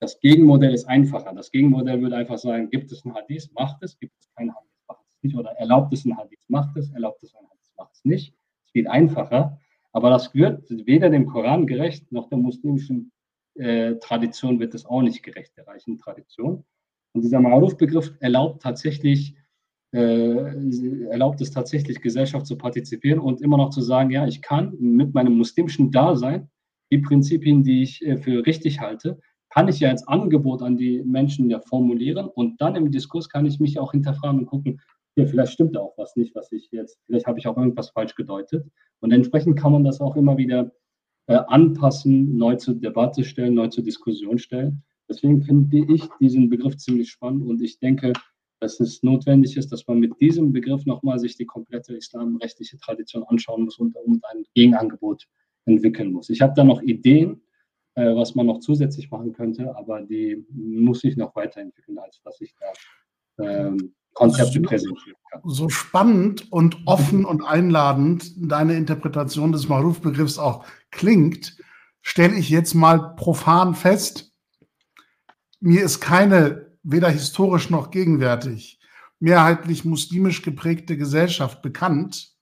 Das 0.00 0.18
Gegenmodell 0.20 0.72
ist 0.72 0.86
einfacher. 0.86 1.32
Das 1.34 1.50
Gegenmodell 1.50 2.00
würde 2.00 2.16
einfach 2.16 2.38
sagen, 2.38 2.70
gibt 2.70 2.90
es 2.90 3.04
ein 3.04 3.14
Hadith, 3.14 3.50
macht 3.54 3.82
es, 3.82 3.98
gibt 3.98 4.14
es 4.18 4.30
kein 4.34 4.54
Hadith, 4.54 4.72
macht 4.88 5.04
es 5.06 5.22
nicht. 5.22 5.36
Oder 5.36 5.50
erlaubt 5.52 5.92
es 5.92 6.04
ein 6.04 6.16
Hadith, 6.16 6.44
macht 6.48 6.76
es, 6.76 6.90
erlaubt 6.90 7.22
es 7.22 7.34
ein 7.34 7.44
Hadith, 7.44 7.72
macht 7.76 7.94
es 7.94 8.04
nicht. 8.04 8.34
Es 8.66 8.72
geht 8.72 8.88
einfacher. 8.88 9.58
Aber 9.92 10.10
das 10.10 10.34
wird 10.34 10.64
weder 10.70 11.10
dem 11.10 11.26
Koran 11.26 11.66
gerecht, 11.66 12.10
noch 12.12 12.28
der 12.28 12.38
muslimischen 12.38 13.12
äh, 13.56 13.96
Tradition 13.96 14.58
wird 14.58 14.74
es 14.74 14.86
auch 14.86 15.02
nicht 15.02 15.22
gerecht, 15.22 15.56
der 15.56 15.66
reichen 15.66 15.98
Tradition. 15.98 16.64
Und 17.12 17.22
dieser 17.22 17.40
Maruf-Begriff 17.40 18.12
erlaubt 18.20 18.62
tatsächlich 18.62 19.34
äh, 19.92 21.06
erlaubt 21.10 21.40
es 21.40 21.50
tatsächlich, 21.50 22.00
Gesellschaft 22.00 22.46
zu 22.46 22.56
partizipieren 22.56 23.18
und 23.18 23.40
immer 23.40 23.56
noch 23.56 23.70
zu 23.70 23.80
sagen, 23.80 24.10
ja, 24.10 24.26
ich 24.26 24.40
kann 24.40 24.76
mit 24.78 25.14
meinem 25.14 25.36
muslimischen 25.36 25.90
Dasein 25.90 26.48
die 26.92 26.98
Prinzipien, 26.98 27.64
die 27.64 27.82
ich 27.82 28.04
äh, 28.06 28.16
für 28.16 28.46
richtig 28.46 28.80
halte, 28.80 29.20
kann 29.50 29.68
ich 29.68 29.80
ja 29.80 29.90
als 29.90 30.06
Angebot 30.06 30.62
an 30.62 30.76
die 30.76 31.02
Menschen 31.02 31.50
ja 31.50 31.60
formulieren 31.60 32.26
und 32.26 32.60
dann 32.60 32.76
im 32.76 32.90
Diskurs 32.90 33.28
kann 33.28 33.46
ich 33.46 33.60
mich 33.60 33.78
auch 33.78 33.92
hinterfragen 33.92 34.40
und 34.40 34.46
gucken, 34.46 34.80
hier, 35.16 35.26
vielleicht 35.26 35.52
stimmt 35.52 35.74
da 35.74 35.80
auch 35.80 35.98
was 35.98 36.16
nicht, 36.16 36.34
was 36.34 36.50
ich 36.52 36.70
jetzt, 36.70 36.98
vielleicht 37.06 37.26
habe 37.26 37.38
ich 37.38 37.46
auch 37.46 37.56
irgendwas 37.56 37.90
falsch 37.90 38.14
gedeutet. 38.14 38.64
Und 39.00 39.12
entsprechend 39.12 39.58
kann 39.58 39.72
man 39.72 39.84
das 39.84 40.00
auch 40.00 40.16
immer 40.16 40.36
wieder 40.36 40.70
äh, 41.26 41.34
anpassen, 41.48 42.36
neu 42.36 42.56
zur 42.56 42.74
Debatte 42.74 43.24
stellen, 43.24 43.54
neu 43.54 43.68
zur 43.68 43.82
Diskussion 43.82 44.38
stellen. 44.38 44.82
Deswegen 45.08 45.42
finde 45.42 45.84
ich 45.92 46.08
diesen 46.20 46.48
Begriff 46.48 46.76
ziemlich 46.76 47.10
spannend 47.10 47.44
und 47.44 47.60
ich 47.60 47.80
denke, 47.80 48.12
dass 48.60 48.78
es 48.78 49.02
notwendig 49.02 49.56
ist, 49.56 49.72
dass 49.72 49.86
man 49.88 49.98
mit 49.98 50.20
diesem 50.20 50.52
Begriff 50.52 50.86
nochmal 50.86 51.18
sich 51.18 51.36
die 51.36 51.46
komplette 51.46 51.96
islamrechtliche 51.96 52.78
Tradition 52.78 53.24
anschauen 53.24 53.64
muss 53.64 53.78
und, 53.78 53.96
und 53.96 54.24
ein 54.26 54.44
Gegenangebot 54.54 55.26
entwickeln 55.64 56.12
muss. 56.12 56.30
Ich 56.30 56.40
habe 56.40 56.52
da 56.54 56.62
noch 56.62 56.82
Ideen, 56.82 57.40
äh, 58.00 58.16
was 58.16 58.34
man 58.34 58.46
noch 58.46 58.60
zusätzlich 58.60 59.10
machen 59.10 59.32
könnte, 59.32 59.76
aber 59.76 60.00
die 60.00 60.44
muss 60.50 61.04
ich 61.04 61.16
noch 61.16 61.34
weiterentwickeln, 61.36 61.98
als 61.98 62.20
was 62.24 62.40
ich 62.40 62.54
da 62.58 63.44
ähm, 63.44 63.94
Konzepte 64.14 64.60
präsentieren 64.60 65.16
kann. 65.30 65.42
So 65.44 65.68
spannend 65.68 66.50
und 66.50 66.78
offen 66.86 67.24
und 67.24 67.42
einladend 67.42 68.32
deine 68.36 68.74
Interpretation 68.74 69.52
des 69.52 69.68
Maruf-Begriffs 69.68 70.38
auch 70.38 70.64
klingt, 70.90 71.56
stelle 72.02 72.34
ich 72.34 72.50
jetzt 72.50 72.74
mal 72.74 73.14
profan 73.16 73.74
fest, 73.74 74.32
mir 75.60 75.82
ist 75.82 76.00
keine 76.00 76.70
weder 76.82 77.10
historisch 77.10 77.68
noch 77.68 77.90
gegenwärtig 77.90 78.80
mehrheitlich 79.20 79.84
muslimisch 79.84 80.42
geprägte 80.42 80.96
Gesellschaft 80.96 81.60
bekannt, 81.60 82.32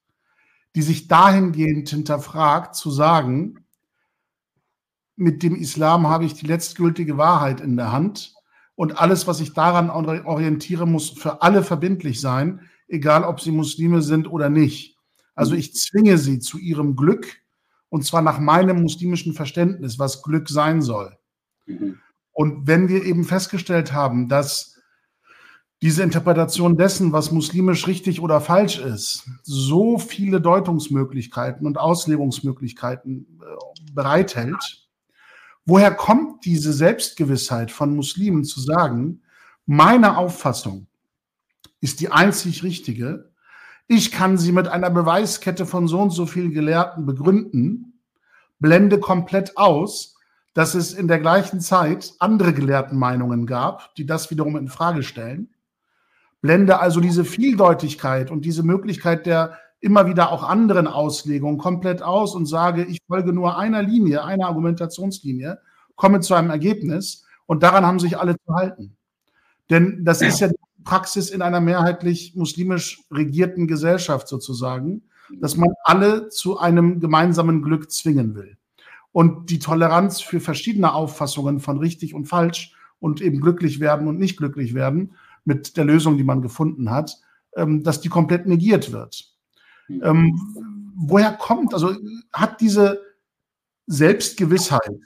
die 0.77 0.83
sich 0.83 1.09
dahingehend 1.09 1.89
hinterfragt, 1.89 2.77
zu 2.77 2.91
sagen, 2.91 3.65
mit 5.19 5.43
dem 5.43 5.57
Islam 5.57 6.07
habe 6.09 6.25
ich 6.25 6.35
die 6.35 6.47
letztgültige 6.47 7.19
Wahrheit 7.19 7.61
in 7.61 7.77
der 7.77 7.93
Hand 7.93 8.35
und 8.75 9.01
alles, 9.01 9.27
was 9.27 9.41
ich 9.41 9.53
daran 9.53 9.91
orientiere, 9.91 10.87
muss 10.87 11.11
für 11.11 11.43
alle 11.43 11.65
verbindlich 11.65 12.21
sein, 12.21 12.61
egal 12.87 13.25
ob 13.25 13.41
sie 13.41 13.51
Muslime 13.51 14.03
sind 14.03 14.31
oder 14.31 14.49
nicht. 14.49 14.97
Also 15.35 15.55
ich 15.55 15.75
zwinge 15.75 16.19
sie 16.19 16.39
zu 16.39 16.59
ihrem 16.59 16.95
Glück 16.95 17.27
und 17.89 18.05
zwar 18.05 18.23
nach 18.23 18.39
meinem 18.39 18.83
muslimischen 18.83 19.35
Verständnis, 19.35 19.99
was 19.99 20.23
Glück 20.23 20.49
sein 20.49 20.83
soll. 20.83 21.17
Mhm. 21.67 21.99
Und 22.33 22.69
wenn 22.69 22.89
wir 22.89 23.05
eben 23.05 23.25
festgestellt 23.25 23.93
haben, 23.93 24.29
dass 24.29 24.77
diese 25.83 26.03
Interpretation 26.03 26.77
dessen, 26.77 27.13
was 27.13 27.33
muslimisch 27.33 27.87
richtig 27.87 28.21
oder 28.21 28.41
falsch 28.41 28.79
ist, 28.79 29.29
so 29.43 29.99
viele 29.99 30.41
Deutungsmöglichkeiten 30.41 31.67
und 31.67 31.79
Auslegungsmöglichkeiten 31.79 33.41
äh, 33.41 33.93
bereithält, 33.93 34.88
woher 35.69 35.91
kommt 35.91 36.47
diese 36.47 36.73
Selbstgewissheit 36.73 37.71
von 37.71 37.95
Muslimen 37.95 38.43
zu 38.43 38.59
sagen, 38.59 39.21
meine 39.67 40.17
Auffassung 40.17 40.87
ist 41.81 42.01
die 42.01 42.11
einzig 42.11 42.63
richtige, 42.63 43.31
ich 43.87 44.11
kann 44.11 44.39
sie 44.39 44.53
mit 44.53 44.67
einer 44.67 44.89
Beweiskette 44.89 45.67
von 45.67 45.87
so 45.87 46.01
und 46.01 46.11
so 46.11 46.25
vielen 46.25 46.53
Gelehrten 46.53 47.05
begründen, 47.05 48.01
blende 48.59 48.99
komplett 48.99 49.59
aus, 49.59 50.17
dass 50.55 50.75
es 50.75 50.95
in 50.95 51.07
der 51.07 51.19
gleichen 51.19 51.61
Zeit 51.61 52.15
andere 52.19 52.55
Gelehrtenmeinungen 52.55 53.45
gab, 53.45 53.95
die 53.97 54.07
das 54.07 54.31
wiederum 54.31 54.57
in 54.57 54.69
Frage 54.69 55.03
stellen. 55.03 55.55
Blende 56.41 56.81
also 56.81 57.01
diese 57.01 57.27
Vieldeutigkeit 57.27 58.31
und 58.31 58.47
diese 58.47 58.63
Möglichkeit 58.63 59.27
der 59.27 59.59
immer 59.81 60.07
wieder 60.07 60.33
auch 60.33 60.43
anderen 60.43 60.87
Auslegungen 60.87 61.59
komplett 61.59 62.03
aus 62.03 62.35
und 62.35 62.47
sage, 62.47 62.85
ich 62.85 62.99
folge 63.07 63.33
nur 63.33 63.59
einer 63.59 63.83
Linie, 63.83 64.25
einer 64.25 64.47
Argumentationslinie, 64.47 65.61
komme 65.95 66.21
zu 66.21 66.35
einem 66.35 66.51
Ergebnis 66.51 67.25
und 67.47 67.63
daran 67.63 67.87
haben 67.87 67.99
sich 68.01 68.19
alle 68.19 68.37
zu 68.39 68.55
halten. 68.55 68.97
Denn 69.71 70.05
das 70.05 70.23
ist 70.23 70.41
ja 70.41 70.49
die 70.49 70.57
Praxis 70.85 71.31
in 71.31 71.43
einer 71.43 71.61
mehrheitlich 71.61 72.35
muslimisch 72.35 73.03
regierten 73.11 73.67
Gesellschaft 73.67 74.27
sozusagen, 74.27 75.03
dass 75.41 75.57
man 75.57 75.69
alle 75.85 76.29
zu 76.31 76.59
einem 76.59 77.01
gemeinsamen 77.01 77.63
Glück 77.63 77.91
zwingen 77.91 78.35
will 78.35 78.57
und 79.13 79.51
die 79.51 79.59
Toleranz 79.59 80.21
für 80.21 80.41
verschiedene 80.41 80.95
Auffassungen 80.95 81.61
von 81.61 81.79
richtig 81.79 82.15
und 82.15 82.27
falsch 82.27 82.75
und 83.01 83.21
eben 83.21 83.41
glücklich 83.41 83.81
werden 83.81 84.09
und 84.09 84.19
nicht 84.19 84.37
glücklich 84.39 84.75
werden 84.75 85.15
mit 85.45 85.77
der 85.77 85.85
Lösung, 85.85 86.17
die 86.17 86.25
man 86.25 86.43
gefunden 86.43 86.91
hat, 86.91 87.19
ähm, 87.57 87.83
dass 87.83 88.01
die 88.01 88.09
komplett 88.09 88.47
negiert 88.47 88.93
wird. 88.93 89.33
Ähm, 89.89 90.93
woher 90.97 91.33
kommt, 91.33 91.75
also 91.75 91.95
hat 92.33 92.61
diese 92.61 93.01
Selbstgewissheit, 93.87 95.01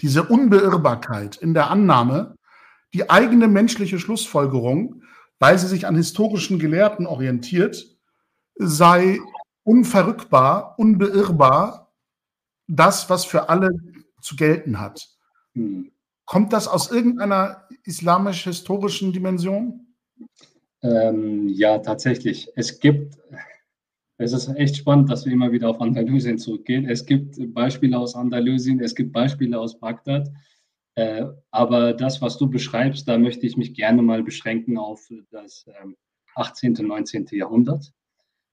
diese 0.00 0.24
Unbeirrbarkeit 0.24 1.36
in 1.36 1.54
der 1.54 1.70
Annahme, 1.70 2.36
die 2.92 3.08
eigene 3.08 3.48
menschliche 3.48 3.98
Schlussfolgerung, 3.98 5.02
weil 5.38 5.58
sie 5.58 5.68
sich 5.68 5.86
an 5.86 5.96
historischen 5.96 6.58
Gelehrten 6.58 7.06
orientiert, 7.06 7.84
sei 8.56 9.20
unverrückbar, 9.64 10.78
unbeirrbar 10.78 11.92
das, 12.66 13.10
was 13.10 13.24
für 13.24 13.48
alle 13.48 13.70
zu 14.20 14.36
gelten 14.36 14.80
hat. 14.80 15.08
Hm. 15.52 15.92
Kommt 16.24 16.52
das 16.52 16.66
aus 16.66 16.90
irgendeiner 16.90 17.68
islamisch-historischen 17.84 19.12
Dimension? 19.12 19.94
Ähm, 20.82 21.48
ja, 21.48 21.78
tatsächlich. 21.78 22.48
Es 22.54 22.80
gibt, 22.80 23.18
es 24.18 24.32
ist 24.32 24.48
echt 24.48 24.76
spannend, 24.76 25.10
dass 25.10 25.24
wir 25.24 25.32
immer 25.32 25.52
wieder 25.52 25.68
auf 25.68 25.80
Andalusien 25.80 26.38
zurückgehen. 26.38 26.88
Es 26.88 27.06
gibt 27.06 27.36
Beispiele 27.54 27.98
aus 27.98 28.14
Andalusien, 28.14 28.80
es 28.80 28.94
gibt 28.94 29.12
Beispiele 29.12 29.58
aus 29.58 29.78
Bagdad. 29.78 30.28
Äh, 30.94 31.26
aber 31.50 31.92
das, 31.92 32.22
was 32.22 32.38
du 32.38 32.48
beschreibst, 32.48 33.06
da 33.06 33.18
möchte 33.18 33.46
ich 33.46 33.56
mich 33.56 33.74
gerne 33.74 34.02
mal 34.02 34.22
beschränken 34.22 34.78
auf 34.78 35.08
das 35.30 35.66
äh, 35.66 35.86
18. 36.36 36.76
und 36.78 36.88
19. 36.88 37.26
Jahrhundert. 37.32 37.92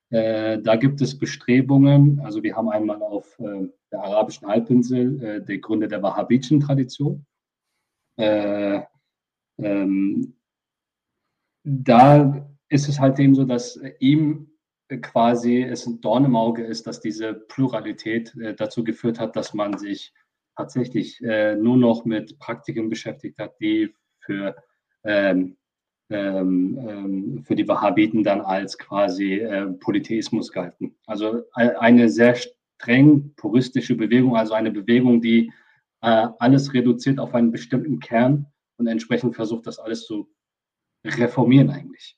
Äh, 0.09 0.59
da 0.61 0.75
gibt 0.75 1.01
es 1.01 1.17
Bestrebungen, 1.17 2.19
also 2.19 2.43
wir 2.43 2.55
haben 2.55 2.69
einmal 2.69 3.01
auf 3.01 3.39
äh, 3.39 3.67
der 3.91 4.03
arabischen 4.03 4.47
Halbinsel 4.47 5.23
äh, 5.23 5.43
die 5.43 5.59
Gründe 5.59 5.87
der 5.87 6.03
wahhabitischen 6.03 6.59
Tradition. 6.59 7.25
Äh, 8.17 8.81
ähm, 9.57 10.35
da 11.63 12.47
ist 12.69 12.89
es 12.89 12.99
halt 12.99 13.19
eben 13.19 13.35
so, 13.35 13.43
dass 13.43 13.79
ihm 13.99 14.49
quasi 15.01 15.61
es 15.61 15.85
ein 15.85 16.01
Dorn 16.01 16.25
im 16.25 16.35
Auge 16.35 16.63
ist, 16.63 16.85
dass 16.87 16.99
diese 16.99 17.33
Pluralität 17.33 18.35
äh, 18.35 18.53
dazu 18.53 18.83
geführt 18.83 19.19
hat, 19.19 19.35
dass 19.35 19.53
man 19.53 19.77
sich 19.77 20.13
tatsächlich 20.55 21.21
äh, 21.23 21.55
nur 21.55 21.77
noch 21.77 22.05
mit 22.05 22.37
Praktiken 22.37 22.89
beschäftigt 22.89 23.39
hat, 23.39 23.59
die 23.59 23.93
für 24.19 24.55
ähm, 25.03 25.57
ähm, 26.09 26.77
ähm, 26.87 27.43
für 27.43 27.55
die 27.55 27.67
Wahhabiten 27.67 28.23
dann 28.23 28.41
als 28.41 28.77
quasi 28.77 29.39
äh, 29.39 29.65
Polytheismus 29.65 30.51
galten. 30.51 30.95
Also 31.07 31.43
eine 31.53 32.09
sehr 32.09 32.35
streng 32.35 33.33
puristische 33.35 33.95
Bewegung, 33.95 34.35
also 34.35 34.53
eine 34.53 34.69
Bewegung, 34.69 35.21
die 35.21 35.51
äh, 36.01 36.27
alles 36.39 36.73
reduziert 36.73 37.19
auf 37.19 37.33
einen 37.33 37.51
bestimmten 37.51 37.99
Kern 37.99 38.45
und 38.77 38.87
entsprechend 38.87 39.35
versucht, 39.35 39.65
das 39.65 39.79
alles 39.79 40.05
zu 40.05 40.29
reformieren 41.03 41.69
eigentlich. 41.69 42.17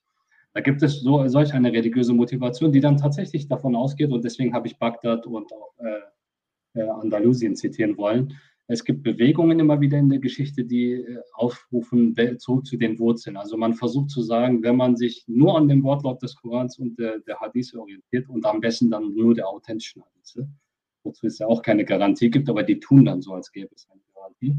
Da 0.54 0.62
gibt 0.62 0.82
es 0.84 1.02
so, 1.02 1.28
solch 1.28 1.54
eine 1.54 1.72
religiöse 1.72 2.14
Motivation, 2.14 2.72
die 2.72 2.80
dann 2.80 2.98
tatsächlich 2.98 3.48
davon 3.48 3.76
ausgeht, 3.76 4.12
und 4.12 4.24
deswegen 4.24 4.54
habe 4.54 4.68
ich 4.68 4.78
Bagdad 4.78 5.28
und 5.28 5.52
auch 5.52 5.74
äh, 5.80 6.80
äh 6.80 6.90
Andalusien 6.90 7.56
zitieren 7.56 7.98
wollen, 7.98 8.34
es 8.68 8.84
gibt 8.84 9.04
Bewegungen 9.04 9.60
immer 9.60 9.80
wieder 9.80 9.98
in 10.00 10.10
der 10.10 10.20
Geschichte, 10.20 10.64
die 10.64 10.94
äh, 10.94 11.22
aufrufen 11.34 12.16
zurück 12.40 12.66
zu 12.66 12.78
den 12.78 12.98
Wurzeln. 12.98 13.38
Also 13.38 13.58
man 13.58 13.76
versucht 13.76 14.10
zu 14.10 14.22
sagen, 14.24 14.64
wenn 14.64 14.76
man 14.76 14.96
sich 14.96 15.24
nur 15.28 15.56
an 15.56 15.68
dem 15.68 15.84
Wortlaut 15.84 16.22
des 16.24 16.36
Korans 16.36 16.80
und 16.80 16.98
der, 16.98 17.20
der 17.20 17.40
Hadith 17.40 17.76
orientiert 17.76 18.28
und 18.28 18.46
am 18.46 18.62
besten 18.62 18.90
dann 18.90 19.14
nur 19.14 19.36
der 19.36 19.48
authentischen 19.48 20.04
Hadith, 20.04 20.48
wozu 21.04 21.28
es 21.28 21.38
ja 21.38 21.48
auch 21.48 21.62
keine 21.62 21.86
Garantie 21.86 22.32
gibt, 22.32 22.50
aber 22.50 22.64
die 22.64 22.80
tun 22.80 23.06
dann 23.06 23.22
so, 23.22 23.34
als 23.34 23.52
gäbe 23.52 23.70
es 23.76 23.88
eine 23.90 24.02
Garantie, 24.14 24.56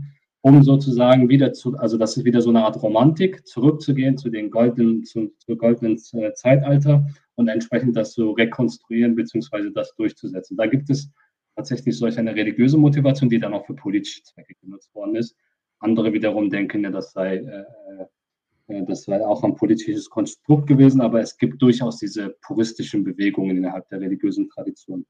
um 0.47 0.63
sozusagen 0.63 1.29
wieder 1.29 1.53
zu, 1.53 1.77
also 1.77 1.99
das 1.99 2.17
ist 2.17 2.25
wieder 2.25 2.41
so 2.41 2.51
eine 2.51 2.65
Art 2.65 2.81
Romantik, 2.81 3.45
zurückzugehen 3.49 4.17
zu 4.17 4.31
den 4.31 4.49
goldenen, 4.49 5.03
zu, 5.03 5.33
zu 5.39 5.57
goldenen 5.57 6.01
äh, 6.13 6.35
Zeitalter 6.35 7.05
und 7.35 7.49
entsprechend 7.49 7.97
das 7.97 8.13
zu 8.13 8.31
rekonstruieren 8.31 9.17
beziehungsweise 9.17 9.73
das 9.73 9.93
durchzusetzen. 9.97 10.57
Da 10.57 10.67
gibt 10.67 10.89
es 10.89 11.11
tatsächlich 11.57 11.99
solch 11.99 12.17
eine 12.17 12.37
religiöse 12.37 12.79
Motivation, 12.79 13.29
die 13.29 13.41
dann 13.41 13.55
auch 13.55 13.67
für 13.67 13.75
politische 13.75 14.23
Zwecke 14.23 14.55
genutzt 14.61 14.95
worden 14.95 15.17
ist. 15.17 15.35
Andere 15.81 16.13
wiederum 16.13 16.49
denken 16.49 16.85
ja, 16.85 16.93
das 16.93 17.11
sei, 17.11 17.39
äh, 17.39 18.73
äh, 18.73 18.85
das 18.87 19.03
sei 19.03 19.27
auch 19.27 19.43
ein 19.43 19.57
politisches 19.57 20.09
Konstrukt 20.09 20.69
gewesen, 20.69 21.01
aber 21.01 21.21
es 21.21 21.37
gibt 21.37 21.61
durchaus 21.61 21.99
diese 21.99 22.37
puristischen 22.43 23.03
Bewegungen 23.03 23.57
innerhalb 23.57 23.89
der 23.89 24.01
religiösen 24.01 24.49
Tradition. 24.49 25.07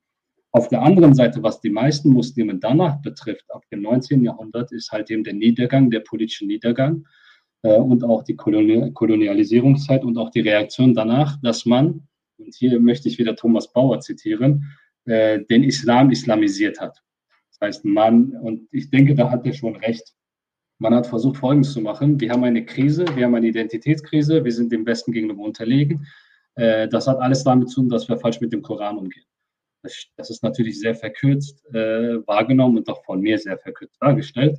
Auf 0.56 0.68
der 0.68 0.80
anderen 0.80 1.14
Seite, 1.14 1.42
was 1.42 1.60
die 1.60 1.68
meisten 1.68 2.08
Muslime 2.08 2.54
danach 2.54 3.02
betrifft, 3.02 3.44
ab 3.50 3.62
dem 3.70 3.82
19. 3.82 4.24
Jahrhundert, 4.24 4.72
ist 4.72 4.90
halt 4.90 5.10
eben 5.10 5.22
der 5.22 5.34
Niedergang, 5.34 5.90
der 5.90 6.00
politische 6.00 6.46
Niedergang 6.46 7.04
äh, 7.60 7.76
und 7.76 8.02
auch 8.02 8.22
die 8.22 8.36
Kolonial 8.36 8.90
Kolonialisierungszeit 8.92 10.02
und 10.02 10.16
auch 10.16 10.30
die 10.30 10.40
Reaktion 10.40 10.94
danach, 10.94 11.36
dass 11.42 11.66
man, 11.66 12.08
und 12.38 12.54
hier 12.54 12.80
möchte 12.80 13.06
ich 13.06 13.18
wieder 13.18 13.36
Thomas 13.36 13.70
Bauer 13.70 14.00
zitieren, 14.00 14.64
äh, 15.04 15.40
den 15.44 15.62
Islam 15.62 16.10
islamisiert 16.10 16.80
hat. 16.80 17.02
Das 17.50 17.60
heißt, 17.60 17.84
man, 17.84 18.30
und 18.30 18.66
ich 18.70 18.88
denke, 18.88 19.14
da 19.14 19.30
hat 19.30 19.44
er 19.44 19.52
schon 19.52 19.76
recht, 19.76 20.14
Man 20.78 20.94
hat 20.94 21.06
versucht, 21.06 21.36
Folgendes 21.36 21.74
zu 21.74 21.82
machen. 21.82 22.18
Wir 22.18 22.30
haben 22.30 22.44
eine 22.44 22.64
Krise, 22.64 23.04
wir 23.14 23.26
haben 23.26 23.34
eine 23.34 23.48
Identitätskrise, 23.48 24.42
wir 24.42 24.52
sind 24.52 24.72
dem 24.72 24.86
Westen 24.86 25.12
gegenüber 25.12 25.42
unterlegen. 25.42 26.06
Äh, 26.54 26.88
das 26.88 27.06
hat 27.08 27.18
alles 27.18 27.44
damit 27.44 27.68
zu 27.68 27.82
tun, 27.82 27.90
dass 27.90 28.08
wir 28.08 28.16
falsch 28.16 28.40
mit 28.40 28.54
dem 28.54 28.62
Koran 28.62 28.96
umgehen. 28.96 29.26
Das, 29.86 30.06
das 30.16 30.30
ist 30.30 30.42
natürlich 30.42 30.80
sehr 30.80 30.96
verkürzt 30.96 31.64
äh, 31.72 32.26
wahrgenommen 32.26 32.78
und 32.78 32.88
auch 32.88 33.04
von 33.04 33.20
mir 33.20 33.38
sehr 33.38 33.56
verkürzt 33.56 33.96
dargestellt. 34.00 34.58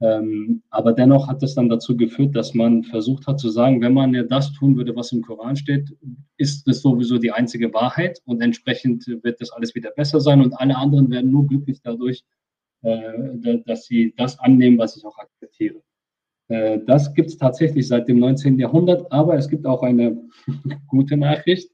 Ähm, 0.00 0.62
aber 0.68 0.92
dennoch 0.92 1.26
hat 1.26 1.42
es 1.42 1.54
dann 1.54 1.70
dazu 1.70 1.96
geführt, 1.96 2.36
dass 2.36 2.52
man 2.52 2.84
versucht 2.84 3.26
hat 3.26 3.40
zu 3.40 3.48
sagen, 3.48 3.80
wenn 3.80 3.94
man 3.94 4.12
ja 4.12 4.24
das 4.24 4.52
tun 4.52 4.76
würde, 4.76 4.94
was 4.94 5.10
im 5.10 5.22
Koran 5.22 5.56
steht, 5.56 5.96
ist 6.36 6.68
das 6.68 6.82
sowieso 6.82 7.16
die 7.16 7.32
einzige 7.32 7.72
Wahrheit 7.72 8.20
und 8.26 8.42
entsprechend 8.42 9.06
wird 9.22 9.40
das 9.40 9.50
alles 9.50 9.74
wieder 9.74 9.90
besser 9.90 10.20
sein 10.20 10.42
und 10.42 10.52
alle 10.52 10.76
anderen 10.76 11.10
werden 11.10 11.30
nur 11.30 11.46
glücklich 11.46 11.80
dadurch, 11.82 12.22
äh, 12.82 13.58
dass 13.64 13.86
sie 13.86 14.12
das 14.18 14.38
annehmen, 14.38 14.76
was 14.76 14.98
ich 14.98 15.04
auch 15.06 15.16
akzeptiere. 15.16 15.80
Äh, 16.48 16.80
das 16.86 17.14
gibt 17.14 17.30
es 17.30 17.38
tatsächlich 17.38 17.88
seit 17.88 18.06
dem 18.06 18.18
19. 18.18 18.58
Jahrhundert, 18.58 19.10
aber 19.10 19.36
es 19.36 19.48
gibt 19.48 19.66
auch 19.66 19.82
eine 19.82 20.18
gute 20.88 21.16
Nachricht. 21.16 21.70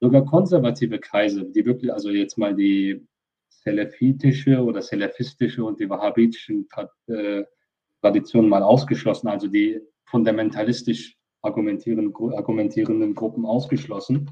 Sogar 0.00 0.24
konservative 0.24 0.98
Kreise, 0.98 1.44
die 1.44 1.64
wirklich, 1.64 1.92
also 1.92 2.10
jetzt 2.10 2.38
mal 2.38 2.54
die 2.54 3.06
salafitische 3.48 4.62
oder 4.62 4.80
salafistische 4.80 5.62
und 5.64 5.78
die 5.78 5.88
wahhabitischen 5.90 6.66
äh, 7.06 7.44
Traditionen 8.00 8.48
mal 8.48 8.62
ausgeschlossen, 8.62 9.28
also 9.28 9.46
die 9.46 9.80
fundamentalistisch 10.06 11.16
argumentierenden, 11.42 12.14
argumentierenden 12.34 13.14
Gruppen 13.14 13.44
ausgeschlossen, 13.44 14.30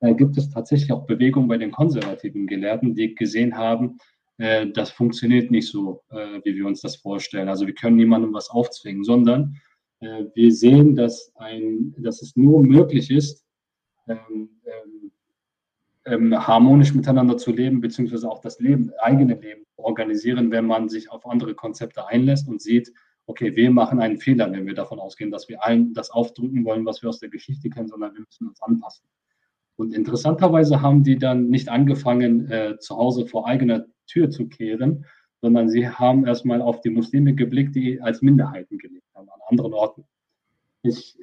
äh, 0.00 0.14
gibt 0.14 0.36
es 0.36 0.50
tatsächlich 0.50 0.92
auch 0.92 1.06
Bewegungen 1.06 1.48
bei 1.48 1.56
den 1.56 1.72
konservativen 1.72 2.46
Gelehrten, 2.46 2.94
die 2.94 3.14
gesehen 3.14 3.56
haben, 3.56 3.98
äh, 4.38 4.66
das 4.72 4.90
funktioniert 4.90 5.50
nicht 5.50 5.68
so, 5.68 6.02
äh, 6.10 6.40
wie 6.44 6.54
wir 6.56 6.66
uns 6.66 6.82
das 6.82 6.96
vorstellen. 6.96 7.48
Also 7.48 7.66
wir 7.66 7.74
können 7.74 7.96
niemandem 7.96 8.34
was 8.34 8.50
aufzwingen, 8.50 9.04
sondern 9.04 9.56
äh, 10.00 10.24
wir 10.34 10.52
sehen, 10.52 10.94
dass, 10.94 11.32
ein, 11.36 11.94
dass 11.98 12.22
es 12.22 12.36
nur 12.36 12.62
möglich 12.62 13.10
ist, 13.10 13.46
ähm, 14.08 14.50
ähm, 14.64 14.95
ähm, 16.06 16.34
harmonisch 16.46 16.94
miteinander 16.94 17.36
zu 17.36 17.52
leben, 17.52 17.80
beziehungsweise 17.80 18.30
auch 18.30 18.40
das 18.40 18.60
Leben, 18.60 18.92
eigene 19.00 19.34
Leben 19.34 19.64
organisieren, 19.76 20.50
wenn 20.50 20.66
man 20.66 20.88
sich 20.88 21.10
auf 21.10 21.26
andere 21.26 21.54
Konzepte 21.54 22.06
einlässt 22.06 22.48
und 22.48 22.62
sieht, 22.62 22.92
okay, 23.26 23.54
wir 23.56 23.70
machen 23.70 24.00
einen 24.00 24.18
Fehler, 24.18 24.50
wenn 24.52 24.66
wir 24.66 24.74
davon 24.74 25.00
ausgehen, 25.00 25.30
dass 25.30 25.48
wir 25.48 25.64
allen 25.64 25.92
das 25.94 26.10
aufdrücken 26.10 26.64
wollen, 26.64 26.86
was 26.86 27.02
wir 27.02 27.08
aus 27.08 27.18
der 27.18 27.28
Geschichte 27.28 27.68
kennen, 27.70 27.88
sondern 27.88 28.14
wir 28.14 28.20
müssen 28.20 28.48
uns 28.48 28.62
anpassen. 28.62 29.04
Und 29.76 29.92
interessanterweise 29.92 30.80
haben 30.80 31.02
die 31.02 31.18
dann 31.18 31.48
nicht 31.48 31.68
angefangen, 31.68 32.50
äh, 32.50 32.78
zu 32.78 32.96
Hause 32.96 33.26
vor 33.26 33.46
eigener 33.46 33.86
Tür 34.06 34.30
zu 34.30 34.48
kehren, 34.48 35.04
sondern 35.42 35.68
sie 35.68 35.88
haben 35.88 36.24
erstmal 36.24 36.62
auf 36.62 36.80
die 36.80 36.90
Muslime 36.90 37.34
geblickt, 37.34 37.74
die 37.74 38.00
als 38.00 38.22
Minderheiten 38.22 38.78
gelebt 38.78 39.06
haben, 39.14 39.28
an 39.28 39.40
anderen 39.48 39.74
Orten. 39.74 40.04
Ich, 40.82 41.18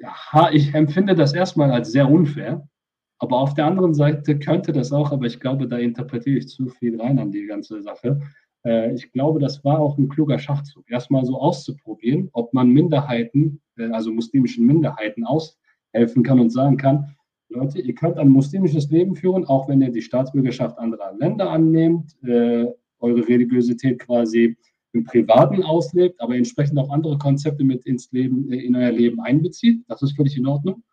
ich 0.51 0.73
empfinde 0.73 1.15
das 1.15 1.33
erstmal 1.33 1.71
als 1.71 1.91
sehr 1.91 2.09
unfair, 2.09 2.67
aber 3.19 3.37
auf 3.37 3.53
der 3.53 3.65
anderen 3.65 3.93
Seite 3.93 4.37
könnte 4.39 4.71
das 4.71 4.91
auch, 4.91 5.11
aber 5.11 5.25
ich 5.25 5.39
glaube, 5.39 5.67
da 5.67 5.77
interpretiere 5.77 6.37
ich 6.37 6.47
zu 6.47 6.67
viel 6.67 6.99
rein 6.99 7.19
an 7.19 7.31
die 7.31 7.45
ganze 7.45 7.81
Sache. 7.81 8.19
Äh, 8.65 8.93
ich 8.93 9.11
glaube, 9.11 9.39
das 9.39 9.63
war 9.63 9.79
auch 9.79 9.97
ein 9.97 10.09
kluger 10.09 10.39
Schachzug, 10.39 10.89
erstmal 10.89 11.25
so 11.25 11.39
auszuprobieren, 11.39 12.29
ob 12.33 12.53
man 12.53 12.69
Minderheiten, 12.69 13.61
äh, 13.77 13.89
also 13.91 14.11
muslimischen 14.11 14.65
Minderheiten 14.65 15.25
aushelfen 15.25 16.23
kann 16.23 16.39
und 16.39 16.51
sagen 16.51 16.77
kann, 16.77 17.15
Leute, 17.49 17.79
ihr 17.79 17.93
könnt 17.93 18.17
ein 18.17 18.29
muslimisches 18.29 18.89
Leben 18.89 19.15
führen, 19.15 19.45
auch 19.45 19.69
wenn 19.69 19.81
ihr 19.81 19.91
die 19.91 20.01
Staatsbürgerschaft 20.01 20.77
anderer 20.79 21.13
Länder 21.13 21.51
annehmt, 21.51 22.15
äh, 22.23 22.65
eure 22.99 23.27
Religiosität 23.27 23.99
quasi 23.99 24.57
im 24.93 25.03
Privaten 25.03 25.63
auslebt, 25.63 26.19
aber 26.21 26.35
entsprechend 26.35 26.77
auch 26.79 26.89
andere 26.89 27.17
Konzepte 27.17 27.63
mit 27.63 27.85
ins 27.85 28.11
Leben, 28.11 28.51
äh, 28.51 28.57
in 28.57 28.75
euer 28.75 28.91
Leben 28.91 29.19
einbezieht. 29.21 29.83
Das 29.87 30.01
ist 30.01 30.15
völlig 30.15 30.37
in 30.37 30.47
Ordnung. 30.47 30.83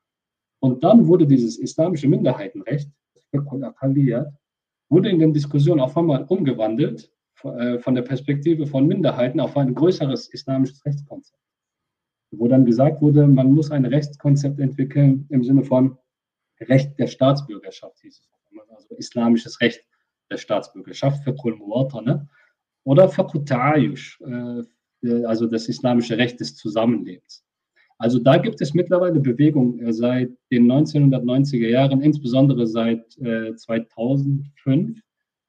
Und 0.61 0.85
dann 0.85 1.07
wurde 1.07 1.27
dieses 1.27 1.59
islamische 1.59 2.09
Minderheitenrecht, 2.09 2.91
wurde 3.32 5.09
in 5.09 5.19
den 5.19 5.32
Diskussionen 5.32 5.81
auf 5.81 5.97
einmal 5.97 6.24
umgewandelt 6.24 7.11
äh, 7.43 7.78
von 7.78 7.95
der 7.95 8.03
Perspektive 8.03 8.66
von 8.66 8.87
Minderheiten 8.87 9.41
auf 9.41 9.57
ein 9.57 9.74
größeres 9.74 10.28
islamisches 10.28 10.85
Rechtskonzept. 10.85 11.41
Wo 12.32 12.47
dann 12.47 12.65
gesagt 12.65 13.01
wurde, 13.01 13.27
man 13.27 13.53
muss 13.53 13.70
ein 13.70 13.85
Rechtskonzept 13.85 14.61
entwickeln 14.61 15.27
im 15.31 15.43
Sinne 15.43 15.65
von 15.65 15.97
Recht 16.61 16.99
der 16.99 17.07
Staatsbürgerschaft, 17.07 17.99
hieß 18.01 18.20
es. 18.20 18.31
Also 18.69 18.95
islamisches 18.97 19.61
Recht 19.61 19.82
der 20.31 20.37
Staatsbürgerschaft, 20.37 21.24
Fiqhul 21.24 21.57
Muwatana, 21.57 22.28
oder 22.85 23.09
Fiqh 23.09 23.35
äh, 24.20 25.24
also 25.24 25.47
das 25.47 25.69
islamische 25.69 26.19
Recht 26.19 26.41
des 26.41 26.57
Zusammenlebens. 26.57 27.45
Also 28.01 28.18
da 28.18 28.39
gibt 28.39 28.62
es 28.62 28.72
mittlerweile 28.72 29.20
Bewegungen 29.20 29.78
äh, 29.81 29.93
seit 29.93 30.31
den 30.51 30.72
1990er 30.72 31.68
Jahren, 31.68 32.01
insbesondere 32.01 32.66
seit 32.66 33.18
äh, 33.18 33.55
2005, 33.55 34.98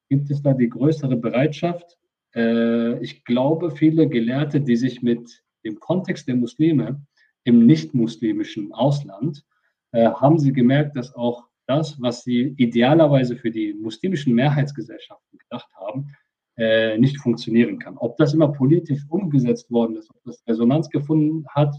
gibt 0.10 0.30
es 0.30 0.42
da 0.42 0.54
die 0.54 0.68
größere 0.68 1.16
Bereitschaft. 1.16 1.98
Äh, 2.36 3.02
ich 3.02 3.24
glaube, 3.24 3.72
viele 3.72 4.10
Gelehrte, 4.10 4.60
die 4.60 4.76
sich 4.76 5.02
mit 5.02 5.42
dem 5.64 5.80
Kontext 5.80 6.28
der 6.28 6.36
Muslime 6.36 7.02
im 7.46 7.66
nicht-muslimischen 7.66 8.74
Ausland, 8.74 9.46
äh, 9.94 10.10
haben 10.10 10.38
sie 10.38 10.52
gemerkt, 10.52 10.98
dass 10.98 11.16
auch 11.16 11.46
das, 11.68 12.02
was 12.02 12.24
sie 12.24 12.54
idealerweise 12.58 13.38
für 13.38 13.50
die 13.50 13.74
muslimischen 13.76 14.36
Mehrheitsgesellschaften 14.36 15.40
gedacht 15.40 15.70
haben, 15.76 16.14
äh, 16.58 16.98
nicht 16.98 17.18
funktionieren 17.18 17.80
kann. 17.80 17.98
Ob 17.98 18.18
das 18.18 18.34
immer 18.34 18.50
politisch 18.52 19.06
umgesetzt 19.08 19.72
worden 19.72 19.96
ist, 19.96 20.10
ob 20.10 20.22
das 20.26 20.44
Resonanz 20.46 20.90
gefunden 20.90 21.46
hat, 21.48 21.74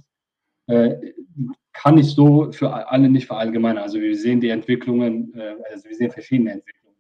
kann 1.72 1.98
ich 1.98 2.12
so 2.12 2.52
für 2.52 2.72
alle 2.89 3.09
nicht 3.09 3.26
verallgemeinern. 3.26 3.82
Also 3.82 4.01
wir 4.01 4.16
sehen 4.16 4.40
die 4.40 4.51
Entwicklungen, 4.51 5.34
äh, 5.34 5.56
also 5.70 5.89
wir 5.89 5.97
sehen 5.97 6.10
verschiedene 6.10 6.52
Entwicklungen, 6.52 6.97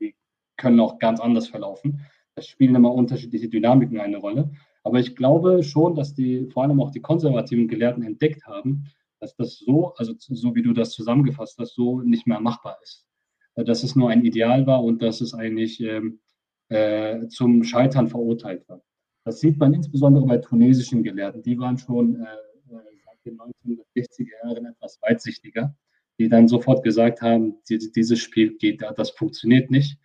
die 0.00 0.14
können 0.56 0.80
auch 0.80 0.98
ganz 0.98 1.20
anders 1.20 1.48
verlaufen. 1.48 2.00
Es 2.34 2.48
spielen 2.48 2.74
immer 2.74 2.92
unterschiedliche 2.92 3.48
Dynamiken 3.48 4.00
eine 4.00 4.18
Rolle. 4.18 4.50
Aber 4.82 5.00
ich 5.00 5.16
glaube 5.16 5.62
schon, 5.62 5.94
dass 5.94 6.14
die 6.14 6.48
vor 6.52 6.62
allem 6.62 6.80
auch 6.80 6.90
die 6.90 7.00
konservativen 7.00 7.68
Gelehrten 7.68 8.02
entdeckt 8.02 8.46
haben, 8.46 8.84
dass 9.20 9.34
das 9.36 9.58
so, 9.58 9.94
also 9.96 10.14
so 10.18 10.54
wie 10.54 10.62
du 10.62 10.72
das 10.72 10.90
zusammengefasst 10.90 11.58
hast, 11.58 11.74
so 11.74 12.00
nicht 12.00 12.26
mehr 12.26 12.40
machbar 12.40 12.78
ist. 12.82 13.06
Äh, 13.54 13.64
dass 13.64 13.82
es 13.82 13.96
nur 13.96 14.10
ein 14.10 14.24
Ideal 14.24 14.66
war 14.66 14.82
und 14.84 15.02
dass 15.02 15.20
es 15.20 15.34
eigentlich 15.34 15.80
ähm, 15.80 16.20
äh, 16.68 17.26
zum 17.28 17.64
Scheitern 17.64 18.08
verurteilt 18.08 18.68
war. 18.68 18.80
Das 19.26 19.40
sieht 19.40 19.58
man 19.58 19.74
insbesondere 19.74 20.24
bei 20.24 20.38
tunesischen 20.38 21.02
Gelehrten. 21.02 21.42
Die 21.42 21.58
waren 21.58 21.76
schon 21.76 22.14
äh, 22.14 22.22
äh 22.22 22.78
seit 23.04 23.26
den 23.26 23.36
1960er 23.36 24.28
Jahren 24.44 24.66
etwas 24.66 25.00
weitsichtiger, 25.02 25.74
die 26.20 26.28
dann 26.28 26.46
sofort 26.46 26.84
gesagt 26.84 27.22
haben, 27.22 27.56
die, 27.68 27.90
dieses 27.90 28.20
Spiel 28.20 28.56
geht, 28.56 28.82
das 28.96 29.10
funktioniert 29.10 29.68
nicht. 29.68 29.98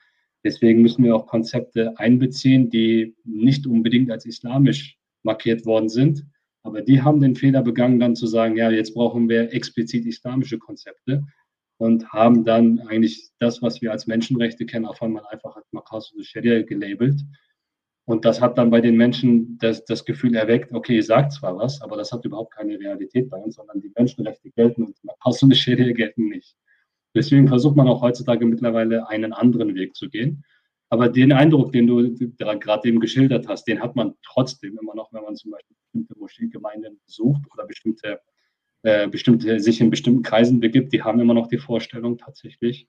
Deswegen 0.44 0.82
müssen 0.82 1.04
wir 1.04 1.16
auch 1.16 1.28
Konzepte 1.28 1.94
einbeziehen, 2.00 2.72
die 2.72 3.16
nicht 3.24 3.68
unbedingt 3.68 4.10
als 4.10 4.26
islamisch 4.26 4.98
markiert 5.22 5.68
worden 5.68 5.90
sind. 5.90 6.26
Aber 6.64 6.82
die 6.82 7.04
haben 7.04 7.22
den 7.22 7.36
Fehler 7.36 7.62
begangen, 7.62 8.00
dann 8.00 8.16
zu 8.16 8.26
sagen, 8.26 8.58
ja, 8.58 8.72
jetzt 8.72 8.96
brauchen 8.96 9.30
wir 9.30 9.54
explizit 9.54 10.08
islamische 10.08 10.58
Konzepte 10.58 11.28
und 11.78 12.10
haben 12.10 12.44
dann 12.44 12.80
eigentlich 12.88 13.30
das, 13.38 13.62
was 13.62 13.84
wir 13.84 13.92
als 13.92 14.08
Menschenrechte 14.08 14.66
kennen, 14.66 14.88
auf 14.88 15.00
einmal 15.04 15.26
einfach 15.30 15.56
als 15.56 15.72
Makasus 15.72 16.26
Sharia 16.26 16.64
gelabelt 16.64 17.22
und 18.06 18.26
das 18.26 18.42
hat 18.42 18.58
dann 18.58 18.72
bei 18.72 18.82
den 18.82 18.98
Menschen 18.98 19.58
das, 19.60 19.86
das 19.86 20.04
Gefühl 20.06 20.36
erweckt, 20.36 20.74
okay, 20.74 20.96
ihr 20.96 21.04
sagt 21.04 21.34
zwar 21.34 21.58
was, 21.58 21.82
aber 21.82 21.98
das 21.98 22.12
hat 22.12 22.26
überhaupt 22.26 22.54
keine 22.54 22.80
Realität 22.80 23.30
bei 23.30 23.38
uns, 23.38 23.56
sondern 23.56 23.80
die 23.80 23.92
Menschenrechte 23.96 24.50
gelten 24.52 24.86
und 24.86 24.96
die 25.44 25.56
Schädige 25.56 25.94
gelten 25.94 26.28
nicht. 26.28 26.56
Deswegen 27.14 27.48
versucht 27.48 27.76
man 27.76 27.88
auch 27.88 28.02
heutzutage 28.02 28.46
mittlerweile 28.46 29.08
einen 29.08 29.34
anderen 29.34 29.76
Weg 29.76 29.96
zu 29.96 30.10
gehen. 30.10 30.44
Aber 30.90 31.10
den 31.10 31.32
Eindruck, 31.32 31.72
den 31.72 31.88
du 31.88 32.16
gerade 32.38 32.88
eben 32.88 33.00
geschildert 33.00 33.48
hast, 33.48 33.66
den 33.66 33.82
hat 33.82 33.96
man 33.96 34.16
trotzdem 34.24 34.78
immer 34.78 34.96
noch, 34.96 35.14
wenn 35.14 35.24
man 35.24 35.36
zum 35.36 35.52
Beispiel 35.52 35.76
bestimmte 35.78 36.20
Moscheegemeinden 36.20 37.00
besucht 37.06 37.42
oder 37.54 37.66
bestimmte, 37.66 38.20
äh, 38.84 39.08
bestimmte 39.08 39.60
sich 39.60 39.80
in 39.80 39.90
bestimmten 39.90 40.24
Kreisen 40.24 40.60
begibt, 40.60 40.92
die 40.92 41.04
haben 41.04 41.20
immer 41.20 41.34
noch 41.34 41.48
die 41.48 41.60
Vorstellung 41.60 42.18
tatsächlich, 42.18 42.88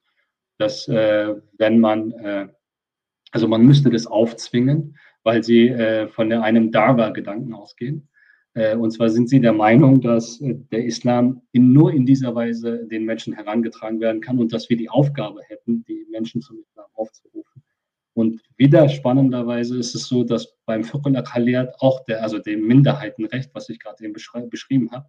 dass 0.57 0.87
äh, 0.87 1.35
wenn 1.57 1.79
man 1.79 2.11
äh, 2.11 2.47
also 3.33 3.47
man 3.47 3.65
müsste 3.65 3.89
das 3.89 4.05
aufzwingen, 4.05 4.95
weil 5.23 5.43
sie 5.43 5.69
äh, 5.69 6.07
von 6.07 6.31
einem 6.31 6.71
Dawa-Gedanken 6.71 7.53
ausgehen. 7.53 8.07
Äh, 8.53 8.75
und 8.75 8.91
zwar 8.91 9.09
sind 9.09 9.27
sie 9.27 9.41
der 9.41 9.53
Meinung, 9.53 10.01
dass 10.01 10.39
äh, 10.39 10.53
der 10.71 10.85
Islam 10.85 11.41
in, 11.51 11.73
nur 11.73 11.91
in 11.91 12.05
dieser 12.05 12.35
Weise 12.35 12.85
den 12.85 13.05
Menschen 13.05 13.33
herangetragen 13.33 13.99
werden 13.99 14.21
kann 14.21 14.37
und 14.37 14.53
dass 14.53 14.69
wir 14.69 14.77
die 14.77 14.89
Aufgabe 14.89 15.41
hätten, 15.47 15.83
die 15.85 16.05
Menschen 16.11 16.43
zum 16.43 16.59
Islam 16.59 16.85
aufzurufen. 16.93 17.63
Und 18.13 18.39
wieder 18.55 18.87
spannenderweise 18.87 19.79
ist 19.79 19.95
es 19.95 20.07
so, 20.07 20.23
dass 20.23 20.55
beim 20.67 20.83
Fiqh 20.83 21.03
al 21.03 21.73
auch 21.79 22.05
der, 22.05 22.21
also 22.21 22.37
dem 22.37 22.67
Minderheitenrecht, 22.67 23.49
was 23.55 23.67
ich 23.69 23.79
gerade 23.79 24.03
eben 24.03 24.13
beschrieben 24.13 24.91
habe, 24.91 25.07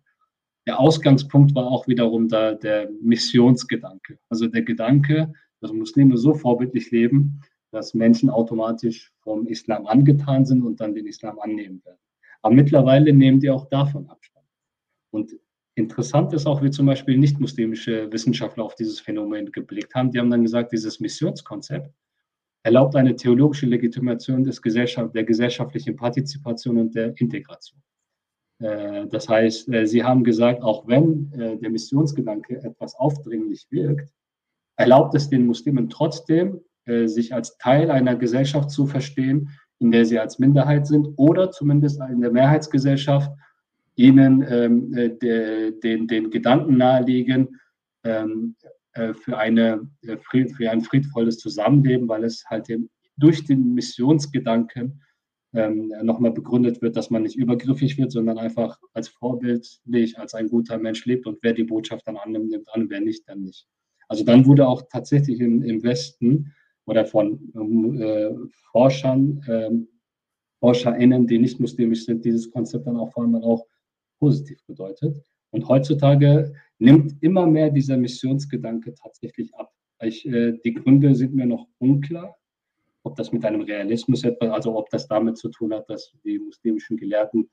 der 0.67 0.81
Ausgangspunkt 0.81 1.55
war 1.55 1.67
auch 1.67 1.87
wiederum 1.89 2.29
da 2.29 2.55
der 2.55 2.89
Missionsgedanke. 3.03 4.19
Also 4.31 4.47
der 4.47 4.63
Gedanke, 4.63 5.35
dass 5.61 5.75
Muslime 5.75 6.17
so 6.17 6.33
vorbildlich 6.33 6.91
leben, 6.91 7.43
dass 7.75 7.95
Menschen 7.95 8.31
automatisch 8.31 9.13
vom 9.21 9.47
Islam 9.47 9.87
angetan 9.87 10.45
sind 10.45 10.63
und 10.63 10.81
dann 10.81 10.95
den 10.95 11.07
Islam 11.07 11.39
annehmen 11.39 11.85
werden. 11.85 11.99
Aber 12.43 12.55
mittlerweile 12.55 13.13
nehmen 13.13 13.41
die 13.41 13.51
auch 13.51 13.69
davon 13.69 14.09
Abstand. 14.09 14.47
Und 15.11 15.33
interessant 15.75 16.33
ist 16.33 16.47
auch, 16.47 16.63
wie 16.63 16.71
zum 16.71 16.87
Beispiel 16.87 17.19
nicht-muslimische 17.19 18.11
Wissenschaftler 18.13 18.65
auf 18.65 18.75
dieses 18.75 19.01
Phänomen 19.01 19.51
geblickt 19.53 19.95
haben. 19.95 20.11
Die 20.11 20.19
haben 20.19 20.31
dann 20.31 20.43
gesagt, 20.43 20.73
dieses 20.73 21.01
Missionskonzept 21.01 21.93
erlaubt 22.65 22.97
eine 22.97 23.15
theologische 23.15 23.67
Legitimation 23.67 24.45
des 24.45 24.61
Gesellschaft, 24.61 25.15
der 25.15 25.25
gesellschaftlichen 25.25 25.97
Partizipation 25.97 26.79
und 26.79 26.95
der 26.95 27.15
Integration. 27.19 27.81
Äh, 28.59 29.07
das 29.09 29.29
heißt, 29.29 29.69
äh, 29.69 29.87
sie 29.87 30.03
haben 30.03 30.25
gesagt, 30.25 30.63
auch 30.63 30.87
wenn 30.87 31.33
äh, 31.33 31.59
der 31.59 31.71
Missionsgedanke 31.71 32.63
etwas 32.63 32.95
aufdringlich 32.95 33.67
wirkt, 33.71 34.13
erlaubt 34.77 35.15
es 35.15 35.29
den 35.29 35.47
Muslimen 35.47 35.89
trotzdem, 35.89 36.61
sich 36.87 37.35
als 37.35 37.57
Teil 37.59 37.91
einer 37.91 38.17
Gesellschaft 38.17 38.71
zu 38.71 38.87
verstehen, 38.87 39.51
in 39.79 39.91
der 39.91 40.05
sie 40.05 40.19
als 40.19 40.39
Minderheit 40.39 40.87
sind 40.87 41.09
oder 41.17 41.51
zumindest 41.51 42.01
in 42.11 42.21
der 42.21 42.31
Mehrheitsgesellschaft 42.31 43.31
ihnen 43.97 44.45
ähm, 44.49 44.93
de, 44.93 45.79
den, 45.81 46.07
den 46.07 46.31
Gedanken 46.31 46.77
nahelegen 46.77 47.61
ähm, 48.05 48.57
für, 49.23 49.39
eine, 49.39 49.89
für 50.03 50.71
ein 50.71 50.83
friedvolles 50.83 51.39
Zusammenleben, 51.39 52.09
weil 52.09 52.25
es 52.25 52.45
halt 52.49 52.69
eben 52.71 52.91
durch 53.17 53.45
den 53.45 53.75
Missionsgedanken 53.75 55.01
ähm, 55.55 55.93
nochmal 56.03 56.33
begründet 56.33 56.83
wird, 56.83 56.97
dass 56.97 57.11
man 57.11 57.23
nicht 57.23 57.37
übergriffig 57.37 57.97
wird, 57.97 58.11
sondern 58.11 58.39
einfach 58.39 58.79
als 58.93 59.09
vorbildlich, 59.09 60.19
als 60.19 60.35
ein 60.35 60.49
guter 60.49 60.79
Mensch 60.79 61.05
lebt 61.07 61.27
und 61.27 61.39
wer 61.43 61.53
die 61.53 61.65
Botschaft 61.65 62.07
dann 62.07 62.17
annimmt, 62.17 62.51
nimmt 62.51 62.69
an, 62.75 62.91
wer 62.91 63.01
nicht, 63.01 63.29
dann 63.29 63.43
nicht. 63.43 63.67
Also 64.09 64.25
dann 64.25 64.47
wurde 64.47 64.67
auch 64.67 64.83
tatsächlich 64.91 65.41
im, 65.41 65.63
im 65.63 65.83
Westen 65.83 66.53
oder 66.87 67.05
von 67.05 67.99
äh, 68.01 68.31
Forschern, 68.71 69.43
äh, 69.47 69.71
ForscherInnen, 70.61 71.27
die 71.27 71.39
nicht 71.39 71.61
muslimisch 71.61 72.05
sind, 72.05 72.25
dieses 72.25 72.51
Konzept 72.51 72.87
dann 72.87 72.97
auch 72.97 73.13
vor 73.13 73.23
allem 73.25 73.37
auch 73.37 73.67
positiv 74.19 74.65
bedeutet. 74.67 75.23
Und 75.51 75.69
heutzutage 75.69 76.53
nimmt 76.79 77.23
immer 77.23 77.47
mehr 77.47 77.71
dieser 77.71 77.97
Missionsgedanke 77.97 78.95
tatsächlich 78.95 79.55
ab. 79.55 79.73
Ich, 80.03 80.27
äh, 80.27 80.59
die 80.65 80.75
Gründe 80.75 81.15
sind 81.15 81.35
mir 81.35 81.47
noch 81.47 81.69
unklar, 81.79 82.37
ob 83.05 83.17
das 83.17 83.33
mit 83.33 83.45
einem 83.45 83.61
Realismus 83.61 84.25
etwas, 84.25 84.51
also 84.51 84.77
ob 84.77 84.91
das 84.91 85.07
damit 85.07 85.39
zu 85.39 85.49
tun 85.51 85.73
hat, 85.73 85.89
dass 85.89 86.13
die 86.25 86.39
muslimischen 86.39 86.97
Gelehrten 86.97 87.51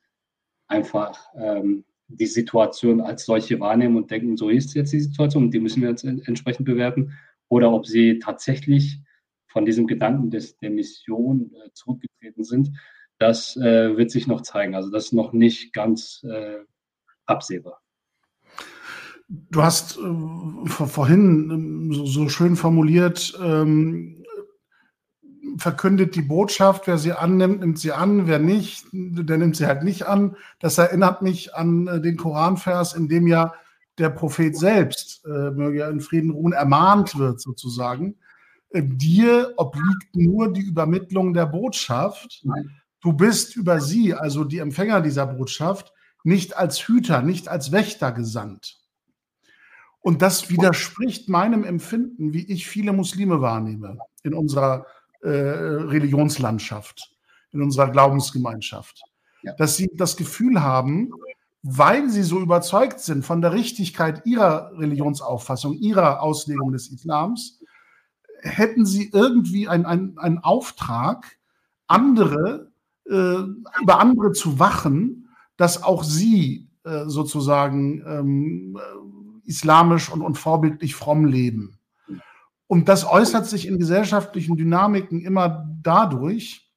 einfach 0.67 1.19
ähm, 1.35 1.83
die 2.07 2.25
Situation 2.25 3.01
als 3.01 3.25
solche 3.25 3.59
wahrnehmen 3.59 3.97
und 3.97 4.09
denken, 4.11 4.35
so 4.35 4.49
ist 4.49 4.73
jetzt 4.73 4.93
die 4.93 4.99
Situation 4.99 5.45
und 5.45 5.53
die 5.53 5.59
müssen 5.59 5.81
wir 5.81 5.89
jetzt 5.89 6.03
entsprechend 6.03 6.65
bewerten, 6.65 7.13
oder 7.49 7.71
ob 7.71 7.85
sie 7.85 8.19
tatsächlich 8.19 8.99
von 9.51 9.65
diesem 9.65 9.87
Gedanken 9.87 10.29
des, 10.29 10.57
der 10.57 10.69
Mission 10.69 11.51
äh, 11.53 11.69
zurückgetreten 11.73 12.43
sind, 12.43 12.71
das 13.19 13.55
äh, 13.57 13.97
wird 13.97 14.09
sich 14.09 14.27
noch 14.27 14.41
zeigen. 14.41 14.73
Also 14.73 14.89
das 14.89 15.05
ist 15.05 15.13
noch 15.13 15.33
nicht 15.33 15.73
ganz 15.73 16.23
äh, 16.23 16.59
absehbar. 17.25 17.81
Du 19.27 19.61
hast 19.61 19.97
äh, 19.97 20.67
vorhin 20.67 21.49
ähm, 21.51 21.93
so, 21.93 22.05
so, 22.05 22.29
schön 22.29 22.55
formuliert, 22.55 23.37
ähm, 23.41 24.25
verkündet 25.57 26.15
die 26.15 26.21
Botschaft, 26.21 26.87
wer 26.87 26.97
sie 26.97 27.13
annimmt, 27.13 27.59
nimmt 27.59 27.79
sie 27.79 27.91
an, 27.91 28.27
wer 28.27 28.39
nicht, 28.39 28.85
der 28.91 29.37
nimmt 29.37 29.55
sie 29.55 29.67
halt 29.67 29.83
nicht 29.83 30.03
an. 30.03 30.35
Das 30.59 30.77
erinnert 30.77 31.21
mich 31.21 31.55
an 31.55 31.87
äh, 31.87 32.01
den 32.01 32.17
Koranvers, 32.17 32.93
in 32.93 33.07
dem 33.07 33.27
ja 33.27 33.53
der 33.97 34.09
Prophet 34.09 34.57
selbst, 34.57 35.23
äh, 35.25 35.51
möge 35.51 35.81
er 35.81 35.89
in 35.89 36.01
Frieden 36.01 36.31
ruhen, 36.31 36.53
ermahnt 36.53 37.17
wird 37.17 37.39
sozusagen. 37.39 38.15
Dir 38.73 39.53
obliegt 39.57 40.15
nur 40.15 40.53
die 40.53 40.61
Übermittlung 40.61 41.33
der 41.33 41.45
Botschaft. 41.45 42.45
Du 43.01 43.13
bist 43.13 43.55
über 43.55 43.81
sie, 43.81 44.13
also 44.13 44.43
die 44.43 44.59
Empfänger 44.59 45.01
dieser 45.01 45.27
Botschaft, 45.27 45.91
nicht 46.23 46.55
als 46.55 46.87
Hüter, 46.87 47.21
nicht 47.21 47.47
als 47.49 47.71
Wächter 47.71 48.11
gesandt. 48.11 48.77
Und 50.01 50.21
das 50.21 50.49
widerspricht 50.49 51.29
meinem 51.29 51.63
Empfinden, 51.63 52.33
wie 52.33 52.45
ich 52.51 52.67
viele 52.67 52.93
Muslime 52.93 53.41
wahrnehme 53.41 53.97
in 54.23 54.33
unserer 54.33 54.85
äh, 55.21 55.29
Religionslandschaft, 55.29 57.13
in 57.51 57.61
unserer 57.61 57.89
Glaubensgemeinschaft. 57.89 59.03
Dass 59.57 59.75
sie 59.75 59.89
das 59.93 60.17
Gefühl 60.17 60.61
haben, 60.61 61.11
weil 61.63 62.09
sie 62.09 62.23
so 62.23 62.39
überzeugt 62.39 62.99
sind 62.99 63.25
von 63.25 63.41
der 63.41 63.53
Richtigkeit 63.53 64.25
ihrer 64.25 64.71
Religionsauffassung, 64.77 65.73
ihrer 65.73 66.21
Auslegung 66.21 66.71
des 66.71 66.91
Islams, 66.91 67.60
hätten 68.41 68.85
sie 68.85 69.09
irgendwie 69.13 69.67
einen 69.67 70.17
ein 70.17 70.39
Auftrag, 70.39 71.37
andere, 71.87 72.71
äh, 73.05 73.43
über 73.81 73.99
andere 73.99 74.31
zu 74.31 74.59
wachen, 74.59 75.29
dass 75.57 75.83
auch 75.83 76.03
sie 76.03 76.69
äh, 76.83 77.05
sozusagen 77.05 78.03
ähm, 78.05 79.41
islamisch 79.43 80.11
und, 80.11 80.21
und 80.21 80.37
vorbildlich 80.37 80.95
fromm 80.95 81.25
leben. 81.25 81.77
Und 82.67 82.87
das 82.87 83.05
äußert 83.05 83.45
sich 83.45 83.67
in 83.67 83.79
gesellschaftlichen 83.79 84.55
Dynamiken 84.55 85.21
immer 85.21 85.67
dadurch, 85.83 86.71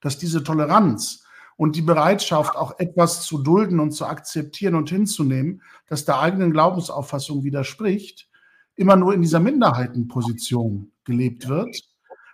dass 0.00 0.18
diese 0.18 0.42
Toleranz 0.42 1.24
und 1.56 1.76
die 1.76 1.82
Bereitschaft, 1.82 2.56
auch 2.56 2.78
etwas 2.80 3.22
zu 3.22 3.38
dulden 3.38 3.78
und 3.78 3.92
zu 3.92 4.04
akzeptieren 4.04 4.74
und 4.74 4.90
hinzunehmen, 4.90 5.62
das 5.86 6.04
der 6.04 6.18
eigenen 6.18 6.50
Glaubensauffassung 6.50 7.44
widerspricht, 7.44 8.28
immer 8.76 8.96
nur 8.96 9.14
in 9.14 9.22
dieser 9.22 9.40
Minderheitenposition 9.40 10.92
gelebt 11.04 11.48
wird. 11.48 11.76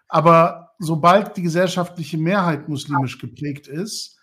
Aber 0.09 0.70
sobald 0.78 1.36
die 1.36 1.43
gesellschaftliche 1.43 2.19
Mehrheit 2.19 2.69
muslimisch 2.69 3.19
geprägt 3.19 3.66
ist, 3.69 4.19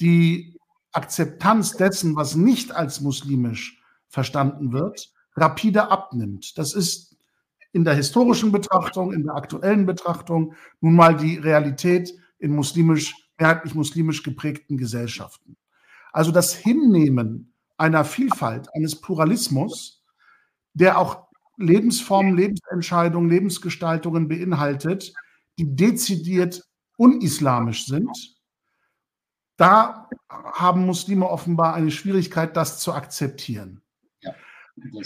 die 0.00 0.58
Akzeptanz 0.92 1.72
dessen, 1.72 2.16
was 2.16 2.36
nicht 2.36 2.72
als 2.72 3.00
muslimisch 3.00 3.82
verstanden 4.08 4.72
wird, 4.72 5.12
rapide 5.34 5.90
abnimmt. 5.90 6.56
Das 6.56 6.72
ist 6.72 7.16
in 7.72 7.84
der 7.84 7.94
historischen 7.94 8.52
Betrachtung, 8.52 9.12
in 9.12 9.24
der 9.24 9.34
aktuellen 9.34 9.84
Betrachtung 9.84 10.54
nun 10.80 10.94
mal 10.94 11.14
die 11.14 11.36
Realität 11.36 12.14
in 12.38 12.54
muslimisch, 12.54 13.14
mehrheitlich 13.38 13.74
muslimisch 13.74 14.22
geprägten 14.22 14.78
Gesellschaften. 14.78 15.56
Also 16.12 16.30
das 16.32 16.54
Hinnehmen 16.54 17.52
einer 17.76 18.06
Vielfalt, 18.06 18.74
eines 18.74 18.98
Pluralismus, 18.98 20.02
der 20.72 20.98
auch 20.98 21.25
Lebensformen, 21.56 22.36
Lebensentscheidungen, 22.36 23.30
Lebensgestaltungen 23.30 24.28
beinhaltet, 24.28 25.12
die 25.58 25.74
dezidiert 25.74 26.62
unislamisch 26.96 27.86
sind, 27.86 28.36
da 29.56 30.08
haben 30.28 30.84
Muslime 30.84 31.28
offenbar 31.28 31.74
eine 31.74 31.90
Schwierigkeit, 31.90 32.56
das 32.56 32.78
zu 32.78 32.92
akzeptieren. 32.92 33.82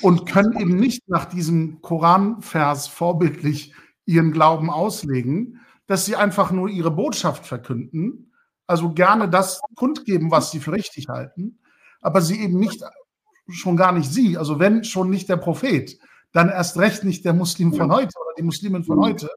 Und 0.03 0.27
können 0.27 0.59
eben 0.59 0.77
nicht 0.77 1.09
nach 1.09 1.27
diesem 1.27 1.81
Koranvers 1.81 2.89
vorbildlich 2.89 3.73
ihren 4.05 4.33
Glauben 4.33 4.69
auslegen, 4.69 5.61
dass 5.87 6.05
sie 6.07 6.17
einfach 6.17 6.51
nur 6.51 6.69
ihre 6.69 6.91
Botschaft 6.91 7.47
verkünden, 7.47 8.33
also 8.67 8.93
gerne 8.93 9.29
das 9.29 9.61
kundgeben, 9.77 10.33
was 10.33 10.51
sie 10.51 10.59
für 10.59 10.73
richtig 10.73 11.09
halten, 11.09 11.61
aber 12.01 12.21
sie 12.21 12.41
eben 12.41 12.59
nicht, 12.59 12.83
schon 13.49 13.77
gar 13.77 13.93
nicht 13.93 14.11
sie, 14.11 14.37
also 14.37 14.59
wenn 14.59 14.83
schon 14.83 15.11
nicht 15.11 15.29
der 15.29 15.37
Prophet, 15.37 15.99
dann 16.33 16.49
erst 16.49 16.79
recht 16.79 17.05
nicht 17.05 17.25
der 17.25 17.35
Muslim 17.35 17.75
von 17.75 17.93
heute 17.93 18.13
oder 18.19 18.35
die 18.39 18.43
Muslimen 18.43 18.85
von 18.85 19.01
heute, 19.01 19.31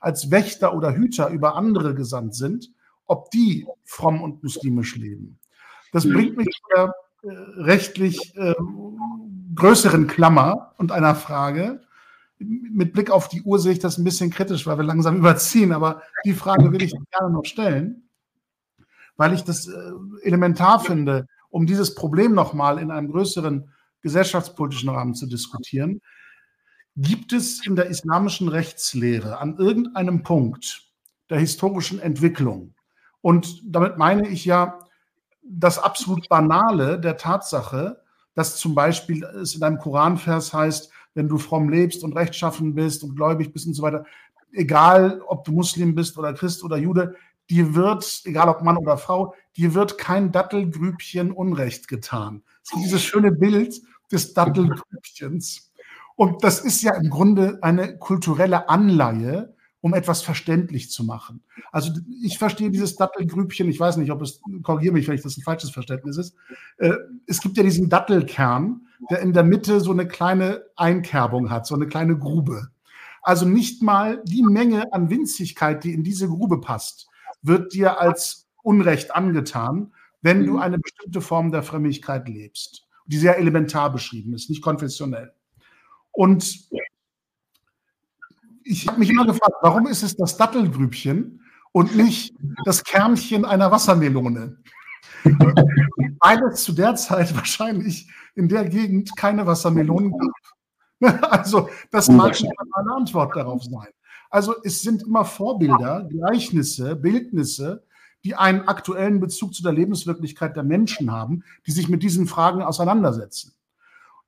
als 0.00 0.30
Wächter 0.30 0.74
oder 0.74 0.94
Hüter 0.94 1.30
über 1.30 1.56
andere 1.56 1.94
gesandt 1.94 2.34
sind, 2.34 2.70
ob 3.06 3.30
die 3.30 3.66
fromm 3.84 4.22
und 4.22 4.42
muslimisch 4.42 4.96
leben. 4.96 5.38
Das 5.92 6.08
bringt 6.08 6.36
mich 6.36 6.48
zu 6.48 6.62
der 6.74 6.94
äh, 7.22 7.28
rechtlich 7.62 8.36
äh, 8.36 8.54
größeren 9.54 10.06
Klammer 10.06 10.74
und 10.78 10.92
einer 10.92 11.14
Frage. 11.14 11.82
Mit 12.38 12.92
Blick 12.92 13.10
auf 13.10 13.28
die 13.28 13.42
Uhr 13.42 13.58
sehe 13.58 13.72
ich 13.72 13.78
das 13.78 13.96
ein 13.96 14.04
bisschen 14.04 14.30
kritisch, 14.30 14.66
weil 14.66 14.76
wir 14.76 14.84
langsam 14.84 15.16
überziehen, 15.18 15.72
aber 15.72 16.02
die 16.24 16.34
Frage 16.34 16.72
will 16.72 16.82
ich 16.82 16.92
gerne 16.92 17.32
noch 17.32 17.44
stellen, 17.44 18.08
weil 19.16 19.32
ich 19.32 19.44
das 19.44 19.68
äh, 19.68 19.92
elementar 20.22 20.80
finde, 20.80 21.26
um 21.48 21.66
dieses 21.66 21.94
Problem 21.94 22.34
nochmal 22.34 22.78
in 22.78 22.90
einem 22.90 23.10
größeren 23.10 23.70
gesellschaftspolitischen 24.02 24.90
Rahmen 24.90 25.14
zu 25.14 25.26
diskutieren. 25.26 26.00
Gibt 26.96 27.32
es 27.32 27.66
in 27.66 27.76
der 27.76 27.86
islamischen 27.86 28.48
Rechtslehre 28.48 29.38
an 29.38 29.58
irgendeinem 29.58 30.22
Punkt 30.22 30.90
der 31.28 31.38
historischen 31.38 31.98
Entwicklung, 31.98 32.74
und 33.26 33.60
damit 33.64 33.98
meine 33.98 34.28
ich 34.28 34.44
ja 34.44 34.78
das 35.42 35.80
absolut 35.80 36.28
Banale 36.28 37.00
der 37.00 37.16
Tatsache, 37.16 38.00
dass 38.34 38.56
zum 38.56 38.76
Beispiel 38.76 39.24
es 39.24 39.56
in 39.56 39.64
einem 39.64 39.78
Koranvers 39.78 40.52
heißt, 40.52 40.90
wenn 41.14 41.28
du 41.28 41.36
fromm 41.36 41.68
lebst 41.68 42.04
und 42.04 42.14
rechtschaffen 42.14 42.74
bist 42.74 43.02
und 43.02 43.16
gläubig 43.16 43.52
bist 43.52 43.66
und 43.66 43.74
so 43.74 43.82
weiter, 43.82 44.04
egal 44.52 45.22
ob 45.26 45.44
du 45.44 45.50
Muslim 45.50 45.94
bist 45.96 46.16
oder 46.18 46.34
Christ 46.34 46.62
oder 46.62 46.76
Jude, 46.76 47.16
dir 47.50 47.74
wird, 47.74 48.22
egal 48.26 48.48
ob 48.48 48.62
Mann 48.62 48.76
oder 48.76 48.96
Frau, 48.96 49.34
dir 49.56 49.74
wird 49.74 49.98
kein 49.98 50.30
Dattelgrübchen 50.30 51.32
Unrecht 51.32 51.88
getan. 51.88 52.44
Es 52.62 52.72
ist 52.74 52.84
dieses 52.84 53.02
schöne 53.02 53.32
Bild 53.32 53.80
des 54.12 54.34
Dattelgrübchens. 54.34 55.65
Und 56.16 56.42
das 56.42 56.60
ist 56.60 56.82
ja 56.82 56.94
im 56.94 57.10
Grunde 57.10 57.58
eine 57.62 57.98
kulturelle 57.98 58.68
Anleihe, 58.68 59.54
um 59.82 59.94
etwas 59.94 60.22
verständlich 60.22 60.90
zu 60.90 61.04
machen. 61.04 61.44
Also 61.70 61.92
ich 62.20 62.38
verstehe 62.38 62.70
dieses 62.70 62.96
Dattelgrübchen, 62.96 63.68
ich 63.68 63.78
weiß 63.78 63.98
nicht, 63.98 64.10
ob 64.10 64.22
es, 64.22 64.40
korrigiere 64.62 64.94
mich, 64.94 65.06
wenn 65.06 65.14
ich 65.14 65.22
das 65.22 65.36
ein 65.36 65.42
falsches 65.42 65.70
Verständnis 65.70 66.16
ist. 66.16 66.34
Äh, 66.78 66.94
es 67.26 67.40
gibt 67.40 67.56
ja 67.56 67.62
diesen 67.62 67.88
Dattelkern, 67.88 68.80
der 69.10 69.20
in 69.20 69.32
der 69.32 69.44
Mitte 69.44 69.80
so 69.80 69.92
eine 69.92 70.08
kleine 70.08 70.64
Einkerbung 70.74 71.50
hat, 71.50 71.66
so 71.66 71.74
eine 71.74 71.86
kleine 71.86 72.18
Grube. 72.18 72.68
Also 73.22 73.46
nicht 73.46 73.82
mal 73.82 74.22
die 74.24 74.42
Menge 74.42 74.92
an 74.92 75.10
Winzigkeit, 75.10 75.84
die 75.84 75.92
in 75.92 76.02
diese 76.02 76.28
Grube 76.28 76.60
passt, 76.60 77.08
wird 77.42 77.74
dir 77.74 78.00
als 78.00 78.48
Unrecht 78.62 79.14
angetan, 79.14 79.92
wenn 80.22 80.44
du 80.44 80.54
mhm. 80.54 80.58
eine 80.58 80.78
bestimmte 80.78 81.20
Form 81.20 81.52
der 81.52 81.62
Frömmigkeit 81.62 82.28
lebst, 82.28 82.88
die 83.06 83.18
sehr 83.18 83.38
elementar 83.38 83.92
beschrieben 83.92 84.34
ist, 84.34 84.50
nicht 84.50 84.62
konfessionell. 84.62 85.32
Und 86.16 86.70
ich 88.64 88.88
habe 88.88 88.98
mich 88.98 89.10
immer 89.10 89.26
gefragt, 89.26 89.54
warum 89.60 89.86
ist 89.86 90.02
es 90.02 90.16
das 90.16 90.38
Dattelgrübchen 90.38 91.42
und 91.72 91.94
nicht 91.94 92.34
das 92.64 92.82
Kernchen 92.82 93.44
einer 93.44 93.70
Wassermelone? 93.70 94.56
Weil 95.24 96.42
es 96.44 96.64
zu 96.64 96.72
der 96.72 96.94
Zeit 96.96 97.36
wahrscheinlich 97.36 98.10
in 98.34 98.48
der 98.48 98.66
Gegend 98.66 99.14
keine 99.16 99.46
Wassermelonen 99.46 100.12
gab. 100.12 100.30
Also 101.30 101.68
das 101.90 102.08
mag 102.08 102.34
eine 102.72 102.94
Antwort 102.94 103.36
darauf 103.36 103.62
sein. 103.62 103.88
Also 104.30 104.54
es 104.64 104.80
sind 104.80 105.02
immer 105.02 105.26
Vorbilder, 105.26 106.08
Gleichnisse, 106.08 106.96
Bildnisse, 106.96 107.84
die 108.24 108.34
einen 108.34 108.62
aktuellen 108.62 109.20
Bezug 109.20 109.52
zu 109.52 109.62
der 109.62 109.72
Lebenswirklichkeit 109.72 110.56
der 110.56 110.62
Menschen 110.62 111.12
haben, 111.12 111.44
die 111.66 111.72
sich 111.72 111.90
mit 111.90 112.02
diesen 112.02 112.26
Fragen 112.26 112.62
auseinandersetzen. 112.62 113.55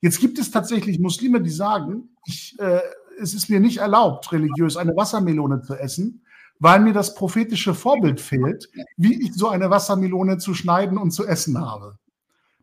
Jetzt 0.01 0.21
gibt 0.21 0.39
es 0.39 0.51
tatsächlich 0.51 0.99
Muslime, 0.99 1.41
die 1.41 1.51
sagen, 1.51 2.11
ich, 2.25 2.59
äh, 2.59 2.81
es 3.21 3.35
ist 3.35 3.51
mir 3.51 3.61
nicht 3.61 3.79
erlaubt, 3.79 4.33
religiös 4.33 4.77
eine 4.77 4.97
Wassermelone 4.97 5.63
zu 5.63 5.75
essen, 5.75 6.25
weil 6.61 6.81
mir 6.81 6.93
das 6.93 7.15
prophetische 7.15 7.75
Vorbild 7.75 8.21
fehlt, 8.21 8.69
wie 8.97 9.23
ich 9.23 9.35
so 9.35 9.49
eine 9.49 9.71
Wassermelone 9.71 10.39
zu 10.39 10.55
schneiden 10.55 10.99
und 10.99 11.11
zu 11.11 11.27
essen 11.27 11.61
habe. 11.61 11.99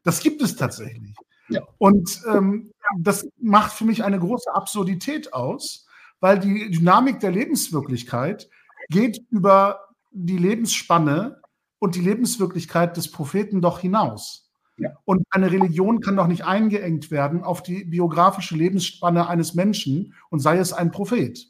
Das 0.04 0.20
gibt 0.20 0.42
es 0.42 0.56
tatsächlich. 0.56 1.16
Ja. 1.50 1.62
Und 1.78 2.22
ähm, 2.32 2.72
das 3.00 3.28
macht 3.38 3.74
für 3.74 3.86
mich 3.86 4.04
eine 4.04 4.20
große 4.20 4.54
Absurdität 4.54 5.34
aus, 5.34 5.86
weil 6.20 6.40
die 6.40 6.72
Dynamik 6.72 7.20
der 7.20 7.32
Lebenswirklichkeit 7.32 8.50
geht 8.90 9.20
über 9.30 9.80
die 10.12 10.38
Lebensspanne 10.38 11.42
und 11.80 11.96
die 11.96 12.02
Lebenswirklichkeit 12.02 12.98
des 12.98 13.12
Propheten 13.12 13.62
doch 13.62 13.80
hinaus. 13.80 14.45
Ja. 14.78 14.92
Und 15.06 15.26
eine 15.30 15.52
Religion 15.52 16.02
kann 16.02 16.18
doch 16.18 16.28
nicht 16.28 16.46
eingeengt 16.46 17.10
werden 17.10 17.44
auf 17.44 17.64
die 17.64 17.86
biografische 17.86 18.56
Lebensspanne 18.56 19.28
eines 19.28 19.54
Menschen 19.54 20.14
und 20.30 20.40
sei 20.40 20.58
es 20.58 20.74
ein 20.74 20.92
Prophet. 20.92 21.48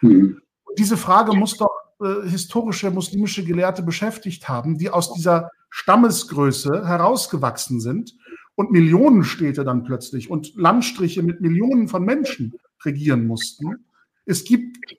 Mhm. 0.00 0.40
Diese 0.78 0.96
Frage 0.96 1.36
muss 1.36 1.56
doch 1.56 1.70
äh, 2.00 2.28
historische 2.28 2.90
muslimische 2.90 3.44
Gelehrte 3.44 3.82
beschäftigt 3.82 4.48
haben, 4.48 4.78
die 4.78 4.90
aus 4.90 5.12
dieser 5.12 5.50
Stammesgröße 5.70 6.86
herausgewachsen 6.86 7.80
sind 7.80 8.16
und 8.54 8.70
Millionenstädte 8.70 9.64
dann 9.64 9.84
plötzlich 9.84 10.30
und 10.30 10.54
Landstriche 10.56 11.22
mit 11.22 11.40
Millionen 11.40 11.88
von 11.88 12.04
Menschen 12.04 12.54
regieren 12.84 13.26
mussten. 13.26 13.84
Es 14.24 14.44
gibt 14.44 14.96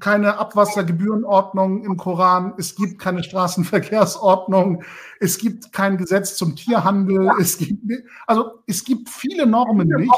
keine 0.00 0.38
Abwassergebührenordnung 0.38 1.84
im 1.84 1.96
Koran, 1.96 2.54
es 2.58 2.74
gibt 2.74 2.98
keine 2.98 3.22
Straßenverkehrsordnung, 3.22 4.82
es 5.20 5.38
gibt 5.38 5.72
kein 5.72 5.96
Gesetz 5.96 6.36
zum 6.36 6.56
Tierhandel, 6.56 7.30
es 7.40 7.58
gibt, 7.58 7.82
also 8.26 8.62
es 8.66 8.84
gibt 8.84 9.08
viele 9.08 9.46
Normen 9.46 9.88
nicht, 9.88 10.12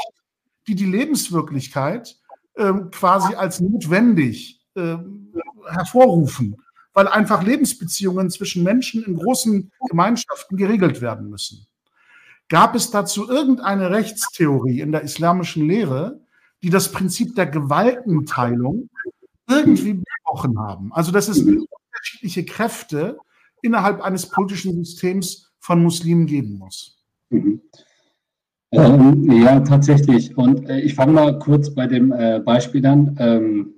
die 0.67 0.75
die 0.75 0.85
Lebenswirklichkeit 0.85 2.17
äh, 2.55 2.73
quasi 2.91 3.35
als 3.35 3.59
notwendig 3.59 4.61
äh, 4.75 4.97
hervorrufen, 5.69 6.57
weil 6.93 7.07
einfach 7.07 7.43
Lebensbeziehungen 7.43 8.29
zwischen 8.29 8.63
Menschen 8.63 9.03
in 9.03 9.15
großen 9.15 9.71
Gemeinschaften 9.89 10.57
geregelt 10.57 11.01
werden 11.01 11.29
müssen. 11.29 11.65
Gab 12.49 12.75
es 12.75 12.91
dazu 12.91 13.29
irgendeine 13.29 13.91
Rechtstheorie 13.91 14.81
in 14.81 14.91
der 14.91 15.01
islamischen 15.03 15.67
Lehre, 15.67 16.19
die 16.63 16.69
das 16.69 16.91
Prinzip 16.91 17.35
der 17.35 17.47
Gewaltenteilung 17.47 18.89
irgendwie 19.51 20.01
gebrochen 20.25 20.59
haben. 20.59 20.91
Also 20.93 21.11
dass 21.11 21.27
es 21.27 21.39
unterschiedliche 21.39 22.45
Kräfte 22.45 23.17
innerhalb 23.61 24.01
eines 24.01 24.27
politischen 24.29 24.83
Systems 24.83 25.51
von 25.59 25.83
Muslimen 25.83 26.25
geben 26.25 26.57
muss. 26.57 26.97
Mhm. 27.29 27.61
Ähm, 28.71 29.29
ja, 29.43 29.59
tatsächlich. 29.59 30.37
Und 30.37 30.67
äh, 30.69 30.79
ich 30.79 30.95
fange 30.95 31.11
mal 31.11 31.39
kurz 31.39 31.73
bei 31.73 31.87
dem 31.87 32.11
äh, 32.11 32.39
Beispiel 32.39 32.85
an 32.85 33.17
ähm, 33.19 33.73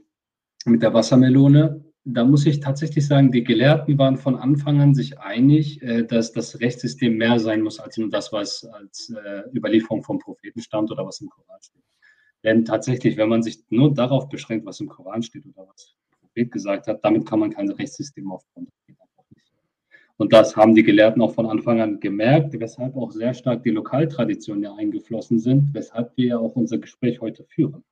mit 0.65 0.83
der 0.83 0.93
Wassermelone. 0.93 1.83
Da 2.05 2.25
muss 2.25 2.45
ich 2.45 2.59
tatsächlich 2.59 3.07
sagen, 3.07 3.31
die 3.31 3.43
Gelehrten 3.43 3.97
waren 3.97 4.17
von 4.17 4.35
Anfang 4.35 4.81
an 4.81 4.93
sich 4.93 5.19
einig, 5.19 5.81
äh, 5.81 6.03
dass 6.03 6.31
das 6.31 6.59
Rechtssystem 6.59 7.17
mehr 7.17 7.39
sein 7.39 7.61
muss 7.61 7.79
als 7.79 7.97
nur 7.97 8.09
das, 8.09 8.31
was 8.31 8.65
als 8.65 9.09
äh, 9.09 9.57
Überlieferung 9.57 10.03
vom 10.03 10.19
Propheten 10.19 10.61
stammt 10.61 10.91
oder 10.91 11.05
was 11.05 11.21
im 11.21 11.29
Koran 11.29 11.59
steht. 11.61 11.81
Denn 12.43 12.65
tatsächlich, 12.65 13.17
wenn 13.17 13.29
man 13.29 13.41
sich 13.41 13.63
nur 13.69 13.93
darauf 13.93 14.29
beschränkt, 14.29 14.65
was 14.65 14.79
im 14.79 14.89
Koran 14.89 15.23
steht 15.23 15.45
oder 15.45 15.67
was 15.67 15.95
der 16.11 16.17
Prophet 16.19 16.51
gesagt 16.51 16.87
hat, 16.87 17.03
damit 17.03 17.25
kann 17.25 17.39
man 17.39 17.51
kein 17.51 17.69
Rechtssystem 17.69 18.31
aufbauen. 18.31 18.67
Und 20.17 20.31
das 20.31 20.55
haben 20.55 20.75
die 20.75 20.83
Gelehrten 20.83 21.21
auch 21.21 21.33
von 21.33 21.47
Anfang 21.47 21.81
an 21.81 21.99
gemerkt, 21.99 22.57
weshalb 22.59 22.95
auch 22.95 23.11
sehr 23.11 23.33
stark 23.33 23.63
die 23.63 23.71
Lokaltraditionen 23.71 24.63
ja 24.63 24.75
eingeflossen 24.75 25.39
sind, 25.39 25.73
weshalb 25.73 26.15
wir 26.17 26.27
ja 26.27 26.37
auch 26.37 26.55
unser 26.55 26.77
Gespräch 26.77 27.19
heute 27.19 27.43
führen. 27.43 27.83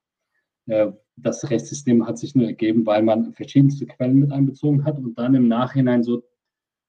Äh, 0.67 0.91
das 1.15 1.49
Rechtssystem 1.49 2.05
hat 2.05 2.17
sich 2.17 2.35
nur 2.35 2.45
ergeben, 2.45 2.85
weil 2.85 3.03
man 3.03 3.33
verschiedenste 3.33 3.85
Quellen 3.85 4.19
mit 4.19 4.31
einbezogen 4.31 4.85
hat 4.85 4.97
und 4.97 5.17
dann 5.17 5.33
im 5.33 5.47
Nachhinein 5.47 6.03
so 6.03 6.23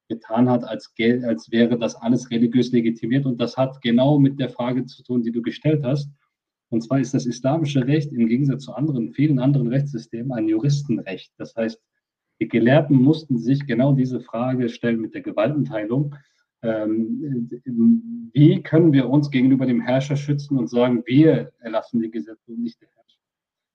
getan 0.09 0.51
hat, 0.51 0.65
als, 0.65 0.93
als 1.25 1.51
wäre 1.51 1.79
das 1.79 1.97
alles 1.97 2.31
religiös 2.31 2.71
legitimiert. 2.73 3.25
Und 3.25 3.41
das 3.41 3.57
hat 3.57 3.81
genau 3.81 4.19
mit 4.19 4.39
der 4.39 4.51
Frage 4.51 4.85
zu 4.85 5.03
tun, 5.03 5.23
die 5.23 5.33
du 5.33 5.41
gestellt 5.41 5.83
hast. 5.85 6.11
Und 6.73 6.81
zwar 6.81 7.01
ist 7.01 7.13
das 7.13 7.27
islamische 7.27 7.87
Recht 7.87 8.13
im 8.13 8.29
Gegensatz 8.29 8.65
zu 8.65 8.73
anderen, 8.73 9.13
vielen 9.13 9.39
anderen 9.39 9.69
Rechtssystemen 9.69 10.33
ein 10.33 10.49
Juristenrecht. 10.49 11.33
Das 11.37 11.55
heißt, 11.55 11.81
die 12.41 12.49
Gelehrten 12.49 12.97
mussten 12.97 13.39
sich 13.39 13.67
genau 13.67 13.93
diese 13.93 14.21
Frage 14.21 14.69
stellen 14.69 15.01
mit 15.01 15.15
der 15.15 15.21
Gewaltenteilung. 15.21 16.15
Ähm, 16.63 17.51
wie 18.33 18.63
können 18.63 18.93
wir 18.93 19.11
uns 19.11 19.31
gegenüber 19.31 19.67
dem 19.67 19.81
Herrscher 19.81 20.17
schützen 20.17 20.57
und 20.57 20.71
sagen, 20.71 21.03
wir 21.07 21.53
erlassen 21.59 22.01
die 22.01 22.11
Gesetze 22.11 22.51
und 22.51 22.63
nicht 22.63 22.81
der 22.81 22.89
Herrscher? 22.89 23.21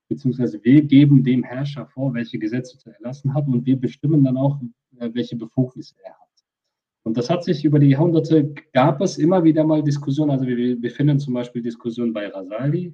Beziehungsweise 0.09 0.63
wir 0.63 0.81
geben 0.81 1.23
dem 1.23 1.43
Herrscher 1.43 1.85
vor, 1.85 2.13
welche 2.13 2.39
Gesetze 2.39 2.77
zu 2.77 2.89
erlassen 2.89 3.33
hat 3.33 3.47
und 3.47 3.65
wir 3.65 3.79
bestimmen 3.79 4.23
dann 4.23 4.37
auch, 4.37 4.59
äh, 4.97 5.09
welche 5.13 5.35
Befugnisse 5.35 5.95
er 6.03 6.13
hat. 6.13 6.26
Und 7.07 7.15
das 7.15 7.29
hat 7.29 7.45
sich 7.45 7.63
über 7.63 7.79
die 7.79 7.91
Jahrhunderte, 7.91 8.53
gab 8.73 8.99
es 8.99 9.17
immer 9.17 9.41
wieder 9.45 9.63
mal 9.63 9.81
Diskussionen. 9.81 10.31
Also 10.31 10.45
wir, 10.45 10.81
wir 10.81 10.91
finden 10.91 11.19
zum 11.19 11.35
Beispiel 11.35 11.61
Diskussionen 11.61 12.11
bei 12.11 12.27
Rasali, 12.27 12.93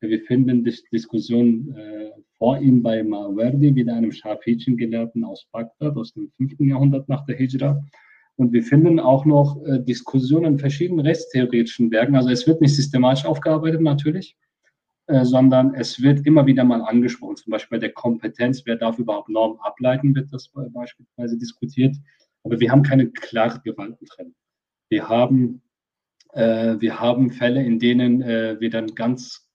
wir 0.00 0.20
finden 0.22 0.64
Diskussionen 0.64 1.72
äh, 1.76 2.10
vor 2.38 2.58
ihm 2.58 2.82
bei 2.82 3.04
Mawardi, 3.04 3.72
wieder 3.72 3.94
einem 3.94 4.10
Schafitschen-Gelehrten 4.10 5.22
aus 5.22 5.46
Bagdad 5.52 5.96
aus 5.96 6.12
dem 6.12 6.28
5. 6.36 6.54
Jahrhundert 6.58 7.08
nach 7.08 7.24
der 7.24 7.36
Hijra. 7.36 7.80
Und 8.34 8.52
wir 8.52 8.64
finden 8.64 8.98
auch 8.98 9.24
noch 9.24 9.64
äh, 9.64 9.78
Diskussionen 9.78 10.54
in 10.54 10.58
verschiedenen 10.58 11.06
rechtstheoretischen 11.06 11.92
Werken. 11.92 12.16
Also 12.16 12.30
es 12.30 12.48
wird 12.48 12.60
nicht 12.60 12.74
systematisch 12.74 13.26
aufgearbeitet 13.26 13.80
natürlich, 13.80 14.36
äh, 15.06 15.24
sondern 15.24 15.72
es 15.74 16.02
wird 16.02 16.26
immer 16.26 16.46
wieder 16.46 16.64
mal 16.64 16.82
angesprochen. 16.82 17.36
Zum 17.36 17.52
Beispiel 17.52 17.78
bei 17.78 17.86
der 17.86 17.92
Kompetenz, 17.92 18.66
wer 18.66 18.74
darf 18.74 18.98
überhaupt 18.98 19.28
Normen 19.28 19.60
ableiten, 19.60 20.16
wird 20.16 20.32
das 20.32 20.50
beispielsweise 20.72 21.38
diskutiert. 21.38 21.96
Aber 22.46 22.60
wir 22.60 22.70
haben 22.70 22.84
keine 22.84 23.10
klare 23.10 23.60
Gewaltentrennung. 23.64 24.36
Wir 24.88 25.08
haben, 25.08 25.62
äh, 26.32 26.76
wir 26.78 27.00
haben 27.00 27.32
Fälle, 27.32 27.64
in 27.64 27.80
denen 27.80 28.22
äh, 28.22 28.60
wir 28.60 28.70
dann 28.70 28.94
ganz 28.94 29.50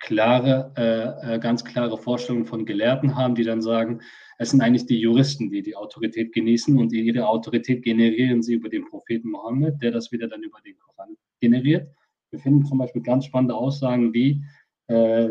klare, 0.00 0.72
äh, 0.76 1.36
äh, 1.36 1.38
ganz 1.38 1.64
klare 1.64 1.96
Vorstellungen 1.96 2.44
von 2.44 2.66
Gelehrten 2.66 3.14
haben, 3.14 3.36
die 3.36 3.44
dann 3.44 3.62
sagen, 3.62 4.00
es 4.38 4.50
sind 4.50 4.62
eigentlich 4.62 4.86
die 4.86 4.98
Juristen, 4.98 5.48
die 5.48 5.62
die 5.62 5.76
Autorität 5.76 6.32
genießen 6.32 6.76
und 6.76 6.92
ihre 6.92 7.28
Autorität 7.28 7.84
generieren 7.84 8.42
sie 8.42 8.54
über 8.54 8.68
den 8.68 8.84
Propheten 8.84 9.30
Mohammed, 9.30 9.80
der 9.80 9.92
das 9.92 10.10
wieder 10.10 10.26
dann 10.26 10.42
über 10.42 10.60
den 10.60 10.76
Koran 10.80 11.16
generiert. 11.40 11.88
Wir 12.30 12.40
finden 12.40 12.64
zum 12.64 12.78
Beispiel 12.78 13.02
ganz 13.02 13.26
spannende 13.26 13.54
Aussagen 13.54 14.12
wie, 14.12 14.44
äh, 14.88 15.30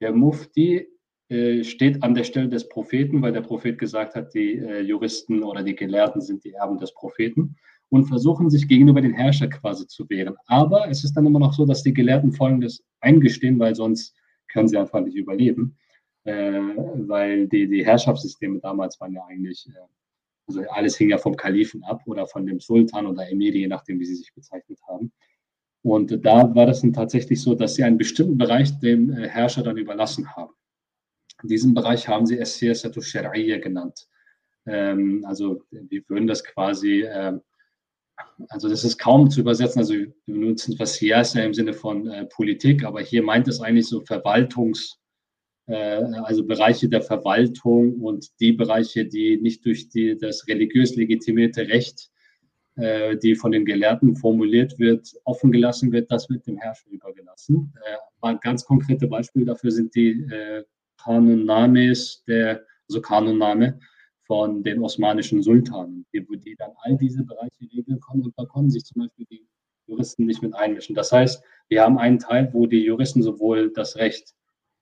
der 0.00 0.12
Mufti 0.12 0.88
steht 1.62 2.02
an 2.02 2.14
der 2.14 2.24
Stelle 2.24 2.48
des 2.48 2.68
Propheten, 2.68 3.20
weil 3.20 3.32
der 3.32 3.42
Prophet 3.42 3.78
gesagt 3.78 4.14
hat, 4.14 4.32
die 4.32 4.54
äh, 4.56 4.80
Juristen 4.80 5.42
oder 5.42 5.62
die 5.62 5.76
Gelehrten 5.76 6.22
sind 6.22 6.42
die 6.42 6.54
Erben 6.54 6.78
des 6.78 6.94
Propheten 6.94 7.56
und 7.90 8.06
versuchen 8.06 8.50
sich 8.50 8.68
gegenüber 8.68 9.00
den 9.00 9.12
Herrscher 9.12 9.48
quasi 9.48 9.86
zu 9.86 10.08
wehren. 10.08 10.36
Aber 10.46 10.88
es 10.88 11.04
ist 11.04 11.14
dann 11.14 11.26
immer 11.26 11.38
noch 11.38 11.52
so, 11.52 11.66
dass 11.66 11.82
die 11.82 11.92
Gelehrten 11.92 12.32
Folgendes 12.32 12.82
eingestehen, 13.00 13.58
weil 13.58 13.74
sonst 13.74 14.14
können 14.48 14.68
sie 14.68 14.78
einfach 14.78 15.00
nicht 15.00 15.16
überleben, 15.16 15.76
äh, 16.24 16.60
weil 16.94 17.46
die, 17.48 17.68
die 17.68 17.84
Herrschaftssysteme 17.84 18.58
damals 18.60 19.00
waren 19.00 19.12
ja 19.12 19.24
eigentlich, 19.26 19.66
äh, 19.68 19.86
also 20.46 20.62
alles 20.70 20.96
hing 20.96 21.10
ja 21.10 21.18
vom 21.18 21.36
Kalifen 21.36 21.82
ab 21.84 22.02
oder 22.06 22.26
von 22.26 22.46
dem 22.46 22.60
Sultan 22.60 23.06
oder 23.06 23.30
Emir, 23.30 23.54
je 23.54 23.68
nachdem, 23.68 24.00
wie 24.00 24.06
sie 24.06 24.16
sich 24.16 24.32
bezeichnet 24.32 24.78
haben. 24.88 25.12
Und 25.82 26.24
da 26.24 26.54
war 26.54 26.66
das 26.66 26.80
dann 26.80 26.92
tatsächlich 26.92 27.40
so, 27.40 27.54
dass 27.54 27.74
sie 27.74 27.84
einen 27.84 27.98
bestimmten 27.98 28.38
Bereich 28.38 28.78
dem 28.80 29.12
äh, 29.12 29.28
Herrscher 29.28 29.62
dann 29.62 29.76
überlassen 29.76 30.34
haben. 30.34 30.52
Diesen 31.42 31.74
Bereich 31.74 32.08
haben 32.08 32.26
sie 32.26 32.44
Siyasatu 32.44 33.00
Shari'ya 33.00 33.58
genannt. 33.58 34.08
Ähm, 34.66 35.24
also 35.26 35.62
wir 35.70 36.02
würden 36.08 36.26
das 36.26 36.42
quasi, 36.42 37.02
äh, 37.02 37.38
also 38.48 38.68
das 38.68 38.84
ist 38.84 38.98
kaum 38.98 39.30
zu 39.30 39.40
übersetzen, 39.40 39.78
also 39.78 39.94
wir 39.94 40.12
benutzen 40.26 40.74
was 40.78 40.94
Siyasa 40.94 41.40
im 41.40 41.54
Sinne 41.54 41.72
von 41.72 42.08
äh, 42.08 42.26
Politik, 42.26 42.84
aber 42.84 43.00
hier 43.00 43.22
meint 43.22 43.48
es 43.48 43.60
eigentlich 43.60 43.88
so 43.88 44.00
Verwaltungs- 44.00 44.96
äh, 45.68 46.02
also 46.24 46.44
Bereiche 46.44 46.88
der 46.88 47.02
Verwaltung 47.02 48.00
und 48.00 48.28
die 48.40 48.52
Bereiche, 48.52 49.04
die 49.06 49.36
nicht 49.36 49.64
durch 49.64 49.88
die, 49.88 50.16
das 50.16 50.46
religiös 50.48 50.96
legitimierte 50.96 51.68
Recht, 51.68 52.10
äh, 52.76 53.16
die 53.16 53.34
von 53.34 53.52
den 53.52 53.64
Gelehrten 53.64 54.16
formuliert 54.16 54.78
wird, 54.78 55.12
offen 55.24 55.52
gelassen 55.52 55.92
wird, 55.92 56.10
das 56.10 56.28
wird 56.30 56.46
dem 56.46 56.58
Herrscher 56.58 56.90
übergelassen. 56.90 57.72
Äh, 58.22 58.34
ganz 58.40 58.64
konkrete 58.64 59.06
Beispiele 59.06 59.44
dafür 59.44 59.70
sind 59.70 59.94
die 59.94 60.26
Kanunnames, 61.02 62.22
der, 62.26 62.64
also 62.88 63.00
Kanunname 63.00 63.78
von 64.24 64.62
den 64.62 64.82
osmanischen 64.82 65.42
Sultanen, 65.42 66.06
die, 66.12 66.26
die 66.38 66.56
dann 66.56 66.72
all 66.82 66.96
diese 66.96 67.24
Bereiche 67.24 67.66
regeln 67.72 68.00
konnten 68.00 68.26
und 68.26 68.34
da 68.36 68.44
konnten 68.44 68.70
sich 68.70 68.84
zum 68.84 69.02
Beispiel 69.02 69.26
die 69.30 69.46
Juristen 69.86 70.26
nicht 70.26 70.42
mit 70.42 70.54
einmischen. 70.54 70.94
Das 70.94 71.10
heißt, 71.12 71.42
wir 71.68 71.82
haben 71.82 71.98
einen 71.98 72.18
Teil, 72.18 72.50
wo 72.52 72.66
die 72.66 72.84
Juristen 72.84 73.22
sowohl 73.22 73.72
das 73.72 73.96
Recht 73.96 74.34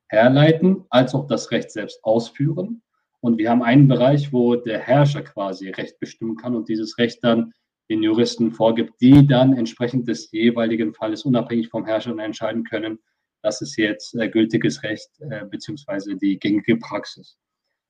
herleiten 0.09 0.85
als 0.91 1.15
auch 1.15 1.27
das 1.27 1.51
Recht 1.51 1.71
selbst 1.71 2.03
ausführen. 2.05 2.83
Und 3.21 3.39
wir 3.39 3.51
haben 3.51 3.63
einen 3.63 3.89
Bereich, 3.89 4.33
wo 4.33 4.57
der 4.57 4.79
Herrscher 4.79 5.23
quasi 5.23 5.71
Recht 5.71 5.99
bestimmen 5.99 6.37
kann 6.37 6.55
und 6.55 6.69
dieses 6.69 6.99
Recht 6.99 7.23
dann 7.23 7.53
den 7.89 8.03
Juristen 8.03 8.53
vorgibt, 8.53 9.01
die 9.01 9.27
dann 9.27 9.53
entsprechend 9.53 10.09
des 10.09 10.31
jeweiligen 10.33 10.93
Falles 10.93 11.25
unabhängig 11.25 11.69
vom 11.69 11.87
Herrscher 11.87 12.17
entscheiden 12.19 12.65
können, 12.65 12.99
das 13.43 13.61
ist 13.61 13.77
jetzt 13.77 14.15
äh, 14.15 14.29
gültiges 14.29 14.83
Recht 14.83 15.11
äh, 15.21 15.45
beziehungsweise 15.45 16.17
die 16.17 16.39
gängige 16.39 16.77
Praxis. 16.77 17.37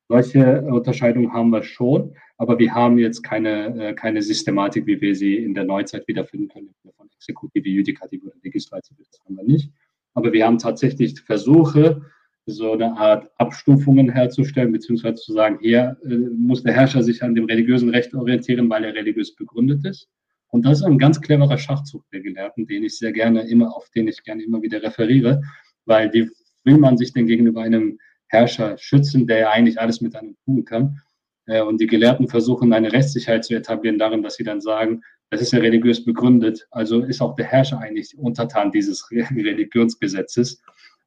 Solche 0.09 0.63
Unterscheidungen 0.63 1.33
haben 1.33 1.51
wir 1.51 1.63
schon, 1.63 2.15
aber 2.37 2.59
wir 2.59 2.73
haben 2.73 2.99
jetzt 2.99 3.23
keine, 3.23 3.89
äh, 3.89 3.95
keine 3.95 4.23
Systematik, 4.23 4.87
wie 4.87 5.01
wir 5.01 5.17
sie 5.17 5.37
in 5.37 5.55
der 5.55 5.65
Neuzeit 5.65 6.07
wiederfinden 6.07 6.49
können, 6.49 6.75
von 6.97 7.09
Exekutive, 7.17 7.69
Judikative 7.69 8.27
oder 8.27 8.37
Legislative, 8.43 9.03
das 9.11 9.21
haben 9.25 9.37
wir 9.37 9.45
nicht. 9.45 9.71
Aber 10.15 10.33
wir 10.33 10.47
haben 10.47 10.59
tatsächlich 10.59 11.21
Versuche, 11.21 12.03
so 12.49 12.73
eine 12.73 12.97
Art 12.97 13.29
Abstufungen 13.39 14.09
herzustellen, 14.09 14.71
beziehungsweise 14.71 15.17
zu 15.17 15.33
sagen, 15.33 15.59
hier 15.61 15.97
muss 16.39 16.63
der 16.63 16.75
Herrscher 16.75 17.03
sich 17.03 17.21
an 17.25 17.35
dem 17.35 17.47
religiösen 17.47 17.91
Recht 17.91 18.15
orientieren, 18.15 18.71
weil 18.71 18.85
er 18.85 18.95
religiös 18.95 19.35
begründet 19.35 19.85
ist. 19.85 20.09
Und 20.49 20.65
das 20.65 20.79
ist 20.79 20.85
ein 20.85 20.99
ganz 20.99 21.21
cleverer 21.21 21.59
Schachzug 21.59 22.05
der 22.11 22.21
Gelehrten, 22.21 22.67
den 22.67 22.85
ich 22.85 22.99
sehr 22.99 23.13
gerne 23.13 23.49
immer, 23.49 23.77
auf 23.77 23.91
den 23.91 24.09
ich 24.09 24.23
gerne 24.23 24.43
immer 24.43 24.63
wieder 24.63 24.83
referiere, 24.83 25.43
weil 25.85 26.13
wie 26.13 26.31
will 26.65 26.79
man 26.79 26.97
sich 26.97 27.13
denn 27.13 27.27
gegenüber 27.27 27.63
einem 27.63 27.99
Herrscher 28.29 28.77
schützen, 28.79 29.27
der 29.27 29.39
ja 29.39 29.51
eigentlich 29.51 29.81
alles 29.81 30.01
mit 30.01 30.15
einem 30.17 30.37
tun 30.45 30.65
kann? 30.65 31.01
Äh, 31.47 31.63
und 31.63 31.81
die 31.81 31.87
Gelehrten 31.87 32.29
versuchen 32.29 32.73
eine 32.73 32.93
Rechtssicherheit 32.93 33.45
zu 33.45 33.55
etablieren 33.55 33.99
darin, 33.99 34.23
dass 34.23 34.37
sie 34.37 34.45
dann 34.45 34.61
sagen, 34.61 35.03
das 35.31 35.41
ist 35.41 35.53
ja 35.53 35.59
religiös 35.59 36.05
begründet. 36.05 36.67
Also 36.71 37.03
ist 37.03 37.21
auch 37.21 37.35
der 37.35 37.47
Herrscher 37.47 37.79
eigentlich 37.79 38.17
untertan 38.17 38.71
dieses 38.71 39.11
Religionsgesetzes 39.11 40.63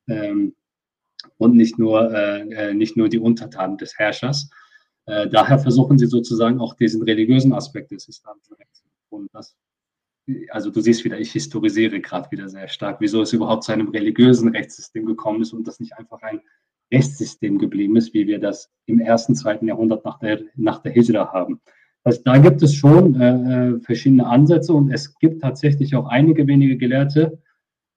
ähm, 0.08 0.56
und 1.38 1.56
nicht 1.56 1.80
nur, 1.80 2.12
äh, 2.12 2.42
äh, 2.42 2.74
nicht 2.74 2.98
nur 2.98 3.10
die 3.10 3.20
Untertanen 3.20 3.78
des 3.78 3.98
Herrschers. 3.98 4.50
Daher 5.32 5.58
versuchen 5.58 5.98
sie 5.98 6.06
sozusagen 6.06 6.60
auch 6.60 6.76
diesen 6.76 7.02
religiösen 7.02 7.52
Aspekt 7.52 7.90
des 7.90 8.08
islamischen 8.08 8.54
Rechts. 8.58 8.84
Und 9.10 9.30
das, 9.34 9.56
also 10.50 10.70
du 10.70 10.82
siehst 10.82 11.04
wieder, 11.06 11.20
ich 11.20 11.32
historisiere 11.32 12.00
gerade 12.00 12.32
wieder 12.32 12.50
sehr 12.50 12.68
stark, 12.68 13.02
wieso 13.02 13.22
es 13.22 13.34
überhaupt 13.34 13.64
zu 13.64 13.72
einem 13.72 13.90
religiösen 13.90 14.50
Rechtssystem 14.50 15.06
gekommen 15.06 15.42
ist 15.42 15.54
und 15.54 15.68
das 15.68 15.80
nicht 15.80 15.98
einfach 15.98 16.22
ein 16.22 16.42
Rechtssystem 16.92 17.58
geblieben 17.60 17.96
ist, 17.98 18.14
wie 18.14 18.28
wir 18.28 18.40
das 18.40 18.72
im 18.86 19.00
ersten, 19.00 19.36
zweiten 19.36 19.68
Jahrhundert 19.68 20.06
nach 20.06 20.20
der, 20.20 20.42
nach 20.56 20.82
der 20.82 20.92
Hijra 20.92 21.32
haben. 21.32 21.62
Also 22.04 22.22
da 22.24 22.38
gibt 22.38 22.64
es 22.64 22.74
schon 22.74 23.20
äh, 23.20 23.70
äh, 23.74 23.80
verschiedene 23.82 24.26
Ansätze 24.26 24.74
und 24.74 24.92
es 24.92 25.18
gibt 25.20 25.42
tatsächlich 25.42 25.96
auch 25.96 26.08
einige 26.08 26.48
wenige 26.48 26.78
Gelehrte, 26.78 27.40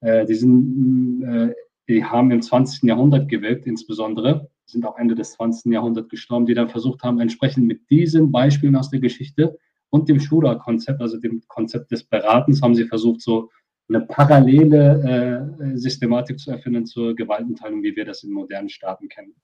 äh, 0.01 0.25
die, 0.25 0.35
sind, 0.35 1.23
äh, 1.23 1.53
die 1.87 2.03
haben 2.03 2.29
im 2.31 2.41
20. 2.41 2.83
Jahrhundert 2.83 3.29
gewirkt, 3.29 3.65
insbesondere, 3.65 4.49
sind 4.65 4.85
auch 4.85 4.97
Ende 4.97 5.15
des 5.15 5.31
20. 5.33 5.71
Jahrhunderts 5.71 6.09
gestorben, 6.09 6.45
die 6.45 6.53
dann 6.53 6.69
versucht 6.69 7.03
haben, 7.03 7.19
entsprechend 7.19 7.65
mit 7.65 7.89
diesen 7.89 8.31
Beispielen 8.31 8.75
aus 8.75 8.89
der 8.89 8.99
Geschichte 8.99 9.57
und 9.93 10.09
dem 10.09 10.19
Shura-Konzept, 10.19 11.01
also 11.01 11.19
dem 11.19 11.43
Konzept 11.47 11.91
des 11.91 12.03
Beratens, 12.03 12.63
haben 12.63 12.73
sie 12.73 12.85
versucht, 12.85 13.21
so 13.21 13.51
eine 13.87 14.01
parallele 14.01 15.45
äh, 15.71 15.77
Systematik 15.77 16.39
zu 16.39 16.49
erfinden 16.49 16.87
zur 16.87 17.15
Gewaltenteilung, 17.15 17.83
wie 17.83 17.95
wir 17.95 18.03
das 18.03 18.23
in 18.23 18.31
modernen 18.31 18.69
Staaten 18.69 19.07
kennen. 19.07 19.35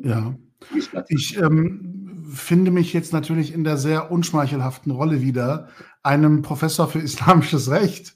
Ja, 0.00 0.36
ich 1.08 1.36
ähm, 1.38 2.24
finde 2.30 2.70
mich 2.70 2.92
jetzt 2.92 3.12
natürlich 3.12 3.52
in 3.52 3.64
der 3.64 3.78
sehr 3.78 4.12
unschmeichelhaften 4.12 4.92
Rolle 4.92 5.22
wieder, 5.22 5.68
einem 6.04 6.42
Professor 6.42 6.86
für 6.86 7.00
islamisches 7.00 7.68
Recht 7.68 8.14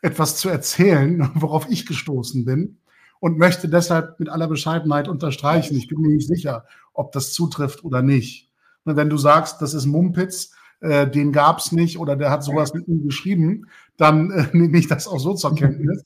etwas 0.00 0.36
zu 0.36 0.48
erzählen, 0.48 1.28
worauf 1.34 1.68
ich 1.68 1.86
gestoßen 1.86 2.44
bin 2.44 2.78
und 3.18 3.36
möchte 3.36 3.68
deshalb 3.68 4.20
mit 4.20 4.28
aller 4.28 4.46
Bescheidenheit 4.46 5.08
unterstreichen. 5.08 5.76
Ich 5.76 5.88
bin 5.88 6.00
mir 6.00 6.14
nicht 6.14 6.28
sicher, 6.28 6.66
ob 6.92 7.10
das 7.10 7.32
zutrifft 7.32 7.82
oder 7.82 8.00
nicht. 8.00 8.51
Wenn 8.84 9.10
du 9.10 9.16
sagst, 9.16 9.62
das 9.62 9.74
ist 9.74 9.86
Mumpitz, 9.86 10.52
äh, 10.80 11.08
den 11.08 11.32
gab 11.32 11.58
es 11.58 11.72
nicht 11.72 11.98
oder 11.98 12.16
der 12.16 12.30
hat 12.30 12.42
sowas 12.42 12.74
mit 12.74 12.88
ihm 12.88 13.04
geschrieben, 13.04 13.66
dann 13.96 14.30
äh, 14.30 14.48
nehme 14.52 14.78
ich 14.78 14.88
das 14.88 15.06
auch 15.06 15.20
so 15.20 15.34
zur 15.34 15.54
Kenntnis. 15.54 16.04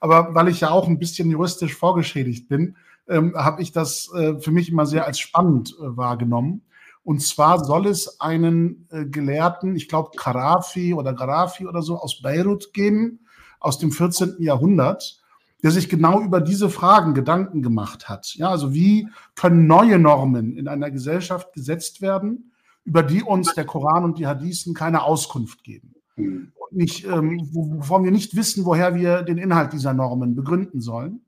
Aber 0.00 0.34
weil 0.34 0.48
ich 0.48 0.60
ja 0.60 0.70
auch 0.70 0.86
ein 0.86 0.98
bisschen 0.98 1.30
juristisch 1.30 1.74
vorgeschädigt 1.74 2.48
bin, 2.48 2.76
ähm, 3.08 3.34
habe 3.34 3.62
ich 3.62 3.72
das 3.72 4.12
äh, 4.14 4.38
für 4.38 4.50
mich 4.50 4.70
immer 4.70 4.86
sehr 4.86 5.06
als 5.06 5.18
spannend 5.18 5.74
äh, 5.80 5.96
wahrgenommen. 5.96 6.62
Und 7.02 7.22
zwar 7.22 7.64
soll 7.64 7.86
es 7.86 8.20
einen 8.20 8.86
äh, 8.90 9.06
Gelehrten, 9.06 9.74
ich 9.76 9.88
glaube 9.88 10.10
Karafi 10.16 10.92
oder 10.92 11.14
Garafi 11.14 11.66
oder 11.66 11.80
so 11.80 11.98
aus 11.98 12.20
Beirut 12.20 12.74
geben, 12.74 13.20
aus 13.60 13.78
dem 13.78 13.92
14. 13.92 14.36
Jahrhundert, 14.40 15.22
der 15.62 15.70
sich 15.70 15.88
genau 15.88 16.20
über 16.20 16.40
diese 16.40 16.70
Fragen 16.70 17.14
Gedanken 17.14 17.62
gemacht 17.62 18.08
hat. 18.08 18.34
Ja, 18.34 18.48
also 18.48 18.72
wie 18.72 19.08
können 19.34 19.66
neue 19.66 19.98
Normen 19.98 20.56
in 20.56 20.68
einer 20.68 20.90
Gesellschaft 20.90 21.52
gesetzt 21.52 22.00
werden, 22.00 22.52
über 22.84 23.02
die 23.02 23.22
uns 23.22 23.54
der 23.54 23.64
Koran 23.64 24.04
und 24.04 24.18
die 24.18 24.26
Hadithen 24.26 24.74
keine 24.74 25.02
Auskunft 25.02 25.64
geben? 25.64 25.94
Mhm. 26.16 26.52
Nicht, 26.70 27.06
ähm, 27.06 27.48
wovon 27.52 28.04
wir 28.04 28.10
nicht 28.10 28.36
wissen, 28.36 28.64
woher 28.64 28.94
wir 28.94 29.22
den 29.22 29.38
Inhalt 29.38 29.72
dieser 29.72 29.94
Normen 29.94 30.34
begründen 30.34 30.80
sollen. 30.80 31.22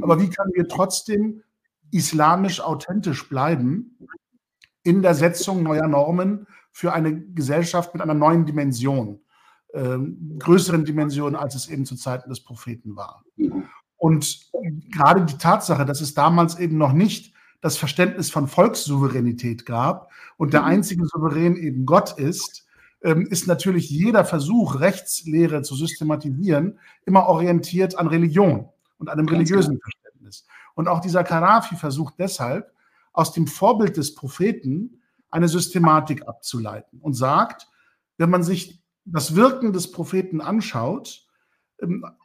Aber 0.00 0.20
wie 0.20 0.30
können 0.30 0.52
wir 0.54 0.68
trotzdem 0.68 1.42
islamisch 1.90 2.60
authentisch 2.60 3.28
bleiben 3.28 3.98
in 4.82 5.02
der 5.02 5.14
Setzung 5.14 5.62
neuer 5.62 5.86
Normen 5.86 6.46
für 6.72 6.92
eine 6.92 7.20
Gesellschaft 7.20 7.94
mit 7.94 8.02
einer 8.02 8.14
neuen 8.14 8.46
Dimension, 8.46 9.20
äh, 9.72 9.98
größeren 10.38 10.84
Dimension, 10.84 11.36
als 11.36 11.54
es 11.54 11.68
eben 11.68 11.84
zu 11.84 11.96
Zeiten 11.96 12.28
des 12.28 12.40
Propheten 12.40 12.96
war. 12.96 13.24
Und 14.06 14.52
gerade 14.92 15.24
die 15.24 15.36
Tatsache, 15.36 15.84
dass 15.84 16.00
es 16.00 16.14
damals 16.14 16.60
eben 16.60 16.78
noch 16.78 16.92
nicht 16.92 17.34
das 17.60 17.76
Verständnis 17.76 18.30
von 18.30 18.46
Volkssouveränität 18.46 19.66
gab 19.66 20.12
und 20.36 20.52
der 20.52 20.62
einzige 20.62 21.04
Souverän 21.06 21.56
eben 21.56 21.86
Gott 21.86 22.16
ist, 22.16 22.68
ähm, 23.02 23.26
ist 23.26 23.48
natürlich 23.48 23.90
jeder 23.90 24.24
Versuch, 24.24 24.78
Rechtslehre 24.78 25.62
zu 25.62 25.74
systematisieren, 25.74 26.78
immer 27.04 27.26
orientiert 27.26 27.98
an 27.98 28.06
Religion 28.06 28.68
und 28.98 29.08
einem 29.08 29.26
Ganz 29.26 29.38
religiösen 29.38 29.80
klar. 29.80 29.90
Verständnis. 29.90 30.46
Und 30.76 30.86
auch 30.86 31.00
dieser 31.00 31.24
Karafi 31.24 31.74
versucht 31.74 32.14
deshalb, 32.20 32.72
aus 33.12 33.32
dem 33.32 33.48
Vorbild 33.48 33.96
des 33.96 34.14
Propheten 34.14 35.02
eine 35.30 35.48
Systematik 35.48 36.28
abzuleiten 36.28 37.00
und 37.00 37.14
sagt, 37.14 37.66
wenn 38.18 38.30
man 38.30 38.44
sich 38.44 38.80
das 39.04 39.34
Wirken 39.34 39.72
des 39.72 39.90
Propheten 39.90 40.40
anschaut, 40.40 41.25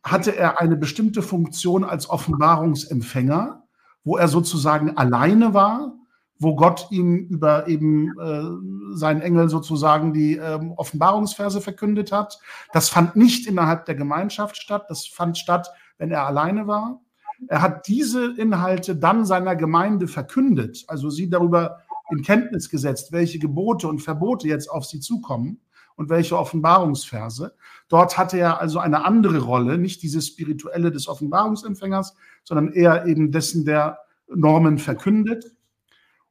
hatte 0.03 0.35
er 0.35 0.61
eine 0.61 0.77
bestimmte 0.77 1.21
Funktion 1.21 1.83
als 1.83 2.09
Offenbarungsempfänger, 2.09 3.63
wo 4.03 4.17
er 4.17 4.27
sozusagen 4.27 4.97
alleine 4.97 5.53
war, 5.53 5.93
wo 6.39 6.55
Gott 6.55 6.87
ihm 6.89 7.27
über 7.27 7.67
eben 7.67 8.17
äh, 8.19 8.95
seinen 8.97 9.21
Engel 9.21 9.49
sozusagen 9.49 10.13
die 10.13 10.37
ähm, 10.37 10.71
Offenbarungsverse 10.71 11.61
verkündet 11.61 12.11
hat. 12.11 12.39
Das 12.73 12.89
fand 12.89 13.15
nicht 13.15 13.45
innerhalb 13.45 13.85
der 13.85 13.95
Gemeinschaft 13.95 14.57
statt, 14.57 14.85
das 14.89 15.05
fand 15.05 15.37
statt 15.37 15.69
wenn 16.01 16.11
er 16.11 16.25
alleine 16.25 16.65
war. 16.65 16.99
Er 17.47 17.61
hat 17.61 17.87
diese 17.87 18.33
Inhalte 18.37 18.95
dann 18.95 19.23
seiner 19.23 19.55
Gemeinde 19.55 20.07
verkündet, 20.07 20.83
also 20.87 21.11
sie 21.11 21.29
darüber 21.29 21.77
in 22.09 22.23
Kenntnis 22.23 22.69
gesetzt, 22.69 23.11
welche 23.11 23.37
Gebote 23.37 23.87
und 23.87 23.99
Verbote 23.99 24.47
jetzt 24.47 24.69
auf 24.69 24.85
sie 24.85 24.99
zukommen 24.99 25.61
und 25.95 26.09
welche 26.09 26.37
Offenbarungsverse. 26.37 27.55
Dort 27.87 28.17
hatte 28.17 28.37
er 28.37 28.59
also 28.59 28.79
eine 28.79 29.05
andere 29.05 29.39
Rolle, 29.39 29.77
nicht 29.77 30.01
diese 30.01 30.21
spirituelle 30.21 30.91
des 30.91 31.07
Offenbarungsempfängers, 31.07 32.15
sondern 32.43 32.73
eher 32.73 33.05
eben 33.05 33.31
dessen, 33.31 33.65
der 33.65 33.99
Normen 34.27 34.77
verkündet. 34.77 35.55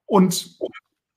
Und 0.06 0.58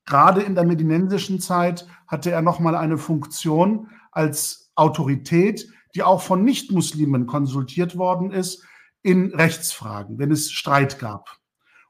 gerade 0.06 0.42
in 0.42 0.56
der 0.56 0.66
medinensischen 0.66 1.40
Zeit 1.40 1.88
hatte 2.08 2.32
er 2.32 2.42
nochmal 2.42 2.76
eine 2.76 2.98
Funktion 2.98 3.90
als 4.12 4.72
Autorität, 4.76 5.68
die 5.96 6.04
auch 6.04 6.22
von 6.22 6.44
Nichtmuslimen 6.44 7.26
konsultiert 7.26 7.98
worden 7.98 8.32
ist 8.32 8.64
in 9.02 9.34
Rechtsfragen, 9.34 10.18
wenn 10.18 10.32
es 10.32 10.52
Streit 10.52 11.00
gab 11.00 11.40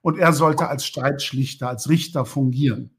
und 0.04 0.20
er 0.20 0.34
sollte 0.34 0.68
als 0.68 0.86
Streitschlichter, 0.86 1.70
als 1.70 1.90
Richter 1.90 2.26
fungieren. 2.26 2.92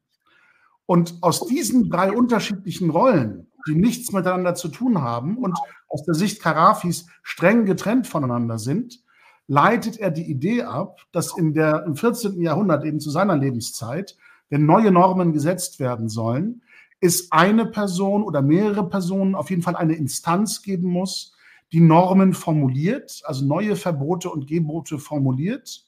Und 0.86 1.14
aus 1.22 1.46
diesen 1.46 1.88
drei 1.88 2.12
unterschiedlichen 2.12 2.90
Rollen, 2.90 3.46
die 3.66 3.74
nichts 3.74 4.12
miteinander 4.12 4.54
zu 4.54 4.68
tun 4.68 5.00
haben 5.00 5.38
und 5.38 5.56
aus 5.88 6.04
der 6.04 6.14
Sicht 6.14 6.42
Karafis 6.42 7.06
streng 7.22 7.64
getrennt 7.64 8.06
voneinander 8.06 8.58
sind, 8.58 9.02
leitet 9.46 9.98
er 9.98 10.10
die 10.10 10.30
Idee 10.30 10.62
ab, 10.62 11.00
dass 11.12 11.36
in 11.36 11.54
der, 11.54 11.84
im 11.84 11.96
14. 11.96 12.40
Jahrhundert, 12.40 12.84
eben 12.84 13.00
zu 13.00 13.10
seiner 13.10 13.36
Lebenszeit, 13.36 14.16
wenn 14.50 14.66
neue 14.66 14.90
Normen 14.90 15.32
gesetzt 15.32 15.80
werden 15.80 16.08
sollen, 16.08 16.62
es 17.00 17.30
eine 17.32 17.66
Person 17.66 18.22
oder 18.22 18.40
mehrere 18.40 18.88
Personen, 18.88 19.34
auf 19.34 19.50
jeden 19.50 19.62
Fall 19.62 19.76
eine 19.76 19.94
Instanz 19.94 20.62
geben 20.62 20.88
muss, 20.88 21.34
die 21.72 21.80
Normen 21.80 22.34
formuliert, 22.34 23.22
also 23.24 23.44
neue 23.44 23.76
Verbote 23.76 24.30
und 24.30 24.46
Gebote 24.46 24.98
formuliert. 24.98 25.84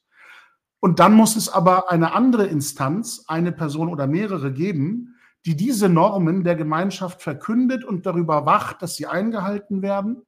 Und 0.86 1.00
dann 1.00 1.14
muss 1.14 1.34
es 1.34 1.48
aber 1.48 1.90
eine 1.90 2.14
andere 2.14 2.46
Instanz, 2.46 3.24
eine 3.26 3.50
Person 3.50 3.88
oder 3.88 4.06
mehrere 4.06 4.52
geben, 4.52 5.16
die 5.44 5.56
diese 5.56 5.88
Normen 5.88 6.44
der 6.44 6.54
Gemeinschaft 6.54 7.22
verkündet 7.22 7.82
und 7.82 8.06
darüber 8.06 8.46
wacht, 8.46 8.82
dass 8.82 8.94
sie 8.94 9.08
eingehalten 9.08 9.82
werden. 9.82 10.22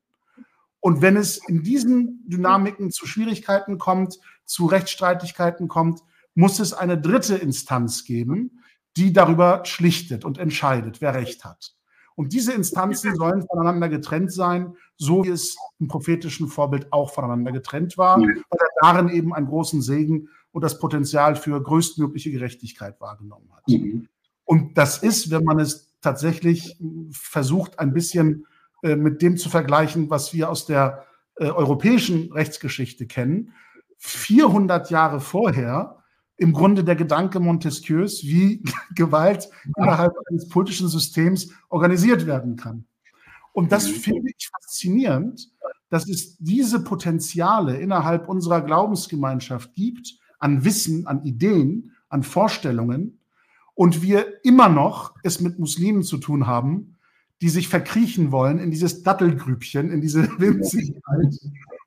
Und 0.80 1.00
wenn 1.00 1.16
es 1.16 1.36
in 1.46 1.62
diesen 1.62 2.24
Dynamiken 2.26 2.90
zu 2.90 3.06
Schwierigkeiten 3.06 3.78
kommt, 3.78 4.18
zu 4.46 4.66
Rechtsstreitigkeiten 4.66 5.68
kommt, 5.68 6.00
muss 6.34 6.58
es 6.58 6.72
eine 6.72 7.00
dritte 7.00 7.36
Instanz 7.36 8.02
geben, 8.02 8.60
die 8.96 9.12
darüber 9.12 9.60
schlichtet 9.64 10.24
und 10.24 10.38
entscheidet, 10.38 11.00
wer 11.00 11.14
Recht 11.14 11.44
hat. 11.44 11.76
Und 12.16 12.32
diese 12.32 12.52
Instanzen 12.52 13.14
sollen 13.14 13.46
voneinander 13.46 13.88
getrennt 13.88 14.32
sein, 14.32 14.74
so 14.96 15.22
wie 15.22 15.28
es 15.28 15.56
im 15.78 15.86
prophetischen 15.86 16.48
Vorbild 16.48 16.92
auch 16.92 17.14
voneinander 17.14 17.52
getrennt 17.52 17.96
war, 17.96 18.18
weil 18.18 18.42
er 18.50 18.68
darin 18.82 19.08
eben 19.08 19.32
einen 19.32 19.46
großen 19.46 19.82
Segen 19.82 20.28
und 20.52 20.62
das 20.62 20.78
Potenzial 20.78 21.36
für 21.36 21.62
größtmögliche 21.62 22.30
Gerechtigkeit 22.30 23.00
wahrgenommen 23.00 23.50
hat. 23.54 23.68
Mhm. 23.68 24.08
Und 24.44 24.78
das 24.78 24.98
ist, 24.98 25.30
wenn 25.30 25.44
man 25.44 25.60
es 25.60 25.94
tatsächlich 26.00 26.78
versucht, 27.10 27.78
ein 27.78 27.92
bisschen 27.92 28.46
äh, 28.82 28.96
mit 28.96 29.20
dem 29.20 29.36
zu 29.36 29.48
vergleichen, 29.50 30.10
was 30.10 30.32
wir 30.32 30.48
aus 30.48 30.66
der 30.66 31.04
äh, 31.36 31.46
europäischen 31.46 32.32
Rechtsgeschichte 32.32 33.06
kennen. 33.06 33.52
400 33.98 34.90
Jahre 34.90 35.20
vorher 35.20 35.98
im 36.36 36.52
Grunde 36.52 36.84
der 36.84 36.94
Gedanke 36.94 37.40
Montesquieus, 37.40 38.22
wie 38.22 38.62
Gewalt 38.94 39.48
innerhalb 39.76 40.14
eines 40.30 40.48
politischen 40.48 40.88
Systems 40.88 41.50
organisiert 41.68 42.26
werden 42.26 42.56
kann. 42.56 42.86
Und 43.52 43.72
das 43.72 43.88
mhm. 43.88 43.94
finde 43.94 44.30
ich 44.36 44.48
faszinierend, 44.48 45.50
dass 45.90 46.08
es 46.08 46.36
diese 46.38 46.84
Potenziale 46.84 47.78
innerhalb 47.78 48.28
unserer 48.28 48.60
Glaubensgemeinschaft 48.60 49.74
gibt, 49.74 50.18
an 50.38 50.64
Wissen, 50.64 51.06
an 51.06 51.24
Ideen, 51.24 51.92
an 52.08 52.22
Vorstellungen, 52.22 53.18
und 53.74 54.02
wir 54.02 54.44
immer 54.44 54.68
noch 54.68 55.14
es 55.22 55.40
mit 55.40 55.60
Muslimen 55.60 56.02
zu 56.02 56.18
tun 56.18 56.48
haben, 56.48 56.96
die 57.40 57.48
sich 57.48 57.68
verkriechen 57.68 58.32
wollen 58.32 58.58
in 58.58 58.72
dieses 58.72 59.04
Dattelgrübchen, 59.04 59.92
in 59.92 60.00
diese 60.00 60.22
Winzigkeit 60.40 61.38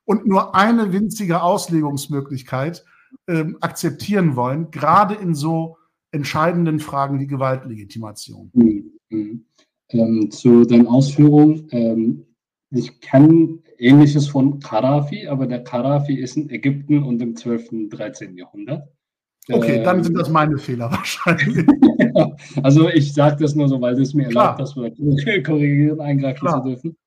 und 0.05 0.25
nur 0.25 0.55
eine 0.55 0.93
winzige 0.93 1.41
Auslegungsmöglichkeit 1.41 2.85
ähm, 3.27 3.57
akzeptieren 3.59 4.37
wollen, 4.37 4.71
gerade 4.71 5.15
in 5.15 5.35
so 5.35 5.77
entscheidenden 6.11 6.79
Fragen 6.79 7.19
wie 7.19 7.27
Gewaltlegitimation. 7.27 8.51
Mhm. 8.53 8.91
Mhm. 9.09 9.45
Ähm, 9.89 10.31
zu 10.31 10.63
den 10.63 10.87
Ausführungen. 10.87 11.67
Ähm, 11.71 12.25
ich 12.69 13.01
kenne 13.01 13.59
Ähnliches 13.81 14.27
von 14.27 14.59
Karafi, 14.59 15.27
aber 15.27 15.47
der 15.47 15.63
Karafi 15.63 16.13
ist 16.13 16.37
in 16.37 16.49
Ägypten 16.51 17.01
und 17.01 17.19
im 17.21 17.35
12. 17.35 17.71
und 17.71 17.89
13. 17.89 18.37
Jahrhundert. 18.37 18.87
Okay, 19.51 19.81
dann 19.83 20.03
sind 20.03 20.15
das 20.15 20.29
meine 20.29 20.59
Fehler 20.59 20.91
wahrscheinlich. 20.91 21.65
also 22.63 22.89
ich 22.89 23.11
sage 23.11 23.37
das 23.41 23.55
nur 23.55 23.67
so, 23.67 23.81
weil 23.81 23.99
es 23.99 24.13
mir 24.13 24.27
Klar. 24.27 24.57
erlaubt, 24.57 24.59
das 24.59 24.75
korrigieren, 25.43 25.99
eingreifen 25.99 26.39
Klar. 26.39 26.61
zu 26.61 26.69
dürfen. 26.69 26.97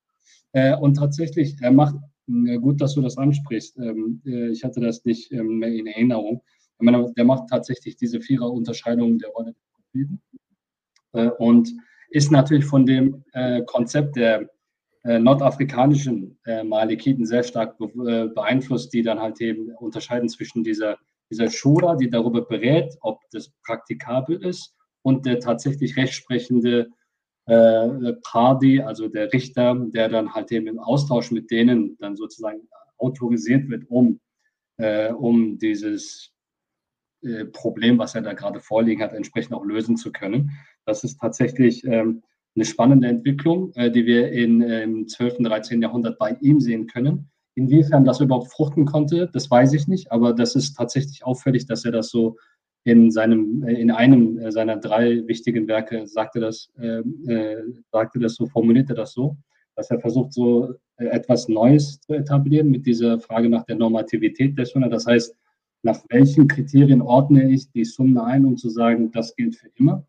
Äh, 0.51 0.75
und 0.75 0.95
tatsächlich, 0.95 1.55
er 1.61 1.71
macht, 1.71 1.95
äh, 2.27 2.57
gut, 2.57 2.81
dass 2.81 2.93
du 2.95 3.01
das 3.01 3.17
ansprichst, 3.17 3.77
ähm, 3.77 4.21
äh, 4.25 4.49
ich 4.49 4.65
hatte 4.65 4.81
das 4.81 5.05
nicht 5.05 5.31
ähm, 5.31 5.59
mehr 5.59 5.73
in 5.73 5.87
Erinnerung. 5.87 6.41
Ich 6.77 6.85
meine, 6.85 7.09
der 7.15 7.23
macht 7.23 7.49
tatsächlich 7.49 7.95
diese 7.95 8.19
Vierer-Unterscheidung 8.19 9.17
der 9.17 9.29
Rolle 9.29 9.53
der 9.53 9.61
Propheten 9.73 10.21
äh, 11.13 11.29
und 11.41 11.69
ist 12.09 12.31
natürlich 12.31 12.65
von 12.65 12.85
dem 12.85 13.23
äh, 13.31 13.61
Konzept 13.63 14.17
der 14.17 14.49
äh, 15.05 15.19
nordafrikanischen 15.19 16.37
Malikiten 16.65 17.25
sehr 17.25 17.43
stark 17.43 17.77
beeinflusst, 17.77 18.93
die 18.93 19.01
dann 19.01 19.19
halt 19.19 19.39
eben 19.39 19.69
unterscheiden 19.75 20.29
zwischen 20.29 20.63
dieser 20.63 20.97
dieser 21.31 21.49
Schura, 21.49 21.95
die 21.95 22.09
darüber 22.09 22.45
berät, 22.45 22.95
ob 23.01 23.19
das 23.31 23.51
praktikabel 23.63 24.43
ist 24.43 24.75
und 25.01 25.25
der 25.25 25.39
tatsächlich 25.39 25.97
rechtsprechende 25.97 26.89
äh, 27.47 28.81
also 28.81 29.07
der 29.07 29.31
Richter, 29.33 29.75
der 29.75 30.09
dann 30.09 30.33
halt 30.33 30.51
eben 30.51 30.67
im 30.67 30.79
Austausch 30.79 31.31
mit 31.31 31.51
denen 31.51 31.97
dann 31.99 32.15
sozusagen 32.15 32.67
autorisiert 32.97 33.69
wird, 33.69 33.89
um, 33.89 34.19
äh, 34.77 35.11
um 35.11 35.57
dieses 35.57 36.31
äh, 37.21 37.45
Problem, 37.45 37.97
was 37.97 38.15
er 38.15 38.21
da 38.21 38.33
gerade 38.33 38.59
vorliegen 38.59 39.03
hat, 39.03 39.13
entsprechend 39.13 39.53
auch 39.53 39.63
lösen 39.63 39.97
zu 39.97 40.11
können. 40.11 40.51
Das 40.85 41.03
ist 41.03 41.19
tatsächlich 41.19 41.83
ähm, 41.85 42.23
eine 42.55 42.65
spannende 42.65 43.07
Entwicklung, 43.07 43.71
äh, 43.75 43.91
die 43.91 44.05
wir 44.05 44.31
in, 44.31 44.61
im 44.61 45.07
12. 45.07 45.39
und 45.39 45.43
13. 45.45 45.81
Jahrhundert 45.81 46.17
bei 46.17 46.37
ihm 46.41 46.59
sehen 46.59 46.87
können. 46.87 47.29
Inwiefern 47.55 48.03
das 48.03 48.19
überhaupt 48.19 48.51
fruchten 48.51 48.85
konnte, 48.85 49.29
das 49.31 49.49
weiß 49.49 49.73
ich 49.73 49.87
nicht, 49.87 50.11
aber 50.11 50.33
das 50.33 50.55
ist 50.55 50.75
tatsächlich 50.75 51.23
auffällig, 51.25 51.65
dass 51.65 51.85
er 51.85 51.91
das 51.91 52.09
so 52.09 52.37
in 52.85 53.11
seinem, 53.11 53.63
äh, 53.63 53.73
in 53.73 53.91
einem 53.91 54.37
äh, 54.39 54.51
seiner 54.51 54.77
drei 54.77 55.27
wichtigen 55.27 55.67
Werke 55.67 56.07
sagte 56.07 56.39
das, 56.39 56.69
äh, 56.79 56.99
äh, 57.27 57.63
sagte 57.91 58.19
das 58.19 58.35
so, 58.35 58.45
formulierte 58.45 58.93
das 58.93 59.13
so, 59.13 59.35
dass 59.75 59.89
er 59.89 59.99
versucht, 59.99 60.33
so 60.33 60.73
etwas 60.97 61.49
Neues 61.49 61.99
zu 61.99 62.13
etablieren 62.13 62.69
mit 62.69 62.85
dieser 62.85 63.19
Frage 63.19 63.49
nach 63.49 63.65
der 63.65 63.75
Normativität 63.75 64.57
der 64.57 64.65
Sunna. 64.65 64.87
Das 64.87 65.05
heißt, 65.05 65.35
nach 65.83 65.99
welchen 66.09 66.47
Kriterien 66.47 67.01
ordne 67.01 67.51
ich 67.51 67.69
die 67.71 67.83
Sunna 67.83 68.23
ein, 68.23 68.45
um 68.45 68.55
zu 68.55 68.69
sagen, 68.69 69.11
das 69.11 69.35
gilt 69.35 69.57
für 69.57 69.69
immer? 69.75 70.05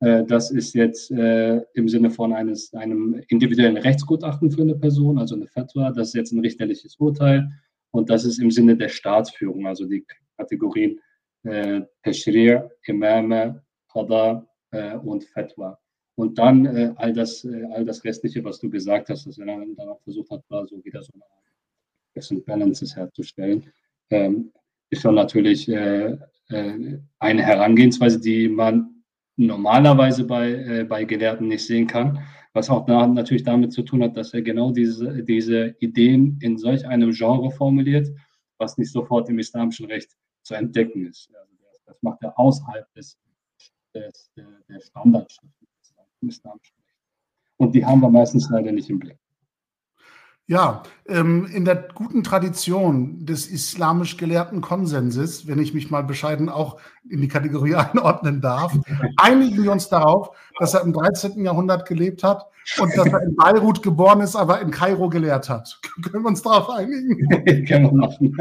Äh, 0.00 0.24
das 0.24 0.50
ist 0.50 0.74
jetzt 0.74 1.10
äh, 1.10 1.60
im 1.74 1.88
Sinne 1.88 2.10
von 2.10 2.32
eines, 2.32 2.72
einem 2.74 3.22
individuellen 3.28 3.76
Rechtsgutachten 3.76 4.50
für 4.50 4.62
eine 4.62 4.74
Person, 4.74 5.18
also 5.18 5.34
eine 5.34 5.46
Fatwa. 5.46 5.90
Das 5.90 6.08
ist 6.08 6.14
jetzt 6.14 6.32
ein 6.32 6.40
richterliches 6.40 6.96
Urteil. 6.96 7.50
Und 7.90 8.10
das 8.10 8.24
ist 8.24 8.38
im 8.38 8.50
Sinne 8.50 8.76
der 8.76 8.88
Staatsführung, 8.88 9.66
also 9.66 9.86
die 9.86 10.04
Kategorien 10.36 11.00
äh, 11.44 11.82
Tashrir, 12.02 12.70
Imame, 12.84 13.62
Qada 13.90 14.46
äh, 14.70 14.96
und 14.96 15.24
Fatwa. 15.24 15.78
Und 16.16 16.38
dann 16.38 16.66
äh, 16.66 16.92
all, 16.96 17.12
das, 17.12 17.44
äh, 17.44 17.64
all 17.72 17.84
das 17.84 18.04
Restliche, 18.04 18.42
was 18.44 18.58
du 18.58 18.68
gesagt 18.68 19.08
hast, 19.08 19.26
dass 19.26 19.38
er 19.38 19.46
dann, 19.46 19.76
auch 19.88 20.00
versucht 20.02 20.30
hat, 20.30 20.42
war 20.48 20.66
so 20.66 20.82
wieder 20.84 21.02
so 21.02 21.12
eine 22.30 22.40
Balances 22.40 22.96
herzustellen, 22.96 23.70
ähm, 24.10 24.52
ist 24.90 25.02
schon 25.02 25.14
natürlich 25.14 25.68
äh, 25.68 26.16
eine 26.48 27.42
Herangehensweise, 27.42 28.20
die 28.20 28.48
man 28.48 28.95
normalerweise 29.36 30.24
bei, 30.24 30.52
äh, 30.52 30.84
bei 30.84 31.04
Gelehrten 31.04 31.48
nicht 31.48 31.66
sehen 31.66 31.86
kann. 31.86 32.20
Was 32.52 32.70
auch 32.70 32.86
da 32.86 33.06
natürlich 33.06 33.42
damit 33.42 33.72
zu 33.72 33.82
tun 33.82 34.02
hat, 34.02 34.16
dass 34.16 34.32
er 34.32 34.42
genau 34.42 34.70
diese, 34.70 35.22
diese 35.22 35.76
Ideen 35.80 36.38
in 36.40 36.56
solch 36.56 36.86
einem 36.86 37.12
Genre 37.12 37.50
formuliert, 37.50 38.08
was 38.58 38.78
nicht 38.78 38.90
sofort 38.90 39.28
im 39.28 39.38
islamischen 39.38 39.86
Recht 39.86 40.16
zu 40.42 40.54
entdecken 40.54 41.06
ist. 41.06 41.30
Also 41.34 41.52
das 41.84 42.02
macht 42.02 42.22
er 42.22 42.38
außerhalb 42.38 42.90
des, 42.94 43.18
des, 43.94 44.32
der 44.34 44.80
Standardschriften 44.80 45.68
im 46.22 46.28
islamischen 46.28 46.76
Recht. 46.78 46.96
Und 47.58 47.74
die 47.74 47.84
haben 47.84 48.00
wir 48.00 48.10
meistens 48.10 48.48
leider 48.48 48.72
nicht 48.72 48.88
im 48.88 48.98
Blick. 48.98 49.18
Ja, 50.48 50.84
ähm, 51.08 51.46
in 51.52 51.64
der 51.64 51.88
guten 51.92 52.22
Tradition 52.22 53.26
des 53.26 53.48
islamisch 53.48 54.16
gelehrten 54.16 54.60
Konsenses, 54.60 55.48
wenn 55.48 55.58
ich 55.58 55.74
mich 55.74 55.90
mal 55.90 56.04
bescheiden 56.04 56.48
auch 56.48 56.78
in 57.08 57.20
die 57.20 57.26
Kategorie 57.26 57.74
einordnen 57.74 58.40
darf, 58.40 58.72
einigen 59.16 59.64
wir 59.64 59.72
uns 59.72 59.88
darauf, 59.88 60.30
dass 60.60 60.74
er 60.74 60.82
im 60.82 60.92
13. 60.92 61.44
Jahrhundert 61.44 61.88
gelebt 61.88 62.22
hat 62.22 62.46
und 62.78 62.96
dass 62.96 63.08
er 63.08 63.22
in 63.22 63.34
Beirut 63.34 63.82
geboren 63.82 64.20
ist, 64.20 64.36
aber 64.36 64.60
in 64.60 64.70
Kairo 64.70 65.08
gelehrt 65.08 65.48
hat. 65.48 65.80
Können 66.02 66.22
wir 66.22 66.28
uns 66.28 66.42
darauf 66.42 66.70
einigen? 66.70 67.28
Können 67.66 67.86
wir 67.86 67.92
machen. 67.92 68.36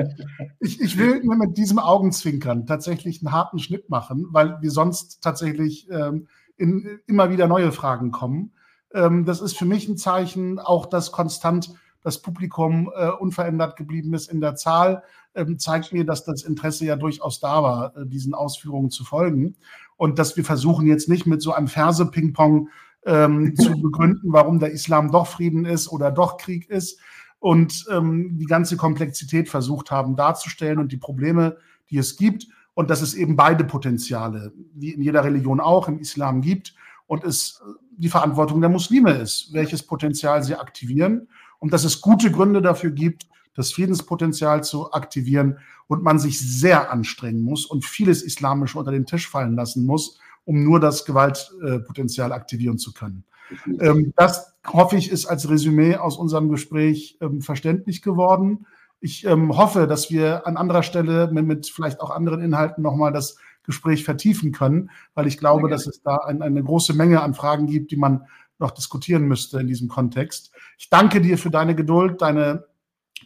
Ich, 0.59 0.79
ich 0.79 0.99
will 0.99 1.23
mir 1.23 1.37
mit 1.37 1.57
diesem 1.57 1.79
Augenzwinkern 1.79 2.67
tatsächlich 2.67 3.21
einen 3.21 3.31
harten 3.31 3.57
Schnitt 3.57 3.89
machen, 3.89 4.27
weil 4.29 4.61
wir 4.61 4.69
sonst 4.69 5.23
tatsächlich 5.23 5.89
ähm, 5.89 6.27
in, 6.55 6.99
immer 7.07 7.31
wieder 7.31 7.47
neue 7.47 7.71
Fragen 7.71 8.11
kommen. 8.11 8.51
Ähm, 8.93 9.25
das 9.25 9.41
ist 9.41 9.57
für 9.57 9.65
mich 9.65 9.89
ein 9.89 9.97
Zeichen, 9.97 10.59
auch 10.59 10.85
dass 10.85 11.11
konstant 11.11 11.73
das 12.05 12.21
Publikum 12.21 12.91
äh, 12.95 13.09
unverändert 13.09 13.75
geblieben 13.77 14.13
ist 14.13 14.31
in 14.31 14.39
der 14.39 14.55
Zahl, 14.55 15.01
ähm, 15.33 15.57
zeigt 15.57 15.91
mir, 15.91 16.05
dass 16.05 16.23
das 16.23 16.43
Interesse 16.43 16.85
ja 16.85 16.95
durchaus 16.95 17.39
da 17.39 17.63
war, 17.63 17.97
äh, 17.97 18.05
diesen 18.05 18.35
Ausführungen 18.35 18.91
zu 18.91 19.03
folgen. 19.03 19.55
Und 19.97 20.19
dass 20.19 20.37
wir 20.37 20.45
versuchen 20.45 20.85
jetzt 20.85 21.09
nicht 21.09 21.25
mit 21.25 21.41
so 21.41 21.51
einem 21.51 21.67
Verse-Ping-Pong 21.67 22.69
ähm, 23.07 23.55
zu 23.57 23.81
begründen, 23.81 24.31
warum 24.31 24.59
der 24.59 24.69
Islam 24.69 25.11
doch 25.11 25.25
Frieden 25.25 25.65
ist 25.65 25.91
oder 25.91 26.11
doch 26.11 26.37
Krieg 26.37 26.69
ist 26.69 26.99
und 27.39 27.85
ähm, 27.91 28.37
die 28.37 28.45
ganze 28.45 28.77
Komplexität 28.77 29.49
versucht 29.49 29.89
haben 29.89 30.15
darzustellen 30.15 30.77
und 30.77 30.91
die 30.91 30.97
Probleme, 30.97 31.57
die 31.89 31.97
es 31.97 32.17
gibt 32.17 32.47
und 32.75 32.91
dass 32.91 33.01
es 33.01 33.15
eben 33.15 33.35
beide 33.35 33.63
Potenziale, 33.63 34.53
wie 34.75 34.91
in 34.91 35.01
jeder 35.01 35.23
Religion 35.23 35.59
auch, 35.59 35.87
im 35.87 35.97
Islam 35.97 36.41
gibt 36.41 36.75
und 37.07 37.23
es 37.23 37.63
die 37.97 38.09
Verantwortung 38.09 38.61
der 38.61 38.69
Muslime 38.69 39.13
ist, 39.13 39.53
welches 39.53 39.81
Potenzial 39.81 40.43
sie 40.43 40.55
aktivieren 40.55 41.27
und 41.65 41.73
dass 41.73 41.83
es 41.83 41.99
gute 41.99 42.29
Gründe 42.29 42.61
dafür 42.61 42.91
gibt, 42.91 43.25
das 43.55 43.71
Friedenspotenzial 43.71 44.63
zu 44.63 44.93
aktivieren 44.93 45.57
und 45.87 46.03
man 46.03 46.19
sich 46.19 46.39
sehr 46.39 46.91
anstrengen 46.91 47.41
muss 47.41 47.65
und 47.65 47.83
vieles 47.83 48.21
Islamische 48.21 48.77
unter 48.77 48.91
den 48.91 49.07
Tisch 49.07 49.27
fallen 49.27 49.55
lassen 49.55 49.83
muss, 49.83 50.19
um 50.43 50.63
nur 50.63 50.79
das 50.79 51.05
Gewaltpotenzial 51.05 52.33
aktivieren 52.33 52.77
zu 52.77 52.93
können. 52.93 53.23
Ähm, 53.79 54.13
das 54.15 54.53
hoffe 54.67 54.95
ich, 54.95 55.09
ist 55.09 55.25
als 55.25 55.49
Resümee 55.49 55.95
aus 55.95 56.17
unserem 56.17 56.49
Gespräch 56.49 57.17
ähm, 57.19 57.41
verständlich 57.41 58.03
geworden. 58.03 58.67
Ich 58.99 59.25
ähm, 59.25 59.57
hoffe, 59.57 59.87
dass 59.87 60.11
wir 60.11 60.45
an 60.45 60.57
anderer 60.57 60.83
Stelle 60.83 61.31
mit, 61.31 61.65
vielleicht 61.65 61.99
auch 61.99 62.11
anderen 62.11 62.41
Inhalten 62.41 62.83
nochmal 62.83 63.11
das 63.11 63.37
Gespräch 63.63 64.03
vertiefen 64.03 64.51
können, 64.51 64.91
weil 65.15 65.25
ich 65.25 65.39
glaube, 65.39 65.67
dass 65.67 65.87
es 65.87 66.03
da 66.03 66.17
ein, 66.17 66.43
eine 66.43 66.63
große 66.63 66.93
Menge 66.93 67.23
an 67.23 67.33
Fragen 67.33 67.65
gibt, 67.65 67.89
die 67.89 67.97
man 67.97 68.27
noch 68.59 68.71
diskutieren 68.71 69.27
müsste 69.27 69.59
in 69.59 69.67
diesem 69.67 69.87
Kontext. 69.87 70.51
Ich 70.77 70.89
danke 70.89 71.21
dir 71.21 71.37
für 71.37 71.49
deine 71.49 71.75
Geduld, 71.75 72.21
deine 72.21 72.65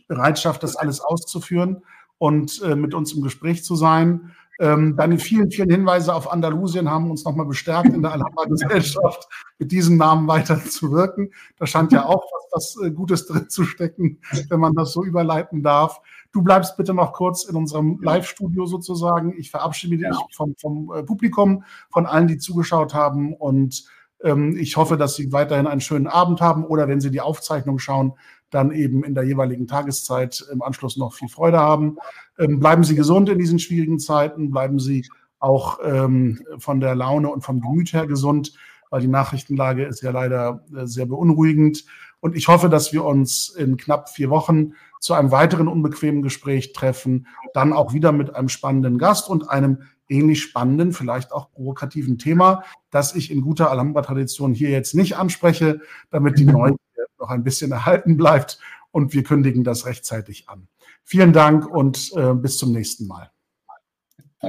Bereitschaft, 0.07 0.63
das 0.63 0.75
alles 0.75 1.01
auszuführen 1.01 1.83
und 2.17 2.61
äh, 2.61 2.75
mit 2.75 2.93
uns 2.93 3.13
im 3.13 3.21
Gespräch 3.21 3.63
zu 3.63 3.75
sein. 3.75 4.31
Ähm, 4.61 4.97
deine 4.97 5.17
vielen, 5.19 5.49
vielen 5.51 5.69
Hinweise 5.69 6.13
auf 6.13 6.29
Andalusien 6.29 6.89
haben 6.89 7.09
uns 7.09 7.23
nochmal 7.23 7.45
bestärkt, 7.45 7.93
in 7.93 8.01
der 8.01 8.11
Alhambra-Gesellschaft 8.11 9.29
mit 9.57 9.71
diesem 9.71 9.95
Namen 9.95 10.27
weiter 10.27 10.61
zu 10.65 10.91
wirken. 10.91 11.31
Da 11.57 11.65
scheint 11.65 11.93
ja 11.93 12.05
auch 12.05 12.23
was, 12.51 12.75
was 12.75 12.85
äh, 12.85 12.91
Gutes 12.91 13.25
drin 13.25 13.49
zu 13.49 13.63
stecken, 13.63 14.19
wenn 14.49 14.59
man 14.59 14.73
das 14.73 14.91
so 14.91 15.05
überleiten 15.05 15.63
darf. 15.63 16.01
Du 16.33 16.43
bleibst 16.43 16.75
bitte 16.75 16.93
noch 16.93 17.13
kurz 17.13 17.45
in 17.45 17.55
unserem 17.55 17.99
Live-Studio 18.01 18.65
sozusagen. 18.65 19.33
Ich 19.37 19.49
verabschiede 19.49 19.97
dich 19.97 20.17
vom, 20.35 20.53
vom 20.59 20.93
äh, 20.93 21.03
Publikum, 21.03 21.63
von 21.89 22.05
allen, 22.05 22.27
die 22.27 22.37
zugeschaut 22.37 22.93
haben 22.93 23.33
und 23.33 23.85
ähm, 24.23 24.55
ich 24.57 24.77
hoffe, 24.77 24.97
dass 24.97 25.15
Sie 25.15 25.31
weiterhin 25.31 25.67
einen 25.67 25.81
schönen 25.81 26.07
Abend 26.07 26.41
haben 26.41 26.65
oder 26.65 26.87
wenn 26.87 27.01
Sie 27.01 27.11
die 27.11 27.21
Aufzeichnung 27.21 27.79
schauen, 27.79 28.13
dann 28.49 28.71
eben 28.71 29.03
in 29.03 29.13
der 29.13 29.23
jeweiligen 29.23 29.67
Tageszeit 29.67 30.45
im 30.51 30.61
Anschluss 30.61 30.97
noch 30.97 31.13
viel 31.13 31.29
Freude 31.29 31.59
haben. 31.59 31.97
Ähm, 32.37 32.59
bleiben 32.59 32.83
Sie 32.83 32.95
gesund 32.95 33.29
in 33.29 33.39
diesen 33.39 33.59
schwierigen 33.59 33.99
Zeiten, 33.99 34.51
bleiben 34.51 34.79
Sie 34.79 35.07
auch 35.39 35.79
ähm, 35.83 36.41
von 36.57 36.79
der 36.79 36.95
Laune 36.95 37.29
und 37.29 37.43
vom 37.43 37.61
Gemüt 37.61 37.93
her 37.93 38.07
gesund, 38.07 38.53
weil 38.89 39.01
die 39.01 39.07
Nachrichtenlage 39.07 39.85
ist 39.85 40.01
ja 40.01 40.11
leider 40.11 40.65
äh, 40.75 40.85
sehr 40.85 41.05
beunruhigend. 41.05 41.85
Und 42.19 42.35
ich 42.35 42.49
hoffe, 42.49 42.67
dass 42.69 42.91
wir 42.91 43.05
uns 43.05 43.49
in 43.49 43.77
knapp 43.77 44.09
vier 44.09 44.29
Wochen 44.29 44.73
zu 44.99 45.13
einem 45.13 45.31
weiteren 45.31 45.69
unbequemen 45.69 46.21
Gespräch 46.21 46.73
treffen, 46.73 47.27
dann 47.53 47.71
auch 47.71 47.93
wieder 47.93 48.11
mit 48.11 48.35
einem 48.35 48.49
spannenden 48.49 48.97
Gast 48.97 49.29
und 49.29 49.49
einem 49.49 49.83
ähnlich 50.09 50.41
spannenden, 50.41 50.91
vielleicht 50.91 51.31
auch 51.31 51.51
provokativen 51.51 52.17
Thema, 52.17 52.63
das 52.89 53.15
ich 53.15 53.31
in 53.31 53.41
guter 53.41 53.71
Alhambra-Tradition 53.71 54.53
hier 54.53 54.69
jetzt 54.69 54.95
nicht 54.95 55.17
anspreche, 55.17 55.81
damit 56.09 56.39
die 56.39 56.45
Neugier 56.45 56.77
noch 57.19 57.29
ein 57.29 57.43
bisschen 57.43 57.71
erhalten 57.71 58.17
bleibt 58.17 58.59
und 58.91 59.13
wir 59.13 59.23
kündigen 59.23 59.63
das 59.63 59.85
rechtzeitig 59.85 60.49
an. 60.49 60.67
Vielen 61.03 61.33
Dank 61.33 61.65
und 61.67 62.11
äh, 62.15 62.33
bis 62.33 62.57
zum 62.57 62.71
nächsten 62.71 63.07
Mal. 63.07 63.31